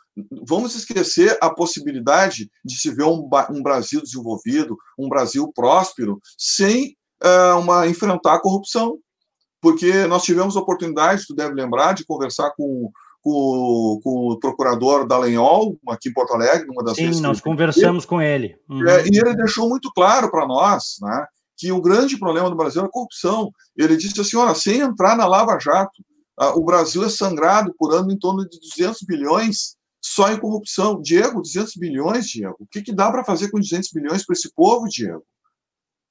vamos 0.47 0.75
esquecer 0.75 1.37
a 1.41 1.51
possibilidade 1.51 2.51
de 2.65 2.79
se 2.79 2.91
ver 2.91 3.05
um, 3.05 3.29
um 3.51 3.63
Brasil 3.63 4.01
desenvolvido, 4.03 4.77
um 4.99 5.09
Brasil 5.09 5.51
próspero, 5.55 6.21
sem 6.37 6.97
uh, 7.23 7.59
uma, 7.59 7.87
enfrentar 7.87 8.35
a 8.35 8.41
corrupção. 8.41 8.99
Porque 9.61 10.07
nós 10.07 10.23
tivemos 10.23 10.57
a 10.57 10.61
oportunidade, 10.61 11.27
tu 11.27 11.35
deve 11.35 11.53
lembrar, 11.53 11.93
de 11.93 12.07
conversar 12.07 12.53
com, 12.57 12.91
com 13.21 14.01
com, 14.03 14.33
o 14.33 14.39
procurador 14.39 15.07
Dallagnol, 15.07 15.77
aqui 15.89 16.09
em 16.09 16.13
Porto 16.13 16.35
Alegre, 16.35 16.67
numa 16.67 16.85
das 16.85 16.97
Sim, 16.97 17.21
nós 17.21 17.41
conversamos 17.41 18.05
com 18.05 18.23
ele. 18.23 18.57
Uhum. 18.69 18.87
É, 18.89 19.05
e 19.07 19.19
ele 19.19 19.35
deixou 19.35 19.69
muito 19.69 19.91
claro 19.93 20.31
para 20.31 20.47
nós 20.47 20.97
né, 21.03 21.27
que 21.59 21.73
o 21.73 21.81
grande 21.81 22.17
problema 22.17 22.49
do 22.49 22.57
Brasil 22.57 22.83
é 22.83 22.85
a 22.87 22.89
corrupção. 22.89 23.53
Ele 23.77 23.97
disse 23.97 24.21
assim: 24.21 24.37
olha, 24.37 24.55
sem 24.55 24.79
entrar 24.81 25.17
na 25.17 25.27
Lava 25.27 25.59
Jato, 25.59 26.03
o 26.55 26.65
Brasil 26.65 27.05
é 27.05 27.09
sangrado 27.09 27.75
por 27.77 27.93
ano 27.93 28.13
em 28.13 28.19
torno 28.19 28.49
de 28.49 28.59
200 28.61 29.03
bilhões 29.03 29.77
só 30.01 30.31
em 30.31 30.39
corrupção. 30.39 31.03
Diego, 31.03 31.43
200 31.43 31.75
bilhões, 31.75 32.29
Diego. 32.29 32.57
O 32.61 32.67
que, 32.67 32.81
que 32.81 32.95
dá 32.95 33.11
para 33.11 33.25
fazer 33.25 33.51
com 33.51 33.59
200 33.59 33.91
bilhões 33.91 34.25
para 34.25 34.35
esse 34.35 34.53
povo, 34.55 34.87
Diego? 34.89 35.25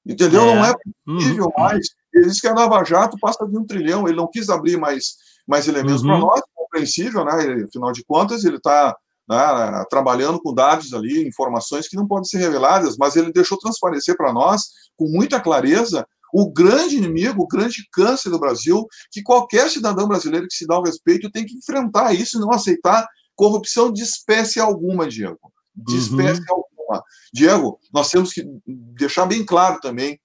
Entendeu? 0.06 0.42
É. 0.42 0.54
Não 0.54 0.64
é 0.66 0.74
possível 1.06 1.46
uhum. 1.46 1.62
mais. 1.62 1.88
Ele 2.12 2.26
disse 2.26 2.42
que 2.42 2.46
a 2.46 2.54
Lava 2.54 2.84
Jato 2.84 3.18
passa 3.18 3.46
de 3.46 3.56
um 3.56 3.64
trilhão. 3.64 4.06
Ele 4.06 4.16
não 4.16 4.28
quis 4.30 4.50
abrir 4.50 4.76
mais, 4.76 5.16
mais 5.46 5.66
elementos 5.66 6.02
uhum. 6.02 6.08
para 6.08 6.18
nós, 6.18 6.42
compreensível, 6.54 7.24
né? 7.24 7.64
Afinal 7.64 7.92
de 7.92 8.04
contas, 8.04 8.44
ele 8.44 8.56
está 8.56 8.94
né, 9.28 9.84
trabalhando 9.90 10.40
com 10.40 10.54
dados 10.54 10.94
ali, 10.94 11.26
informações 11.26 11.88
que 11.88 11.96
não 11.96 12.06
podem 12.06 12.24
ser 12.24 12.38
reveladas, 12.38 12.96
mas 12.96 13.16
ele 13.16 13.32
deixou 13.32 13.58
transparecer 13.58 14.16
para 14.16 14.32
nós, 14.32 14.62
com 14.96 15.06
muita 15.08 15.40
clareza, 15.40 16.06
o 16.32 16.50
grande 16.50 16.96
inimigo, 16.96 17.42
o 17.42 17.48
grande 17.48 17.86
câncer 17.92 18.30
do 18.30 18.38
Brasil, 18.38 18.86
que 19.10 19.22
qualquer 19.22 19.70
cidadão 19.70 20.06
brasileiro 20.06 20.46
que 20.46 20.54
se 20.54 20.66
dá 20.66 20.78
o 20.78 20.82
respeito 20.82 21.30
tem 21.30 21.44
que 21.44 21.56
enfrentar 21.56 22.14
isso 22.14 22.36
e 22.36 22.40
não 22.40 22.50
aceitar 22.52 23.06
corrupção 23.34 23.92
de 23.92 24.02
espécie 24.02 24.60
alguma, 24.60 25.08
Diego. 25.08 25.52
De 25.74 25.94
uhum. 25.94 26.00
espécie 26.00 26.42
alguma. 26.50 27.02
Diego, 27.32 27.78
nós 27.92 28.10
temos 28.10 28.32
que 28.32 28.44
deixar 28.66 29.26
bem 29.26 29.44
claro 29.44 29.80
também 29.80 30.20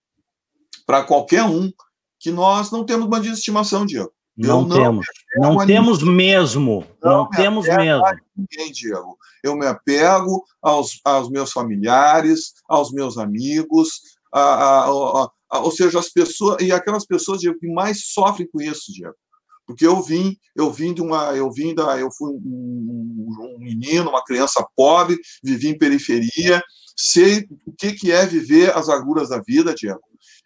para 0.85 1.03
qualquer 1.03 1.43
um 1.43 1.71
que 2.19 2.31
nós 2.31 2.71
não 2.71 2.85
temos 2.85 3.07
bandido 3.07 3.33
de 3.33 3.39
estimação, 3.39 3.85
Diego. 3.85 4.11
Não, 4.35 4.61
não 4.61 4.69
temos. 4.69 5.05
Não 5.35 5.65
temos 5.65 6.03
mesmo. 6.03 6.85
Não, 7.01 7.11
não 7.11 7.29
temos 7.29 7.67
mesmo. 7.67 8.03
Ninguém, 8.35 8.71
Diego. 8.71 9.17
Eu 9.43 9.55
me 9.55 9.65
apego 9.67 10.43
aos, 10.61 10.99
aos 11.03 11.29
meus 11.29 11.51
familiares, 11.51 12.53
aos 12.67 12.91
meus 12.91 13.17
amigos, 13.17 13.89
a, 14.33 14.41
a, 14.41 14.85
a, 14.85 15.31
a, 15.51 15.59
ou 15.59 15.71
seja, 15.71 15.99
as 15.99 16.09
pessoas 16.09 16.61
e 16.61 16.71
aquelas 16.71 17.05
pessoas 17.05 17.41
Diego, 17.41 17.59
que 17.59 17.67
mais 17.67 18.05
sofrem 18.07 18.47
com 18.51 18.61
isso, 18.61 18.91
Diego. 18.91 19.15
Porque 19.67 19.85
eu 19.85 20.01
vim, 20.01 20.35
eu 20.55 20.71
vim 20.71 20.93
de 20.93 21.01
uma, 21.01 21.35
eu 21.35 21.51
vim 21.51 21.73
da, 21.73 21.97
eu 21.97 22.09
fui 22.11 22.31
um, 22.31 23.27
um 23.39 23.59
menino, 23.59 24.09
uma 24.09 24.23
criança 24.23 24.65
pobre, 24.75 25.17
vivi 25.43 25.69
em 25.69 25.77
periferia, 25.77 26.61
sei 26.97 27.47
o 27.65 27.71
que 27.71 27.93
que 27.93 28.11
é 28.11 28.25
viver 28.25 28.75
as 28.75 28.89
agruras 28.89 29.29
da 29.29 29.39
vida, 29.39 29.73
Diego. 29.73 30.01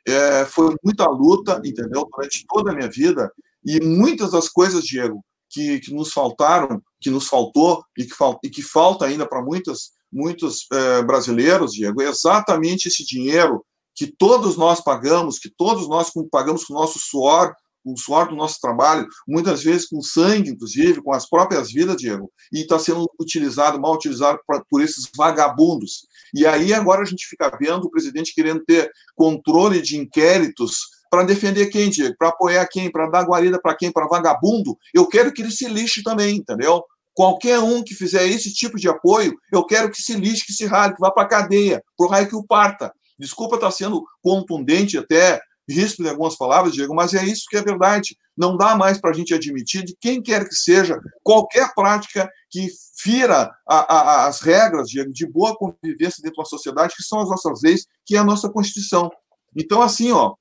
É, 0.08 0.46
foi 0.46 0.76
muita 0.84 1.06
luta, 1.10 1.62
entendeu? 1.66 2.08
Durante 2.12 2.46
toda 2.48 2.72
a 2.72 2.76
minha 2.76 2.90
vida 2.90 3.32
e 3.68 3.84
muitas 3.84 4.32
das 4.32 4.48
coisas, 4.48 4.86
Diego, 4.86 5.22
que, 5.50 5.82
que 5.82 5.94
nos 5.94 6.14
faltaram, 6.14 6.82
que 7.02 7.10
nos 7.10 7.28
faltou 7.28 7.84
e 7.98 8.06
que, 8.06 8.14
fal, 8.14 8.40
e 8.42 8.50
que 8.50 8.62
falta 8.62 9.06
ainda 9.06 9.28
para 9.28 9.44
muitos, 9.44 9.92
muitos 10.12 10.66
é, 10.72 11.04
brasileiros, 11.04 11.74
Diego, 11.74 12.02
é 12.02 12.08
exatamente 12.08 12.88
esse 12.88 13.06
dinheiro 13.06 13.62
que 13.94 14.08
todos 14.08 14.56
nós 14.56 14.80
pagamos, 14.80 15.38
que 15.38 15.50
todos 15.50 15.90
nós 15.90 16.12
pagamos 16.32 16.64
com 16.64 16.74
o 16.74 16.78
nosso 16.78 16.98
suor, 16.98 17.54
com 17.84 17.92
o 17.92 17.98
suor 17.98 18.30
do 18.30 18.36
nosso 18.36 18.58
trabalho, 18.62 19.06
muitas 19.28 19.64
vezes 19.64 19.88
com 19.88 20.02
sangue, 20.02 20.52
inclusive, 20.52 21.02
com 21.02 21.14
as 21.14 21.28
próprias 21.28 21.70
vidas, 21.70 21.98
Diego, 21.98 22.32
e 22.54 22.62
está 22.62 22.80
sendo 22.80 23.10
utilizado, 23.20 23.82
mal 23.82 23.96
utilizado 23.96 24.40
pra, 24.48 24.64
por 24.70 24.82
esses 24.82 25.10
vagabundos. 25.16 26.06
E 26.34 26.46
aí 26.46 26.74
agora 26.74 27.02
a 27.02 27.06
gente 27.06 27.26
fica 27.28 27.50
vendo 27.60 27.86
o 27.86 27.90
presidente 27.90 28.34
querendo 28.34 28.64
ter 28.64 28.90
controle 29.16 29.82
de 29.82 29.98
inquéritos 29.98 30.97
para 31.10 31.24
defender 31.24 31.68
quem, 31.68 31.90
Diego? 31.90 32.16
Para 32.18 32.30
apoiar 32.30 32.68
quem? 32.68 32.92
Para 32.92 33.10
dar 33.10 33.24
guarida 33.24 33.60
para 33.62 33.76
quem? 33.76 33.92
Para 33.92 34.08
vagabundo? 34.08 34.78
Eu 34.94 35.08
quero 35.08 35.32
que 35.32 35.42
ele 35.42 35.52
se 35.52 35.68
lixe 35.68 36.04
também, 36.04 36.38
entendeu? 36.38 36.84
Qualquer 37.14 37.60
um 37.60 37.84
que 37.84 37.96
fizer 37.96 38.28
esse 38.28 38.54
tipo 38.54 38.78
de 38.78 38.88
apoio, 38.88 39.36
eu 39.52 39.66
quero 39.66 39.90
que 39.90 40.02
se 40.02 40.14
lixe, 40.14 40.46
que 40.46 40.54
se 40.54 40.66
rale, 40.66 40.94
que 40.94 41.02
vá 41.02 41.10
para 41.10 41.24
a 41.24 41.28
cadeia, 41.28 41.84
para 41.98 42.06
o 42.06 42.10
raio 42.10 42.28
que 42.28 42.36
o 42.36 42.46
parta. 42.46 42.94
Desculpa 43.18 43.56
estar 43.56 43.68
tá 43.68 43.72
sendo 43.72 44.04
contundente 44.22 44.98
até 44.98 45.42
risco 45.70 46.02
de 46.02 46.10
algumas 46.10 46.38
palavras, 46.38 46.74
Diego, 46.74 46.96
mas 46.96 47.14
é 47.14 47.24
isso 47.26 47.46
que 47.50 47.58
é 47.58 47.62
verdade. 47.62 48.16
Não 48.38 48.56
dá 48.56 48.76
mais 48.76 49.00
para 49.00 49.10
a 49.10 49.14
gente 49.14 49.34
admitir 49.34 49.84
de 49.84 49.96
quem 50.00 50.22
quer 50.22 50.48
que 50.48 50.56
seja 50.56 51.00
qualquer 51.24 51.74
prática 51.74 52.30
que 52.50 52.70
fira 52.98 53.52
a, 53.68 53.96
a, 53.96 54.28
as 54.28 54.40
regras, 54.40 54.88
Diego, 54.88 55.12
de 55.12 55.30
boa 55.30 55.56
convivência 55.58 56.22
dentro 56.22 56.38
da 56.38 56.46
sociedade, 56.46 56.96
que 56.96 57.04
são 57.04 57.20
as 57.20 57.30
nossas 57.30 57.62
leis, 57.64 57.86
que 58.06 58.16
é 58.16 58.20
a 58.20 58.24
nossa 58.24 58.50
Constituição. 58.50 59.10
Então, 59.56 59.82
assim, 59.82 60.12
ó, 60.12 60.36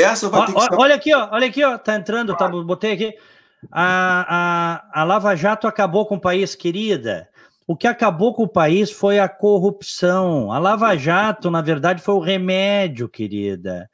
essa 0.00 0.28
vai 0.28 0.46
ter 0.46 0.54
que 0.54 0.60
ser... 0.60 0.74
Olha 0.74 0.94
aqui, 0.94 1.14
ó, 1.14 1.28
olha 1.32 1.46
aqui, 1.46 1.64
ó, 1.64 1.76
tá 1.76 1.96
entrando, 1.96 2.36
tá, 2.36 2.48
botei 2.48 2.92
aqui. 2.92 3.14
A, 3.70 4.82
a, 4.94 5.02
a 5.02 5.04
Lava 5.04 5.36
Jato 5.36 5.66
acabou 5.66 6.06
com 6.06 6.16
o 6.16 6.20
país, 6.20 6.54
querida. 6.54 7.28
O 7.66 7.76
que 7.76 7.86
acabou 7.86 8.34
com 8.34 8.42
o 8.42 8.48
país 8.48 8.90
foi 8.90 9.18
a 9.18 9.28
corrupção. 9.28 10.50
A 10.50 10.58
Lava 10.58 10.96
Jato, 10.96 11.50
na 11.50 11.60
verdade, 11.60 12.02
foi 12.02 12.14
o 12.14 12.20
remédio, 12.20 13.08
querida. 13.08 13.88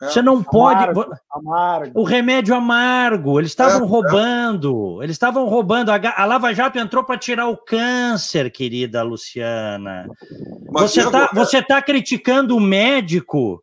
É, 0.00 0.08
Você 0.08 0.22
não 0.22 0.34
amargo, 0.34 1.04
pode. 1.04 1.20
Amargo. 1.30 2.00
O 2.00 2.04
remédio 2.04 2.54
amargo. 2.54 3.38
Eles 3.38 3.50
estavam 3.50 3.80
é, 3.80 3.84
é. 3.84 3.86
roubando. 3.86 4.98
É. 5.00 5.04
Eles 5.04 5.14
estavam 5.14 5.46
roubando. 5.46 5.90
A, 5.90 6.24
Lava 6.24 6.54
Jato 6.54 6.78
entrou 6.78 7.04
para 7.04 7.18
tirar 7.18 7.48
o 7.48 7.56
câncer, 7.56 8.50
querida 8.50 9.02
Luciana. 9.02 10.06
Mas 10.70 10.92
você 10.92 11.02
está 11.02 11.30
você 11.34 11.62
tá 11.62 11.82
criticando 11.82 12.56
o 12.56 12.60
médico 12.60 13.62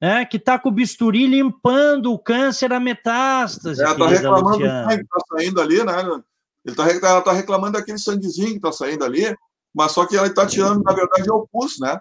né, 0.00 0.24
que 0.24 0.36
está 0.36 0.58
com 0.58 0.68
o 0.68 0.72
bisturi 0.72 1.26
limpando 1.26 2.12
o 2.12 2.18
câncer 2.18 2.72
a 2.72 2.80
metástase. 2.80 3.82
Ela 3.82 3.92
está 3.92 4.06
reclamando 4.08 4.58
do 4.58 4.64
sangue 4.64 4.96
que 4.96 5.02
está 5.02 5.36
saindo 5.36 5.60
ali, 5.60 5.84
né? 5.84 6.22
Ele 6.64 6.76
tá, 6.76 6.88
ela 6.88 7.18
está 7.18 7.32
reclamando 7.32 7.72
daquele 7.72 7.98
sanguezinho 7.98 8.50
que 8.50 8.56
está 8.56 8.72
saindo 8.72 9.04
ali, 9.04 9.34
mas 9.74 9.92
só 9.92 10.06
que 10.06 10.16
ela 10.16 10.26
está 10.26 10.46
tirando, 10.46 10.82
na 10.82 10.92
verdade, 10.92 11.28
é 11.28 11.32
o 11.32 11.48
pus, 11.50 11.78
né? 11.80 11.98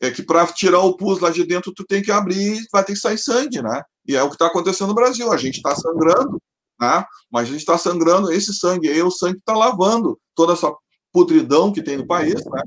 É 0.00 0.10
que 0.10 0.22
para 0.22 0.46
tirar 0.46 0.80
o 0.80 0.96
pus 0.96 1.20
lá 1.20 1.30
de 1.30 1.44
dentro, 1.44 1.72
tu 1.72 1.84
tem 1.84 2.02
que 2.02 2.10
abrir 2.10 2.60
vai 2.72 2.84
ter 2.84 2.92
que 2.92 2.98
sair 2.98 3.18
sangue, 3.18 3.62
né? 3.62 3.82
E 4.06 4.16
é 4.16 4.22
o 4.22 4.28
que 4.28 4.34
está 4.34 4.46
acontecendo 4.46 4.88
no 4.88 4.94
Brasil. 4.94 5.32
A 5.32 5.36
gente 5.36 5.56
está 5.56 5.74
sangrando, 5.74 6.40
né? 6.80 7.04
Mas 7.30 7.48
a 7.48 7.52
gente 7.52 7.60
está 7.60 7.78
sangrando, 7.78 8.32
esse 8.32 8.52
sangue 8.52 8.88
aí 8.88 8.98
é 8.98 9.04
o 9.04 9.10
sangue 9.10 9.34
que 9.34 9.40
está 9.40 9.54
lavando 9.54 10.18
toda 10.34 10.52
essa 10.52 10.72
pudridão 11.12 11.72
que 11.72 11.82
tem 11.82 11.96
no 11.96 12.06
país, 12.06 12.34
né? 12.34 12.62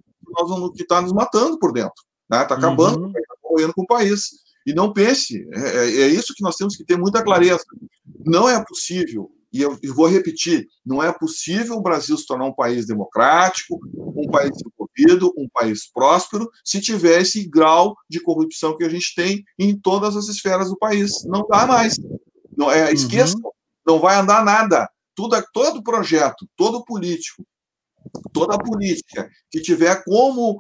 que 0.76 0.84
está 0.84 1.02
nos 1.02 1.14
matando 1.14 1.58
por 1.60 1.72
dentro, 1.72 1.94
né? 2.30 2.44
Está 2.44 2.56
acabando, 2.56 3.06
uhum. 3.06 3.12
tá 3.12 3.36
correndo 3.42 3.74
com 3.74 3.84
o 3.84 3.88
país. 3.88 4.45
E 4.66 4.74
não 4.74 4.92
pense, 4.92 5.48
é, 5.54 5.60
é, 5.60 6.02
é, 6.02 6.08
isso 6.08 6.34
que 6.36 6.44
nós 6.44 6.56
temos 6.56 6.76
que 6.76 6.84
ter 6.84 6.98
muita 6.98 7.24
clareza. 7.24 7.64
Não 8.26 8.50
é 8.50 8.64
possível, 8.66 9.32
e 9.54 9.62
eu, 9.62 9.78
vou 9.94 10.08
repetir, 10.08 10.68
não 10.86 11.02
é 11.02 11.14
possível 11.14 11.76
o 11.76 11.82
Brasil 11.82 12.18
se 12.18 12.26
tornar 12.26 12.46
um 12.46 12.54
país 12.54 12.88
democrático, 12.88 13.80
um 13.96 14.30
país 14.30 14.52
desenvolvido, 14.52 15.34
um 15.38 15.48
país 15.48 15.90
próspero, 15.92 16.50
se 16.64 16.82
tiver 16.82 17.22
esse 17.22 17.48
grau 17.48 17.96
de 18.10 18.20
corrupção 18.20 18.76
que 18.76 18.84
a 18.84 18.90
gente 18.90 19.14
tem 19.16 19.44
em 19.60 19.78
todas 19.80 20.18
as 20.18 20.28
esferas 20.28 20.70
do 20.70 20.78
país. 20.78 21.24
Não 21.26 21.46
dá 21.48 21.68
mais. 21.68 21.96
Não, 22.58 22.72
é, 22.72 22.92
esqueça, 22.92 23.36
uhum. 23.38 23.52
não 23.86 24.00
vai 24.00 24.18
andar 24.18 24.44
nada. 24.44 24.90
Tudo, 25.16 25.42
todo 25.54 25.84
projeto, 25.84 26.48
todo 26.58 26.84
político, 26.84 27.46
toda 28.34 28.58
política 28.58 29.30
que 29.50 29.62
tiver 29.62 30.04
como 30.04 30.60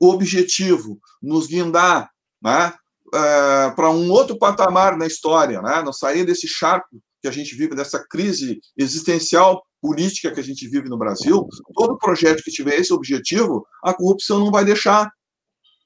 objetivo 0.00 0.98
nos 1.22 1.46
guindar 1.46 2.10
né, 2.42 2.74
uh, 3.08 3.74
para 3.74 3.90
um 3.90 4.10
outro 4.10 4.38
patamar 4.38 4.96
na 4.96 5.06
história, 5.06 5.60
né? 5.62 5.82
não 5.82 5.92
sair 5.92 6.24
desse 6.24 6.46
charco 6.46 7.00
que 7.20 7.28
a 7.28 7.30
gente 7.30 7.54
vive, 7.54 7.74
dessa 7.74 8.04
crise 8.08 8.60
existencial 8.76 9.62
política 9.80 10.32
que 10.32 10.40
a 10.40 10.44
gente 10.44 10.68
vive 10.68 10.88
no 10.88 10.98
Brasil, 10.98 11.46
todo 11.74 11.98
projeto 11.98 12.42
que 12.42 12.50
tiver 12.50 12.76
esse 12.76 12.92
objetivo, 12.92 13.66
a 13.82 13.94
corrupção 13.94 14.38
não 14.40 14.50
vai 14.50 14.64
deixar. 14.64 15.10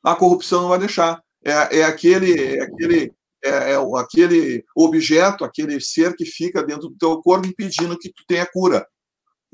A 0.05 0.15
corrupção 0.15 0.63
não 0.63 0.69
vai 0.71 0.79
deixar. 0.79 1.21
É, 1.45 1.81
é 1.81 1.85
aquele, 1.85 2.57
é 2.57 2.63
aquele, 2.63 3.13
é, 3.45 3.73
é 3.73 3.77
aquele 3.99 4.65
objeto, 4.77 5.45
aquele 5.45 5.81
ser 5.81 6.15
que 6.17 6.25
fica 6.25 6.63
dentro 6.63 6.89
do 6.89 6.97
teu 6.97 7.21
corpo 7.21 7.47
impedindo 7.47 7.99
que 7.99 8.09
tu 8.09 8.25
tenha 8.27 8.47
cura. 8.47 8.87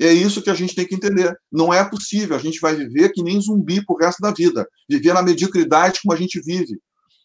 É 0.00 0.12
isso 0.12 0.40
que 0.40 0.50
a 0.50 0.54
gente 0.54 0.74
tem 0.74 0.86
que 0.86 0.94
entender. 0.94 1.36
Não 1.50 1.74
é 1.74 1.84
possível. 1.88 2.36
A 2.36 2.38
gente 2.38 2.60
vai 2.60 2.74
viver 2.76 3.10
que 3.10 3.22
nem 3.22 3.40
zumbi 3.40 3.84
pro 3.84 3.96
resto 3.96 4.20
da 4.20 4.32
vida. 4.32 4.66
Viver 4.88 5.12
na 5.12 5.22
mediocridade 5.22 6.00
como 6.02 6.14
a 6.14 6.16
gente 6.16 6.40
vive. 6.40 6.78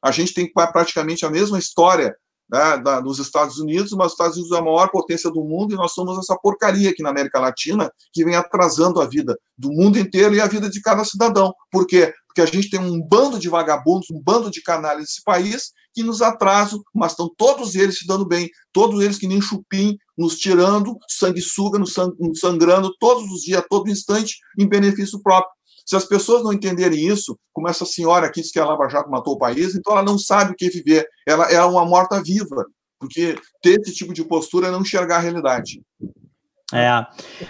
A 0.03 0.11
gente 0.11 0.33
tem 0.33 0.51
praticamente 0.51 1.25
a 1.25 1.29
mesma 1.29 1.57
história 1.57 2.15
né, 2.49 2.77
da, 2.77 2.99
dos 2.99 3.19
Estados 3.19 3.57
Unidos, 3.57 3.91
mas 3.93 4.07
os 4.07 4.13
Estados 4.13 4.37
Unidos 4.37 4.55
é 4.55 4.59
a 4.59 4.63
maior 4.63 4.89
potência 4.89 5.31
do 5.31 5.43
mundo 5.43 5.73
e 5.73 5.77
nós 5.77 5.93
somos 5.93 6.17
essa 6.19 6.37
porcaria 6.37 6.89
aqui 6.89 7.01
na 7.01 7.09
América 7.09 7.39
Latina 7.39 7.89
que 8.11 8.23
vem 8.23 8.35
atrasando 8.35 9.01
a 9.01 9.07
vida 9.07 9.37
do 9.57 9.71
mundo 9.71 9.97
inteiro 9.97 10.35
e 10.35 10.41
a 10.41 10.47
vida 10.47 10.69
de 10.69 10.81
cada 10.81 11.03
cidadão. 11.05 11.53
Por 11.71 11.87
quê? 11.87 12.13
Porque 12.27 12.41
a 12.41 12.45
gente 12.45 12.69
tem 12.69 12.79
um 12.79 13.01
bando 13.01 13.39
de 13.39 13.47
vagabundos, 13.47 14.09
um 14.11 14.21
bando 14.21 14.51
de 14.51 14.61
canalhas 14.61 15.01
nesse 15.01 15.23
país 15.23 15.71
que 15.93 16.03
nos 16.03 16.21
atrasam, 16.21 16.81
mas 16.93 17.11
estão 17.11 17.31
todos 17.37 17.75
eles 17.75 17.99
se 17.99 18.07
dando 18.07 18.25
bem, 18.25 18.49
todos 18.73 19.01
eles 19.01 19.17
que 19.17 19.27
nem 19.27 19.39
chupim, 19.39 19.95
nos 20.17 20.37
tirando, 20.37 20.97
sanguessuga, 21.07 21.79
nos 21.79 21.93
sangrando 22.39 22.91
todos 22.99 23.23
os 23.31 23.41
dias, 23.41 23.63
todo 23.69 23.89
instante, 23.89 24.37
em 24.57 24.67
benefício 24.67 25.21
próprio. 25.21 25.51
Se 25.85 25.95
as 25.95 26.05
pessoas 26.05 26.43
não 26.43 26.53
entenderem 26.53 27.05
isso, 27.05 27.37
como 27.51 27.67
essa 27.67 27.85
senhora 27.85 28.27
aqui 28.27 28.41
diz 28.41 28.51
que 28.51 28.59
a 28.59 28.65
Lava 28.65 28.87
Jato 28.87 29.09
matou 29.09 29.33
o 29.33 29.37
país, 29.37 29.75
então 29.75 29.93
ela 29.93 30.03
não 30.03 30.17
sabe 30.17 30.51
o 30.51 30.55
que 30.55 30.65
é 30.65 30.69
viver. 30.69 31.07
Ela 31.27 31.51
é 31.51 31.61
uma 31.61 31.85
morta-viva, 31.85 32.65
porque 32.99 33.35
ter 33.61 33.79
esse 33.81 33.93
tipo 33.93 34.13
de 34.13 34.23
postura 34.23 34.67
é 34.67 34.71
não 34.71 34.81
enxergar 34.81 35.17
a 35.17 35.19
realidade. 35.19 35.81
É. 36.73 37.05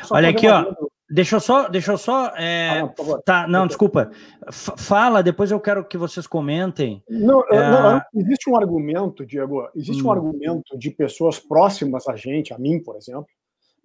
Olha 0.10 0.30
aqui, 0.30 0.48
ó. 0.48 0.74
Deixa 1.14 1.36
eu 1.36 1.40
só, 1.40 1.68
deixa 1.70 1.92
eu 1.92 1.98
só. 1.98 2.34
É, 2.36 2.80
ah, 2.80 2.92
não, 2.98 3.22
tá, 3.22 3.48
não, 3.48 3.68
desculpa. 3.68 4.10
Fala, 4.52 5.22
depois 5.22 5.52
eu 5.52 5.60
quero 5.60 5.86
que 5.86 5.96
vocês 5.96 6.26
comentem. 6.26 7.04
Não, 7.08 7.44
é... 7.52 7.70
não, 7.70 8.02
existe 8.16 8.50
um 8.50 8.56
argumento, 8.56 9.24
Diego, 9.24 9.70
existe 9.76 10.02
hum. 10.02 10.08
um 10.08 10.12
argumento 10.12 10.76
de 10.76 10.90
pessoas 10.90 11.38
próximas 11.38 12.08
a 12.08 12.16
gente, 12.16 12.52
a 12.52 12.58
mim, 12.58 12.82
por 12.82 12.96
exemplo, 12.96 13.28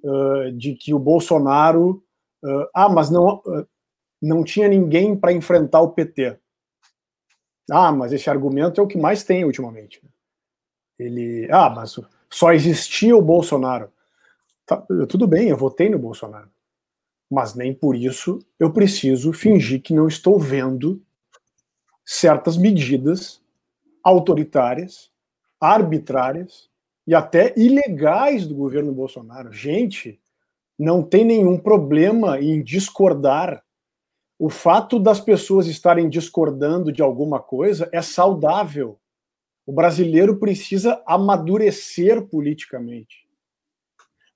uh, 0.05 0.51
de 0.53 0.75
que 0.75 0.95
o 0.95 0.99
Bolsonaro. 0.99 2.03
Uh, 2.43 2.67
ah, 2.75 2.89
mas 2.89 3.11
não, 3.11 3.43
uh, 3.45 3.67
não 4.21 4.45
tinha 4.45 4.69
ninguém 4.69 5.17
para 5.17 5.33
enfrentar 5.33 5.81
o 5.81 5.91
PT. 5.91 6.39
Ah, 7.71 7.93
mas 7.93 8.13
esse 8.13 8.31
argumento 8.31 8.81
é 8.81 8.85
o 8.85 8.87
que 8.87 8.99
mais 8.99 9.23
tem 9.23 9.45
ultimamente. 9.45 10.03
Ele. 10.99 11.49
Ah, 11.51 11.71
mas 11.71 12.01
só 12.31 12.53
existia 12.53 13.17
o 13.17 13.23
Bolsonaro. 13.23 13.93
Tá, 14.67 14.85
tudo 15.09 15.27
bem, 15.27 15.49
eu 15.49 15.57
votei 15.57 15.89
no 15.89 15.99
Bolsonaro 15.99 16.51
mas 17.31 17.55
nem 17.55 17.75
por 17.75 17.95
isso 17.95 18.39
eu 18.59 18.73
preciso 18.73 19.33
fingir 19.33 19.83
que 19.83 19.93
não 19.93 20.09
estou 20.09 20.39
vendo 20.39 21.03
certas 22.05 22.57
medidas 22.57 23.41
autoritárias, 24.03 25.11
arbitrárias 25.61 26.71
e 27.07 27.15
até 27.15 27.53
ilegais 27.57 28.47
do 28.47 28.55
governo 28.55 28.93
Bolsonaro. 28.93 29.53
Gente, 29.53 30.19
não 30.79 31.03
tem 31.03 31.25
nenhum 31.25 31.59
problema 31.59 32.41
em 32.41 32.63
discordar. 32.63 33.63
O 34.39 34.49
fato 34.49 35.01
das 35.01 35.21
pessoas 35.21 35.67
estarem 35.67 36.09
discordando 36.09 36.93
de 36.93 37.03
alguma 37.03 37.41
coisa 37.41 37.89
é 37.93 38.01
saudável. 38.01 38.99
O 39.67 39.73
brasileiro 39.73 40.39
precisa 40.39 41.03
amadurecer 41.07 42.25
politicamente. 42.27 43.27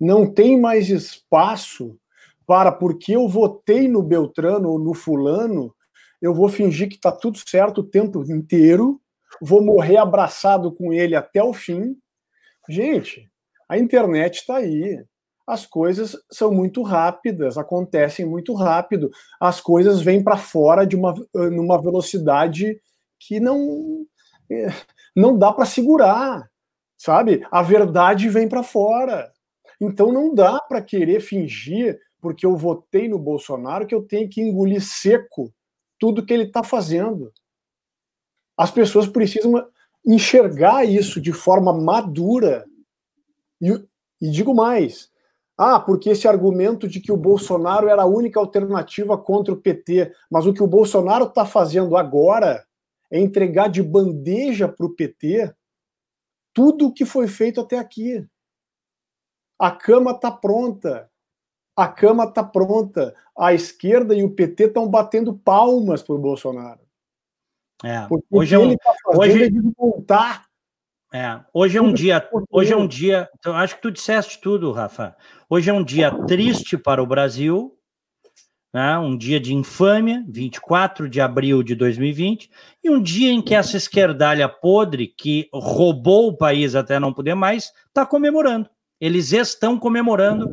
Não 0.01 0.31
tem 0.31 0.61
mais 0.61 0.91
espaço 0.91 1.97
para 2.45 2.73
porque 2.73 3.15
eu 3.15 3.29
votei 3.29 3.87
no 3.87 4.03
Beltrano 4.03 4.71
ou 4.71 4.79
no 4.79 4.93
Fulano, 4.93 5.73
eu 6.21 6.35
vou 6.35 6.49
fingir 6.49 6.89
que 6.89 6.97
está 6.97 7.13
tudo 7.13 7.39
certo 7.39 7.79
o 7.79 7.85
tempo 7.85 8.25
inteiro, 8.31 9.01
vou 9.41 9.63
morrer 9.63 9.97
abraçado 9.97 10.73
com 10.73 10.93
ele 10.93 11.15
até 11.15 11.43
o 11.43 11.53
fim. 11.53 11.97
Gente, 12.69 13.31
a 13.69 13.79
internet 13.79 14.39
está 14.39 14.57
aí. 14.57 15.05
As 15.53 15.67
coisas 15.67 16.17
são 16.31 16.51
muito 16.51 16.81
rápidas, 16.81 17.59
acontecem 17.59 18.25
muito 18.25 18.55
rápido. 18.55 19.11
As 19.39 19.61
coisas 19.61 20.01
vêm 20.01 20.25
para 20.25 20.39
fora 20.39 20.87
de 20.87 20.97
uma 20.97 21.15
numa 21.35 21.79
velocidade 21.79 22.81
que 23.21 23.39
não 23.39 24.07
é, 24.51 24.69
não 25.15 25.37
dá 25.37 25.53
para 25.53 25.67
segurar, 25.67 26.51
sabe? 26.97 27.47
A 27.51 27.61
verdade 27.61 28.31
vem 28.31 28.49
para 28.49 28.63
fora. 28.63 29.31
Então 29.79 30.11
não 30.11 30.35
dá 30.35 30.59
para 30.59 30.81
querer 30.81 31.21
fingir 31.21 32.01
porque 32.19 32.47
eu 32.47 32.57
votei 32.57 33.07
no 33.07 33.19
Bolsonaro, 33.19 33.87
que 33.87 33.95
eu 33.95 34.03
tenho 34.03 34.31
que 34.31 34.41
engolir 34.41 34.83
seco 34.83 35.53
tudo 35.99 36.25
que 36.25 36.33
ele 36.33 36.45
está 36.45 36.63
fazendo. 36.65 37.31
As 38.57 38.71
pessoas 38.71 39.07
precisam 39.07 39.53
enxergar 40.03 40.87
isso 40.87 41.21
de 41.21 41.33
forma 41.33 41.75
madura. 41.75 42.65
E, 43.61 43.71
e 44.19 44.31
digo 44.31 44.55
mais: 44.55 45.12
ah, 45.57 45.79
porque 45.79 46.11
esse 46.11 46.27
argumento 46.27 46.89
de 46.89 47.01
que 47.01 47.13
o 47.13 47.17
Bolsonaro 47.17 47.89
era 47.89 48.03
a 48.03 48.07
única 48.07 48.41
alternativa 48.41 49.17
contra 49.19 49.53
o 49.53 49.61
PT, 49.61 50.13
mas 50.31 50.47
o 50.47 50.53
que 50.53 50.63
o 50.63 50.67
Bolsonaro 50.67 51.27
está 51.27 51.45
fazendo 51.45 51.97
agora 51.97 52.65
é 53.11 53.21
entregar 53.21 53.69
de 53.69 53.83
bandeja 53.83 54.67
para 54.67 54.87
o 54.87 54.95
PT 54.95 55.55
tudo 56.55 56.87
o 56.87 56.93
que 56.93 57.05
foi 57.05 57.29
feito 57.29 57.61
até 57.61 57.79
aqui. 57.79 58.27
A 59.59 59.71
cama 59.71 60.11
está 60.13 60.31
pronta, 60.31 61.11
a 61.77 61.89
cama 61.89 62.25
está 62.25 62.43
pronta. 62.43 63.15
A 63.37 63.55
esquerda 63.55 64.15
e 64.15 64.23
o 64.23 64.35
PT 64.35 64.65
estão 64.65 64.89
batendo 64.89 65.35
palmas 65.35 66.03
para 66.03 66.15
o 66.15 66.19
Bolsonaro. 66.19 66.81
É, 67.85 68.07
hoje 68.31 68.55
é 68.55 68.59
um, 68.59 68.77
tá 68.77 68.95
hoje, 69.17 69.45
é 69.45 69.51
voltar. 69.77 70.47
É, 71.15 71.39
hoje 71.53 71.77
é 71.77 71.83
um 71.83 71.93
dia, 71.93 72.27
hoje 72.51 72.73
é 72.73 72.77
um 72.77 72.87
dia, 72.87 73.29
então, 73.39 73.55
acho 73.55 73.77
que 73.77 73.83
tu 73.83 73.91
disseste 73.91 74.41
tudo, 74.41 74.73
Rafa. 74.73 75.15
Hoje 75.49 75.69
é 75.69 75.73
um 75.73 75.85
dia 75.85 76.11
triste 76.27 76.79
para 76.79 77.03
o 77.03 77.07
Brasil, 77.07 77.77
né? 78.73 78.99
um 78.99 79.15
dia 79.15 79.39
de 79.39 79.55
infâmia, 79.55 80.25
24 80.27 81.11
de 81.11 81.21
abril 81.21 81.63
de 81.63 81.75
2020, 81.75 82.51
e 82.83 82.89
um 82.89 83.03
dia 83.03 83.31
em 83.31 83.43
que 83.43 83.55
essa 83.55 83.77
esquerdalha 83.77 84.49
podre, 84.49 85.07
que 85.07 85.51
roubou 85.53 86.29
o 86.29 86.37
país 86.37 86.75
até 86.75 86.99
não 86.99 87.13
poder 87.13 87.35
mais, 87.35 87.71
está 87.89 88.07
comemorando. 88.07 88.71
Eles 88.99 89.33
estão 89.33 89.79
comemorando 89.79 90.51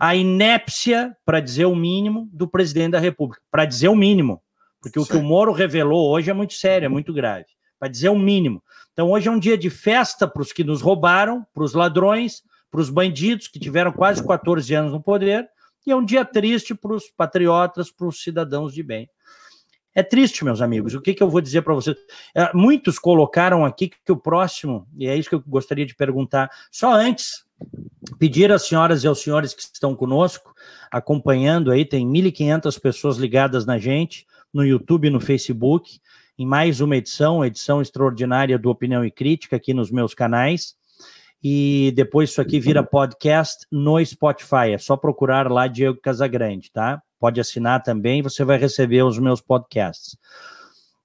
a 0.00 0.14
inépcia, 0.14 1.14
para 1.22 1.38
dizer 1.38 1.66
o 1.66 1.76
mínimo, 1.76 2.30
do 2.32 2.48
presidente 2.48 2.92
da 2.92 2.98
República. 2.98 3.42
Para 3.50 3.66
dizer 3.66 3.88
o 3.88 3.96
mínimo. 3.96 4.40
Porque 4.80 4.98
o 4.98 5.04
que 5.04 5.16
o 5.16 5.22
Moro 5.22 5.52
revelou 5.52 6.08
hoje 6.10 6.30
é 6.30 6.32
muito 6.32 6.54
sério, 6.54 6.86
é 6.86 6.88
muito 6.88 7.12
grave. 7.12 7.46
Para 7.78 7.88
dizer 7.88 8.08
o 8.08 8.18
mínimo. 8.18 8.62
Então, 8.98 9.12
hoje 9.12 9.28
é 9.28 9.30
um 9.30 9.38
dia 9.38 9.56
de 9.56 9.70
festa 9.70 10.26
para 10.26 10.42
os 10.42 10.52
que 10.52 10.64
nos 10.64 10.80
roubaram, 10.80 11.46
para 11.54 11.62
os 11.62 11.72
ladrões, 11.72 12.42
para 12.68 12.80
os 12.80 12.90
bandidos 12.90 13.46
que 13.46 13.60
tiveram 13.60 13.92
quase 13.92 14.26
14 14.26 14.74
anos 14.74 14.90
no 14.90 15.00
poder, 15.00 15.48
e 15.86 15.92
é 15.92 15.94
um 15.94 16.04
dia 16.04 16.24
triste 16.24 16.74
para 16.74 16.92
os 16.92 17.08
patriotas, 17.08 17.92
para 17.92 18.08
os 18.08 18.20
cidadãos 18.20 18.74
de 18.74 18.82
bem. 18.82 19.08
É 19.94 20.02
triste, 20.02 20.44
meus 20.44 20.60
amigos. 20.60 20.94
O 20.94 21.00
que, 21.00 21.14
que 21.14 21.22
eu 21.22 21.30
vou 21.30 21.40
dizer 21.40 21.62
para 21.62 21.74
vocês? 21.74 21.96
É, 22.34 22.52
muitos 22.52 22.98
colocaram 22.98 23.64
aqui 23.64 23.88
que 23.88 24.10
o 24.10 24.16
próximo, 24.16 24.84
e 24.96 25.06
é 25.06 25.14
isso 25.14 25.28
que 25.28 25.36
eu 25.36 25.44
gostaria 25.46 25.86
de 25.86 25.94
perguntar, 25.94 26.50
só 26.68 26.92
antes 26.92 27.44
pedir 28.18 28.50
às 28.50 28.66
senhoras 28.66 29.04
e 29.04 29.06
aos 29.06 29.20
senhores 29.20 29.54
que 29.54 29.62
estão 29.62 29.94
conosco, 29.94 30.52
acompanhando 30.90 31.70
aí, 31.70 31.84
tem 31.84 32.04
1.500 32.04 32.80
pessoas 32.80 33.16
ligadas 33.16 33.64
na 33.64 33.78
gente, 33.78 34.26
no 34.52 34.64
YouTube 34.64 35.08
no 35.08 35.20
Facebook, 35.20 36.00
em 36.38 36.46
mais 36.46 36.80
uma 36.80 36.96
edição, 36.96 37.44
edição 37.44 37.82
extraordinária 37.82 38.56
do 38.56 38.70
Opinião 38.70 39.04
e 39.04 39.10
Crítica, 39.10 39.56
aqui 39.56 39.74
nos 39.74 39.90
meus 39.90 40.14
canais. 40.14 40.76
E 41.42 41.92
depois 41.96 42.30
isso 42.30 42.40
aqui 42.40 42.60
vira 42.60 42.82
podcast 42.82 43.66
no 43.72 44.04
Spotify. 44.04 44.72
É 44.72 44.78
só 44.78 44.96
procurar 44.96 45.50
lá 45.50 45.66
Diego 45.66 46.00
Casagrande, 46.00 46.70
tá? 46.70 47.02
Pode 47.18 47.40
assinar 47.40 47.82
também, 47.82 48.22
você 48.22 48.44
vai 48.44 48.56
receber 48.56 49.02
os 49.02 49.18
meus 49.18 49.40
podcasts. 49.40 50.16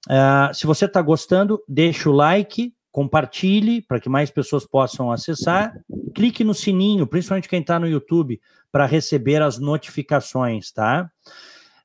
Uh, 0.08 0.54
se 0.54 0.66
você 0.66 0.84
está 0.84 1.02
gostando, 1.02 1.60
deixa 1.68 2.08
o 2.08 2.12
like, 2.12 2.72
compartilhe 2.92 3.82
para 3.82 3.98
que 3.98 4.08
mais 4.08 4.30
pessoas 4.30 4.64
possam 4.64 5.10
acessar, 5.10 5.74
clique 6.14 6.44
no 6.44 6.54
sininho, 6.54 7.08
principalmente 7.08 7.48
quem 7.48 7.60
está 7.60 7.80
no 7.80 7.88
YouTube, 7.88 8.40
para 8.70 8.86
receber 8.86 9.42
as 9.42 9.58
notificações, 9.58 10.70
tá? 10.70 11.10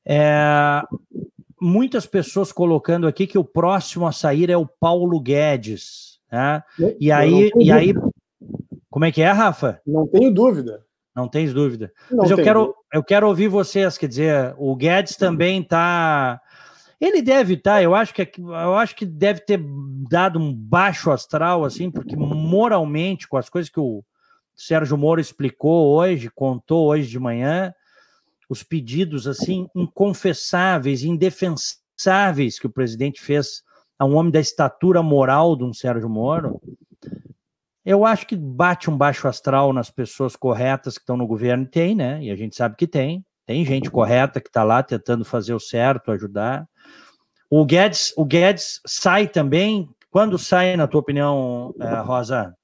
É, 0.05 0.83
muitas 1.61 2.05
pessoas 2.05 2.51
colocando 2.51 3.07
aqui 3.07 3.27
que 3.27 3.37
o 3.37 3.43
próximo 3.43 4.07
a 4.07 4.11
sair 4.11 4.49
é 4.49 4.57
o 4.57 4.67
Paulo 4.67 5.19
Guedes, 5.19 6.19
né? 6.31 6.63
E 6.99 7.11
aí, 7.11 7.51
e 7.57 7.71
aí, 7.71 7.93
como 8.89 9.05
é 9.05 9.11
que 9.11 9.21
é, 9.21 9.31
Rafa? 9.31 9.81
Não 9.85 10.07
tenho 10.07 10.33
dúvida. 10.33 10.83
Não 11.15 11.27
tens 11.27 11.53
dúvida. 11.53 11.91
Não 12.09 12.19
Mas 12.19 12.31
eu 12.31 12.37
quero, 12.37 12.75
eu 12.93 13.03
quero 13.03 13.27
ouvir 13.27 13.47
vocês, 13.47 13.97
quer 13.97 14.07
dizer, 14.07 14.55
o 14.57 14.75
Guedes 14.75 15.15
também 15.15 15.61
está 15.61 16.39
ele 16.99 17.21
deve 17.21 17.53
estar, 17.53 17.75
tá, 17.75 17.83
eu 17.83 17.95
acho 17.95 18.13
que 18.13 18.29
eu 18.37 18.75
acho 18.75 18.93
que 18.93 19.05
deve 19.05 19.39
ter 19.39 19.59
dado 20.09 20.37
um 20.37 20.53
baixo 20.53 21.09
astral, 21.09 21.63
assim, 21.63 21.89
porque 21.89 22.15
moralmente, 22.15 23.27
com 23.27 23.37
as 23.37 23.49
coisas 23.49 23.71
que 23.71 23.79
o 23.79 24.03
Sérgio 24.53 24.97
Moro 24.97 25.21
explicou 25.21 25.95
hoje, 25.95 26.29
contou 26.29 26.87
hoje 26.87 27.07
de 27.07 27.17
manhã, 27.17 27.73
os 28.49 28.63
pedidos 28.63 29.27
assim 29.27 29.67
inconfessáveis, 29.75 31.03
indefensáveis 31.03 32.59
que 32.59 32.65
o 32.65 32.71
presidente 32.71 33.21
fez 33.21 33.61
a 33.97 34.05
um 34.05 34.15
homem 34.15 34.31
da 34.31 34.39
estatura 34.39 35.03
moral 35.03 35.55
de 35.55 35.63
um 35.63 35.73
Sérgio 35.73 36.09
Moro, 36.09 36.59
eu 37.85 38.05
acho 38.05 38.27
que 38.27 38.35
bate 38.35 38.89
um 38.89 38.97
baixo 38.97 39.27
astral 39.27 39.71
nas 39.71 39.89
pessoas 39.89 40.35
corretas 40.35 40.95
que 40.95 41.01
estão 41.01 41.17
no 41.17 41.27
governo, 41.27 41.65
tem, 41.65 41.95
né? 41.95 42.21
E 42.21 42.29
a 42.31 42.35
gente 42.35 42.55
sabe 42.55 42.75
que 42.75 42.87
tem. 42.87 43.23
Tem 43.45 43.65
gente 43.65 43.89
correta 43.89 44.39
que 44.39 44.47
está 44.47 44.63
lá 44.63 44.83
tentando 44.83 45.25
fazer 45.25 45.53
o 45.53 45.59
certo, 45.59 46.11
ajudar. 46.11 46.67
O 47.49 47.65
Guedes, 47.65 48.13
o 48.15 48.23
Guedes 48.25 48.79
sai 48.85 49.27
também. 49.27 49.89
Quando 50.11 50.37
sai, 50.37 50.75
na 50.77 50.87
tua 50.87 51.01
opinião, 51.01 51.73
eh, 51.79 52.01
Rosa? 52.01 52.55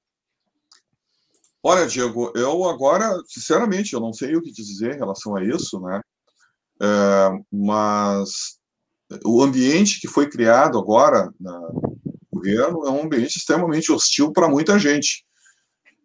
Olha, 1.68 1.88
Diego, 1.88 2.32
eu 2.36 2.66
agora, 2.66 3.20
sinceramente, 3.26 3.94
eu 3.94 4.00
não 4.00 4.14
sei 4.14 4.36
o 4.36 4.42
que 4.42 4.52
dizer 4.52 4.94
em 4.94 5.00
relação 5.00 5.36
a 5.36 5.44
isso, 5.44 5.80
né? 5.80 6.00
É, 6.80 7.30
mas 7.52 8.60
o 9.26 9.42
ambiente 9.42 10.00
que 10.00 10.08
foi 10.08 10.30
criado 10.30 10.78
agora 10.78 11.34
no 11.40 11.98
governo 12.32 12.86
é 12.86 12.92
um 12.92 13.06
ambiente 13.06 13.38
extremamente 13.40 13.92
hostil 13.92 14.32
para 14.32 14.48
muita 14.48 14.78
gente. 14.78 15.26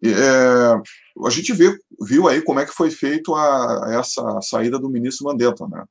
É, 0.03 1.27
a 1.27 1.29
gente 1.29 1.53
vê, 1.53 1.79
viu 2.01 2.27
aí 2.27 2.41
como 2.41 2.59
é 2.61 2.65
que 2.65 2.73
foi 2.73 2.91
feito 2.91 3.35
a, 3.35 3.85
essa 3.91 4.41
saída 4.41 4.79
do 4.79 4.89
ministro 4.89 5.27
Mandetta, 5.27 5.69
né? 5.69 5.85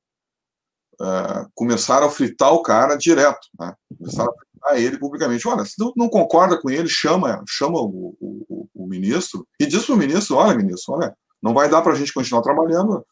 uh, 1.00 1.50
começaram 1.56 2.08
a 2.08 2.12
fritar 2.12 2.54
o 2.54 2.62
cara 2.62 2.96
direto, 2.96 3.48
né? 3.60 3.74
começaram 3.98 4.32
a 4.32 4.36
fritar 4.36 4.84
ele 4.84 4.98
publicamente. 4.98 5.48
Olha, 5.48 5.66
se 5.66 5.80
não, 5.80 5.94
não 5.96 6.10
concorda 6.10 6.60
com 6.60 6.70
ele, 6.70 6.88
chama, 6.88 7.44
chama 7.48 7.80
o, 7.80 8.16
o, 8.20 8.46
ministro 8.90 9.48
e 9.60 9.66
diz 9.66 9.86
para 9.86 9.96
o 9.96 9.98
ministro: 9.98 10.36
olha, 10.36 10.58
ministro, 10.58 10.96
olha, 10.96 11.16
Não 11.42 11.54
vai 11.54 11.70
dar 11.70 11.82
para 11.82 11.94
a 11.94 11.96
gente 11.96 12.14
continuar 12.14 12.42
trabalhando. 12.42 13.06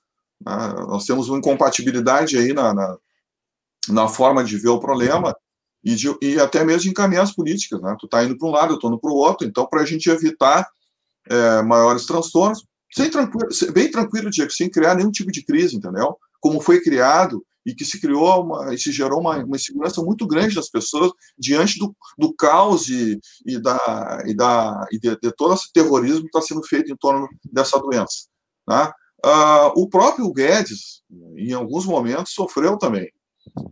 Né? 0.46 0.74
Nós 0.88 1.06
temos 1.06 1.30
uma 1.30 1.38
incompatibilidade 1.38 2.38
aí 2.38 2.54
na, 2.54 2.74
na, 2.74 2.98
na, 3.90 4.08
forma 4.08 4.44
de 4.44 4.58
ver 4.58 4.70
o 4.70 4.80
problema 4.80 5.36
e, 5.84 5.96
de, 5.96 6.14
e 6.22 6.40
até 6.40 6.64
mesmo 6.64 6.82
de 6.82 6.90
encaminhar 6.90 7.24
as 7.24 7.34
políticas. 7.34 7.82
Né? 7.82 7.96
Tu 8.00 8.06
está 8.06 8.24
indo 8.24 8.38
para 8.38 8.48
um 8.48 8.52
lado, 8.52 8.74
eu 8.74 8.76
estou 8.76 8.90
indo 8.90 9.00
para 9.00 9.12
o 9.12 9.16
outro. 9.16 9.48
Então, 9.48 9.66
para 9.66 9.82
a 9.82 9.86
gente 9.86 10.10
evitar 10.10 10.68
é, 11.30 11.62
maiores 11.62 12.06
transtornos, 12.06 12.66
sem 12.94 13.10
tranquilo, 13.10 13.48
bem 13.74 13.92
tranquilo, 13.92 14.30
Diego, 14.30 14.52
sem 14.52 14.70
criar 14.70 14.96
nenhum 14.96 15.12
tipo 15.12 15.32
de 15.32 15.44
crise, 15.44 15.76
entendeu? 15.76 16.18
Como 16.40 16.62
foi 16.62 16.82
criado 16.82 17.46
e 17.68 17.76
que 17.76 17.84
se 17.84 18.00
criou 18.00 18.46
uma, 18.46 18.74
e 18.74 18.78
se 18.78 18.94
gerou 18.94 19.20
uma, 19.20 19.44
uma 19.44 19.58
insegurança 19.58 20.02
muito 20.02 20.26
grande 20.26 20.56
das 20.56 20.70
pessoas 20.70 21.12
diante 21.38 21.78
do, 21.78 21.94
do 22.18 22.34
caos 22.34 22.88
e, 22.88 23.20
e, 23.46 23.62
da, 23.62 24.24
e, 24.26 24.34
da, 24.34 24.88
e 24.90 24.98
de, 24.98 25.20
de 25.20 25.32
todo 25.36 25.54
esse 25.54 25.72
terrorismo 25.74 26.22
que 26.22 26.28
está 26.28 26.42
sendo 26.42 26.66
feito 26.66 26.90
em 26.90 26.96
torno 26.96 27.28
dessa 27.52 27.78
doença. 27.78 28.30
Né? 28.66 28.90
Uh, 29.26 29.82
o 29.82 29.90
próprio 29.90 30.32
Guedes, 30.32 31.02
em 31.36 31.52
alguns 31.52 31.86
momentos, 31.86 32.34
sofreu 32.34 32.78
também. 32.78 33.12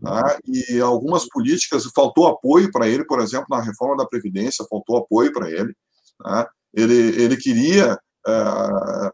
Tá? 0.04 0.40
E 0.46 0.82
algumas 0.82 1.26
políticas, 1.30 1.86
faltou 1.96 2.28
apoio 2.28 2.70
para 2.72 2.90
ele, 2.90 3.06
por 3.06 3.22
exemplo, 3.22 3.48
na 3.50 3.62
reforma 3.62 3.96
da 3.96 4.06
Previdência, 4.06 4.66
faltou 4.70 4.98
apoio 4.98 5.32
para 5.32 5.50
ele. 5.50 5.74
Tá? 6.22 6.50
Ele, 6.74 7.24
ele 7.24 7.38
queria 7.38 7.94
uh, 8.28 9.12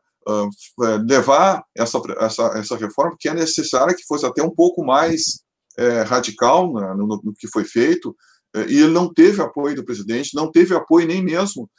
levar 1.03 1.63
essa, 1.75 1.99
essa, 2.19 2.43
essa 2.55 2.77
reforma, 2.77 3.15
que 3.19 3.29
é 3.29 3.33
necessária 3.33 3.95
que 3.95 4.05
fosse 4.05 4.25
até 4.25 4.43
um 4.43 4.53
pouco 4.53 4.85
mais 4.85 5.41
uh, 5.79 6.07
radical 6.07 6.73
né, 6.73 6.93
no, 6.95 7.07
no, 7.07 7.33
que 7.37 7.47
foi 7.47 7.65
feito, 7.65 8.15
e 8.67 8.81
ele 8.81 8.91
não 8.91 9.11
teve 9.11 9.41
apoio 9.41 9.75
do 9.75 9.85
presidente, 9.85 10.35
não 10.35 10.51
teve 10.51 10.75
apoio 10.75 11.07
nem 11.07 11.23
mesmo 11.23 11.69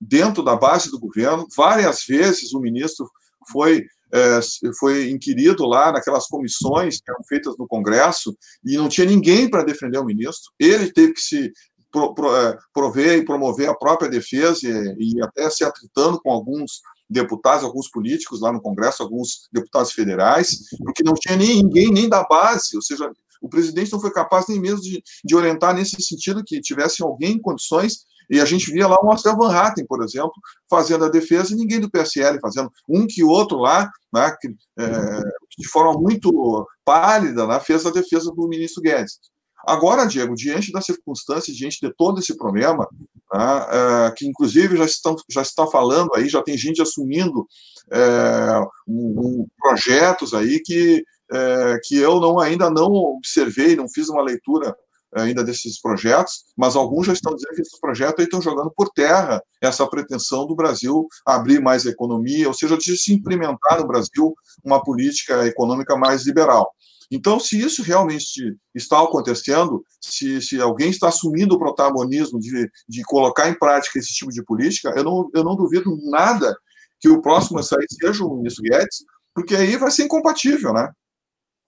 dentro 0.00 0.42
da 0.42 0.56
base 0.56 0.90
do 0.90 0.98
governo. 0.98 1.46
Várias 1.56 2.02
vezes 2.04 2.52
o 2.52 2.60
ministro 2.60 3.08
foi 3.52 3.84
é, 4.12 4.40
foi 4.78 5.10
inquirido 5.10 5.66
lá 5.66 5.92
naquelas 5.92 6.26
comissões 6.26 7.00
que 7.00 7.10
eram 7.10 7.22
feitas 7.24 7.54
no 7.58 7.66
Congresso 7.66 8.36
e 8.64 8.76
não 8.76 8.88
tinha 8.88 9.06
ninguém 9.06 9.50
para 9.50 9.64
defender 9.64 9.98
o 9.98 10.04
ministro. 10.04 10.50
Ele 10.58 10.90
teve 10.90 11.12
que 11.12 11.20
se 11.20 11.52
pro, 11.90 12.14
pro, 12.14 12.34
é, 12.34 12.56
prover 12.72 13.18
e 13.18 13.24
promover 13.24 13.68
a 13.68 13.76
própria 13.76 14.10
defesa 14.10 14.66
e, 14.66 15.16
e, 15.16 15.22
até 15.22 15.50
se 15.50 15.64
atritando 15.64 16.20
com 16.20 16.30
alguns 16.30 16.80
deputados, 17.08 17.64
alguns 17.64 17.90
políticos 17.90 18.40
lá 18.40 18.52
no 18.52 18.60
Congresso, 18.60 19.02
alguns 19.02 19.48
deputados 19.52 19.92
federais, 19.92 20.50
porque 20.84 21.02
não 21.02 21.14
tinha 21.14 21.36
nem 21.36 21.62
ninguém 21.62 21.90
nem 21.90 22.08
da 22.08 22.24
base, 22.24 22.76
ou 22.76 22.82
seja, 22.82 23.10
o 23.40 23.48
presidente 23.48 23.92
não 23.92 24.00
foi 24.00 24.10
capaz 24.10 24.46
nem 24.48 24.60
mesmo 24.60 24.80
de, 24.80 25.02
de 25.24 25.36
orientar 25.36 25.74
nesse 25.74 26.00
sentido 26.02 26.42
que 26.44 26.60
tivesse 26.60 27.02
alguém 27.02 27.32
em 27.32 27.40
condições 27.40 28.06
e 28.30 28.40
a 28.40 28.44
gente 28.44 28.70
via 28.70 28.86
lá 28.86 28.96
o 29.00 29.06
Marcel 29.06 29.36
Van 29.36 29.50
Hatten, 29.50 29.86
por 29.86 30.02
exemplo, 30.02 30.34
fazendo 30.68 31.04
a 31.04 31.08
defesa 31.08 31.52
e 31.52 31.56
ninguém 31.56 31.80
do 31.80 31.90
PSL 31.90 32.38
fazendo. 32.40 32.70
Um 32.88 33.06
que 33.06 33.24
outro 33.24 33.58
lá, 33.58 33.90
né, 34.12 34.36
que, 34.38 34.48
é, 34.78 35.20
de 35.58 35.68
forma 35.68 35.98
muito 35.98 36.66
pálida, 36.84 37.46
né, 37.46 37.58
fez 37.60 37.86
a 37.86 37.90
defesa 37.90 38.30
do 38.30 38.48
ministro 38.48 38.82
Guedes. 38.82 39.18
Agora, 39.66 40.06
Diego, 40.06 40.34
diante 40.34 40.70
das 40.70 40.84
circunstâncias, 40.84 41.56
diante 41.56 41.78
de 41.80 41.92
todo 41.94 42.20
esse 42.20 42.36
problema, 42.36 42.86
né, 43.32 43.66
é, 44.08 44.10
que 44.16 44.26
inclusive 44.26 44.76
já, 44.76 44.84
estão, 44.84 45.16
já 45.30 45.42
está 45.42 45.66
falando 45.66 46.10
aí, 46.14 46.28
já 46.28 46.42
tem 46.42 46.56
gente 46.56 46.80
assumindo 46.80 47.46
é, 47.92 48.60
um, 48.86 49.42
um, 49.42 49.46
projetos 49.58 50.34
aí 50.34 50.60
que, 50.60 51.04
é, 51.32 51.80
que 51.84 51.96
eu 51.96 52.20
não, 52.20 52.38
ainda 52.38 52.70
não 52.70 52.92
observei, 52.92 53.76
não 53.76 53.88
fiz 53.88 54.08
uma 54.08 54.22
leitura 54.22 54.74
ainda 55.14 55.42
desses 55.42 55.80
projetos, 55.80 56.44
mas 56.56 56.76
alguns 56.76 57.06
já 57.06 57.12
estão 57.12 57.34
dizendo 57.34 57.54
que 57.54 57.62
esses 57.62 57.80
projetos 57.80 58.24
estão 58.24 58.42
jogando 58.42 58.70
por 58.76 58.90
terra 58.90 59.42
essa 59.60 59.86
pretensão 59.86 60.46
do 60.46 60.54
Brasil 60.54 61.06
abrir 61.24 61.60
mais 61.60 61.86
economia, 61.86 62.46
ou 62.46 62.54
seja, 62.54 62.76
de 62.76 62.96
se 62.96 63.12
implementar 63.14 63.80
no 63.80 63.86
Brasil 63.86 64.34
uma 64.62 64.82
política 64.82 65.46
econômica 65.46 65.96
mais 65.96 66.26
liberal. 66.26 66.70
Então, 67.10 67.40
se 67.40 67.58
isso 67.58 67.82
realmente 67.82 68.54
está 68.74 69.02
acontecendo, 69.02 69.82
se, 70.00 70.42
se 70.42 70.60
alguém 70.60 70.90
está 70.90 71.08
assumindo 71.08 71.54
o 71.54 71.58
protagonismo 71.58 72.38
de, 72.38 72.68
de 72.86 73.02
colocar 73.04 73.48
em 73.48 73.58
prática 73.58 73.98
esse 73.98 74.12
tipo 74.12 74.30
de 74.30 74.42
política, 74.42 74.92
eu 74.94 75.04
não, 75.04 75.30
eu 75.34 75.42
não 75.42 75.56
duvido 75.56 75.96
nada 76.10 76.54
que 77.00 77.08
o 77.08 77.22
próximo 77.22 77.58
a 77.58 77.62
sair 77.62 77.86
seja 77.88 78.24
o 78.24 78.36
ministro 78.36 78.62
Guedes, 78.62 79.04
porque 79.34 79.54
aí 79.56 79.76
vai 79.76 79.90
ser 79.90 80.04
incompatível, 80.04 80.72
né? 80.72 80.90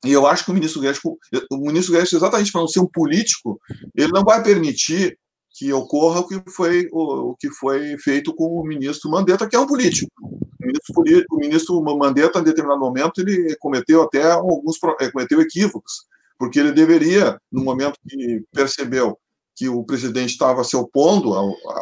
E 0.05 0.13
eu 0.13 0.27
acho 0.27 0.45
que 0.45 0.51
o 0.51 0.55
ministro 0.55 0.81
Guedes, 0.81 1.01
o 1.51 1.57
ministro 1.57 1.95
Guedes, 1.95 2.13
exatamente 2.13 2.53
para 2.53 2.61
não 2.61 2.69
ser 2.69 2.81
um 2.81 2.87
político, 2.87 3.61
ele 3.95 4.13
não 4.13 4.25
vai 4.25 4.43
permitir 4.43 5.19
que 5.53 5.73
ocorra 5.73 6.21
o 6.21 6.27
que 6.27 6.43
foi, 6.51 6.89
o, 6.93 7.31
o 7.31 7.37
que 7.37 7.51
foi 7.51 7.97
feito 7.99 8.35
com 8.35 8.45
o 8.45 8.67
ministro 8.67 9.11
Mandetta, 9.11 9.49
que 9.49 9.57
é 9.57 9.59
um 9.59 9.67
político. 9.67 10.11
O 10.63 10.67
ministro, 10.67 11.27
o 11.31 11.37
ministro 11.37 11.83
Mandetta, 11.83 12.39
em 12.39 12.45
determinado 12.45 12.81
momento, 12.81 13.21
ele 13.21 13.57
cometeu 13.57 14.03
até 14.03 14.31
alguns 14.31 14.77
é, 15.01 15.11
cometeu 15.11 15.41
equívocos, 15.41 16.05
porque 16.39 16.61
ele 16.61 16.73
deveria, 16.73 17.41
no 17.51 17.65
momento 17.65 17.99
que 18.09 18.43
percebeu 18.53 19.19
que 19.57 19.69
o 19.69 19.85
presidente 19.85 20.31
estava 20.31 20.65
se 20.65 20.77
opondo 20.77 21.35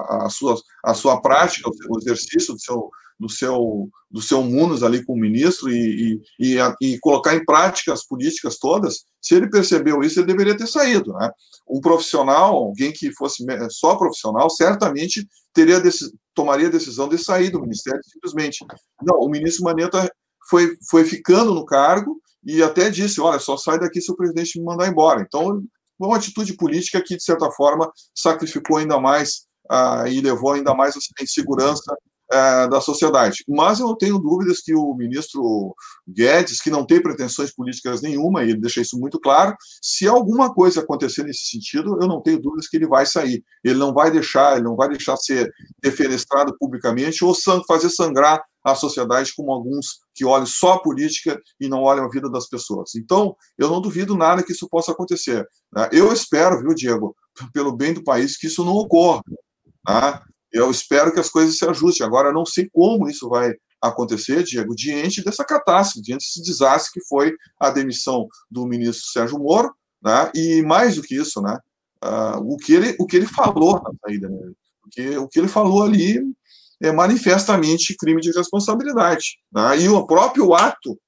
à 0.08 0.28
sua, 0.30 0.56
à 0.84 0.94
sua 0.94 1.20
prática, 1.20 1.68
ao 1.68 1.98
exercício 1.98 2.54
do 2.54 2.60
seu, 2.60 2.90
do 3.18 3.28
seu, 3.28 3.88
do 4.10 4.22
seu 4.22 4.42
munus 4.42 4.82
ali 4.82 5.04
com 5.04 5.12
o 5.12 5.18
ministro 5.18 5.70
e, 5.70 6.20
e, 6.38 6.56
e, 6.56 6.58
e, 6.80 6.98
colocar 6.98 7.34
em 7.34 7.44
prática 7.44 7.92
as 7.92 8.04
políticas 8.04 8.58
todas, 8.58 9.04
se 9.20 9.34
ele 9.34 9.50
percebeu 9.50 10.02
isso, 10.02 10.20
ele 10.20 10.26
deveria 10.26 10.56
ter 10.56 10.66
saído. 10.66 11.12
Né? 11.12 11.30
Um 11.68 11.80
profissional, 11.80 12.54
alguém 12.54 12.92
que 12.92 13.12
fosse 13.12 13.44
só 13.70 13.96
profissional, 13.96 14.48
certamente 14.48 15.26
teria 15.52 15.80
tomaria 16.38 16.68
a 16.68 16.70
decisão 16.70 17.08
de 17.08 17.18
sair 17.18 17.50
do 17.50 17.60
ministério 17.60 18.00
simplesmente. 18.04 18.64
Não, 19.02 19.18
o 19.18 19.28
ministro 19.28 19.64
Maneta 19.64 20.08
foi, 20.48 20.76
foi 20.88 21.04
ficando 21.04 21.52
no 21.52 21.66
cargo 21.66 22.20
e 22.46 22.62
até 22.62 22.88
disse, 22.90 23.20
olha, 23.20 23.40
só 23.40 23.56
sai 23.56 23.80
daqui 23.80 24.00
se 24.00 24.12
o 24.12 24.16
presidente 24.16 24.56
me 24.56 24.64
mandar 24.64 24.86
embora. 24.86 25.20
Então, 25.20 25.60
uma 25.98 26.16
atitude 26.16 26.56
política 26.56 27.02
que, 27.02 27.16
de 27.16 27.24
certa 27.24 27.50
forma, 27.50 27.90
sacrificou 28.14 28.76
ainda 28.76 29.00
mais 29.00 29.48
ah, 29.68 30.04
e 30.08 30.20
levou 30.20 30.52
ainda 30.52 30.72
mais 30.74 30.94
a 30.96 31.22
insegurança 31.24 31.92
é, 32.30 32.68
da 32.68 32.80
sociedade. 32.80 33.44
Mas 33.48 33.80
eu 33.80 33.86
não 33.86 33.96
tenho 33.96 34.18
dúvidas 34.18 34.60
que 34.60 34.74
o 34.74 34.94
ministro 34.94 35.74
Guedes, 36.06 36.60
que 36.60 36.70
não 36.70 36.84
tem 36.84 37.00
pretensões 37.00 37.54
políticas 37.54 38.02
nenhuma, 38.02 38.44
e 38.44 38.50
ele 38.50 38.60
deixa 38.60 38.80
isso 38.80 38.98
muito 38.98 39.18
claro, 39.18 39.56
se 39.82 40.06
alguma 40.06 40.52
coisa 40.52 40.80
acontecer 40.80 41.24
nesse 41.24 41.46
sentido, 41.46 41.98
eu 42.00 42.06
não 42.06 42.20
tenho 42.20 42.40
dúvidas 42.40 42.68
que 42.68 42.76
ele 42.76 42.86
vai 42.86 43.06
sair. 43.06 43.42
Ele 43.64 43.78
não 43.78 43.92
vai 43.92 44.10
deixar, 44.10 44.54
ele 44.54 44.64
não 44.64 44.76
vai 44.76 44.88
deixar 44.88 45.16
ser 45.16 45.50
defenestrado 45.82 46.54
publicamente 46.58 47.24
ou 47.24 47.34
sang 47.34 47.62
fazer 47.66 47.90
sangrar 47.90 48.42
a 48.62 48.74
sociedade 48.74 49.32
como 49.34 49.52
alguns 49.52 50.00
que 50.14 50.24
olham 50.24 50.46
só 50.46 50.74
a 50.74 50.82
política 50.82 51.40
e 51.60 51.68
não 51.68 51.82
olham 51.82 52.04
a 52.04 52.10
vida 52.10 52.30
das 52.30 52.48
pessoas. 52.48 52.94
Então, 52.94 53.34
eu 53.56 53.68
não 53.68 53.80
duvido 53.80 54.16
nada 54.16 54.42
que 54.42 54.52
isso 54.52 54.68
possa 54.68 54.92
acontecer. 54.92 55.46
Né? 55.72 55.88
Eu 55.92 56.12
espero, 56.12 56.60
viu, 56.60 56.74
Diego, 56.74 57.16
pelo 57.52 57.74
bem 57.74 57.94
do 57.94 58.04
país, 58.04 58.36
que 58.36 58.46
isso 58.46 58.64
não 58.64 58.74
ocorra. 58.74 59.22
Tá? 59.86 60.22
Eu 60.52 60.70
espero 60.70 61.12
que 61.12 61.20
as 61.20 61.28
coisas 61.28 61.58
se 61.58 61.64
ajustem. 61.64 62.06
Agora, 62.06 62.32
não 62.32 62.46
sei 62.46 62.68
como 62.72 63.08
isso 63.08 63.28
vai 63.28 63.52
acontecer, 63.80 64.42
Diego, 64.42 64.74
diante 64.74 65.22
dessa 65.22 65.44
catástrofe, 65.44 66.02
diante 66.02 66.24
desse 66.24 66.42
desastre 66.42 66.92
que 66.92 67.06
foi 67.06 67.34
a 67.60 67.70
demissão 67.70 68.26
do 68.50 68.66
ministro 68.66 69.06
Sérgio 69.10 69.38
Moro, 69.38 69.72
né? 70.02 70.30
e 70.34 70.62
mais 70.62 70.96
do 70.96 71.02
que 71.02 71.14
isso, 71.14 71.40
né? 71.40 71.58
Uh, 72.02 72.54
o, 72.54 72.56
que 72.56 72.72
ele, 72.74 72.96
o 72.98 73.06
que 73.06 73.16
ele 73.16 73.26
falou 73.26 73.82
na 73.82 73.90
saída, 74.04 74.28
né? 74.28 74.52
Porque 74.80 75.18
o 75.18 75.28
que 75.28 75.38
ele 75.38 75.48
falou 75.48 75.82
ali 75.82 76.20
é 76.80 76.92
manifestamente 76.92 77.96
crime 77.96 78.20
de 78.20 78.30
responsabilidade. 78.30 79.38
Né? 79.52 79.80
E 79.80 79.88
o 79.88 80.06
próprio 80.06 80.54
ato 80.54 80.98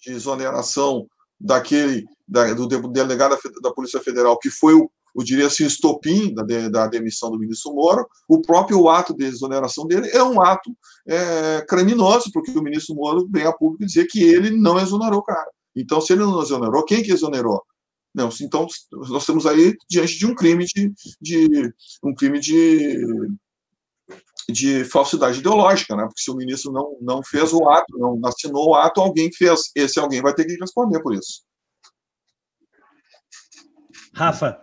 de 0.00 0.12
exoneração 0.12 1.06
daquele 1.40 2.04
da, 2.26 2.52
do 2.52 2.66
delegado 2.66 3.38
da 3.62 3.72
Polícia 3.72 4.00
Federal, 4.00 4.38
que 4.38 4.50
foi 4.50 4.74
o 4.74 4.90
eu 5.16 5.24
diria 5.24 5.46
assim, 5.46 5.66
estopim 5.66 6.34
da, 6.34 6.42
da 6.68 6.86
demissão 6.86 7.30
do 7.30 7.38
ministro 7.38 7.74
Moro, 7.74 8.06
o 8.28 8.40
próprio 8.40 8.88
ato 8.88 9.14
de 9.14 9.24
exoneração 9.24 9.86
dele 9.86 10.08
é 10.08 10.22
um 10.22 10.40
ato 10.40 10.70
é, 11.06 11.64
criminoso, 11.68 12.30
porque 12.32 12.50
o 12.50 12.62
ministro 12.62 12.94
Moro 12.94 13.28
vem 13.30 13.44
a 13.44 13.52
público 13.52 13.84
dizer 13.84 14.06
que 14.06 14.22
ele 14.22 14.50
não 14.50 14.78
exonerou 14.78 15.20
o 15.20 15.24
cara. 15.24 15.50
Então, 15.74 16.00
se 16.00 16.12
ele 16.12 16.22
não 16.22 16.42
exonerou, 16.42 16.84
quem 16.84 17.02
que 17.02 17.12
exonerou? 17.12 17.62
Não, 18.14 18.30
então, 18.40 18.66
nós 18.92 19.22
estamos 19.22 19.46
aí 19.46 19.76
diante 19.88 20.18
de 20.18 20.26
um 20.26 20.34
crime 20.34 20.64
de, 20.64 20.92
de 21.20 21.72
um 22.02 22.14
crime 22.14 22.40
de, 22.40 23.06
de 24.50 24.84
falsidade 24.86 25.38
ideológica, 25.38 25.94
né? 25.94 26.04
Porque 26.04 26.22
se 26.22 26.30
o 26.30 26.34
ministro 26.34 26.72
não, 26.72 26.96
não 27.00 27.22
fez 27.22 27.52
o 27.52 27.68
ato, 27.68 27.98
não 27.98 28.18
assinou 28.24 28.70
o 28.70 28.74
ato, 28.74 29.00
alguém 29.00 29.30
fez. 29.32 29.70
Esse 29.74 30.00
alguém 30.00 30.22
vai 30.22 30.34
ter 30.34 30.46
que 30.46 30.56
responder 30.56 31.00
por 31.00 31.14
isso. 31.14 31.42
Rafa, 34.14 34.58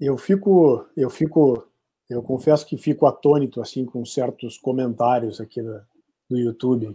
eu 0.00 0.16
fico, 0.16 0.86
eu 0.96 1.10
fico, 1.10 1.66
eu 2.08 2.22
confesso 2.22 2.66
que 2.66 2.76
fico 2.76 3.06
atônito 3.06 3.60
assim 3.60 3.84
com 3.84 4.04
certos 4.04 4.56
comentários 4.56 5.40
aqui 5.40 5.60
do, 5.60 5.80
do 6.30 6.38
YouTube. 6.38 6.94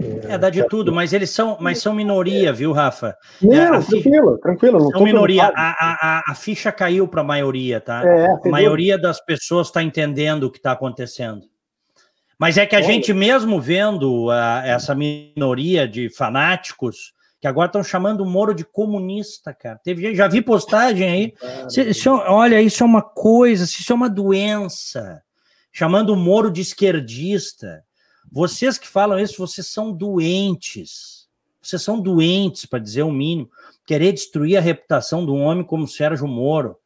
É, 0.00 0.34
É, 0.34 0.38
dá 0.38 0.50
de 0.50 0.66
tudo, 0.68 0.92
mas 0.92 1.12
eles 1.12 1.30
são, 1.30 1.56
mas 1.60 1.78
são 1.78 1.94
minoria, 1.94 2.52
viu, 2.52 2.72
Rafa? 2.72 3.16
Não, 3.40 3.54
é, 3.54 3.68
tranquilo, 3.80 4.32
ficha... 4.32 4.38
tranquilo. 4.42 4.78
Não 4.80 4.90
são 4.90 5.04
minoria. 5.04 5.44
A, 5.44 5.52
a, 5.56 6.32
a, 6.32 6.34
ficha 6.34 6.70
caiu 6.72 7.08
para 7.08 7.20
a 7.20 7.24
maioria, 7.24 7.80
tá? 7.80 8.02
É, 8.04 8.26
a 8.26 8.48
maioria 8.48 8.98
das 8.98 9.24
pessoas 9.24 9.68
está 9.68 9.82
entendendo 9.82 10.44
o 10.44 10.50
que 10.50 10.58
está 10.58 10.72
acontecendo. 10.72 11.42
Mas 12.38 12.56
é 12.56 12.66
que 12.66 12.76
a 12.76 12.78
Olha. 12.78 12.86
gente, 12.86 13.12
mesmo 13.12 13.60
vendo 13.60 14.30
a, 14.30 14.62
essa 14.66 14.94
minoria 14.94 15.88
de 15.88 16.08
fanáticos, 16.10 17.12
que 17.40 17.46
agora 17.46 17.66
estão 17.66 17.84
chamando 17.84 18.22
o 18.22 18.26
Moro 18.26 18.52
de 18.52 18.64
comunista, 18.64 19.54
cara. 19.54 19.78
Teve, 19.82 20.14
já 20.14 20.26
vi 20.26 20.42
postagem 20.42 21.08
aí. 21.08 21.34
Isso, 21.88 22.10
olha, 22.10 22.60
isso 22.60 22.82
é 22.82 22.86
uma 22.86 23.02
coisa, 23.02 23.64
isso 23.64 23.92
é 23.92 23.94
uma 23.94 24.10
doença. 24.10 25.22
Chamando 25.72 26.10
o 26.10 26.16
Moro 26.16 26.50
de 26.50 26.60
esquerdista. 26.60 27.84
Vocês 28.30 28.76
que 28.76 28.88
falam 28.88 29.18
isso, 29.18 29.38
vocês 29.38 29.66
são 29.68 29.92
doentes. 29.92 31.28
Vocês 31.62 31.80
são 31.80 32.00
doentes, 32.00 32.66
para 32.66 32.78
dizer 32.78 33.02
o 33.02 33.12
mínimo. 33.12 33.48
Querer 33.86 34.12
destruir 34.12 34.56
a 34.56 34.60
reputação 34.60 35.24
de 35.24 35.30
um 35.30 35.42
homem 35.42 35.64
como 35.64 35.86
Sérgio 35.86 36.26
Moro. 36.26 36.76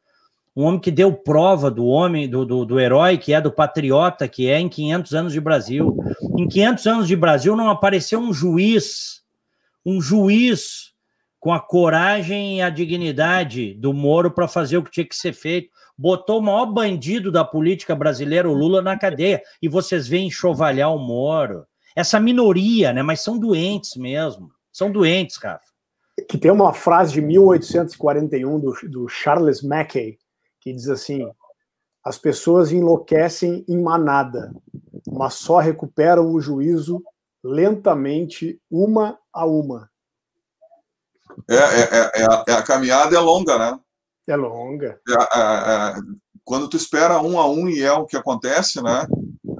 Um 0.55 0.65
homem 0.65 0.79
que 0.79 0.91
deu 0.91 1.11
prova 1.11 1.71
do 1.71 1.85
homem, 1.85 2.29
do, 2.29 2.45
do, 2.45 2.63
do 2.63 2.79
herói 2.79 3.17
que 3.17 3.33
é, 3.33 3.41
do 3.41 3.51
patriota 3.51 4.27
que 4.27 4.47
é 4.47 4.59
em 4.59 4.69
500 4.69 5.13
anos 5.15 5.33
de 5.33 5.41
Brasil. 5.41 5.97
Em 6.37 6.47
500 6.47 6.85
anos 6.85 7.07
de 7.07 7.15
Brasil 7.15 7.55
não 7.55 7.71
apareceu 7.71 8.19
um 8.19 8.31
juiz, 8.31 9.22
um 9.85 10.01
juiz 10.01 10.93
com 11.39 11.51
a 11.51 11.59
coragem 11.59 12.57
e 12.57 12.61
a 12.61 12.69
dignidade 12.69 13.73
do 13.73 13.93
Moro 13.93 14.31
para 14.31 14.47
fazer 14.47 14.77
o 14.77 14.83
que 14.83 14.91
tinha 14.91 15.05
que 15.05 15.15
ser 15.15 15.33
feito 15.33 15.69
botou 15.97 16.39
o 16.39 16.41
maior 16.41 16.65
bandido 16.65 17.31
da 17.31 17.45
política 17.45 17.95
brasileira, 17.95 18.49
o 18.49 18.53
Lula, 18.53 18.81
na 18.81 18.97
cadeia. 18.97 19.41
E 19.61 19.67
vocês 19.67 20.07
veem 20.07 20.27
enxovalhar 20.27 20.93
o 20.93 20.99
Moro. 20.99 21.65
Essa 21.95 22.19
minoria, 22.19 22.91
né? 22.91 23.03
Mas 23.03 23.21
são 23.21 23.37
doentes 23.37 23.95
mesmo. 23.95 24.49
São 24.71 24.91
doentes, 24.91 25.37
Rafa. 25.37 25.65
Que 26.27 26.37
tem 26.37 26.51
uma 26.51 26.73
frase 26.73 27.13
de 27.13 27.21
1841 27.21 28.59
do, 28.59 28.73
do 28.89 29.07
Charles 29.07 29.61
Mackay, 29.61 30.17
que 30.59 30.73
diz 30.73 30.87
assim: 30.89 31.27
as 32.03 32.17
pessoas 32.17 32.71
enlouquecem 32.71 33.65
em 33.67 33.81
manada, 33.81 34.53
mas 35.07 35.35
só 35.35 35.59
recuperam 35.59 36.31
o 36.31 36.39
juízo 36.39 37.03
lentamente, 37.43 38.59
uma 38.69 39.17
a 39.33 39.45
uma. 39.45 39.89
É, 41.49 41.55
é, 41.55 42.11
é, 42.21 42.25
a, 42.25 42.43
é 42.47 42.53
a 42.53 42.63
caminhada 42.63 43.15
é 43.15 43.19
longa, 43.19 43.57
né? 43.57 43.79
É 44.27 44.35
longa. 44.35 44.99
É, 45.07 45.13
é, 45.13 45.39
é, 45.39 45.95
quando 46.43 46.69
tu 46.69 46.77
espera 46.77 47.21
um 47.21 47.39
a 47.39 47.49
um 47.49 47.67
e 47.69 47.81
é 47.81 47.91
o 47.91 48.05
que 48.05 48.15
acontece, 48.15 48.81
né? 48.81 49.05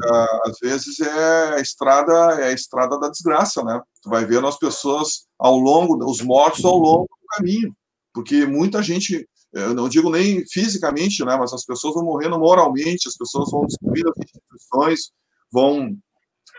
É, 0.05 0.49
às 0.49 0.59
vezes 0.61 0.99
é 0.99 1.55
a 1.55 1.59
estrada, 1.59 2.13
é 2.41 2.49
a 2.49 2.53
estrada 2.53 2.99
da 2.99 3.09
desgraça, 3.09 3.63
né? 3.63 3.81
Tu 4.01 4.09
vai 4.09 4.25
vendo 4.25 4.47
as 4.47 4.57
pessoas 4.57 5.25
ao 5.39 5.57
longo, 5.57 5.97
os 6.09 6.21
mortos 6.21 6.63
ao 6.63 6.77
longo 6.77 7.03
do 7.03 7.27
caminho, 7.35 7.75
porque 8.13 8.45
muita 8.45 8.83
gente, 8.83 9.27
eu 9.53 9.73
não 9.73 9.89
digo 9.89 10.09
nem 10.09 10.45
fisicamente, 10.47 11.23
né? 11.25 11.35
Mas 11.37 11.53
as 11.53 11.65
pessoas 11.65 11.95
vão 11.95 12.03
morrendo 12.03 12.37
moralmente, 12.37 13.07
as 13.07 13.17
pessoas 13.17 13.49
vão 13.49 13.65
destruindo 13.65 14.09
as 14.09 14.25
instituições, 14.25 15.11
vão 15.51 15.97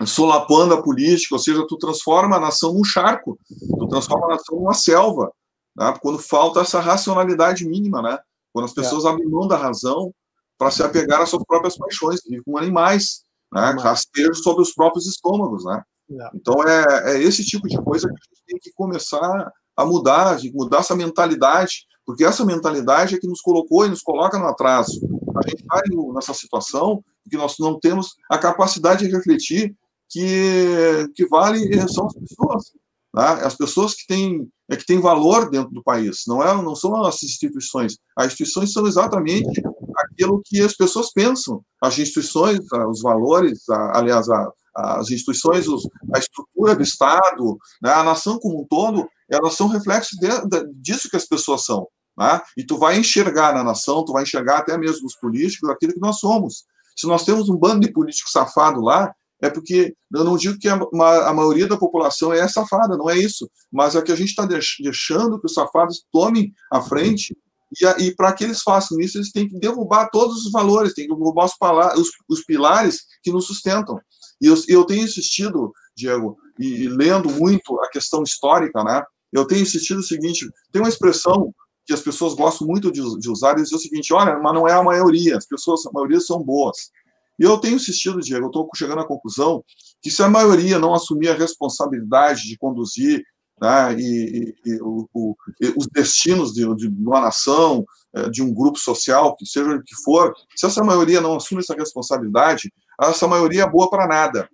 solapando 0.05 0.75
a 0.75 0.83
política, 0.83 1.35
ou 1.35 1.39
seja, 1.39 1.67
tu 1.69 1.77
transforma 1.77 2.37
a 2.37 2.41
nação 2.41 2.73
num 2.73 2.85
charco, 2.85 3.39
tu 3.79 3.87
transforma 3.89 4.27
a 4.27 4.31
nação 4.31 4.59
numa 4.59 4.75
selva, 4.75 5.31
né? 5.77 5.95
quando 6.01 6.19
falta 6.19 6.61
essa 6.61 6.81
racionalidade 6.81 7.67
mínima, 7.67 8.03
né? 8.03 8.19
Quando 8.53 8.67
as 8.67 8.73
é. 8.73 8.75
pessoas 8.75 9.05
é. 9.05 9.09
abrem 9.09 9.29
mão 9.29 9.47
da 9.47 9.57
razão 9.57 10.13
para 10.59 10.71
se 10.71 10.83
apegar 10.83 11.21
às 11.21 11.29
suas 11.29 11.45
próprias 11.45 11.77
paixões, 11.77 12.21
vivem 12.25 12.43
com 12.43 12.59
animais, 12.59 13.25
né? 13.53 13.77
Rastejos 13.81 14.43
sobre 14.43 14.63
os 14.63 14.73
próprios 14.73 15.07
estômagos, 15.07 15.65
né? 15.65 15.83
É. 16.11 16.31
Então 16.35 16.63
é, 16.67 17.15
é 17.15 17.23
esse 17.23 17.45
tipo 17.45 17.69
de 17.69 17.77
coisa 17.83 18.09
que 18.09 18.15
a 18.15 18.17
gente 18.17 18.45
tem 18.47 18.59
que 18.59 18.73
começar 18.73 19.53
a 19.77 19.85
mudar, 19.85 20.37
de 20.37 20.53
mudar 20.53 20.79
essa 20.79 20.95
mentalidade, 20.95 21.87
porque 22.07 22.25
essa 22.25 22.45
mentalidade 22.45 23.15
é 23.15 23.19
que 23.19 23.27
nos 23.27 23.41
colocou 23.41 23.87
e 23.87 23.89
nos 23.89 24.03
coloca 24.03 24.39
no 24.39 24.47
atraso. 24.47 25.01
A 25.37 25.49
gente 25.49 25.63
está 25.63 25.83
nessa 26.13 26.35
situação 26.35 27.03
que 27.29 27.37
nós 27.37 27.57
não 27.59 27.79
temos 27.81 28.17
a 28.31 28.39
capacidade 28.39 29.07
de 29.07 29.13
refletir 29.13 29.75
que, 30.09 31.09
que 31.15 31.27
vale 31.27 31.89
são 31.89 32.07
as 32.07 32.15
pessoas. 32.15 32.73
Tá? 33.15 33.47
As 33.47 33.55
pessoas 33.55 33.95
que 33.95 34.07
têm, 34.09 34.49
é 34.69 34.77
que 34.77 34.85
têm 34.85 35.01
valor 35.01 35.49
dentro 35.49 35.71
do 35.71 35.83
país, 35.85 36.25
não, 36.27 36.43
é, 36.43 36.53
não 36.61 36.75
são 36.75 37.05
as 37.05 37.23
instituições. 37.23 37.97
As 38.17 38.27
instituições 38.27 38.73
são 38.73 38.87
exatamente 38.87 39.63
aquilo 39.97 40.43
que 40.45 40.61
as 40.61 40.75
pessoas 40.75 41.13
pensam. 41.13 41.63
As 41.81 41.97
instituições, 41.99 42.59
os 42.91 43.01
valores, 43.03 43.69
aliás, 43.69 44.27
as 44.75 45.11
instituições, 45.11 45.67
a 46.13 46.19
estrutura 46.19 46.75
do 46.75 46.83
Estado, 46.83 47.57
né, 47.81 47.93
a 47.93 48.03
nação 48.03 48.39
como 48.39 48.63
um 48.63 48.67
todo, 48.67 49.09
elas 49.31 49.55
são 49.55 49.69
reflexos 49.69 50.19
de, 50.19 50.29
de, 50.49 50.73
disso 50.75 51.09
que 51.09 51.17
as 51.17 51.27
pessoas 51.27 51.65
são. 51.65 51.87
Né? 52.19 52.41
E 52.57 52.65
tu 52.65 52.79
vai 52.79 52.99
enxergar 52.99 53.55
na 53.55 53.63
nação, 53.63 54.05
tu 54.05 54.13
vai 54.13 54.25
enxergar 54.25 54.59
até 54.59 54.77
mesmo 54.77 55.05
nos 55.05 55.17
políticos 55.17 55.69
aquilo 55.71 55.93
que 55.95 56.01
nós 56.01 56.19
somos. 56.19 56.65
Se 56.97 57.07
nós 57.07 57.25
temos 57.25 57.49
um 57.49 57.57
bando 57.57 57.87
de 57.87 57.93
políticos 57.93 58.33
safado 58.33 58.81
lá, 58.81 59.15
é 59.45 59.51
porque 59.51 59.95
eu 60.13 60.25
não 60.25 60.37
digo 60.37 60.59
que 60.59 60.69
a, 60.69 60.75
a, 60.75 61.35
maioria 61.35 61.67
da 61.67 61.77
população 61.77 62.33
é 62.33 62.49
safada, 62.49 62.97
não 62.97 63.11
é 63.11 63.19
isso, 63.19 63.49
mas 63.71 63.95
é 63.95 64.01
que 64.01 64.11
a 64.11 64.17
gente 64.17 64.31
está 64.31 64.47
deixando 64.47 65.39
que 65.39 65.47
os 65.47 65.53
safados 65.53 66.03
tomem 66.11 66.51
a 66.73 66.81
frente 66.81 67.37
e, 67.79 68.05
e 68.05 68.15
para 68.15 68.33
que 68.33 68.45
eles 68.45 68.63
façam 68.63 68.99
isso, 69.01 69.19
eles 69.19 69.33
têm 69.33 69.47
que 69.47 69.59
derrubar 69.59 70.09
todos 70.11 70.47
os 70.47 70.51
valores, 70.51 70.95
têm 70.95 71.07
que 71.07 71.15
derrubar 71.15 71.45
os, 71.45 71.53
os, 71.99 72.09
os 72.29 72.45
pilares 72.45 73.05
que 73.23 73.31
nos 73.31 73.47
sustentam. 73.47 73.99
E 74.41 74.47
eu, 74.47 74.55
eu 74.69 74.85
tenho 74.85 75.05
insistido, 75.05 75.73
Diego, 75.95 76.39
e, 76.59 76.85
e, 76.85 76.89
lendo 76.89 77.29
muito 77.29 77.79
a 77.81 77.91
questão 77.91 78.23
histórica, 78.23 78.83
né? 78.83 79.03
Eu 79.33 79.47
tenho 79.47 79.63
insistido 79.63 79.99
o 79.99 80.03
seguinte: 80.03 80.49
tem 80.73 80.81
uma 80.81 80.89
expressão 80.89 81.53
que 81.87 81.93
as 81.93 82.01
pessoas 82.01 82.35
gostam 82.35 82.67
muito 82.67 82.91
de, 82.91 83.03
de 83.19 83.31
usar, 83.31 83.59
e 83.59 83.63
o 83.63 83.67
seguinte: 83.67 84.13
olha, 84.15 84.39
mas 84.39 84.55
não 84.55 84.67
é 84.67 84.73
a 84.73 84.83
maioria, 84.83 85.37
as 85.37 85.47
pessoas, 85.47 85.85
a 85.87 85.91
maioria 85.93 86.21
são 86.21 86.43
boas. 86.43 86.91
E 87.39 87.43
eu 87.43 87.59
tenho 87.59 87.77
insistido, 87.77 88.21
Diego, 88.21 88.45
eu 88.45 88.49
estou 88.49 88.69
chegando 88.75 89.01
à 89.01 89.07
conclusão 89.07 89.65
que 90.03 90.11
se 90.11 90.23
a 90.23 90.29
maioria 90.29 90.79
não 90.79 90.95
assumir 90.95 91.29
a 91.29 91.35
responsabilidade 91.35 92.43
de 92.43 92.57
conduzir 92.57 93.25
né, 93.61 93.95
e, 93.99 94.55
e, 94.65 94.71
e, 94.71 94.83
o, 94.83 95.09
o, 95.13 95.37
e, 95.61 95.75
os 95.77 95.87
destinos 95.87 96.53
de, 96.53 96.63
de, 96.77 96.89
uma 96.89 97.21
nação, 97.21 97.85
é, 98.15 98.29
de 98.29 98.43
um 98.43 98.53
grupo 98.53 98.79
social, 98.79 99.35
que 99.37 99.47
seja 99.47 99.75
o 99.75 99.83
que 99.83 99.95
for, 100.05 100.35
se 100.55 100.67
essa 100.67 100.83
maioria 100.83 101.21
não 101.21 101.37
assume 101.37 101.61
essa 101.61 101.75
responsabilidade, 101.75 102.73
essa 103.01 103.27
maioria 103.27 103.63
é 103.63 103.71
boa 103.71 103.89
para 103.89 104.07
nada. 104.07 104.49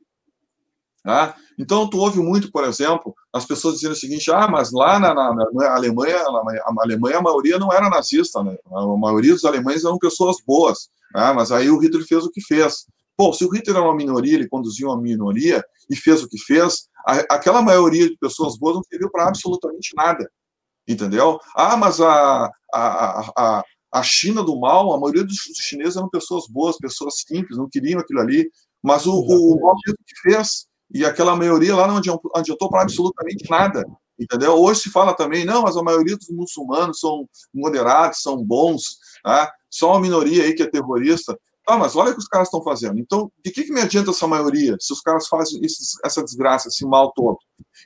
Tá? 1.03 1.35
Então, 1.61 1.91
tu 1.91 1.99
ouve 1.99 2.19
muito, 2.21 2.51
por 2.51 2.65
exemplo, 2.65 3.15
as 3.31 3.45
pessoas 3.45 3.75
dizendo 3.75 3.93
o 3.93 3.97
seguinte: 3.97 4.33
ah, 4.33 4.49
mas 4.49 4.73
lá 4.73 4.99
na, 4.99 5.13
na, 5.13 5.35
na 5.53 5.75
Alemanha, 5.75 6.17
a 6.17 6.83
Alemanha, 6.83 7.19
a 7.19 7.23
maioria 7.23 7.59
não 7.59 7.71
era 7.71 7.91
nazista, 7.91 8.43
né? 8.43 8.57
a 8.73 8.97
maioria 8.97 9.35
dos 9.35 9.45
alemães 9.45 9.85
eram 9.85 9.99
pessoas 9.99 10.39
boas. 10.47 10.89
Ah, 11.15 11.35
mas 11.35 11.53
aí 11.53 11.69
o 11.69 11.77
Hitler 11.77 12.07
fez 12.07 12.25
o 12.25 12.31
que 12.31 12.41
fez. 12.41 12.87
Pô, 13.15 13.31
se 13.35 13.45
o 13.45 13.51
Hitler 13.51 13.77
era 13.77 13.85
uma 13.85 13.95
minoria, 13.95 14.37
ele 14.37 14.49
conduziu 14.49 14.89
uma 14.89 14.99
minoria 14.99 15.63
e 15.91 15.95
fez 15.95 16.23
o 16.23 16.29
que 16.29 16.39
fez, 16.39 16.89
a, 17.07 17.35
aquela 17.35 17.61
maioria 17.61 18.09
de 18.09 18.17
pessoas 18.17 18.57
boas 18.57 18.77
não 18.77 18.83
serviu 18.83 19.11
para 19.11 19.29
absolutamente 19.29 19.91
nada. 19.95 20.31
Entendeu? 20.89 21.39
Ah, 21.55 21.77
mas 21.77 22.01
a, 22.01 22.51
a, 22.73 23.31
a, 23.37 23.65
a 23.93 24.03
China 24.03 24.43
do 24.43 24.59
mal, 24.59 24.95
a 24.95 24.99
maioria 24.99 25.25
dos, 25.25 25.37
chineses 25.61 25.97
eram 25.97 26.09
pessoas 26.09 26.47
boas, 26.49 26.79
pessoas 26.79 27.17
simples, 27.27 27.59
não 27.59 27.69
queriam 27.69 28.01
aquilo 28.01 28.21
ali. 28.21 28.51
Mas 28.83 29.05
o, 29.05 29.13
o 29.13 29.61
mal 29.61 29.77
fez 29.85 29.95
o 29.95 30.05
que 30.07 30.21
fez. 30.23 30.70
E 30.93 31.05
aquela 31.05 31.37
maioria 31.37 31.77
lá 31.77 31.87
não 31.87 31.97
adiantou, 31.97 32.69
para 32.69 32.83
absolutamente 32.83 33.49
nada. 33.49 33.85
Entendeu? 34.19 34.53
Hoje 34.53 34.83
se 34.83 34.91
fala 34.91 35.15
também, 35.15 35.45
não, 35.45 35.63
mas 35.63 35.77
a 35.77 35.83
maioria 35.83 36.17
dos 36.17 36.29
muçulmanos 36.29 37.01
são 37.01 37.29
moderados, 37.55 38.23
são 38.23 38.37
bons. 38.45 38.99
Tá? 39.23 39.51
só 39.71 39.93
uma 39.93 40.01
minoria 40.01 40.43
aí 40.43 40.53
que 40.53 40.63
é 40.63 40.67
terrorista. 40.67 41.39
Ah, 41.67 41.79
mas 41.79 41.95
olha 41.95 42.11
o 42.11 42.15
que 42.15 42.19
os 42.19 42.27
caras 42.27 42.49
estão 42.49 42.63
fazendo. 42.63 42.99
Então, 42.99 43.31
de 43.45 43.53
que, 43.53 43.63
que 43.63 43.73
me 43.73 43.81
adianta 43.81 44.11
essa 44.11 44.27
maioria 44.27 44.77
se 44.81 44.93
os 44.93 45.01
caras 45.01 45.29
fazem 45.29 45.61
essa 46.05 46.23
desgraça, 46.25 46.69
esse 46.69 46.85
mal 46.85 47.13
todo? 47.13 47.39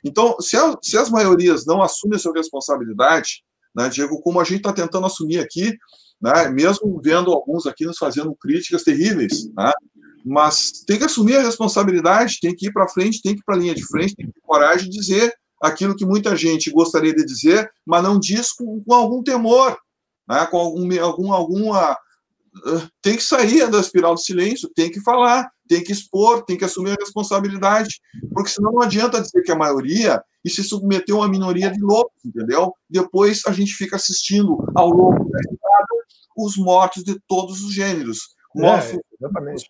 Então, 0.03 0.35
se, 0.39 0.57
a, 0.57 0.75
se 0.81 0.97
as 0.97 1.09
maiorias 1.09 1.65
não 1.65 1.83
assumem 1.83 2.15
a 2.15 2.19
sua 2.19 2.33
responsabilidade, 2.33 3.43
né, 3.75 3.87
Diego, 3.87 4.19
como 4.21 4.39
a 4.39 4.43
gente 4.43 4.57
está 4.57 4.73
tentando 4.73 5.05
assumir 5.05 5.39
aqui, 5.39 5.77
né, 6.25 6.49
mesmo 6.49 6.99
vendo 7.03 7.31
alguns 7.31 7.67
aqui 7.67 7.85
nos 7.85 7.99
fazendo 7.99 8.35
críticas 8.35 8.81
terríveis, 8.81 9.47
né, 9.53 9.71
mas 10.25 10.83
tem 10.87 10.97
que 10.97 11.03
assumir 11.03 11.35
a 11.35 11.43
responsabilidade, 11.43 12.39
tem 12.41 12.55
que 12.55 12.65
ir 12.65 12.73
para 12.73 12.87
frente, 12.87 13.21
tem 13.21 13.35
que 13.35 13.41
ir 13.41 13.43
para 13.45 13.53
a 13.53 13.59
linha 13.59 13.75
de 13.75 13.85
frente, 13.85 14.15
tem 14.15 14.25
que 14.25 14.33
ter 14.33 14.41
coragem 14.41 14.89
de 14.89 14.97
dizer 14.97 15.31
aquilo 15.61 15.95
que 15.95 16.03
muita 16.03 16.35
gente 16.35 16.71
gostaria 16.71 17.13
de 17.13 17.23
dizer, 17.23 17.69
mas 17.85 18.01
não 18.01 18.19
diz 18.19 18.51
com, 18.51 18.83
com 18.83 18.93
algum 18.95 19.21
temor, 19.21 19.77
né, 20.27 20.47
com 20.47 20.57
algum, 20.57 20.99
algum, 20.99 21.31
alguma. 21.31 21.95
Tem 23.03 23.15
que 23.15 23.23
sair 23.23 23.69
da 23.69 23.79
espiral 23.79 24.15
do 24.15 24.19
silêncio, 24.19 24.71
tem 24.75 24.89
que 24.89 25.01
falar, 25.01 25.47
tem 25.67 25.83
que 25.83 25.91
expor, 25.91 26.43
tem 26.43 26.57
que 26.57 26.65
assumir 26.65 26.91
a 26.91 27.03
responsabilidade, 27.03 27.99
porque 28.33 28.49
senão 28.49 28.71
não 28.71 28.81
adianta 28.81 29.21
dizer 29.21 29.43
que 29.43 29.51
a 29.51 29.55
maioria 29.55 30.19
e 30.43 30.49
se 30.49 30.63
submeter 30.63 31.13
a 31.13 31.19
uma 31.19 31.27
minoria 31.27 31.71
de 31.71 31.81
loucos, 31.81 32.23
entendeu? 32.25 32.73
Depois 32.89 33.41
a 33.45 33.51
gente 33.51 33.73
fica 33.73 33.95
assistindo 33.95 34.57
ao 34.75 34.89
longo 34.89 35.29
da 35.29 35.39
estrada 35.39 35.94
os 36.35 36.57
mortos 36.57 37.03
de 37.03 37.19
todos 37.27 37.61
os 37.61 37.73
gêneros, 37.73 38.19
é, 38.55 38.61
mortos 38.61 39.63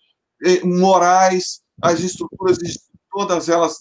é, 0.43 0.63
morais, 0.63 1.61
as 1.81 1.99
estruturas, 1.99 2.57
todas 3.11 3.49
elas 3.49 3.77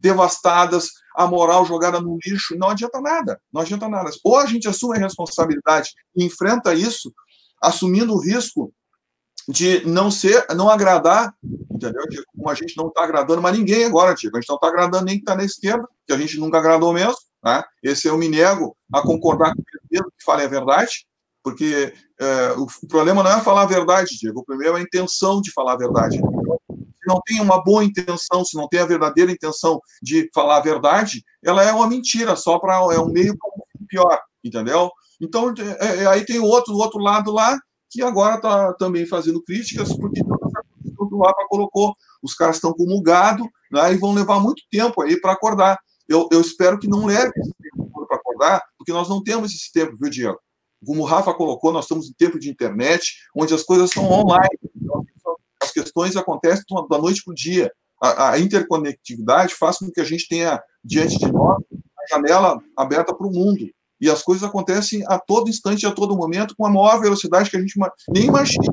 devastadas, 0.00 0.88
a 1.14 1.26
moral 1.26 1.64
jogada 1.64 2.00
no 2.00 2.18
lixo, 2.24 2.56
não 2.56 2.70
adianta 2.70 3.00
nada, 3.00 3.40
não 3.52 3.60
adianta 3.60 3.88
nada. 3.88 4.10
Ou 4.24 4.36
a 4.36 4.46
gente 4.46 4.68
assume 4.68 4.96
a 4.96 5.00
responsabilidade 5.00 5.90
e 6.16 6.24
enfrenta 6.24 6.74
isso, 6.74 7.12
assumindo 7.62 8.14
o 8.14 8.20
risco 8.20 8.72
de 9.48 9.84
não 9.86 10.10
ser, 10.10 10.46
não 10.54 10.68
agradar, 10.68 11.34
entendeu? 11.70 12.02
Como 12.36 12.50
a 12.50 12.54
gente 12.54 12.76
não 12.76 12.88
está 12.88 13.02
agradando 13.02 13.40
mais 13.40 13.56
ninguém 13.56 13.84
agora, 13.84 14.14
tipo, 14.14 14.36
a 14.36 14.40
gente 14.40 14.48
não 14.48 14.56
está 14.56 14.68
agradando 14.68 15.04
nem 15.04 15.16
que 15.16 15.22
está 15.22 15.34
na 15.34 15.44
esquerda, 15.44 15.88
que 16.06 16.12
a 16.12 16.18
gente 16.18 16.38
nunca 16.38 16.58
agradou 16.58 16.92
mesmo, 16.92 17.16
né? 17.42 17.62
Esse 17.82 18.08
eu 18.08 18.18
me 18.18 18.28
nego 18.28 18.76
a 18.92 19.00
concordar 19.00 19.54
com 19.54 19.62
ele 19.90 20.04
que 20.04 20.24
fale 20.24 20.42
a 20.42 20.48
verdade, 20.48 21.06
porque 21.42 21.92
é, 22.20 22.52
o, 22.52 22.64
o, 22.64 22.88
problema 22.88 23.22
não 23.22 23.30
é 23.30 23.40
falar 23.40 23.62
a 23.62 23.66
verdade, 23.66 24.18
Diego, 24.18 24.40
o 24.40 24.44
problema 24.44 24.78
é 24.78 24.80
a 24.80 24.84
intenção 24.84 25.40
de 25.40 25.52
falar 25.52 25.74
a 25.74 25.78
verdade. 25.78 26.18
Se 26.18 27.06
não 27.06 27.20
tem 27.24 27.40
uma 27.40 27.62
boa 27.62 27.84
intenção, 27.84 28.44
se 28.44 28.56
não 28.56 28.68
tem 28.68 28.80
a 28.80 28.86
verdadeira 28.86 29.32
intenção 29.32 29.80
de 30.02 30.28
falar 30.34 30.58
a 30.58 30.62
verdade, 30.62 31.22
ela 31.42 31.62
é 31.62 31.72
uma 31.72 31.88
mentira, 31.88 32.36
só 32.36 32.58
para 32.58 32.74
é 32.92 32.98
um 32.98 33.10
meio 33.10 33.36
pior, 33.88 34.20
entendeu? 34.44 34.90
Então, 35.20 35.52
é, 35.80 36.02
é, 36.02 36.06
aí 36.06 36.24
tem 36.24 36.38
o 36.38 36.44
outro, 36.44 36.74
o 36.74 36.78
outro 36.78 37.00
lado 37.00 37.32
lá, 37.32 37.58
que 37.90 38.02
agora 38.02 38.36
está 38.36 38.72
também 38.74 39.06
fazendo 39.06 39.42
críticas, 39.42 39.94
porque 39.96 40.20
o 40.22 41.22
Rafa 41.22 41.46
colocou, 41.48 41.94
os 42.22 42.34
caras 42.34 42.56
estão 42.56 42.72
com 42.72 42.84
o 42.84 43.02
gado, 43.02 43.48
né, 43.72 43.92
e 43.92 43.96
vão 43.96 44.12
levar 44.12 44.40
muito 44.40 44.62
tempo 44.70 45.02
aí 45.02 45.20
para 45.20 45.32
acordar. 45.32 45.78
Eu, 46.08 46.28
eu, 46.32 46.40
espero 46.40 46.78
que 46.78 46.88
não 46.88 47.06
leve 47.06 47.32
esse 47.36 47.52
tempo 47.60 48.06
para 48.06 48.16
acordar, 48.16 48.62
porque 48.78 48.92
nós 48.92 49.08
não 49.08 49.22
temos 49.22 49.52
esse 49.52 49.72
tempo, 49.72 49.96
viu, 49.98 50.10
Diego? 50.10 50.38
Como 50.84 51.02
o 51.02 51.04
Rafa 51.04 51.34
colocou, 51.34 51.72
nós 51.72 51.84
estamos 51.84 52.08
em 52.08 52.12
tempo 52.12 52.38
de 52.38 52.50
internet, 52.50 53.16
onde 53.36 53.52
as 53.54 53.62
coisas 53.62 53.90
são 53.90 54.04
online. 54.04 54.58
As 55.60 55.72
questões 55.72 56.16
acontecem 56.16 56.64
da 56.88 56.98
noite 56.98 57.22
para 57.24 57.32
o 57.32 57.34
dia. 57.34 57.72
A, 58.00 58.30
a, 58.30 58.38
interconectividade 58.38 59.54
faz 59.54 59.78
com 59.78 59.90
que 59.90 60.00
a 60.00 60.04
gente 60.04 60.28
tenha 60.28 60.62
diante 60.84 61.18
de 61.18 61.32
nós 61.32 61.58
a 61.98 62.16
janela 62.16 62.58
aberta 62.76 63.12
para 63.12 63.26
o 63.26 63.32
mundo. 63.32 63.68
E 64.00 64.08
as 64.08 64.22
coisas 64.22 64.44
acontecem 64.44 65.04
a 65.08 65.18
todo 65.18 65.50
instante, 65.50 65.84
a 65.84 65.90
todo 65.90 66.16
momento, 66.16 66.54
com 66.56 66.64
a 66.64 66.70
maior 66.70 67.00
velocidade 67.00 67.50
que 67.50 67.56
a 67.56 67.60
gente 67.60 67.74
nem 68.10 68.26
imagina. 68.26 68.72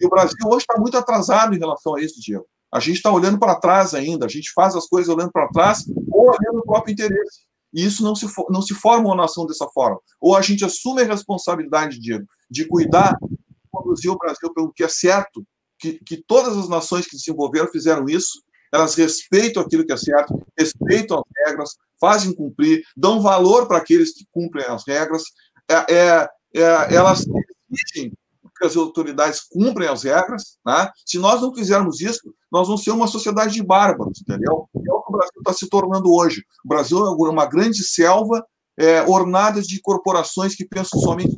E 0.00 0.06
o 0.06 0.08
Brasil 0.08 0.38
hoje 0.46 0.64
está 0.68 0.78
muito 0.78 0.96
atrasado 0.96 1.54
em 1.54 1.58
relação 1.58 1.96
a 1.96 2.00
isso, 2.00 2.20
Diego. 2.20 2.46
A 2.72 2.78
gente 2.78 2.96
está 2.96 3.10
olhando 3.10 3.38
para 3.38 3.56
trás 3.56 3.94
ainda, 3.94 4.26
a 4.26 4.28
gente 4.28 4.52
faz 4.54 4.76
as 4.76 4.86
coisas 4.86 5.12
olhando 5.12 5.32
para 5.32 5.48
trás 5.48 5.84
ou 6.12 6.28
olhando 6.28 6.60
o 6.60 6.64
próprio 6.64 6.92
interesse. 6.92 7.49
E 7.72 7.84
isso 7.84 8.02
não 8.02 8.14
se, 8.14 8.26
não 8.48 8.62
se 8.62 8.74
forma 8.74 9.08
uma 9.08 9.16
nação 9.16 9.46
dessa 9.46 9.66
forma. 9.68 9.98
Ou 10.20 10.36
a 10.36 10.42
gente 10.42 10.64
assume 10.64 11.02
a 11.02 11.06
responsabilidade, 11.06 12.00
Diego, 12.00 12.26
de 12.50 12.66
cuidar, 12.66 13.16
de 13.22 13.38
conduzir 13.70 14.10
o 14.10 14.18
Brasil 14.18 14.52
pelo 14.52 14.72
que 14.72 14.82
é 14.82 14.88
certo, 14.88 15.44
que, 15.78 15.98
que 16.04 16.22
todas 16.26 16.56
as 16.56 16.68
nações 16.68 17.06
que 17.06 17.16
desenvolveram 17.16 17.68
fizeram 17.68 18.06
isso, 18.08 18.42
elas 18.72 18.94
respeitam 18.94 19.62
aquilo 19.62 19.84
que 19.84 19.92
é 19.92 19.96
certo, 19.96 20.40
respeitam 20.58 21.18
as 21.18 21.46
regras, 21.46 21.70
fazem 22.00 22.34
cumprir, 22.34 22.82
dão 22.96 23.20
valor 23.20 23.66
para 23.66 23.78
aqueles 23.78 24.12
que 24.14 24.26
cumprem 24.30 24.64
as 24.66 24.86
regras, 24.86 25.24
é, 25.68 25.94
é, 25.94 26.28
é, 26.54 26.94
elas 26.94 27.24
exigem 27.70 28.12
que 28.58 28.66
as 28.66 28.76
autoridades 28.76 29.40
cumprem 29.40 29.88
as 29.88 30.02
regras. 30.02 30.58
Né? 30.64 30.90
Se 31.04 31.18
nós 31.18 31.40
não 31.40 31.54
fizermos 31.54 32.00
isso, 32.00 32.34
nós 32.50 32.66
vamos 32.66 32.82
ser 32.82 32.90
uma 32.90 33.06
sociedade 33.06 33.54
de 33.54 33.62
bárbaros, 33.62 34.20
entendeu? 34.20 34.68
É 34.74 34.92
o 34.92 35.02
que 35.02 35.08
o 35.08 35.12
Brasil 35.12 35.38
está 35.38 35.52
se 35.52 35.68
tornando 35.68 36.12
hoje. 36.12 36.44
O 36.64 36.68
Brasil 36.68 36.98
é 36.98 37.30
uma 37.30 37.46
grande 37.46 37.84
selva 37.84 38.44
é, 38.78 39.02
ornada 39.02 39.60
de 39.62 39.80
corporações 39.80 40.54
que 40.54 40.64
pensam 40.64 41.00
somente 41.00 41.36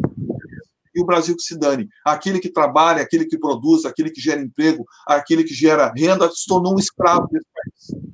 e 0.94 1.00
o 1.00 1.06
Brasil 1.06 1.34
que 1.34 1.42
se 1.42 1.58
dane. 1.58 1.88
Aquele 2.04 2.38
que 2.38 2.50
trabalha, 2.50 3.02
aquele 3.02 3.24
que 3.24 3.38
produz, 3.38 3.84
aquele 3.84 4.10
que 4.10 4.20
gera 4.20 4.40
emprego, 4.40 4.84
aquele 5.06 5.44
que 5.44 5.54
gera 5.54 5.92
renda, 5.96 6.30
se 6.30 6.46
tornou 6.46 6.74
um 6.74 6.78
escravo 6.78 7.28
desse 7.28 7.46
país. 7.54 8.11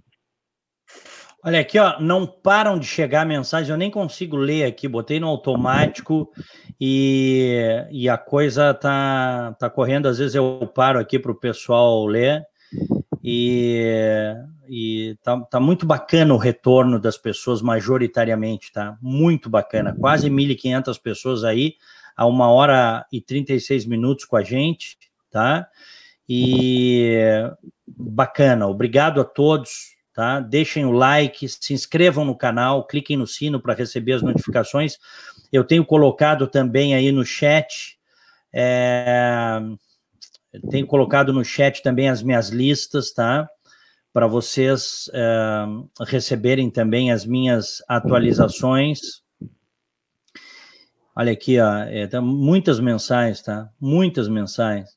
Olha 1.48 1.60
aqui, 1.60 1.78
ó, 1.78 1.98
não 1.98 2.26
param 2.26 2.78
de 2.78 2.84
chegar 2.84 3.24
mensagens, 3.24 3.70
eu 3.70 3.76
nem 3.78 3.90
consigo 3.90 4.36
ler 4.36 4.64
aqui, 4.64 4.86
botei 4.86 5.18
no 5.18 5.28
automático 5.28 6.30
e, 6.78 7.86
e 7.90 8.06
a 8.06 8.18
coisa 8.18 8.74
tá, 8.74 9.56
tá 9.58 9.70
correndo, 9.70 10.08
às 10.08 10.18
vezes 10.18 10.34
eu 10.34 10.70
paro 10.74 10.98
aqui 10.98 11.18
para 11.18 11.32
o 11.32 11.34
pessoal 11.34 12.04
ler 12.04 12.44
e, 13.24 14.34
e 14.68 15.16
tá, 15.22 15.40
tá 15.40 15.58
muito 15.58 15.86
bacana 15.86 16.34
o 16.34 16.36
retorno 16.36 17.00
das 17.00 17.16
pessoas 17.16 17.62
majoritariamente, 17.62 18.70
tá? 18.70 18.98
Muito 19.00 19.48
bacana, 19.48 19.96
quase 19.98 20.28
1.500 20.28 21.00
pessoas 21.00 21.44
aí, 21.44 21.76
a 22.14 22.26
uma 22.26 22.50
hora 22.50 23.06
e 23.10 23.22
36 23.22 23.86
minutos 23.86 24.26
com 24.26 24.36
a 24.36 24.42
gente, 24.42 24.98
tá? 25.30 25.66
E 26.28 27.16
bacana, 27.86 28.66
obrigado 28.66 29.18
a 29.18 29.24
todos 29.24 29.96
tá? 30.18 30.40
Deixem 30.40 30.84
o 30.84 30.90
like, 30.90 31.48
se 31.48 31.72
inscrevam 31.72 32.24
no 32.24 32.36
canal, 32.36 32.84
cliquem 32.84 33.16
no 33.16 33.24
sino 33.24 33.60
para 33.62 33.72
receber 33.72 34.14
as 34.14 34.20
notificações. 34.20 34.98
Eu 35.52 35.62
tenho 35.62 35.84
colocado 35.86 36.48
também 36.48 36.92
aí 36.92 37.12
no 37.12 37.24
chat, 37.24 37.96
é, 38.52 39.60
tenho 40.72 40.88
colocado 40.88 41.32
no 41.32 41.44
chat 41.44 41.84
também 41.84 42.08
as 42.08 42.20
minhas 42.20 42.48
listas, 42.48 43.12
tá? 43.12 43.48
Para 44.12 44.26
vocês 44.26 45.08
é, 45.14 45.64
receberem 46.04 46.68
também 46.68 47.12
as 47.12 47.24
minhas 47.24 47.80
atualizações. 47.88 49.22
Olha 51.14 51.30
aqui, 51.30 51.60
ó, 51.60 51.74
é, 51.84 52.08
tá 52.08 52.20
muitas 52.20 52.80
mensagens, 52.80 53.40
tá? 53.40 53.68
Muitas 53.80 54.28
mensagens. 54.28 54.90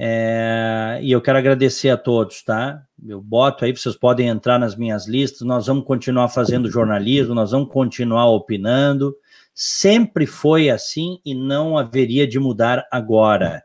É, 0.00 1.00
e 1.02 1.10
eu 1.10 1.20
quero 1.20 1.38
agradecer 1.38 1.90
a 1.90 1.96
todos, 1.96 2.42
tá? 2.42 2.80
Eu 3.04 3.20
boto 3.20 3.64
aí, 3.64 3.76
vocês 3.76 3.96
podem 3.96 4.28
entrar 4.28 4.58
nas 4.58 4.76
minhas 4.76 5.08
listas, 5.08 5.42
nós 5.42 5.66
vamos 5.66 5.84
continuar 5.84 6.28
fazendo 6.28 6.70
jornalismo, 6.70 7.34
nós 7.34 7.50
vamos 7.50 7.68
continuar 7.68 8.26
opinando. 8.26 9.14
Sempre 9.52 10.24
foi 10.24 10.70
assim 10.70 11.18
e 11.24 11.34
não 11.34 11.76
haveria 11.76 12.28
de 12.28 12.38
mudar 12.38 12.86
agora. 12.92 13.64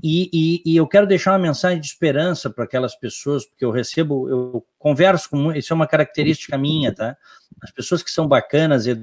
E, 0.00 0.30
e, 0.32 0.62
e 0.64 0.76
eu 0.76 0.86
quero 0.86 1.04
deixar 1.04 1.32
uma 1.32 1.38
mensagem 1.40 1.80
de 1.80 1.86
esperança 1.86 2.48
para 2.48 2.62
aquelas 2.62 2.94
pessoas, 2.94 3.44
porque 3.44 3.64
eu 3.64 3.72
recebo, 3.72 4.28
eu 4.28 4.64
converso 4.78 5.28
com, 5.28 5.52
isso 5.52 5.72
é 5.72 5.74
uma 5.74 5.88
característica 5.88 6.56
minha, 6.56 6.94
tá? 6.94 7.16
As 7.60 7.72
pessoas 7.72 8.04
que 8.04 8.10
são 8.12 8.28
bacanas, 8.28 8.86
eu 8.86 8.96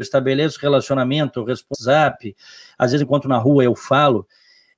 estabeleço 0.00 0.60
relacionamento, 0.60 1.40
eu 1.40 1.44
respondo 1.44 1.82
zap, 1.82 2.36
às 2.78 2.92
vezes 2.92 3.04
enquanto 3.04 3.28
na 3.28 3.38
rua 3.38 3.64
eu 3.64 3.74
falo, 3.74 4.26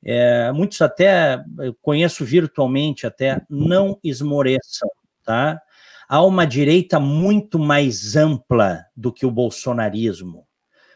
é, 0.05 0.53
muitos 0.53 0.81
até 0.81 1.43
conheço 1.83 2.25
virtualmente 2.25 3.07
até, 3.07 3.43
não 3.49 3.99
esmoreçam, 4.03 4.89
tá? 5.25 5.61
Há 6.09 6.25
uma 6.25 6.47
direita 6.47 6.99
muito 6.99 7.59
mais 7.59 8.17
ampla 8.17 8.87
do 8.97 9.13
que 9.13 9.27
o 9.27 9.31
bolsonarismo. 9.31 10.47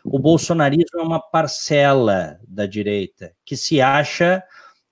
O 0.04 0.18
bolsonarismo 0.18 1.00
é 1.00 1.02
uma 1.02 1.20
parcela 1.20 2.38
da 2.48 2.66
direita 2.66 3.32
que 3.44 3.56
se 3.56 3.80
acha 3.80 4.42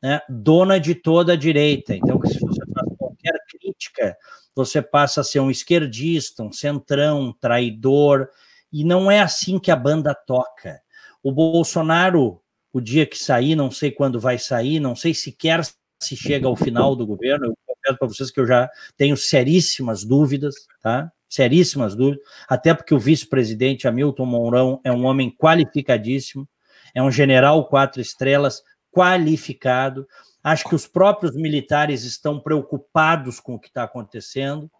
né, 0.03 0.21
dona 0.29 0.79
de 0.79 0.95
toda 0.95 1.33
a 1.33 1.37
direita. 1.37 1.95
Então, 1.95 2.21
se 2.27 2.39
você 2.39 2.61
faz 2.73 2.97
qualquer 2.99 3.35
crítica, 3.49 4.17
você 4.55 4.83
passa 4.83 5.21
a 5.21 5.25
ser 5.25 5.41
um 5.41 5.51
esquerdista, 5.51 6.43
um 6.43 6.53
centrão, 6.53 7.21
um 7.21 7.33
traidor, 7.33 8.29
e 8.73 8.85
não 8.85 9.11
é 9.11 9.21
assim 9.21 9.59
que 9.59 9.71
a 9.71 9.77
banda 9.77 10.15
toca. 10.15 10.81
O 11.23 11.33
Bolsonaro, 11.33 12.41
o 12.73 12.81
dia 12.81 13.07
que 13.07 13.19
sair, 13.19 13.55
não 13.55 13.71
sei 13.71 13.91
quando 13.91 14.21
vai 14.21 14.39
sair, 14.39 14.81
não 14.81 14.95
sei 14.95 15.13
sequer 15.13 15.63
se 16.03 16.17
chega 16.17 16.47
ao 16.47 16.57
final 16.57 16.97
do 16.97 17.07
governo. 17.07 17.47
Eu 17.47 17.55
confesso 17.67 17.99
para 17.99 18.09
vocês 18.09 18.31
que 18.31 18.41
eu 18.41 18.47
já 18.47 18.71
tenho 18.97 19.17
seríssimas 19.17 20.05
dúvidas, 20.05 20.55
tá? 20.83 21.13
Seríssimas 21.29 21.95
dúvidas, 21.95 22.25
até 22.49 22.75
porque 22.75 22.95
o 22.95 22.99
vice-presidente 22.99 23.87
Hamilton 23.87 24.27
Mourão 24.27 24.81
é 24.83 24.91
um 24.91 25.05
homem 25.05 25.31
qualificadíssimo, 25.31 26.49
é 26.95 27.03
um 27.03 27.11
general 27.11 27.69
quatro 27.69 28.01
estrelas 28.01 28.63
qualificado. 28.91 30.07
Acho 30.43 30.69
que 30.69 30.75
os 30.75 30.87
próprios 30.87 31.37
militares 31.37 32.03
estão 32.03 32.41
preocupados 32.41 33.39
com 33.39 33.55
o 33.55 33.61
que 33.61 33.69
está 33.69 33.85
acontecendo. 33.85 34.71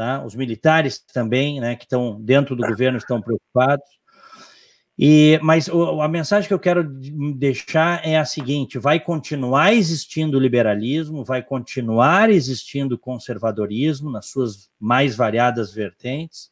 Tá? 0.00 0.24
Os 0.24 0.34
militares 0.34 0.98
também, 1.12 1.60
né, 1.60 1.76
que 1.76 1.84
estão 1.84 2.18
dentro 2.18 2.56
do 2.56 2.66
governo, 2.66 2.96
estão 2.96 3.20
preocupados. 3.20 3.84
E, 4.98 5.38
mas 5.42 5.68
a 5.68 6.08
mensagem 6.08 6.48
que 6.48 6.54
eu 6.54 6.58
quero 6.58 6.82
deixar 7.36 8.00
é 8.02 8.16
a 8.18 8.24
seguinte: 8.24 8.78
vai 8.78 8.98
continuar 8.98 9.74
existindo 9.74 10.40
liberalismo, 10.40 11.22
vai 11.22 11.42
continuar 11.42 12.30
existindo 12.30 12.96
conservadorismo 12.96 14.10
nas 14.10 14.24
suas 14.24 14.70
mais 14.80 15.14
variadas 15.14 15.70
vertentes, 15.70 16.50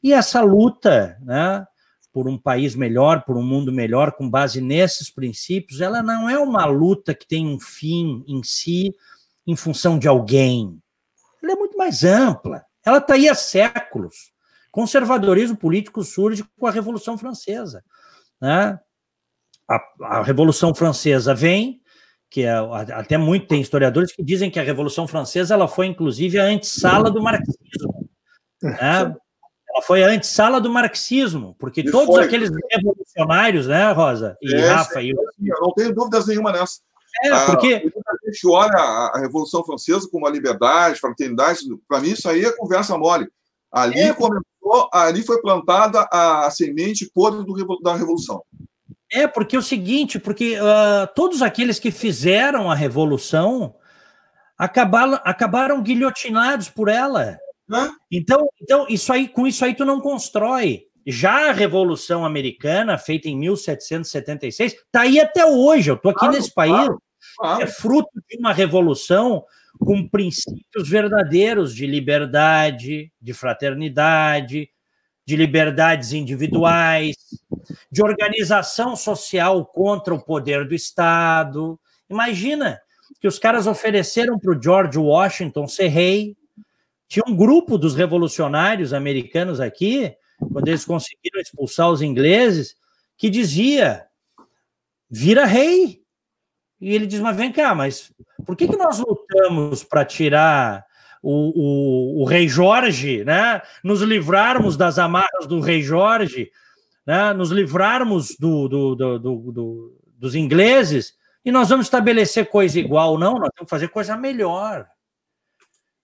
e 0.00 0.12
essa 0.12 0.40
luta 0.40 1.18
né, 1.22 1.66
por 2.12 2.28
um 2.28 2.38
país 2.38 2.76
melhor, 2.76 3.24
por 3.24 3.36
um 3.36 3.42
mundo 3.42 3.72
melhor, 3.72 4.12
com 4.12 4.30
base 4.30 4.60
nesses 4.60 5.10
princípios, 5.10 5.80
ela 5.80 6.04
não 6.04 6.30
é 6.30 6.38
uma 6.38 6.66
luta 6.66 7.12
que 7.12 7.26
tem 7.26 7.48
um 7.48 7.58
fim 7.58 8.24
em 8.28 8.44
si, 8.44 8.94
em 9.44 9.56
função 9.56 9.98
de 9.98 10.06
alguém. 10.06 10.80
Ela 11.42 11.54
é 11.54 11.56
muito 11.56 11.76
mais 11.76 12.04
ampla. 12.04 12.64
Ela 12.86 12.98
está 12.98 13.14
aí 13.14 13.28
há 13.28 13.34
séculos. 13.34 14.32
Conservadorismo 14.70 15.56
político 15.56 16.04
surge 16.04 16.44
com 16.56 16.66
a 16.66 16.70
Revolução 16.70 17.18
Francesa. 17.18 17.82
Né? 18.40 18.78
A, 19.68 19.80
a 20.02 20.22
Revolução 20.22 20.74
Francesa 20.74 21.34
vem, 21.34 21.80
que 22.30 22.42
é, 22.42 22.52
até 22.94 23.16
muito 23.18 23.48
tem 23.48 23.60
historiadores 23.60 24.12
que 24.12 24.22
dizem 24.22 24.50
que 24.50 24.60
a 24.60 24.62
Revolução 24.62 25.08
Francesa 25.08 25.54
ela 25.54 25.66
foi 25.66 25.86
inclusive 25.86 26.38
a 26.38 26.44
antessala 26.44 27.10
do 27.10 27.20
marxismo. 27.20 28.08
Né? 28.62 29.14
Ela 29.76 29.82
foi 29.82 30.04
a 30.04 30.08
antessala 30.08 30.60
do 30.60 30.70
marxismo, 30.70 31.56
porque 31.58 31.80
e 31.80 31.90
todos 31.90 32.14
foi. 32.14 32.24
aqueles 32.24 32.50
revolucionários, 32.70 33.66
né, 33.66 33.90
Rosa 33.92 34.36
e 34.40 34.54
é, 34.54 34.68
Rafa, 34.68 35.02
e... 35.02 35.10
eu 35.10 35.60
não 35.60 35.72
tenho 35.72 35.94
dúvidas 35.94 36.26
nenhuma 36.26 36.52
nessa. 36.52 36.80
É, 37.22 37.28
ah, 37.30 37.46
porque 37.46 37.74
a 37.74 38.30
gente 38.30 38.46
olha 38.46 38.76
a 38.76 39.18
Revolução 39.18 39.64
Francesa 39.64 40.08
como 40.10 40.26
a 40.26 40.30
liberdade, 40.30 41.00
fraternidade, 41.00 41.60
para 41.88 42.00
mim 42.00 42.10
isso 42.10 42.28
aí 42.28 42.44
é 42.44 42.52
conversa 42.52 42.98
mole. 42.98 43.28
Ali 43.72 44.00
é. 44.00 44.12
começou, 44.14 44.88
ali 44.92 45.22
foi 45.22 45.40
plantada 45.40 46.06
a, 46.12 46.46
a 46.46 46.50
semente 46.50 47.10
podre 47.12 47.44
do, 47.44 47.80
da 47.80 47.94
Revolução. 47.94 48.42
É, 49.12 49.26
porque 49.26 49.56
é 49.56 49.58
o 49.58 49.62
seguinte, 49.62 50.18
porque 50.18 50.58
uh, 50.58 51.06
todos 51.14 51.40
aqueles 51.40 51.78
que 51.78 51.90
fizeram 51.90 52.70
a 52.70 52.74
revolução 52.74 53.76
acabaram, 54.58 55.20
acabaram 55.24 55.82
guilhotinados 55.82 56.68
por 56.68 56.88
ela. 56.88 57.38
Então, 58.10 58.48
então 58.60 58.86
isso 58.88 59.12
aí, 59.12 59.28
com 59.28 59.46
isso 59.46 59.64
aí 59.64 59.74
tu 59.74 59.84
não 59.84 60.00
constrói. 60.00 60.84
Já 61.06 61.50
a 61.50 61.52
Revolução 61.52 62.24
Americana, 62.24 62.98
feita 62.98 63.28
em 63.28 63.38
1776, 63.38 64.72
está 64.72 65.02
aí 65.02 65.20
até 65.20 65.46
hoje. 65.46 65.90
Eu 65.90 65.94
estou 65.94 66.10
aqui 66.10 66.20
claro, 66.20 66.34
nesse 66.34 66.52
país. 66.52 66.72
Claro, 66.72 67.02
claro. 67.36 67.62
É 67.62 67.66
fruto 67.66 68.10
de 68.28 68.38
uma 68.38 68.52
revolução 68.52 69.44
com 69.78 70.08
princípios 70.08 70.88
verdadeiros 70.88 71.74
de 71.74 71.86
liberdade, 71.86 73.12
de 73.20 73.32
fraternidade, 73.34 74.70
de 75.26 75.36
liberdades 75.36 76.12
individuais, 76.12 77.16
de 77.90 78.02
organização 78.02 78.94
social 78.94 79.66
contra 79.66 80.14
o 80.14 80.22
poder 80.22 80.66
do 80.66 80.74
Estado. 80.74 81.78
Imagina 82.08 82.80
que 83.20 83.26
os 83.26 83.38
caras 83.38 83.66
ofereceram 83.66 84.38
para 84.38 84.56
o 84.56 84.62
George 84.62 84.98
Washington 84.98 85.66
ser 85.66 85.88
rei. 85.88 86.36
Tinha 87.08 87.24
um 87.26 87.36
grupo 87.36 87.76
dos 87.76 87.94
revolucionários 87.94 88.92
americanos 88.92 89.60
aqui, 89.60 90.14
quando 90.52 90.68
eles 90.68 90.84
conseguiram 90.84 91.40
expulsar 91.40 91.90
os 91.90 92.02
ingleses, 92.02 92.76
que 93.16 93.28
dizia: 93.28 94.06
vira 95.10 95.44
rei. 95.44 96.05
E 96.80 96.94
ele 96.94 97.06
diz: 97.06 97.20
Mas 97.20 97.36
vem 97.36 97.52
cá, 97.52 97.74
mas 97.74 98.12
por 98.44 98.56
que, 98.56 98.68
que 98.68 98.76
nós 98.76 98.98
lutamos 98.98 99.82
para 99.82 100.04
tirar 100.04 100.84
o, 101.22 102.20
o, 102.20 102.22
o, 102.22 102.24
rei 102.24 102.48
Jorge, 102.48 103.24
né? 103.24 103.62
Nos 103.82 104.02
livrarmos 104.02 104.76
das 104.76 104.98
amarras 104.98 105.46
do 105.46 105.60
rei 105.60 105.82
Jorge, 105.82 106.50
né? 107.06 107.32
Nos 107.32 107.50
livrarmos 107.50 108.36
do, 108.38 108.68
do, 108.68 108.94
do, 108.94 109.18
do 109.18 109.96
dos 110.18 110.34
ingleses 110.34 111.14
e 111.44 111.52
nós 111.52 111.68
vamos 111.68 111.86
estabelecer 111.86 112.48
coisa 112.48 112.78
igual, 112.78 113.18
não? 113.18 113.34
Nós 113.34 113.50
vamos 113.56 113.70
fazer 113.70 113.88
coisa 113.88 114.16
melhor. 114.16 114.86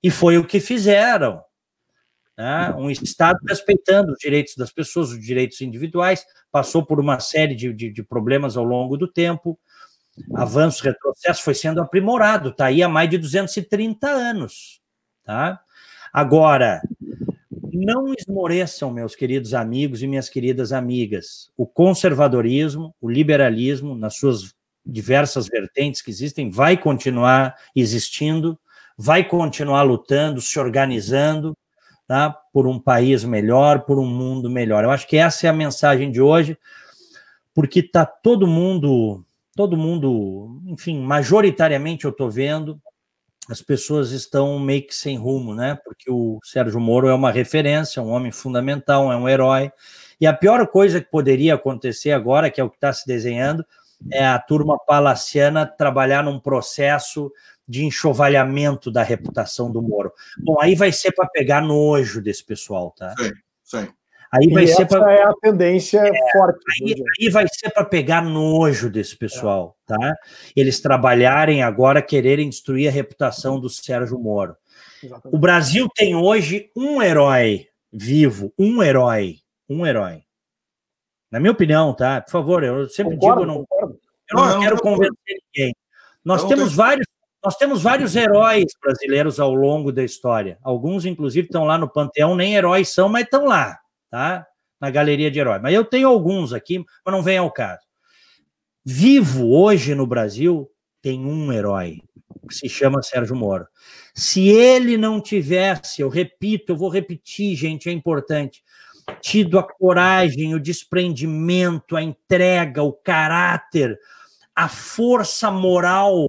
E 0.03 0.11
foi 0.11 0.39
o 0.39 0.47
que 0.47 0.61
fizeram. 0.61 1.43
Né? 2.37 2.75
Um 2.77 2.91
Estado 2.91 3.39
respeitando 3.49 4.13
os 4.13 4.19
direitos 4.19 4.55
das 4.57 4.71
pessoas, 4.71 5.11
os 5.11 5.21
direitos 5.21 5.61
individuais, 5.61 6.25
passou 6.51 6.85
por 6.85 7.01
uma 7.01 7.19
série 7.19 7.55
de, 7.55 7.73
de, 7.73 7.91
de 7.91 8.03
problemas 8.03 8.57
ao 8.57 8.65
longo 8.65 8.97
do 8.97 9.09
tempo, 9.09 9.59
avanço, 10.35 10.85
retrocesso, 10.85 11.43
foi 11.43 11.55
sendo 11.55 11.81
aprimorado, 11.81 12.51
está 12.51 12.67
aí 12.67 12.83
há 12.83 12.89
mais 12.89 13.09
de 13.09 13.19
230 13.19 14.07
anos. 14.09 14.81
Tá? 15.25 15.61
Agora, 16.13 16.83
não 17.73 18.13
esmoreçam, 18.13 18.91
meus 18.91 19.15
queridos 19.15 19.55
amigos 19.55 20.03
e 20.03 20.07
minhas 20.07 20.29
queridas 20.29 20.73
amigas, 20.73 21.51
o 21.57 21.67
conservadorismo, 21.67 22.95
o 23.01 23.09
liberalismo, 23.09 23.95
nas 23.95 24.17
suas 24.17 24.55
diversas 24.85 25.47
vertentes 25.47 26.03
que 26.03 26.11
existem, 26.11 26.51
vai 26.51 26.77
continuar 26.77 27.57
existindo, 27.75 28.59
vai 28.97 29.25
continuar 29.25 29.83
lutando, 29.83 30.41
se 30.41 30.59
organizando 30.59 31.57
tá? 32.07 32.31
por 32.53 32.67
um 32.67 32.79
país 32.79 33.25
melhor, 33.25 33.81
por 33.81 33.99
um 33.99 34.07
mundo 34.07 34.51
melhor. 34.51 34.85
Eu 34.85 34.91
acho 34.91 35.07
que 35.07 35.17
essa 35.17 35.47
é 35.47 35.51
a 35.51 35.55
mensagem 35.55 36.11
de 36.11 36.21
hoje, 36.21 36.59
porque 37.55 37.81
está 37.81 38.05
todo 38.05 38.47
mundo, 38.47 39.25
todo 39.55 39.77
mundo, 39.77 40.61
enfim, 40.67 41.01
majoritariamente 41.01 42.05
eu 42.05 42.11
estou 42.11 42.31
vendo, 42.31 42.81
as 43.49 43.61
pessoas 43.61 44.13
estão 44.13 44.59
meio 44.59 44.87
que 44.87 44.95
sem 44.95 45.17
rumo, 45.19 45.55
né? 45.55 45.79
Porque 45.85 46.11
o 46.11 46.39
Sérgio 46.45 46.81
Moro 46.81 47.09
é 47.09 47.15
uma 47.15 47.31
referência, 47.31 48.03
um 48.03 48.11
homem 48.11 48.31
fundamental, 48.31 49.13
é 49.13 49.17
um 49.17 49.29
herói. 49.29 49.73
E 50.21 50.27
a 50.27 50.33
pior 50.33 50.65
coisa 50.69 51.01
que 51.01 51.11
poderia 51.11 51.55
acontecer 51.55 52.13
agora, 52.13 52.51
que 52.51 52.61
é 52.61 52.65
o 52.65 52.71
que 52.71 52.77
está 52.77 52.93
se 52.93 53.07
desenhando, 53.07 53.65
é 54.11 54.25
a 54.25 54.39
turma 54.39 54.79
palaciana 54.79 55.67
trabalhar 55.67 56.23
num 56.23 56.39
processo 56.39 57.33
de 57.69 57.85
enxovalhamento 57.85 58.91
da 58.91 59.03
reputação 59.03 59.71
do 59.71 59.83
Moro. 59.83 60.13
Bom, 60.39 60.61
aí 60.61 60.75
vai 60.75 60.93
ser 60.93 61.13
para 61.13 61.29
pegar 61.29 61.61
nojo 61.61 62.21
desse 62.21 62.45
pessoal, 62.45 62.91
tá? 62.93 63.15
Sim, 63.19 63.33
sim. 63.65 63.89
Aí 64.35 64.49
vai 64.49 64.65
e 64.65 64.69
ser 64.69 64.89
pra... 64.89 65.13
é 65.13 65.23
a 65.25 65.35
tendência 65.35 65.99
é, 65.99 66.33
forte. 66.33 66.59
Aí, 66.81 66.95
aí, 67.21 67.29
vai 67.29 67.47
ser 67.53 67.69
para 67.69 67.85
pegar 67.85 68.23
nojo 68.23 68.89
desse 68.89 69.15
pessoal, 69.15 69.77
é. 69.91 69.95
tá? 69.95 70.17
Eles 70.57 70.81
trabalharem 70.81 71.63
agora, 71.63 72.01
quererem 72.01 72.49
destruir 72.49 72.89
a 72.89 72.91
reputação 72.91 73.61
do 73.61 73.69
Sérgio 73.69 74.19
Moro. 74.19 74.57
Exatamente. 75.03 75.37
O 75.37 75.39
Brasil 75.39 75.87
tem 75.95 76.17
hoje 76.17 76.71
um 76.75 77.03
herói 77.03 77.67
vivo, 77.93 78.51
um 78.59 78.83
herói, 78.83 79.37
um 79.69 79.85
herói. 79.87 80.23
Na 81.31 81.39
minha 81.39 81.53
opinião, 81.53 81.93
tá? 81.93 82.23
Por 82.23 82.31
favor, 82.31 82.65
eu 82.65 82.89
sempre 82.89 83.15
concordo, 83.17 83.43
digo, 83.43 83.53
eu 83.53 83.55
não, 83.55 83.67
eu 83.81 84.37
não, 84.37 84.49
não 84.49 84.61
quero 84.61 84.77
não 84.77 84.83
convencer 84.83 85.37
ninguém. 85.55 85.75
Nós 86.25 86.43
temos 86.45 86.65
tenho... 86.65 86.77
vários 86.77 87.07
nós 87.45 87.57
temos 87.57 87.83
vários 87.83 88.15
heróis 88.15 88.67
brasileiros 88.81 89.41
ao 89.41 89.53
longo 89.53 89.91
da 89.91 90.05
história. 90.05 90.59
Alguns, 90.63 91.05
inclusive, 91.05 91.49
estão 91.49 91.65
lá 91.65 91.77
no 91.77 91.91
Panteão, 91.91 92.37
nem 92.37 92.55
heróis 92.55 92.89
são, 92.89 93.09
mas 93.09 93.25
estão 93.25 93.47
lá 93.47 93.82
tá? 94.13 94.47
Na 94.79 94.91
galeria 94.91 95.31
de 95.31 95.41
heróis. 95.41 95.63
Mas 95.63 95.75
eu 95.75 95.87
tenho 95.87 96.07
alguns 96.07 96.53
aqui, 96.53 96.85
mas 97.05 97.15
não 97.15 97.23
vem 97.23 97.39
ao 97.39 97.51
caso. 97.51 97.81
Vivo 98.85 99.51
hoje 99.51 99.95
no 99.95 100.07
Brasil 100.07 100.71
tem 101.01 101.25
um 101.25 101.51
herói 101.51 102.03
que 102.47 102.55
se 102.55 102.69
chama 102.69 103.03
Sérgio 103.03 103.35
Moro. 103.35 103.67
Se 104.15 104.49
ele 104.49 104.99
não 104.99 105.19
tivesse, 105.19 106.03
eu 106.03 106.11
repito, 106.11 106.73
eu 106.73 106.77
vou 106.77 106.91
repetir, 106.91 107.57
gente, 107.57 107.89
é 107.89 107.93
importante, 107.93 108.63
tido 109.21 109.59
a 109.59 109.63
coragem, 109.63 110.55
o 110.55 110.61
desprendimento, 110.61 111.97
a 111.97 112.03
entrega, 112.03 112.83
o 112.83 112.93
caráter, 112.93 113.99
a 114.55 114.69
força 114.69 115.51
moral 115.51 116.27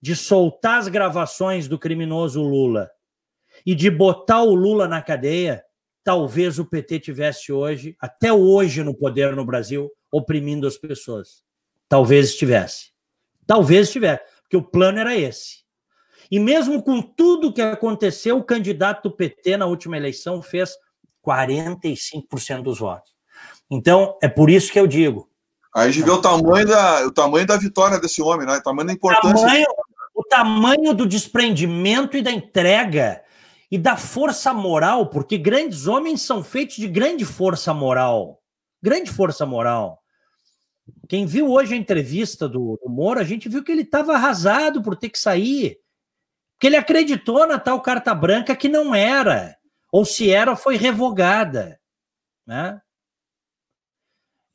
de 0.00 0.16
soltar 0.16 0.78
as 0.78 0.88
gravações 0.88 1.68
do 1.68 1.78
criminoso 1.78 2.40
Lula 2.40 2.90
e 3.66 3.74
de 3.74 3.90
botar 3.90 4.42
o 4.42 4.54
Lula 4.54 4.88
na 4.88 5.02
cadeia, 5.02 5.62
talvez 6.04 6.58
o 6.58 6.64
PT 6.64 7.00
tivesse 7.00 7.52
hoje, 7.52 7.96
até 8.00 8.32
hoje 8.32 8.82
no 8.82 8.94
poder 8.94 9.34
no 9.34 9.44
Brasil, 9.44 9.90
oprimindo 10.10 10.66
as 10.66 10.76
pessoas. 10.76 11.42
Talvez 11.88 12.30
estivesse. 12.30 12.90
Talvez 13.46 13.88
estivesse, 13.88 14.22
porque 14.42 14.56
o 14.56 14.62
plano 14.62 14.98
era 14.98 15.16
esse. 15.16 15.60
E 16.30 16.38
mesmo 16.38 16.82
com 16.82 17.02
tudo 17.02 17.52
que 17.52 17.60
aconteceu, 17.60 18.38
o 18.38 18.44
candidato 18.44 19.08
do 19.08 19.16
PT 19.16 19.56
na 19.56 19.66
última 19.66 19.96
eleição 19.96 20.40
fez 20.40 20.70
45% 21.26 22.62
dos 22.62 22.78
votos. 22.78 23.12
Então, 23.70 24.16
é 24.22 24.28
por 24.28 24.48
isso 24.48 24.72
que 24.72 24.78
eu 24.78 24.86
digo. 24.86 25.28
Aí 25.74 25.88
a 25.88 25.90
gente 25.90 26.04
vê 26.04 26.10
o 26.10 26.20
tamanho 26.20 26.66
da, 26.66 27.06
o 27.06 27.12
tamanho 27.12 27.46
da 27.46 27.56
vitória 27.56 27.98
desse 27.98 28.20
homem, 28.22 28.46
né? 28.46 28.56
o 28.56 28.62
tamanho 28.62 28.86
da 28.86 28.92
importância. 28.92 29.30
O 29.30 29.40
tamanho, 29.40 29.66
o 30.14 30.24
tamanho 30.24 30.94
do 30.94 31.06
desprendimento 31.06 32.16
e 32.16 32.22
da 32.22 32.30
entrega 32.30 33.22
e 33.70 33.78
da 33.78 33.96
força 33.96 34.52
moral, 34.52 35.08
porque 35.08 35.38
grandes 35.38 35.86
homens 35.86 36.22
são 36.22 36.42
feitos 36.42 36.76
de 36.76 36.88
grande 36.88 37.24
força 37.24 37.72
moral. 37.72 38.42
Grande 38.82 39.10
força 39.10 39.46
moral. 39.46 40.02
Quem 41.08 41.24
viu 41.24 41.50
hoje 41.50 41.74
a 41.74 41.76
entrevista 41.76 42.48
do, 42.48 42.78
do 42.82 42.90
Moro, 42.90 43.20
a 43.20 43.24
gente 43.24 43.48
viu 43.48 43.62
que 43.62 43.70
ele 43.70 43.82
estava 43.82 44.14
arrasado 44.14 44.82
por 44.82 44.96
ter 44.96 45.08
que 45.08 45.18
sair. 45.18 45.78
Que 46.58 46.66
ele 46.66 46.76
acreditou 46.76 47.46
na 47.46 47.58
tal 47.58 47.80
carta 47.80 48.14
branca 48.14 48.56
que 48.56 48.68
não 48.68 48.94
era. 48.94 49.56
Ou 49.92 50.04
se 50.04 50.30
era, 50.30 50.56
foi 50.56 50.76
revogada. 50.76 51.80
Né? 52.46 52.80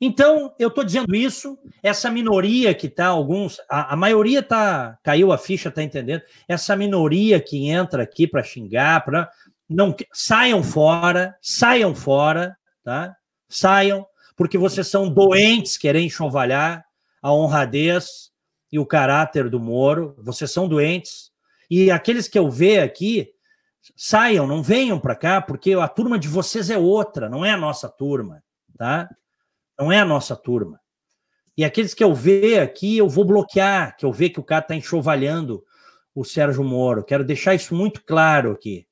Então, 0.00 0.54
eu 0.58 0.68
estou 0.68 0.84
dizendo 0.84 1.14
isso, 1.14 1.58
essa 1.82 2.10
minoria 2.10 2.74
que 2.74 2.86
está, 2.86 3.06
alguns, 3.06 3.58
a, 3.68 3.94
a, 3.94 3.96
maioria 3.96 4.42
tá, 4.42 4.98
caiu 5.02 5.32
a 5.32 5.38
ficha, 5.38 5.70
está 5.70 5.82
entendendo? 5.82 6.22
Essa 6.46 6.76
minoria 6.76 7.40
que 7.40 7.68
entra 7.68 8.02
aqui 8.02 8.26
para 8.26 8.42
xingar, 8.42 9.04
para 9.04 9.30
não 9.68 9.96
saiam 10.12 10.62
fora, 10.62 11.36
saiam 11.40 11.94
fora, 11.94 12.56
tá? 12.84 13.16
Saiam, 13.48 14.06
porque 14.36 14.58
vocês 14.58 14.86
são 14.86 15.08
doentes 15.08 15.78
querem 15.78 16.06
enxovalhar 16.06 16.84
a 17.22 17.32
honradez 17.32 18.30
e 18.70 18.78
o 18.78 18.86
caráter 18.86 19.48
do 19.48 19.58
Moro, 19.58 20.14
vocês 20.18 20.50
são 20.50 20.68
doentes. 20.68 21.30
E 21.70 21.90
aqueles 21.90 22.28
que 22.28 22.38
eu 22.38 22.50
ver 22.50 22.80
aqui, 22.80 23.28
saiam, 23.96 24.46
não 24.46 24.62
venham 24.62 24.98
para 25.00 25.16
cá, 25.16 25.40
porque 25.40 25.72
a 25.72 25.88
turma 25.88 26.18
de 26.18 26.28
vocês 26.28 26.70
é 26.70 26.76
outra, 26.76 27.28
não 27.28 27.44
é 27.44 27.52
a 27.52 27.56
nossa 27.56 27.88
turma, 27.88 28.42
tá? 28.76 29.08
Não 29.78 29.92
é 29.92 29.98
a 29.98 30.04
nossa 30.04 30.34
turma. 30.34 30.80
E 31.56 31.64
aqueles 31.64 31.94
que 31.94 32.04
eu 32.04 32.14
ver 32.14 32.60
aqui, 32.60 32.98
eu 32.98 33.08
vou 33.08 33.24
bloquear, 33.24 33.96
que 33.96 34.04
eu 34.04 34.12
ver 34.12 34.30
que 34.30 34.40
o 34.40 34.44
cara 34.44 34.62
está 34.62 34.74
enxovalhando 34.74 35.64
o 36.14 36.24
Sérgio 36.24 36.62
Moro. 36.62 37.04
Quero 37.04 37.24
deixar 37.24 37.54
isso 37.54 37.74
muito 37.74 38.04
claro 38.04 38.52
aqui, 38.52 38.86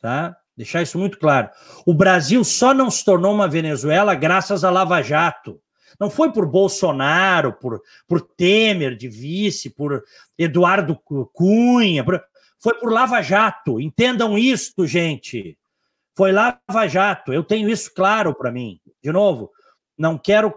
tá? 0.00 0.36
Deixar 0.56 0.82
isso 0.82 0.98
muito 0.98 1.18
claro. 1.18 1.48
O 1.86 1.94
Brasil 1.94 2.44
só 2.44 2.74
não 2.74 2.90
se 2.90 3.04
tornou 3.04 3.32
uma 3.32 3.48
Venezuela 3.48 4.14
graças 4.14 4.64
a 4.64 4.70
Lava 4.70 5.00
Jato. 5.00 5.60
Não 5.98 6.10
foi 6.10 6.32
por 6.32 6.46
Bolsonaro, 6.46 7.54
por, 7.54 7.80
por 8.06 8.20
Temer 8.20 8.96
de 8.96 9.08
vice, 9.08 9.70
por 9.70 10.02
Eduardo 10.38 10.98
Cunha, 11.32 12.04
por, 12.04 12.22
foi 12.58 12.74
por 12.74 12.92
Lava 12.92 13.22
Jato. 13.22 13.80
Entendam 13.80 14.36
isso, 14.36 14.86
gente. 14.86 15.58
Foi 16.14 16.32
Lava 16.32 16.86
Jato. 16.86 17.32
Eu 17.32 17.42
tenho 17.42 17.68
isso 17.68 17.92
claro 17.94 18.34
para 18.34 18.50
mim. 18.50 18.78
De 19.02 19.10
novo, 19.10 19.50
não 20.00 20.16
quero 20.16 20.54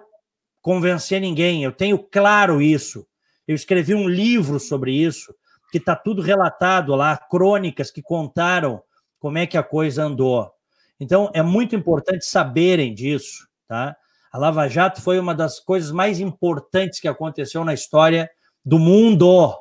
convencer 0.62 1.20
ninguém, 1.20 1.66
eu 1.66 1.74
tenho 1.74 2.00
claro 2.00 2.62
isso. 2.62 3.06
Eu 3.46 3.54
escrevi 3.54 3.94
um 3.94 4.08
livro 4.08 4.58
sobre 4.58 4.94
isso, 4.94 5.36
que 5.70 5.80
está 5.80 5.98
tudo 5.98 6.22
relatado 6.22 6.96
lá, 6.96 7.18
crônicas 7.18 7.92
que 7.92 8.02
contaram 8.02 8.82
como 9.20 9.38
é 9.38 9.46
que 9.46 9.58
a 9.58 9.64
coisa 9.64 10.06
andou. 10.06 10.50
Então, 10.98 11.30
é 11.34 11.42
muito 11.42 11.76
importante 11.76 12.26
saberem 12.26 12.94
disso, 12.94 13.46
tá? 13.68 13.94
A 14.32 14.38
Lava 14.38 14.70
Jato 14.70 15.02
foi 15.02 15.20
uma 15.20 15.36
das 15.36 15.60
coisas 15.60 15.92
mais 15.92 16.22
importantes 16.22 17.02
que 17.02 17.08
aconteceu 17.10 17.66
na 17.66 17.74
história 17.74 18.30
do 18.64 18.80
mundo. 18.80 19.54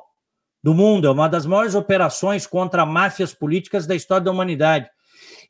Do 0.63 0.73
mundo, 0.73 1.07
é 1.07 1.11
uma 1.11 1.27
das 1.27 1.45
maiores 1.45 1.75
operações 1.75 2.47
contra 2.47 2.85
máfias 2.85 3.33
políticas 3.33 3.85
da 3.85 3.93
história 3.93 4.23
da 4.23 4.31
humanidade. 4.31 4.89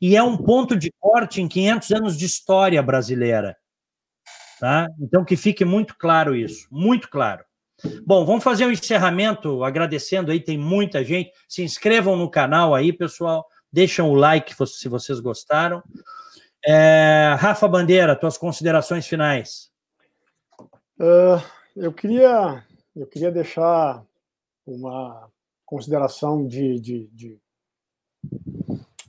E 0.02 0.16
é 0.16 0.22
um 0.24 0.36
ponto 0.36 0.76
de 0.76 0.92
corte 0.98 1.40
em 1.40 1.46
500 1.46 1.90
anos 1.92 2.18
de 2.18 2.26
história 2.26 2.82
brasileira. 2.82 3.56
Tá? 4.64 4.88
Então, 4.98 5.26
que 5.26 5.36
fique 5.36 5.62
muito 5.62 5.94
claro 5.94 6.34
isso, 6.34 6.66
muito 6.70 7.10
claro. 7.10 7.44
Bom, 8.06 8.24
vamos 8.24 8.42
fazer 8.42 8.64
um 8.64 8.70
encerramento 8.70 9.62
agradecendo 9.62 10.32
aí, 10.32 10.40
tem 10.40 10.56
muita 10.56 11.04
gente. 11.04 11.30
Se 11.46 11.62
inscrevam 11.62 12.16
no 12.16 12.30
canal 12.30 12.74
aí, 12.74 12.90
pessoal. 12.90 13.46
Deixam 13.70 14.08
o 14.08 14.14
like 14.14 14.54
se 14.66 14.88
vocês 14.88 15.20
gostaram. 15.20 15.82
É, 16.64 17.36
Rafa 17.38 17.68
Bandeira, 17.68 18.16
tuas 18.16 18.38
considerações 18.38 19.06
finais. 19.06 19.70
Uh, 20.98 21.44
eu 21.76 21.92
queria 21.92 22.64
eu 22.96 23.06
queria 23.06 23.30
deixar 23.30 24.02
uma 24.66 25.28
consideração 25.66 26.46
de, 26.46 26.80
de, 26.80 27.06
de, 27.12 27.38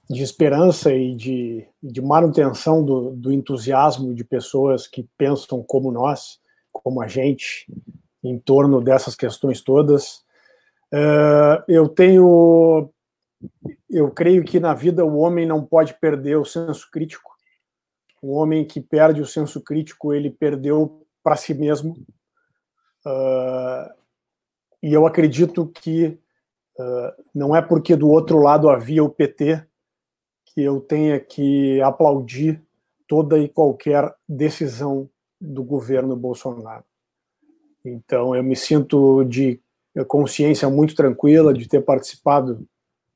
de 0.10 0.22
esperança 0.22 0.94
e 0.94 1.16
de, 1.16 1.68
de 1.82 2.02
manutenção 2.02 2.84
do, 2.84 3.12
do 3.12 3.32
entusiasmo 3.32 4.14
de 4.14 4.24
pessoas 4.24 4.88
que 4.88 5.08
pensam 5.18 5.64
como 5.64 5.92
nós, 5.92 6.40
como 6.72 7.02
a 7.02 7.08
gente, 7.08 7.66
em 8.24 8.38
torno 8.38 8.82
dessas 8.82 9.16
questões 9.16 9.62
todas. 9.62 10.24
Uh, 10.94 11.64
eu 11.68 11.90
tenho 11.90 12.90
eu 13.90 14.10
creio 14.12 14.44
que 14.44 14.60
na 14.60 14.74
vida 14.74 15.06
o 15.06 15.18
homem 15.18 15.46
não 15.46 15.64
pode 15.64 15.94
perder 15.96 16.38
o 16.38 16.46
senso 16.46 16.90
crítico. 16.92 17.32
O 18.22 18.34
homem 18.34 18.66
que 18.66 18.82
perde 18.82 19.22
o 19.22 19.26
senso 19.26 19.62
crítico, 19.62 20.14
ele 20.14 20.30
perdeu 20.30 21.06
para 21.24 21.36
si 21.36 21.54
mesmo. 21.54 21.94
Uh, 23.06 23.94
e 24.82 24.94
eu 24.94 25.06
acredito 25.06 25.68
que 25.68 26.20
uh, 26.80 27.24
não 27.34 27.56
é 27.56 27.62
porque 27.62 27.96
do 27.96 28.10
outro 28.10 28.40
lado 28.40 28.70
havia 28.70 29.04
o 29.04 29.10
PT 29.10 29.66
que 30.56 30.62
eu 30.64 30.80
tenha 30.80 31.20
que 31.20 31.82
aplaudir 31.82 32.64
toda 33.06 33.38
e 33.38 33.50
qualquer 33.50 34.16
decisão 34.28 35.10
do 35.40 35.62
governo 35.62 36.16
Bolsonaro. 36.16 36.86
Então, 37.84 38.34
eu 38.34 38.42
me 38.42 38.56
sinto 38.56 39.26
de 39.26 39.60
consciência 40.08 40.70
muito 40.70 40.96
tranquila 40.96 41.54
de 41.54 41.68
ter 41.68 41.82
participado 41.82 42.66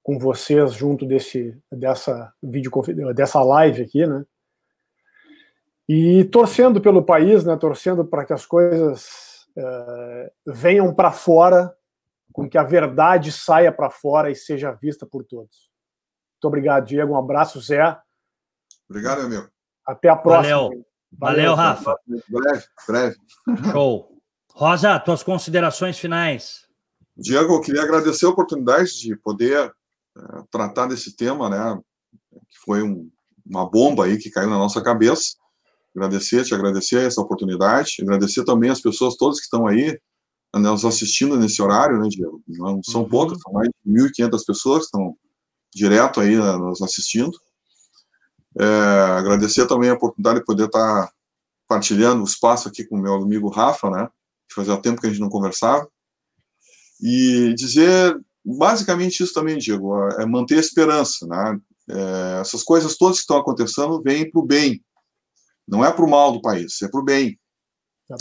com 0.03 0.19
vocês 0.19 0.73
junto 0.73 1.05
desse 1.05 1.57
dessa 1.71 2.33
vídeo 2.43 2.71
dessa 3.15 3.41
live 3.41 3.83
aqui, 3.83 4.05
né? 4.05 4.25
E 5.87 6.25
torcendo 6.25 6.81
pelo 6.81 7.03
país, 7.03 7.45
né? 7.45 7.55
Torcendo 7.55 8.05
para 8.05 8.25
que 8.25 8.33
as 8.33 8.45
coisas 8.45 9.47
uh, 9.57 10.31
venham 10.45 10.93
para 10.93 11.11
fora, 11.11 11.73
com 12.33 12.47
que 12.49 12.57
a 12.57 12.63
verdade 12.63 13.31
saia 13.31 13.71
para 13.71 13.89
fora 13.89 14.29
e 14.29 14.35
seja 14.35 14.71
vista 14.71 15.05
por 15.05 15.23
todos. 15.23 15.68
Muito 16.39 16.47
obrigado, 16.47 16.85
Diego. 16.85 17.13
Um 17.13 17.17
abraço, 17.17 17.59
Zé. 17.59 17.97
Obrigado, 18.89 19.23
amigo. 19.23 19.49
Até 19.85 20.07
a 20.07 20.15
próxima. 20.15 20.55
Valeu, 20.55 20.85
Valeu 21.11 21.53
Rafa. 21.53 21.97
Breve, 22.29 22.63
breve. 22.87 23.15
Show. 23.73 24.17
Rosa, 24.53 24.97
tuas 25.01 25.21
considerações 25.21 25.99
finais. 25.99 26.65
Diego, 27.17 27.55
eu 27.55 27.61
queria 27.61 27.83
agradecer 27.83 28.25
a 28.25 28.29
oportunidade 28.29 29.01
de 29.01 29.17
poder 29.17 29.69
é, 30.17 30.21
tratar 30.49 30.87
desse 30.87 31.13
tema, 31.13 31.49
né, 31.49 31.77
que 32.31 32.57
foi 32.63 32.83
um, 32.83 33.11
uma 33.45 33.69
bomba 33.69 34.05
aí 34.05 34.17
que 34.17 34.29
caiu 34.29 34.49
na 34.49 34.57
nossa 34.57 34.81
cabeça. 34.81 35.35
Agradecer, 35.93 36.45
te 36.45 36.53
agradecer 36.53 37.05
essa 37.05 37.19
oportunidade, 37.19 37.97
agradecer 38.01 38.45
também 38.45 38.69
as 38.69 38.79
pessoas 38.79 39.17
todas 39.17 39.39
que 39.39 39.43
estão 39.43 39.67
aí 39.67 39.99
nos 40.53 40.85
assistindo 40.85 41.35
nesse 41.35 41.61
horário, 41.61 41.99
né, 41.99 42.07
Diego? 42.07 42.41
Não 42.47 42.81
são 42.81 43.01
uhum. 43.01 43.09
poucas, 43.09 43.39
são 43.41 43.51
mais 43.51 43.69
de 43.83 43.91
1.500 43.91 44.45
pessoas 44.45 44.79
que 44.79 44.85
estão 44.85 45.17
direto 45.73 46.19
aí 46.19 46.35
né, 46.35 46.51
nos 46.57 46.81
assistindo. 46.81 47.37
É, 48.59 48.63
agradecer 48.63 49.67
também 49.67 49.89
a 49.89 49.93
oportunidade 49.93 50.39
de 50.39 50.45
poder 50.45 50.65
estar 50.65 51.11
partilhando 51.67 52.21
o 52.21 52.25
espaço 52.25 52.67
aqui 52.67 52.83
com 52.83 52.97
meu 52.97 53.13
amigo 53.13 53.49
Rafa, 53.49 53.89
né? 53.89 54.09
Que 54.47 54.55
fazia 54.55 54.81
tempo 54.81 54.99
que 54.99 55.07
a 55.07 55.09
gente 55.09 55.21
não 55.21 55.29
conversava. 55.29 55.87
E 57.01 57.53
dizer 57.55 58.19
basicamente 58.43 59.21
isso 59.21 59.33
também, 59.33 59.57
Diego, 59.57 59.95
é 60.19 60.25
manter 60.25 60.55
a 60.57 60.61
esperança, 60.61 61.27
né? 61.27 61.59
É, 61.89 62.41
essas 62.41 62.63
coisas 62.63 62.97
todas 62.97 63.17
que 63.17 63.21
estão 63.21 63.37
acontecendo 63.37 64.01
vêm 64.01 64.29
para 64.29 64.39
o 64.39 64.45
bem, 64.45 64.83
não 65.67 65.83
é 65.83 65.91
para 65.91 66.05
o 66.05 66.09
mal 66.09 66.31
do 66.31 66.41
país, 66.41 66.81
é 66.81 66.87
para 66.87 66.99
o 66.99 67.03
bem. 67.03 67.39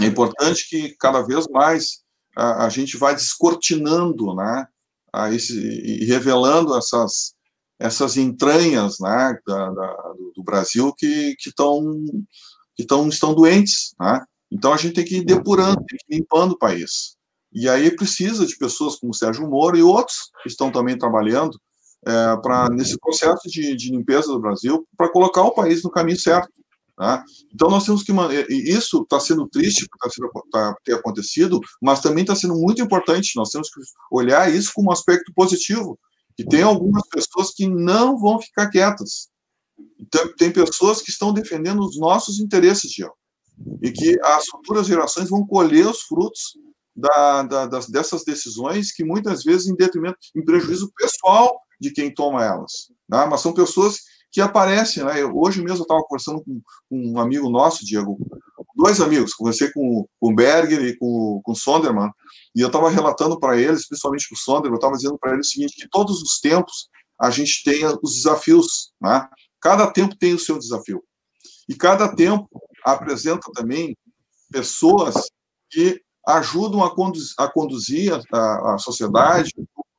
É 0.01 0.05
importante 0.05 0.69
que 0.69 0.95
cada 0.99 1.23
vez 1.23 1.47
mais 1.49 2.03
a, 2.37 2.66
a 2.66 2.69
gente 2.69 2.97
vá 2.97 3.12
descortinando, 3.12 4.35
né, 4.35 4.66
a 5.12 5.33
esse, 5.33 5.59
e 5.59 6.05
revelando 6.05 6.77
essas 6.77 7.35
essas 7.79 8.17
entranhas, 8.17 8.97
né, 9.01 9.39
da, 9.47 9.71
da, 9.71 10.13
do 10.35 10.43
Brasil 10.43 10.93
que 10.97 11.35
que 11.39 11.51
estão 11.51 12.05
que 12.75 12.85
tão, 12.87 13.09
estão 13.09 13.35
doentes, 13.35 13.95
né? 14.01 14.21
Então 14.51 14.73
a 14.73 14.77
gente 14.77 14.95
tem 14.95 15.05
que 15.05 15.17
ir 15.19 15.25
depurando, 15.25 15.77
tem 15.87 15.99
que 15.99 16.15
ir 16.15 16.19
limpando 16.19 16.53
o 16.53 16.59
país. 16.59 17.17
E 17.53 17.69
aí 17.69 17.95
precisa 17.95 18.47
de 18.47 18.57
pessoas 18.57 18.97
como 18.97 19.15
Sérgio 19.15 19.49
Moro 19.49 19.77
e 19.77 19.83
outros 19.83 20.31
que 20.43 20.49
estão 20.49 20.71
também 20.71 20.97
trabalhando 20.97 21.59
é, 22.07 22.37
para 22.37 22.69
nesse 22.71 22.99
processo 22.99 23.49
de, 23.49 23.75
de, 23.75 23.91
limpeza 23.91 24.29
do 24.29 24.41
Brasil 24.41 24.87
para 24.97 25.11
colocar 25.11 25.43
o 25.43 25.55
país 25.55 25.83
no 25.83 25.91
caminho 25.91 26.19
certo. 26.19 26.51
Tá? 26.97 27.25
Então 27.55 27.69
nós 27.69 27.85
temos 27.85 28.03
que 28.03 28.13
isso 28.51 29.03
está 29.03 29.21
sendo 29.21 29.49
triste 29.49 29.87
por 29.89 30.43
tá, 30.51 30.73
tá, 30.73 30.77
ter 30.85 30.95
acontecido, 30.95 31.61
mas 31.81 32.01
também 32.01 32.23
está 32.23 32.35
sendo 32.35 32.55
muito 32.55 32.83
importante. 32.83 33.37
Nós 33.37 33.51
temos 33.51 33.69
que 33.71 33.81
olhar 34.11 34.53
isso 34.53 34.73
como 34.75 34.91
um 34.91 34.93
aspecto 34.93 35.33
positivo. 35.35 35.99
E 36.39 36.44
tem 36.44 36.62
algumas 36.62 37.02
pessoas 37.09 37.52
que 37.52 37.66
não 37.66 38.19
vão 38.19 38.40
ficar 38.40 38.70
quietas. 38.70 39.28
Então, 39.98 40.32
tem 40.36 40.52
pessoas 40.52 41.02
que 41.02 41.10
estão 41.10 41.32
defendendo 41.32 41.81
os 41.81 41.98
nossos 41.98 42.40
interesses, 42.40 42.93
Gil, 42.93 43.10
e 43.82 43.90
que 43.90 44.16
as 44.23 44.47
futuras 44.47 44.86
gerações 44.86 45.28
vão 45.28 45.47
colher 45.47 45.86
os 45.86 46.02
frutos 46.02 46.56
da, 46.94 47.43
da, 47.43 47.66
das, 47.66 47.89
dessas 47.89 48.24
decisões 48.24 48.93
que 48.93 49.05
muitas 49.05 49.44
vezes 49.44 49.69
em 49.69 49.77
detrimento, 49.77 50.19
em 50.35 50.44
prejuízo 50.44 50.90
pessoal 50.97 51.60
de 51.81 51.93
quem 51.93 52.12
toma 52.12 52.44
elas. 52.44 52.90
Né? 53.09 53.24
Mas 53.27 53.40
são 53.40 53.52
pessoas 53.52 54.01
que 54.32 54.40
aparecem. 54.40 55.05
Né? 55.05 55.23
Eu, 55.23 55.32
hoje 55.36 55.62
mesmo 55.62 55.78
eu 55.78 55.82
estava 55.82 56.02
conversando 56.02 56.43
com, 56.43 56.60
com, 56.89 57.12
um 57.12 57.20
amigo 57.20 57.48
nosso, 57.48 57.85
Diego, 57.85 58.19
dois 58.79 59.01
amigos, 59.01 59.35
conversei 59.35 59.73
com, 59.73 60.07
com 60.21 60.33
o 60.33 60.35
Berger 60.35 60.81
e 60.83 60.97
com, 60.97 61.41
com 61.43 61.51
o 61.51 61.57
Sonderman, 61.57 62.11
e 62.55 62.61
eu 62.61 62.69
estava 62.69 62.89
relatando 62.89 63.39
para 63.39 63.61
eles, 63.61 63.89
principalmente 63.89 64.29
com 64.29 64.37
o 64.37 64.39
Sonderman, 64.39 64.75
eu 64.75 64.77
estava 64.77 64.95
dizendo 64.95 65.19
para 65.19 65.35
eles 65.35 65.49
o 65.49 65.51
seguinte, 65.51 65.75
que 65.77 65.89
todos 65.89 66.23
os 66.23 66.39
tempos 66.39 66.89
a 67.21 67.29
gente 67.29 67.65
tem 67.65 67.85
os 68.01 68.15
desafios, 68.15 68.93
né? 69.01 69.29
cada 69.61 69.91
tempo 69.91 70.17
tem 70.17 70.33
o 70.33 70.39
seu 70.39 70.57
desafio. 70.57 71.03
E 71.69 71.75
cada 71.75 72.15
tempo 72.15 72.49
apresenta 72.85 73.51
também 73.53 73.97
pessoas 74.51 75.15
que 75.69 76.01
ajudam 76.25 76.85
a, 76.85 76.95
conduzir 76.95 77.35
a, 77.37 77.49
conduzir 77.49 78.13
a, 78.33 78.75
a 78.75 78.79
sociedade, 78.79 79.53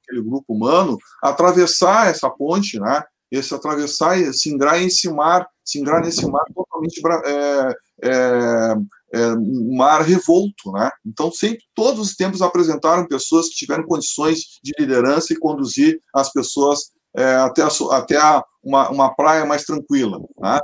aquele 0.08 0.24
grupo 0.24 0.54
humano, 0.54 0.98
atravessar 1.22 2.08
essa 2.08 2.30
ponte, 2.30 2.80
né? 2.80 3.04
Esse 3.30 3.54
atravessar 3.54 4.18
se 4.34 4.50
ingrar 4.50 4.80
nesse 4.80 5.12
mar, 5.12 5.48
se 5.64 5.80
ingrar 5.80 6.02
nesse 6.02 6.26
mar 6.26 6.44
totalmente 6.56 7.00
é, 7.26 7.76
é, 8.04 8.76
é, 9.14 9.34
um 9.34 9.76
mar 9.76 10.02
revolto, 10.02 10.72
né? 10.72 10.90
Então, 11.06 11.32
sempre, 11.32 11.64
todos 11.74 12.00
os 12.00 12.16
tempos 12.16 12.42
apresentaram 12.42 13.08
pessoas 13.08 13.50
que 13.50 13.56
tiveram 13.56 13.84
condições 13.84 14.60
de 14.64 14.72
liderança 14.80 15.34
e 15.34 15.40
conduzir 15.40 16.00
as 16.14 16.32
pessoas 16.32 16.92
é, 17.16 17.36
até, 17.36 17.62
a, 17.64 17.70
até 17.92 18.18
a, 18.18 18.44
uma, 18.64 18.90
uma 18.90 19.16
praia 19.16 19.46
mais 19.46 19.64
tranquila, 19.64 20.20
né? 20.38 20.60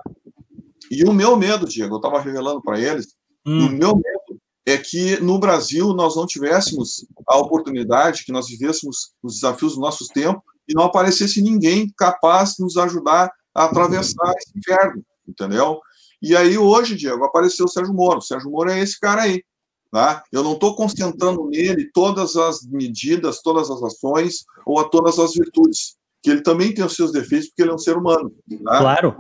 E 0.92 1.04
o 1.04 1.14
meu 1.14 1.36
medo, 1.36 1.68
Diego, 1.68 1.96
eu 1.96 1.98
estava 1.98 2.22
revelando 2.22 2.62
para 2.62 2.80
eles, 2.80 3.16
hum. 3.46 3.68
o 3.68 3.70
meu 3.70 3.96
medo 3.96 4.40
é 4.66 4.78
que 4.78 5.20
no 5.22 5.40
Brasil 5.40 5.94
nós 5.94 6.16
não 6.16 6.26
tivéssemos 6.26 7.06
a 7.28 7.38
oportunidade, 7.38 8.24
que 8.24 8.32
nós 8.32 8.48
vivêssemos 8.48 9.14
os 9.22 9.36
desafios 9.36 9.76
do 9.76 9.82
nosso 9.82 10.08
tempo 10.08 10.44
e 10.68 10.74
não 10.74 10.84
aparecesse 10.84 11.42
ninguém 11.42 11.92
capaz 11.96 12.54
de 12.54 12.64
nos 12.64 12.76
ajudar 12.78 13.32
a 13.54 13.66
atravessar 13.66 14.34
esse 14.38 14.58
inferno, 14.58 15.04
entendeu? 15.28 15.80
E 16.26 16.36
aí 16.36 16.58
hoje, 16.58 16.96
Diego, 16.96 17.24
apareceu 17.24 17.68
o 17.68 17.70
Sérgio 17.70 17.94
Moro. 17.94 18.18
O 18.18 18.22
Sérgio 18.22 18.50
Moro 18.50 18.72
é 18.72 18.80
esse 18.80 19.00
cara 19.00 19.22
aí. 19.22 19.44
Tá? 19.92 20.24
Eu 20.32 20.44
não 20.44 20.54
estou 20.54 20.76
concentrando 20.76 21.46
nele 21.46 21.92
todas 21.94 22.36
as 22.36 22.66
medidas, 22.66 23.44
todas 23.44 23.70
as 23.70 23.84
ações 23.84 24.44
ou 24.66 24.80
a 24.80 24.90
todas 24.90 25.20
as 25.20 25.34
virtudes, 25.36 25.96
que 26.24 26.32
ele 26.32 26.42
também 26.42 26.74
tem 26.74 26.84
os 26.84 26.96
seus 26.96 27.12
defeitos, 27.12 27.50
porque 27.50 27.62
ele 27.62 27.70
é 27.70 27.76
um 27.76 27.78
ser 27.78 27.96
humano. 27.96 28.34
Tá? 28.64 28.80
Claro. 28.80 29.16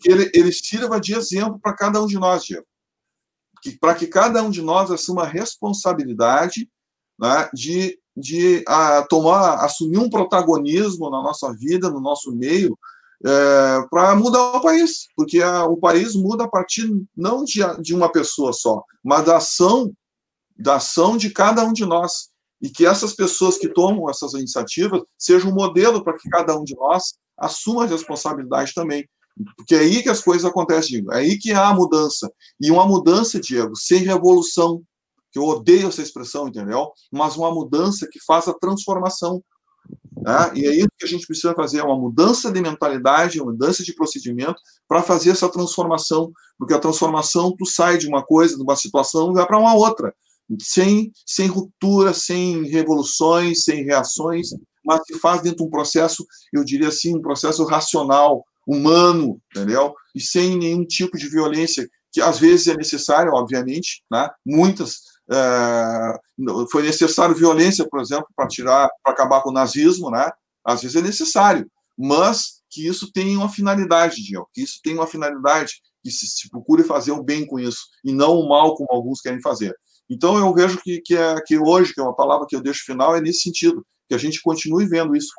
Que 0.00 0.10
ele, 0.10 0.30
ele 0.32 0.50
sirva 0.50 0.98
de 0.98 1.14
exemplo 1.14 1.60
para 1.60 1.76
cada 1.76 2.02
um 2.02 2.06
de 2.06 2.18
nós, 2.18 2.42
Diego. 2.42 2.64
Para 3.78 3.94
que 3.94 4.06
cada 4.06 4.42
um 4.42 4.48
de 4.48 4.62
nós 4.62 4.90
assuma 4.90 5.24
a 5.24 5.28
responsabilidade 5.28 6.70
né, 7.20 7.50
de, 7.52 7.98
de 8.16 8.64
a, 8.66 9.02
tomar, 9.02 9.62
assumir 9.62 9.98
um 9.98 10.08
protagonismo 10.08 11.10
na 11.10 11.22
nossa 11.22 11.52
vida, 11.52 11.90
no 11.90 12.00
nosso 12.00 12.34
meio, 12.34 12.78
é, 13.24 13.86
para 13.90 14.14
mudar 14.14 14.56
o 14.56 14.60
país, 14.60 15.06
porque 15.16 15.40
a, 15.40 15.64
o 15.64 15.76
país 15.76 16.14
muda 16.14 16.44
a 16.44 16.48
partir 16.48 16.90
não 17.16 17.44
de, 17.44 17.60
de 17.80 17.94
uma 17.94 18.10
pessoa 18.10 18.52
só, 18.52 18.82
mas 19.02 19.24
da 19.24 19.38
ação, 19.38 19.92
da 20.58 20.76
ação 20.76 21.16
de 21.16 21.30
cada 21.30 21.64
um 21.64 21.72
de 21.72 21.84
nós. 21.84 22.28
E 22.60 22.70
que 22.70 22.86
essas 22.86 23.14
pessoas 23.14 23.58
que 23.58 23.68
tomam 23.68 24.08
essas 24.08 24.32
iniciativas 24.32 25.02
sejam 25.18 25.50
um 25.50 25.54
modelo 25.54 26.02
para 26.02 26.16
que 26.16 26.28
cada 26.28 26.58
um 26.58 26.64
de 26.64 26.74
nós 26.74 27.14
assuma 27.38 27.84
a 27.84 27.86
responsabilidade 27.86 28.72
também. 28.74 29.06
Porque 29.56 29.74
é 29.74 29.80
aí 29.80 30.02
que 30.02 30.08
as 30.08 30.22
coisas 30.22 30.44
acontecem, 30.44 30.92
Diego. 30.92 31.12
É 31.12 31.18
aí 31.18 31.38
que 31.38 31.52
há 31.52 31.68
a 31.68 31.74
mudança. 31.74 32.32
E 32.58 32.70
uma 32.70 32.86
mudança, 32.86 33.38
Diego, 33.38 33.76
sem 33.76 34.02
revolução, 34.02 34.82
que 35.30 35.38
eu 35.38 35.44
odeio 35.44 35.88
essa 35.88 36.00
expressão, 36.00 36.48
entendeu? 36.48 36.90
Mas 37.12 37.36
uma 37.36 37.52
mudança 37.52 38.08
que 38.10 38.18
faça 38.24 38.58
transformação. 38.58 39.42
Tá? 40.22 40.50
E 40.54 40.66
é 40.66 40.74
isso 40.74 40.88
que 40.98 41.04
a 41.04 41.08
gente 41.08 41.26
precisa 41.26 41.54
fazer, 41.54 41.78
é 41.78 41.84
uma 41.84 41.98
mudança 41.98 42.50
de 42.50 42.60
mentalidade, 42.60 43.40
uma 43.40 43.52
mudança 43.52 43.84
de 43.84 43.94
procedimento 43.94 44.56
para 44.88 45.02
fazer 45.02 45.30
essa 45.30 45.48
transformação, 45.48 46.32
porque 46.58 46.74
a 46.74 46.78
transformação, 46.78 47.54
tu 47.56 47.64
sai 47.66 47.98
de 47.98 48.08
uma 48.08 48.24
coisa, 48.24 48.56
de 48.56 48.62
uma 48.62 48.76
situação, 48.76 49.32
vai 49.32 49.46
para 49.46 49.58
uma 49.58 49.74
outra, 49.74 50.14
sem, 50.60 51.12
sem 51.24 51.46
ruptura, 51.46 52.12
sem 52.12 52.64
revoluções, 52.64 53.64
sem 53.64 53.84
reações, 53.84 54.48
mas 54.84 55.00
se 55.06 55.18
faz 55.18 55.42
dentro 55.42 55.58
de 55.58 55.64
um 55.64 55.70
processo, 55.70 56.24
eu 56.52 56.64
diria 56.64 56.88
assim, 56.88 57.16
um 57.16 57.20
processo 57.20 57.64
racional, 57.64 58.44
humano, 58.66 59.40
entendeu? 59.54 59.94
E 60.14 60.20
sem 60.20 60.56
nenhum 60.56 60.84
tipo 60.84 61.16
de 61.16 61.28
violência, 61.28 61.88
que 62.12 62.20
às 62.20 62.38
vezes 62.38 62.66
é 62.66 62.74
necessário, 62.74 63.32
obviamente, 63.32 64.02
né? 64.10 64.28
muitas 64.44 65.00
é, 65.30 66.18
foi 66.70 66.82
necessário 66.82 67.34
violência, 67.34 67.86
por 67.88 68.00
exemplo, 68.00 68.26
para 68.34 68.48
tirar, 68.48 68.88
para 69.02 69.12
acabar 69.12 69.42
com 69.42 69.50
o 69.50 69.52
nazismo, 69.52 70.10
né? 70.10 70.30
Às 70.64 70.82
vezes 70.82 70.96
é 70.96 71.02
necessário, 71.02 71.70
mas 71.96 72.62
que 72.70 72.86
isso 72.86 73.10
tem 73.12 73.36
uma 73.36 73.48
finalidade, 73.48 74.22
Diego, 74.22 74.48
que 74.52 74.62
isso 74.62 74.80
tem 74.82 74.94
uma 74.94 75.06
finalidade, 75.06 75.80
que 76.02 76.10
se, 76.10 76.26
se 76.26 76.48
procure 76.50 76.84
fazer 76.84 77.12
o 77.12 77.22
bem 77.22 77.46
com 77.46 77.58
isso 77.58 77.86
e 78.04 78.12
não 78.12 78.38
o 78.38 78.48
mal 78.48 78.74
como 78.74 78.88
alguns 78.90 79.20
querem 79.20 79.40
fazer. 79.40 79.74
Então 80.08 80.36
eu 80.38 80.52
vejo 80.54 80.78
que, 80.82 81.00
que, 81.00 81.16
é, 81.16 81.40
que 81.44 81.58
hoje, 81.58 81.92
que 81.92 82.00
é 82.00 82.02
uma 82.02 82.14
palavra 82.14 82.46
que 82.48 82.54
eu 82.54 82.62
deixo 82.62 82.84
final, 82.84 83.16
é 83.16 83.20
nesse 83.20 83.40
sentido, 83.40 83.84
que 84.08 84.14
a 84.14 84.18
gente 84.18 84.40
continue 84.40 84.86
vendo 84.86 85.16
isso 85.16 85.32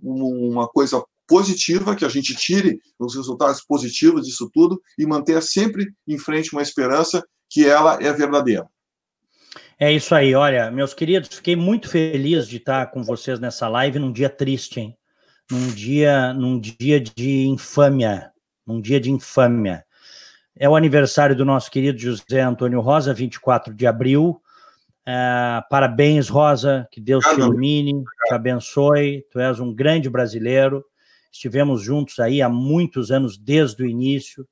uma 0.00 0.68
coisa 0.68 1.02
positiva, 1.26 1.96
que 1.96 2.04
a 2.04 2.08
gente 2.08 2.34
tire 2.36 2.78
os 2.98 3.14
resultados 3.16 3.62
positivos 3.62 4.26
disso 4.26 4.50
tudo 4.52 4.80
e 4.98 5.06
mantenha 5.06 5.40
sempre 5.40 5.92
em 6.06 6.18
frente 6.18 6.52
uma 6.52 6.62
esperança 6.62 7.24
que 7.48 7.66
ela 7.66 7.98
é 8.02 8.12
verdadeira. 8.12 8.68
É 9.78 9.90
isso 9.90 10.14
aí, 10.14 10.34
olha, 10.34 10.70
meus 10.70 10.94
queridos, 10.94 11.28
fiquei 11.28 11.56
muito 11.56 11.88
feliz 11.88 12.46
de 12.46 12.58
estar 12.58 12.86
com 12.90 13.02
vocês 13.02 13.40
nessa 13.40 13.68
live 13.68 13.98
num 13.98 14.12
dia 14.12 14.28
triste, 14.28 14.80
hein? 14.80 14.96
Num 15.50 15.68
dia, 15.68 16.32
num 16.32 16.58
dia 16.58 17.00
de 17.00 17.46
infâmia, 17.46 18.30
num 18.66 18.80
dia 18.80 19.00
de 19.00 19.10
infâmia. 19.10 19.84
É 20.56 20.68
o 20.68 20.76
aniversário 20.76 21.34
do 21.34 21.44
nosso 21.44 21.70
querido 21.70 21.98
José 21.98 22.40
Antônio 22.40 22.80
Rosa, 22.80 23.12
24 23.12 23.74
de 23.74 23.86
abril. 23.86 24.40
Uh, 25.02 25.66
parabéns, 25.68 26.28
Rosa, 26.28 26.86
que 26.92 27.00
Deus 27.00 27.24
te 27.24 27.40
ilumine, 27.40 28.04
te 28.26 28.34
abençoe. 28.34 29.24
Tu 29.30 29.40
és 29.40 29.58
um 29.58 29.74
grande 29.74 30.08
brasileiro. 30.08 30.84
Estivemos 31.32 31.82
juntos 31.82 32.20
aí 32.20 32.42
há 32.42 32.48
muitos 32.48 33.10
anos, 33.10 33.36
desde 33.38 33.82
o 33.82 33.86
início. 33.86 34.46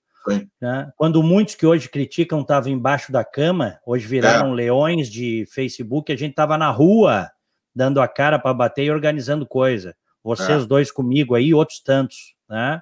Né? 0.60 0.90
Quando 0.96 1.22
muitos 1.22 1.54
que 1.54 1.66
hoje 1.66 1.88
criticam 1.88 2.40
estavam 2.40 2.70
embaixo 2.70 3.10
da 3.10 3.24
cama, 3.24 3.78
hoje 3.86 4.06
viraram 4.06 4.52
é. 4.52 4.54
leões 4.54 5.08
de 5.08 5.46
Facebook, 5.52 6.12
a 6.12 6.16
gente 6.16 6.30
estava 6.30 6.58
na 6.58 6.70
rua 6.70 7.30
dando 7.74 8.00
a 8.00 8.08
cara 8.08 8.38
para 8.38 8.54
bater 8.54 8.84
e 8.84 8.90
organizando 8.90 9.46
coisa. 9.46 9.94
Vocês 10.22 10.64
é. 10.64 10.66
dois 10.66 10.90
comigo 10.90 11.34
aí, 11.34 11.54
outros 11.54 11.80
tantos, 11.82 12.34
né? 12.48 12.80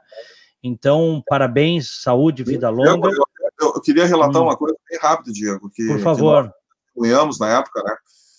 Então, 0.63 1.23
parabéns, 1.29 2.03
saúde, 2.03 2.43
vida 2.43 2.69
longa. 2.69 3.09
Eu, 3.09 3.25
eu, 3.61 3.73
eu 3.75 3.81
queria 3.81 4.07
relatar 4.07 4.43
hum. 4.43 4.47
uma 4.47 4.57
coisa 4.57 4.77
bem 4.91 4.99
rápida, 5.01 5.33
Diego. 5.33 5.71
Que, 5.73 5.87
Por 5.87 6.01
favor. 6.01 6.53
Cunhamos 6.95 7.39
na 7.39 7.59
época, 7.59 7.83
né? 7.85 7.95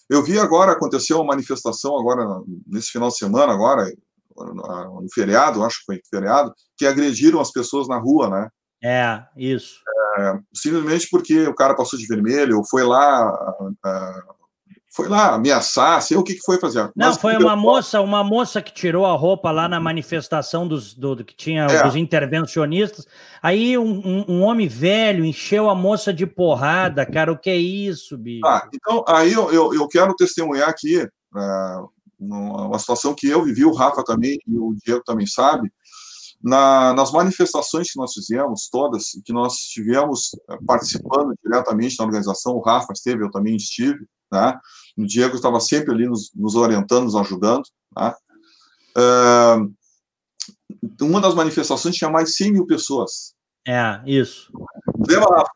Eu 0.09 0.23
vi 0.23 0.37
agora, 0.39 0.71
aconteceu 0.71 1.17
uma 1.17 1.27
manifestação 1.27 1.97
agora, 1.97 2.41
nesse 2.67 2.89
final 2.89 3.09
de 3.09 3.17
semana, 3.17 3.53
agora, 3.53 3.85
no 4.35 5.05
feriado, 5.13 5.63
acho 5.63 5.79
que 5.79 5.85
foi 5.85 6.01
feriado, 6.09 6.53
que 6.75 6.85
agrediram 6.85 7.39
as 7.39 7.51
pessoas 7.51 7.87
na 7.87 7.97
rua, 7.97 8.29
né? 8.29 8.49
É, 8.83 9.23
isso. 9.35 9.79
É, 10.17 10.39
simplesmente 10.53 11.07
porque 11.09 11.47
o 11.47 11.55
cara 11.55 11.75
passou 11.75 11.97
de 11.99 12.07
vermelho, 12.07 12.63
foi 12.69 12.83
lá, 12.83 13.29
uh, 13.61 14.39
foi 14.91 15.07
lá 15.07 15.35
ameaçar, 15.35 16.01
sei 16.01 16.17
o 16.17 16.23
que, 16.23 16.33
que 16.33 16.43
foi 16.43 16.59
fazer. 16.59 16.83
Não, 16.95 17.07
Mas, 17.07 17.17
foi 17.17 17.37
uma 17.37 17.55
moça, 17.55 18.01
uma 18.01 18.23
moça 18.23 18.61
que 18.61 18.73
tirou 18.73 19.05
a 19.05 19.13
roupa 19.13 19.51
lá 19.51 19.67
na 19.67 19.79
manifestação 19.79 20.67
dos, 20.67 20.93
do, 20.93 21.15
do 21.15 21.23
que 21.23 21.35
tinha 21.35 21.65
é. 21.65 21.83
dos 21.83 21.95
intervencionistas. 21.95 23.05
Aí 23.41 23.77
um, 23.77 23.83
um, 23.83 24.25
um, 24.27 24.41
homem 24.41 24.67
velho 24.67 25.23
encheu 25.23 25.69
a 25.69 25.75
moça 25.75 26.13
de 26.13 26.25
porrada, 26.25 27.05
cara. 27.05 27.31
O 27.31 27.37
que 27.37 27.49
é 27.49 27.57
isso, 27.57 28.17
bicho? 28.17 28.45
Ah, 28.45 28.67
então, 28.73 29.03
aí 29.07 29.31
eu, 29.31 29.51
eu, 29.51 29.73
eu 29.73 29.87
quero 29.87 30.15
testemunhar 30.15 30.69
aqui 30.69 30.97
uh, 31.01 31.89
uma 32.19 32.77
situação 32.79 33.13
que 33.13 33.27
eu 33.27 33.43
vivi, 33.43 33.63
o 33.63 33.73
Rafa 33.73 34.03
também 34.03 34.37
e 34.45 34.57
o 34.57 34.75
Diego 34.83 35.03
também 35.05 35.25
sabe. 35.25 35.71
Na, 36.41 36.93
nas 36.93 37.11
manifestações 37.11 37.91
que 37.91 37.99
nós 37.99 38.13
fizemos, 38.13 38.69
todas, 38.71 39.11
que 39.25 39.33
nós 39.33 39.55
estivemos 39.55 40.31
eh, 40.49 40.57
participando 40.65 41.33
diretamente 41.43 41.97
na 41.99 42.05
organização, 42.05 42.53
o 42.53 42.61
Rafa 42.61 42.93
esteve, 42.93 43.23
eu 43.23 43.31
também 43.31 43.57
estive, 43.57 44.07
né? 44.31 44.57
o 44.97 45.05
Diego 45.05 45.35
estava 45.35 45.59
sempre 45.59 45.93
ali 45.93 46.07
nos, 46.07 46.31
nos 46.33 46.55
orientando, 46.55 47.03
nos 47.03 47.15
ajudando. 47.15 47.63
Né? 47.97 48.13
Uh, 48.97 49.73
uma 51.01 51.19
das 51.19 51.33
manifestações 51.33 51.95
tinha 51.95 52.09
mais 52.09 52.29
de 52.29 52.35
100 52.35 52.53
mil 52.53 52.65
pessoas. 52.65 53.33
É, 53.67 54.01
isso. 54.05 54.51
Lembra, 55.07 55.27
Rafa? 55.29 55.51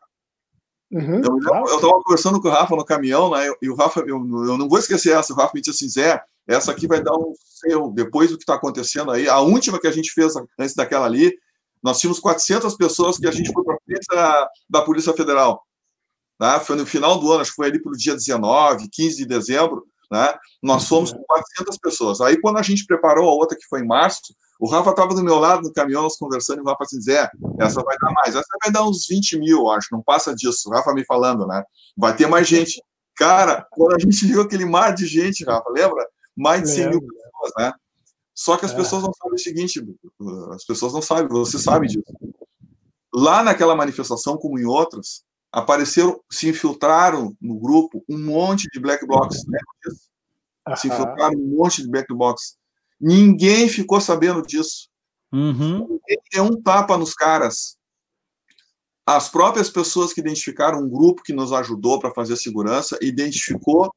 Uhum, 0.92 1.20
eu 1.24 1.76
estava 1.76 2.02
conversando 2.04 2.40
com 2.40 2.46
o 2.46 2.50
Rafa 2.50 2.76
no 2.76 2.84
caminhão, 2.84 3.30
né? 3.30 3.52
E 3.60 3.68
o 3.68 3.74
Rafa, 3.74 4.00
eu, 4.00 4.16
eu 4.16 4.56
não 4.56 4.68
vou 4.68 4.78
esquecer 4.78 5.16
essa. 5.16 5.32
O 5.32 5.36
Rafa 5.36 5.50
me 5.54 5.60
disse 5.60 5.84
assim: 5.84 5.88
Zé, 5.88 6.22
essa 6.46 6.72
aqui 6.72 6.86
vai 6.86 7.02
dar 7.02 7.14
um 7.14 7.32
seu, 7.38 7.90
depois 7.90 8.30
do 8.30 8.36
que 8.36 8.42
está 8.42 8.54
acontecendo 8.54 9.10
aí. 9.10 9.28
A 9.28 9.40
última 9.40 9.80
que 9.80 9.86
a 9.86 9.92
gente 9.92 10.10
fez 10.12 10.34
antes 10.58 10.74
daquela 10.74 11.06
ali, 11.06 11.32
nós 11.82 11.98
tínhamos 11.98 12.20
400 12.20 12.74
pessoas 12.76 13.18
que 13.18 13.26
a 13.26 13.30
gente 13.30 13.52
foi 13.52 13.64
para 13.64 13.78
frente 13.84 14.06
da, 14.10 14.48
da 14.68 14.82
Polícia 14.82 15.12
Federal. 15.12 15.62
Né? 16.40 16.60
Foi 16.60 16.76
no 16.76 16.86
final 16.86 17.18
do 17.18 17.30
ano, 17.30 17.42
acho 17.42 17.50
que 17.50 17.56
foi 17.56 17.68
ali 17.68 17.82
para 17.82 17.92
o 17.92 17.96
dia 17.96 18.14
19, 18.14 18.88
15 18.90 19.16
de 19.16 19.26
dezembro. 19.26 19.86
Né? 20.10 20.34
Nós 20.62 20.86
fomos 20.86 21.12
com 21.12 21.22
400 21.22 21.78
pessoas. 21.78 22.20
Aí, 22.20 22.40
quando 22.40 22.58
a 22.58 22.62
gente 22.62 22.86
preparou 22.86 23.28
a 23.28 23.34
outra, 23.34 23.56
que 23.56 23.66
foi 23.66 23.80
em 23.80 23.86
março, 23.86 24.34
o 24.60 24.68
Rafa 24.68 24.90
estava 24.90 25.14
do 25.14 25.22
meu 25.22 25.38
lado 25.38 25.62
no 25.62 25.72
caminhão, 25.72 26.02
nós 26.02 26.16
conversando, 26.16 26.58
e 26.58 26.62
o 26.62 26.64
Rafa 26.64 26.84
assim, 26.84 27.00
Zé, 27.00 27.28
essa 27.58 27.82
vai 27.82 27.96
dar 27.98 28.12
mais, 28.12 28.34
essa 28.34 28.56
vai 28.62 28.72
dar 28.72 28.86
uns 28.86 29.06
20 29.08 29.38
mil, 29.38 29.68
acho, 29.70 29.88
não 29.92 30.02
passa 30.02 30.34
disso. 30.34 30.68
O 30.68 30.72
Rafa 30.72 30.92
me 30.92 31.04
falando, 31.04 31.46
né? 31.46 31.62
Vai 31.96 32.14
ter 32.14 32.26
mais 32.26 32.46
gente. 32.46 32.82
Cara, 33.16 33.66
quando 33.70 33.94
a 33.94 33.98
gente 33.98 34.24
viu 34.26 34.40
aquele 34.40 34.64
mar 34.64 34.94
de 34.94 35.06
gente, 35.06 35.44
Rafa, 35.44 35.68
lembra? 35.70 36.06
Mais 36.36 36.62
de 36.62 36.70
100 36.70 36.90
mil 36.90 37.00
pessoas, 37.00 37.52
né? 37.58 37.72
Só 38.34 38.56
que 38.56 38.64
as 38.64 38.72
é. 38.72 38.76
pessoas 38.76 39.02
não 39.02 39.12
sabem 39.12 39.34
o 39.34 39.38
seguinte, 39.38 39.84
as 40.52 40.64
pessoas 40.64 40.92
não 40.92 41.02
sabem, 41.02 41.28
você 41.28 41.58
sabe 41.58 41.86
disso. 41.86 42.04
Lá 43.14 43.44
naquela 43.44 43.76
manifestação, 43.76 44.36
como 44.36 44.58
em 44.58 44.64
outras, 44.64 45.24
apareceram, 45.52 46.20
se 46.28 46.48
infiltraram 46.48 47.36
no 47.40 47.58
grupo 47.60 48.04
um 48.08 48.18
monte 48.18 48.68
de 48.72 48.80
black 48.80 49.06
blocs, 49.06 49.46
né? 49.46 49.58
Se 50.76 50.88
infiltraram 50.88 51.38
um 51.38 51.56
monte 51.56 51.82
de 51.82 51.88
black 51.88 52.12
blocs. 52.12 52.56
Ninguém 53.00 53.68
ficou 53.68 54.00
sabendo 54.00 54.42
disso. 54.42 54.88
Uhum. 55.32 56.00
Deu 56.32 56.44
um 56.44 56.60
tapa 56.60 56.98
nos 56.98 57.14
caras. 57.14 57.76
As 59.06 59.28
próprias 59.28 59.68
pessoas 59.70 60.12
que 60.12 60.20
identificaram 60.20 60.80
um 60.80 60.88
grupo 60.88 61.22
que 61.22 61.32
nos 61.32 61.52
ajudou 61.52 62.00
para 62.00 62.12
fazer 62.12 62.32
a 62.32 62.38
segurança, 62.38 62.98
identificou 63.02 63.94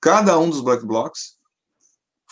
cada 0.00 0.38
um 0.38 0.48
dos 0.48 0.60
black 0.60 0.86
blocs 0.86 1.39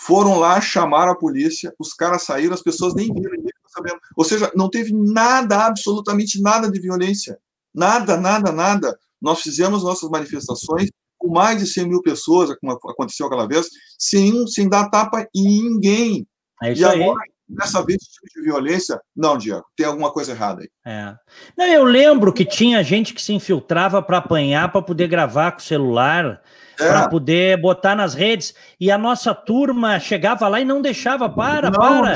foram 0.00 0.38
lá, 0.38 0.60
chamaram 0.60 1.10
a 1.10 1.18
polícia, 1.18 1.74
os 1.76 1.92
caras 1.92 2.22
saíram, 2.22 2.54
as 2.54 2.62
pessoas 2.62 2.94
nem 2.94 3.12
viram, 3.12 3.32
ninguém 3.32 3.52
ficou 3.52 3.70
sabendo. 3.70 3.98
Ou 4.16 4.24
seja, 4.24 4.50
não 4.54 4.70
teve 4.70 4.92
nada, 4.94 5.66
absolutamente 5.66 6.40
nada 6.40 6.70
de 6.70 6.80
violência. 6.80 7.36
Nada, 7.74 8.16
nada, 8.16 8.52
nada. 8.52 8.96
Nós 9.20 9.40
fizemos 9.40 9.82
nossas 9.82 10.08
manifestações 10.08 10.88
com 11.18 11.28
mais 11.28 11.58
de 11.58 11.66
100 11.66 11.88
mil 11.88 12.00
pessoas, 12.00 12.56
como 12.60 12.72
aconteceu 12.72 13.26
aquela 13.26 13.48
vez, 13.48 13.68
sem, 13.98 14.46
sem 14.46 14.68
dar 14.68 14.88
tapa 14.88 15.26
em 15.34 15.64
ninguém. 15.64 16.26
É 16.62 16.72
isso 16.72 16.82
e 16.82 16.84
agora, 16.84 17.20
aí. 17.20 17.56
dessa 17.56 17.84
vez, 17.84 17.98
tipo 17.98 18.40
de 18.40 18.42
violência, 18.42 19.00
não, 19.16 19.36
Diego, 19.36 19.64
tem 19.76 19.84
alguma 19.84 20.12
coisa 20.12 20.30
errada 20.30 20.62
aí. 20.62 20.70
É. 20.86 21.16
Não, 21.56 21.66
eu 21.66 21.82
lembro 21.82 22.32
que 22.32 22.44
tinha 22.44 22.84
gente 22.84 23.12
que 23.12 23.20
se 23.20 23.32
infiltrava 23.32 24.00
para 24.00 24.18
apanhar, 24.18 24.70
para 24.70 24.80
poder 24.80 25.08
gravar 25.08 25.50
com 25.52 25.58
o 25.58 25.62
celular, 25.62 26.40
é. 26.78 26.88
para 26.88 27.08
poder 27.08 27.60
botar 27.60 27.94
nas 27.94 28.14
redes, 28.14 28.54
e 28.78 28.90
a 28.90 28.98
nossa 28.98 29.34
turma 29.34 29.98
chegava 29.98 30.48
lá 30.48 30.60
e 30.60 30.64
não 30.64 30.80
deixava, 30.80 31.28
para, 31.28 31.70
não, 31.70 31.78
para, 31.78 32.14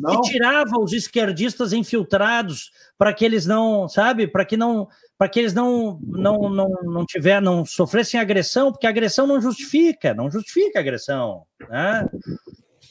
não. 0.00 0.14
e 0.14 0.20
tirava 0.22 0.78
os 0.78 0.92
esquerdistas 0.92 1.72
infiltrados 1.72 2.70
para 2.98 3.12
que 3.12 3.24
eles 3.24 3.46
não, 3.46 3.88
sabe, 3.88 4.26
para 4.26 4.44
que 4.44 4.56
não 4.56 4.88
para 5.18 5.30
que 5.30 5.38
eles 5.38 5.54
não 5.54 5.98
não 6.02 6.50
não 6.50 6.68
não 6.84 7.06
tiver 7.06 7.40
não 7.40 7.64
sofressem 7.64 8.20
agressão, 8.20 8.70
porque 8.70 8.86
a 8.86 8.90
agressão 8.90 9.26
não 9.26 9.40
justifica, 9.40 10.12
não 10.12 10.30
justifica 10.30 10.78
a 10.78 10.82
agressão, 10.82 11.42
né? 11.68 12.06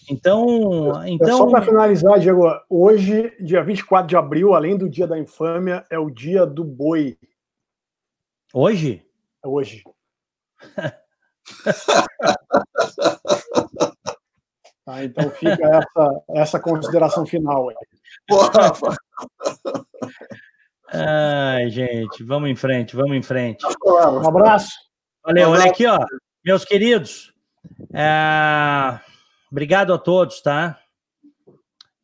Então, 0.09 1.03
então... 1.05 1.37
Só 1.37 1.49
para 1.49 1.63
finalizar, 1.63 2.19
Diego, 2.19 2.43
hoje, 2.69 3.33
dia 3.39 3.63
24 3.63 4.07
de 4.07 4.15
abril, 4.15 4.53
além 4.53 4.77
do 4.77 4.89
dia 4.89 5.07
da 5.07 5.17
infâmia, 5.17 5.83
é 5.89 5.97
o 5.97 6.09
dia 6.09 6.45
do 6.45 6.63
boi. 6.63 7.17
Hoje? 8.53 9.03
É 9.43 9.47
hoje. 9.47 9.83
Tá, 14.85 15.03
então 15.03 15.29
fica 15.31 15.67
essa, 15.67 16.23
essa 16.29 16.59
consideração 16.59 17.25
final 17.25 17.69
aí. 17.69 17.75
Porra, 18.27 18.51
Ai, 20.93 21.69
gente, 21.69 22.23
vamos 22.23 22.49
em 22.49 22.55
frente, 22.55 22.95
vamos 22.95 23.17
em 23.17 23.21
frente. 23.21 23.65
Um 23.85 24.27
abraço. 24.27 24.71
Valeu, 25.23 25.49
olha 25.49 25.65
aqui, 25.65 25.85
ó. 25.85 25.99
Meus 26.43 26.63
queridos, 26.63 27.33
é... 27.93 28.99
obrigado 29.51 29.93
a 29.93 29.97
todos, 29.97 30.41
tá? 30.41 30.79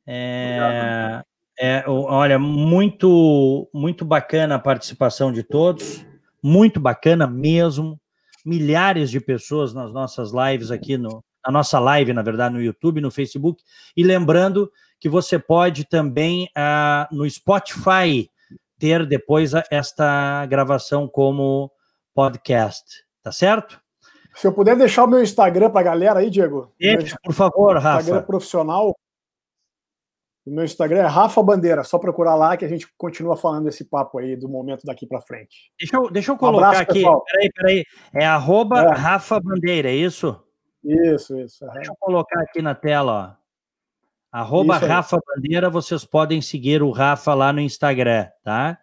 É... 0.05 1.23
É, 1.63 1.83
olha, 1.87 2.39
muito, 2.39 3.69
muito 3.71 4.03
bacana 4.03 4.55
a 4.55 4.59
participação 4.59 5.31
de 5.31 5.43
todos, 5.43 6.03
muito 6.41 6.79
bacana 6.79 7.27
mesmo. 7.27 8.00
Milhares 8.45 9.09
de 9.09 9.19
pessoas 9.19 9.73
nas 9.73 9.91
nossas 9.93 10.31
lives 10.31 10.71
aqui 10.71 10.97
no, 10.97 11.23
na 11.45 11.51
nossa 11.51 11.79
live, 11.79 12.13
na 12.13 12.21
verdade, 12.21 12.53
no 12.53 12.61
YouTube, 12.61 13.01
no 13.01 13.11
Facebook. 13.11 13.63
E 13.95 14.03
lembrando 14.03 14.71
que 14.99 15.09
você 15.09 15.39
pode 15.39 15.85
também 15.85 16.45
uh, 16.57 17.15
no 17.15 17.29
Spotify 17.29 18.29
ter 18.77 19.05
depois 19.05 19.51
esta 19.69 20.45
gravação 20.47 21.07
como 21.07 21.71
podcast, 22.13 23.03
tá 23.21 23.31
certo? 23.31 23.79
Se 24.35 24.47
eu 24.47 24.53
puder 24.53 24.75
deixar 24.75 25.03
o 25.03 25.07
meu 25.07 25.21
Instagram 25.21 25.69
para 25.69 25.81
a 25.81 25.83
galera 25.83 26.19
aí, 26.19 26.29
Diego. 26.29 26.71
Deixa, 26.79 27.17
por 27.23 27.33
favor, 27.33 27.75
Rafa. 27.77 27.99
Instagram 27.99 28.23
profissional. 28.23 28.95
O 30.45 30.49
meu 30.51 30.65
Instagram 30.65 31.01
é 31.01 31.05
Rafa 31.05 31.41
Bandeira, 31.43 31.83
só 31.83 31.99
procurar 31.99 32.35
lá 32.35 32.57
que 32.57 32.65
a 32.65 32.67
gente 32.67 32.87
continua 32.97 33.37
falando 33.37 33.69
esse 33.69 33.85
papo 33.85 34.17
aí 34.17 34.35
do 34.35 34.49
momento 34.49 34.83
daqui 34.85 35.05
para 35.05 35.21
frente. 35.21 35.71
Deixa 35.79 35.95
eu, 35.95 36.09
deixa 36.09 36.31
eu 36.31 36.37
colocar 36.37 36.57
um 36.57 36.69
abraço, 36.69 36.81
aqui. 36.81 36.93
Pessoal. 36.93 37.23
Peraí, 37.25 37.51
peraí. 37.53 37.85
É 38.13 38.25
arroba 38.25 38.81
é. 38.81 38.93
Rafa 38.93 39.39
Bandeira, 39.39 39.89
é 39.89 39.95
isso? 39.95 40.35
Isso, 40.83 41.39
isso. 41.39 41.65
Deixa 41.73 41.91
eu 41.91 41.95
colocar 41.99 42.41
aqui 42.41 42.61
na 42.61 42.73
tela, 42.73 43.37
ó. 43.37 43.41
Arroba 44.31 44.77
Rafa 44.77 45.19
Bandeira, 45.27 45.69
vocês 45.69 46.05
podem 46.05 46.41
seguir 46.41 46.81
o 46.81 46.89
Rafa 46.89 47.33
lá 47.33 47.51
no 47.51 47.59
Instagram, 47.59 48.29
tá? 48.41 48.79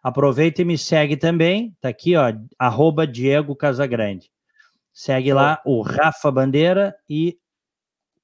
Aproveita 0.00 0.62
e 0.62 0.64
me 0.64 0.78
segue 0.78 1.16
também, 1.16 1.76
tá 1.80 1.88
aqui, 1.88 2.16
ó, 2.16 2.32
arroba 2.58 3.06
Diego 3.06 3.54
Casagrande. 3.56 4.30
Segue 4.92 5.32
lá 5.32 5.60
o 5.64 5.82
Rafa 5.82 6.30
Bandeira 6.30 6.94
e 7.08 7.36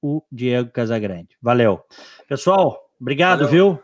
o 0.01 0.23
Diego 0.31 0.71
Casagrande. 0.71 1.37
Valeu. 1.41 1.83
Pessoal, 2.27 2.89
obrigado, 2.99 3.39
valeu. 3.39 3.51
viu? 3.51 3.83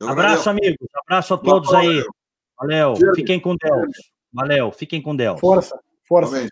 Eu 0.00 0.08
Abraço, 0.08 0.44
valeu. 0.44 0.60
amigos. 0.64 0.88
Abraço 1.06 1.34
a 1.34 1.38
todos 1.38 1.70
valeu. 1.70 1.90
aí. 1.90 2.06
Valeu. 2.58 2.94
Fiquem 3.14 3.40
com 3.40 3.56
Deus. 3.56 3.90
Valeu. 4.32 4.72
Fiquem 4.72 5.02
com 5.02 5.14
Deus. 5.14 5.40
Força, 5.40 5.78
força. 6.08 6.48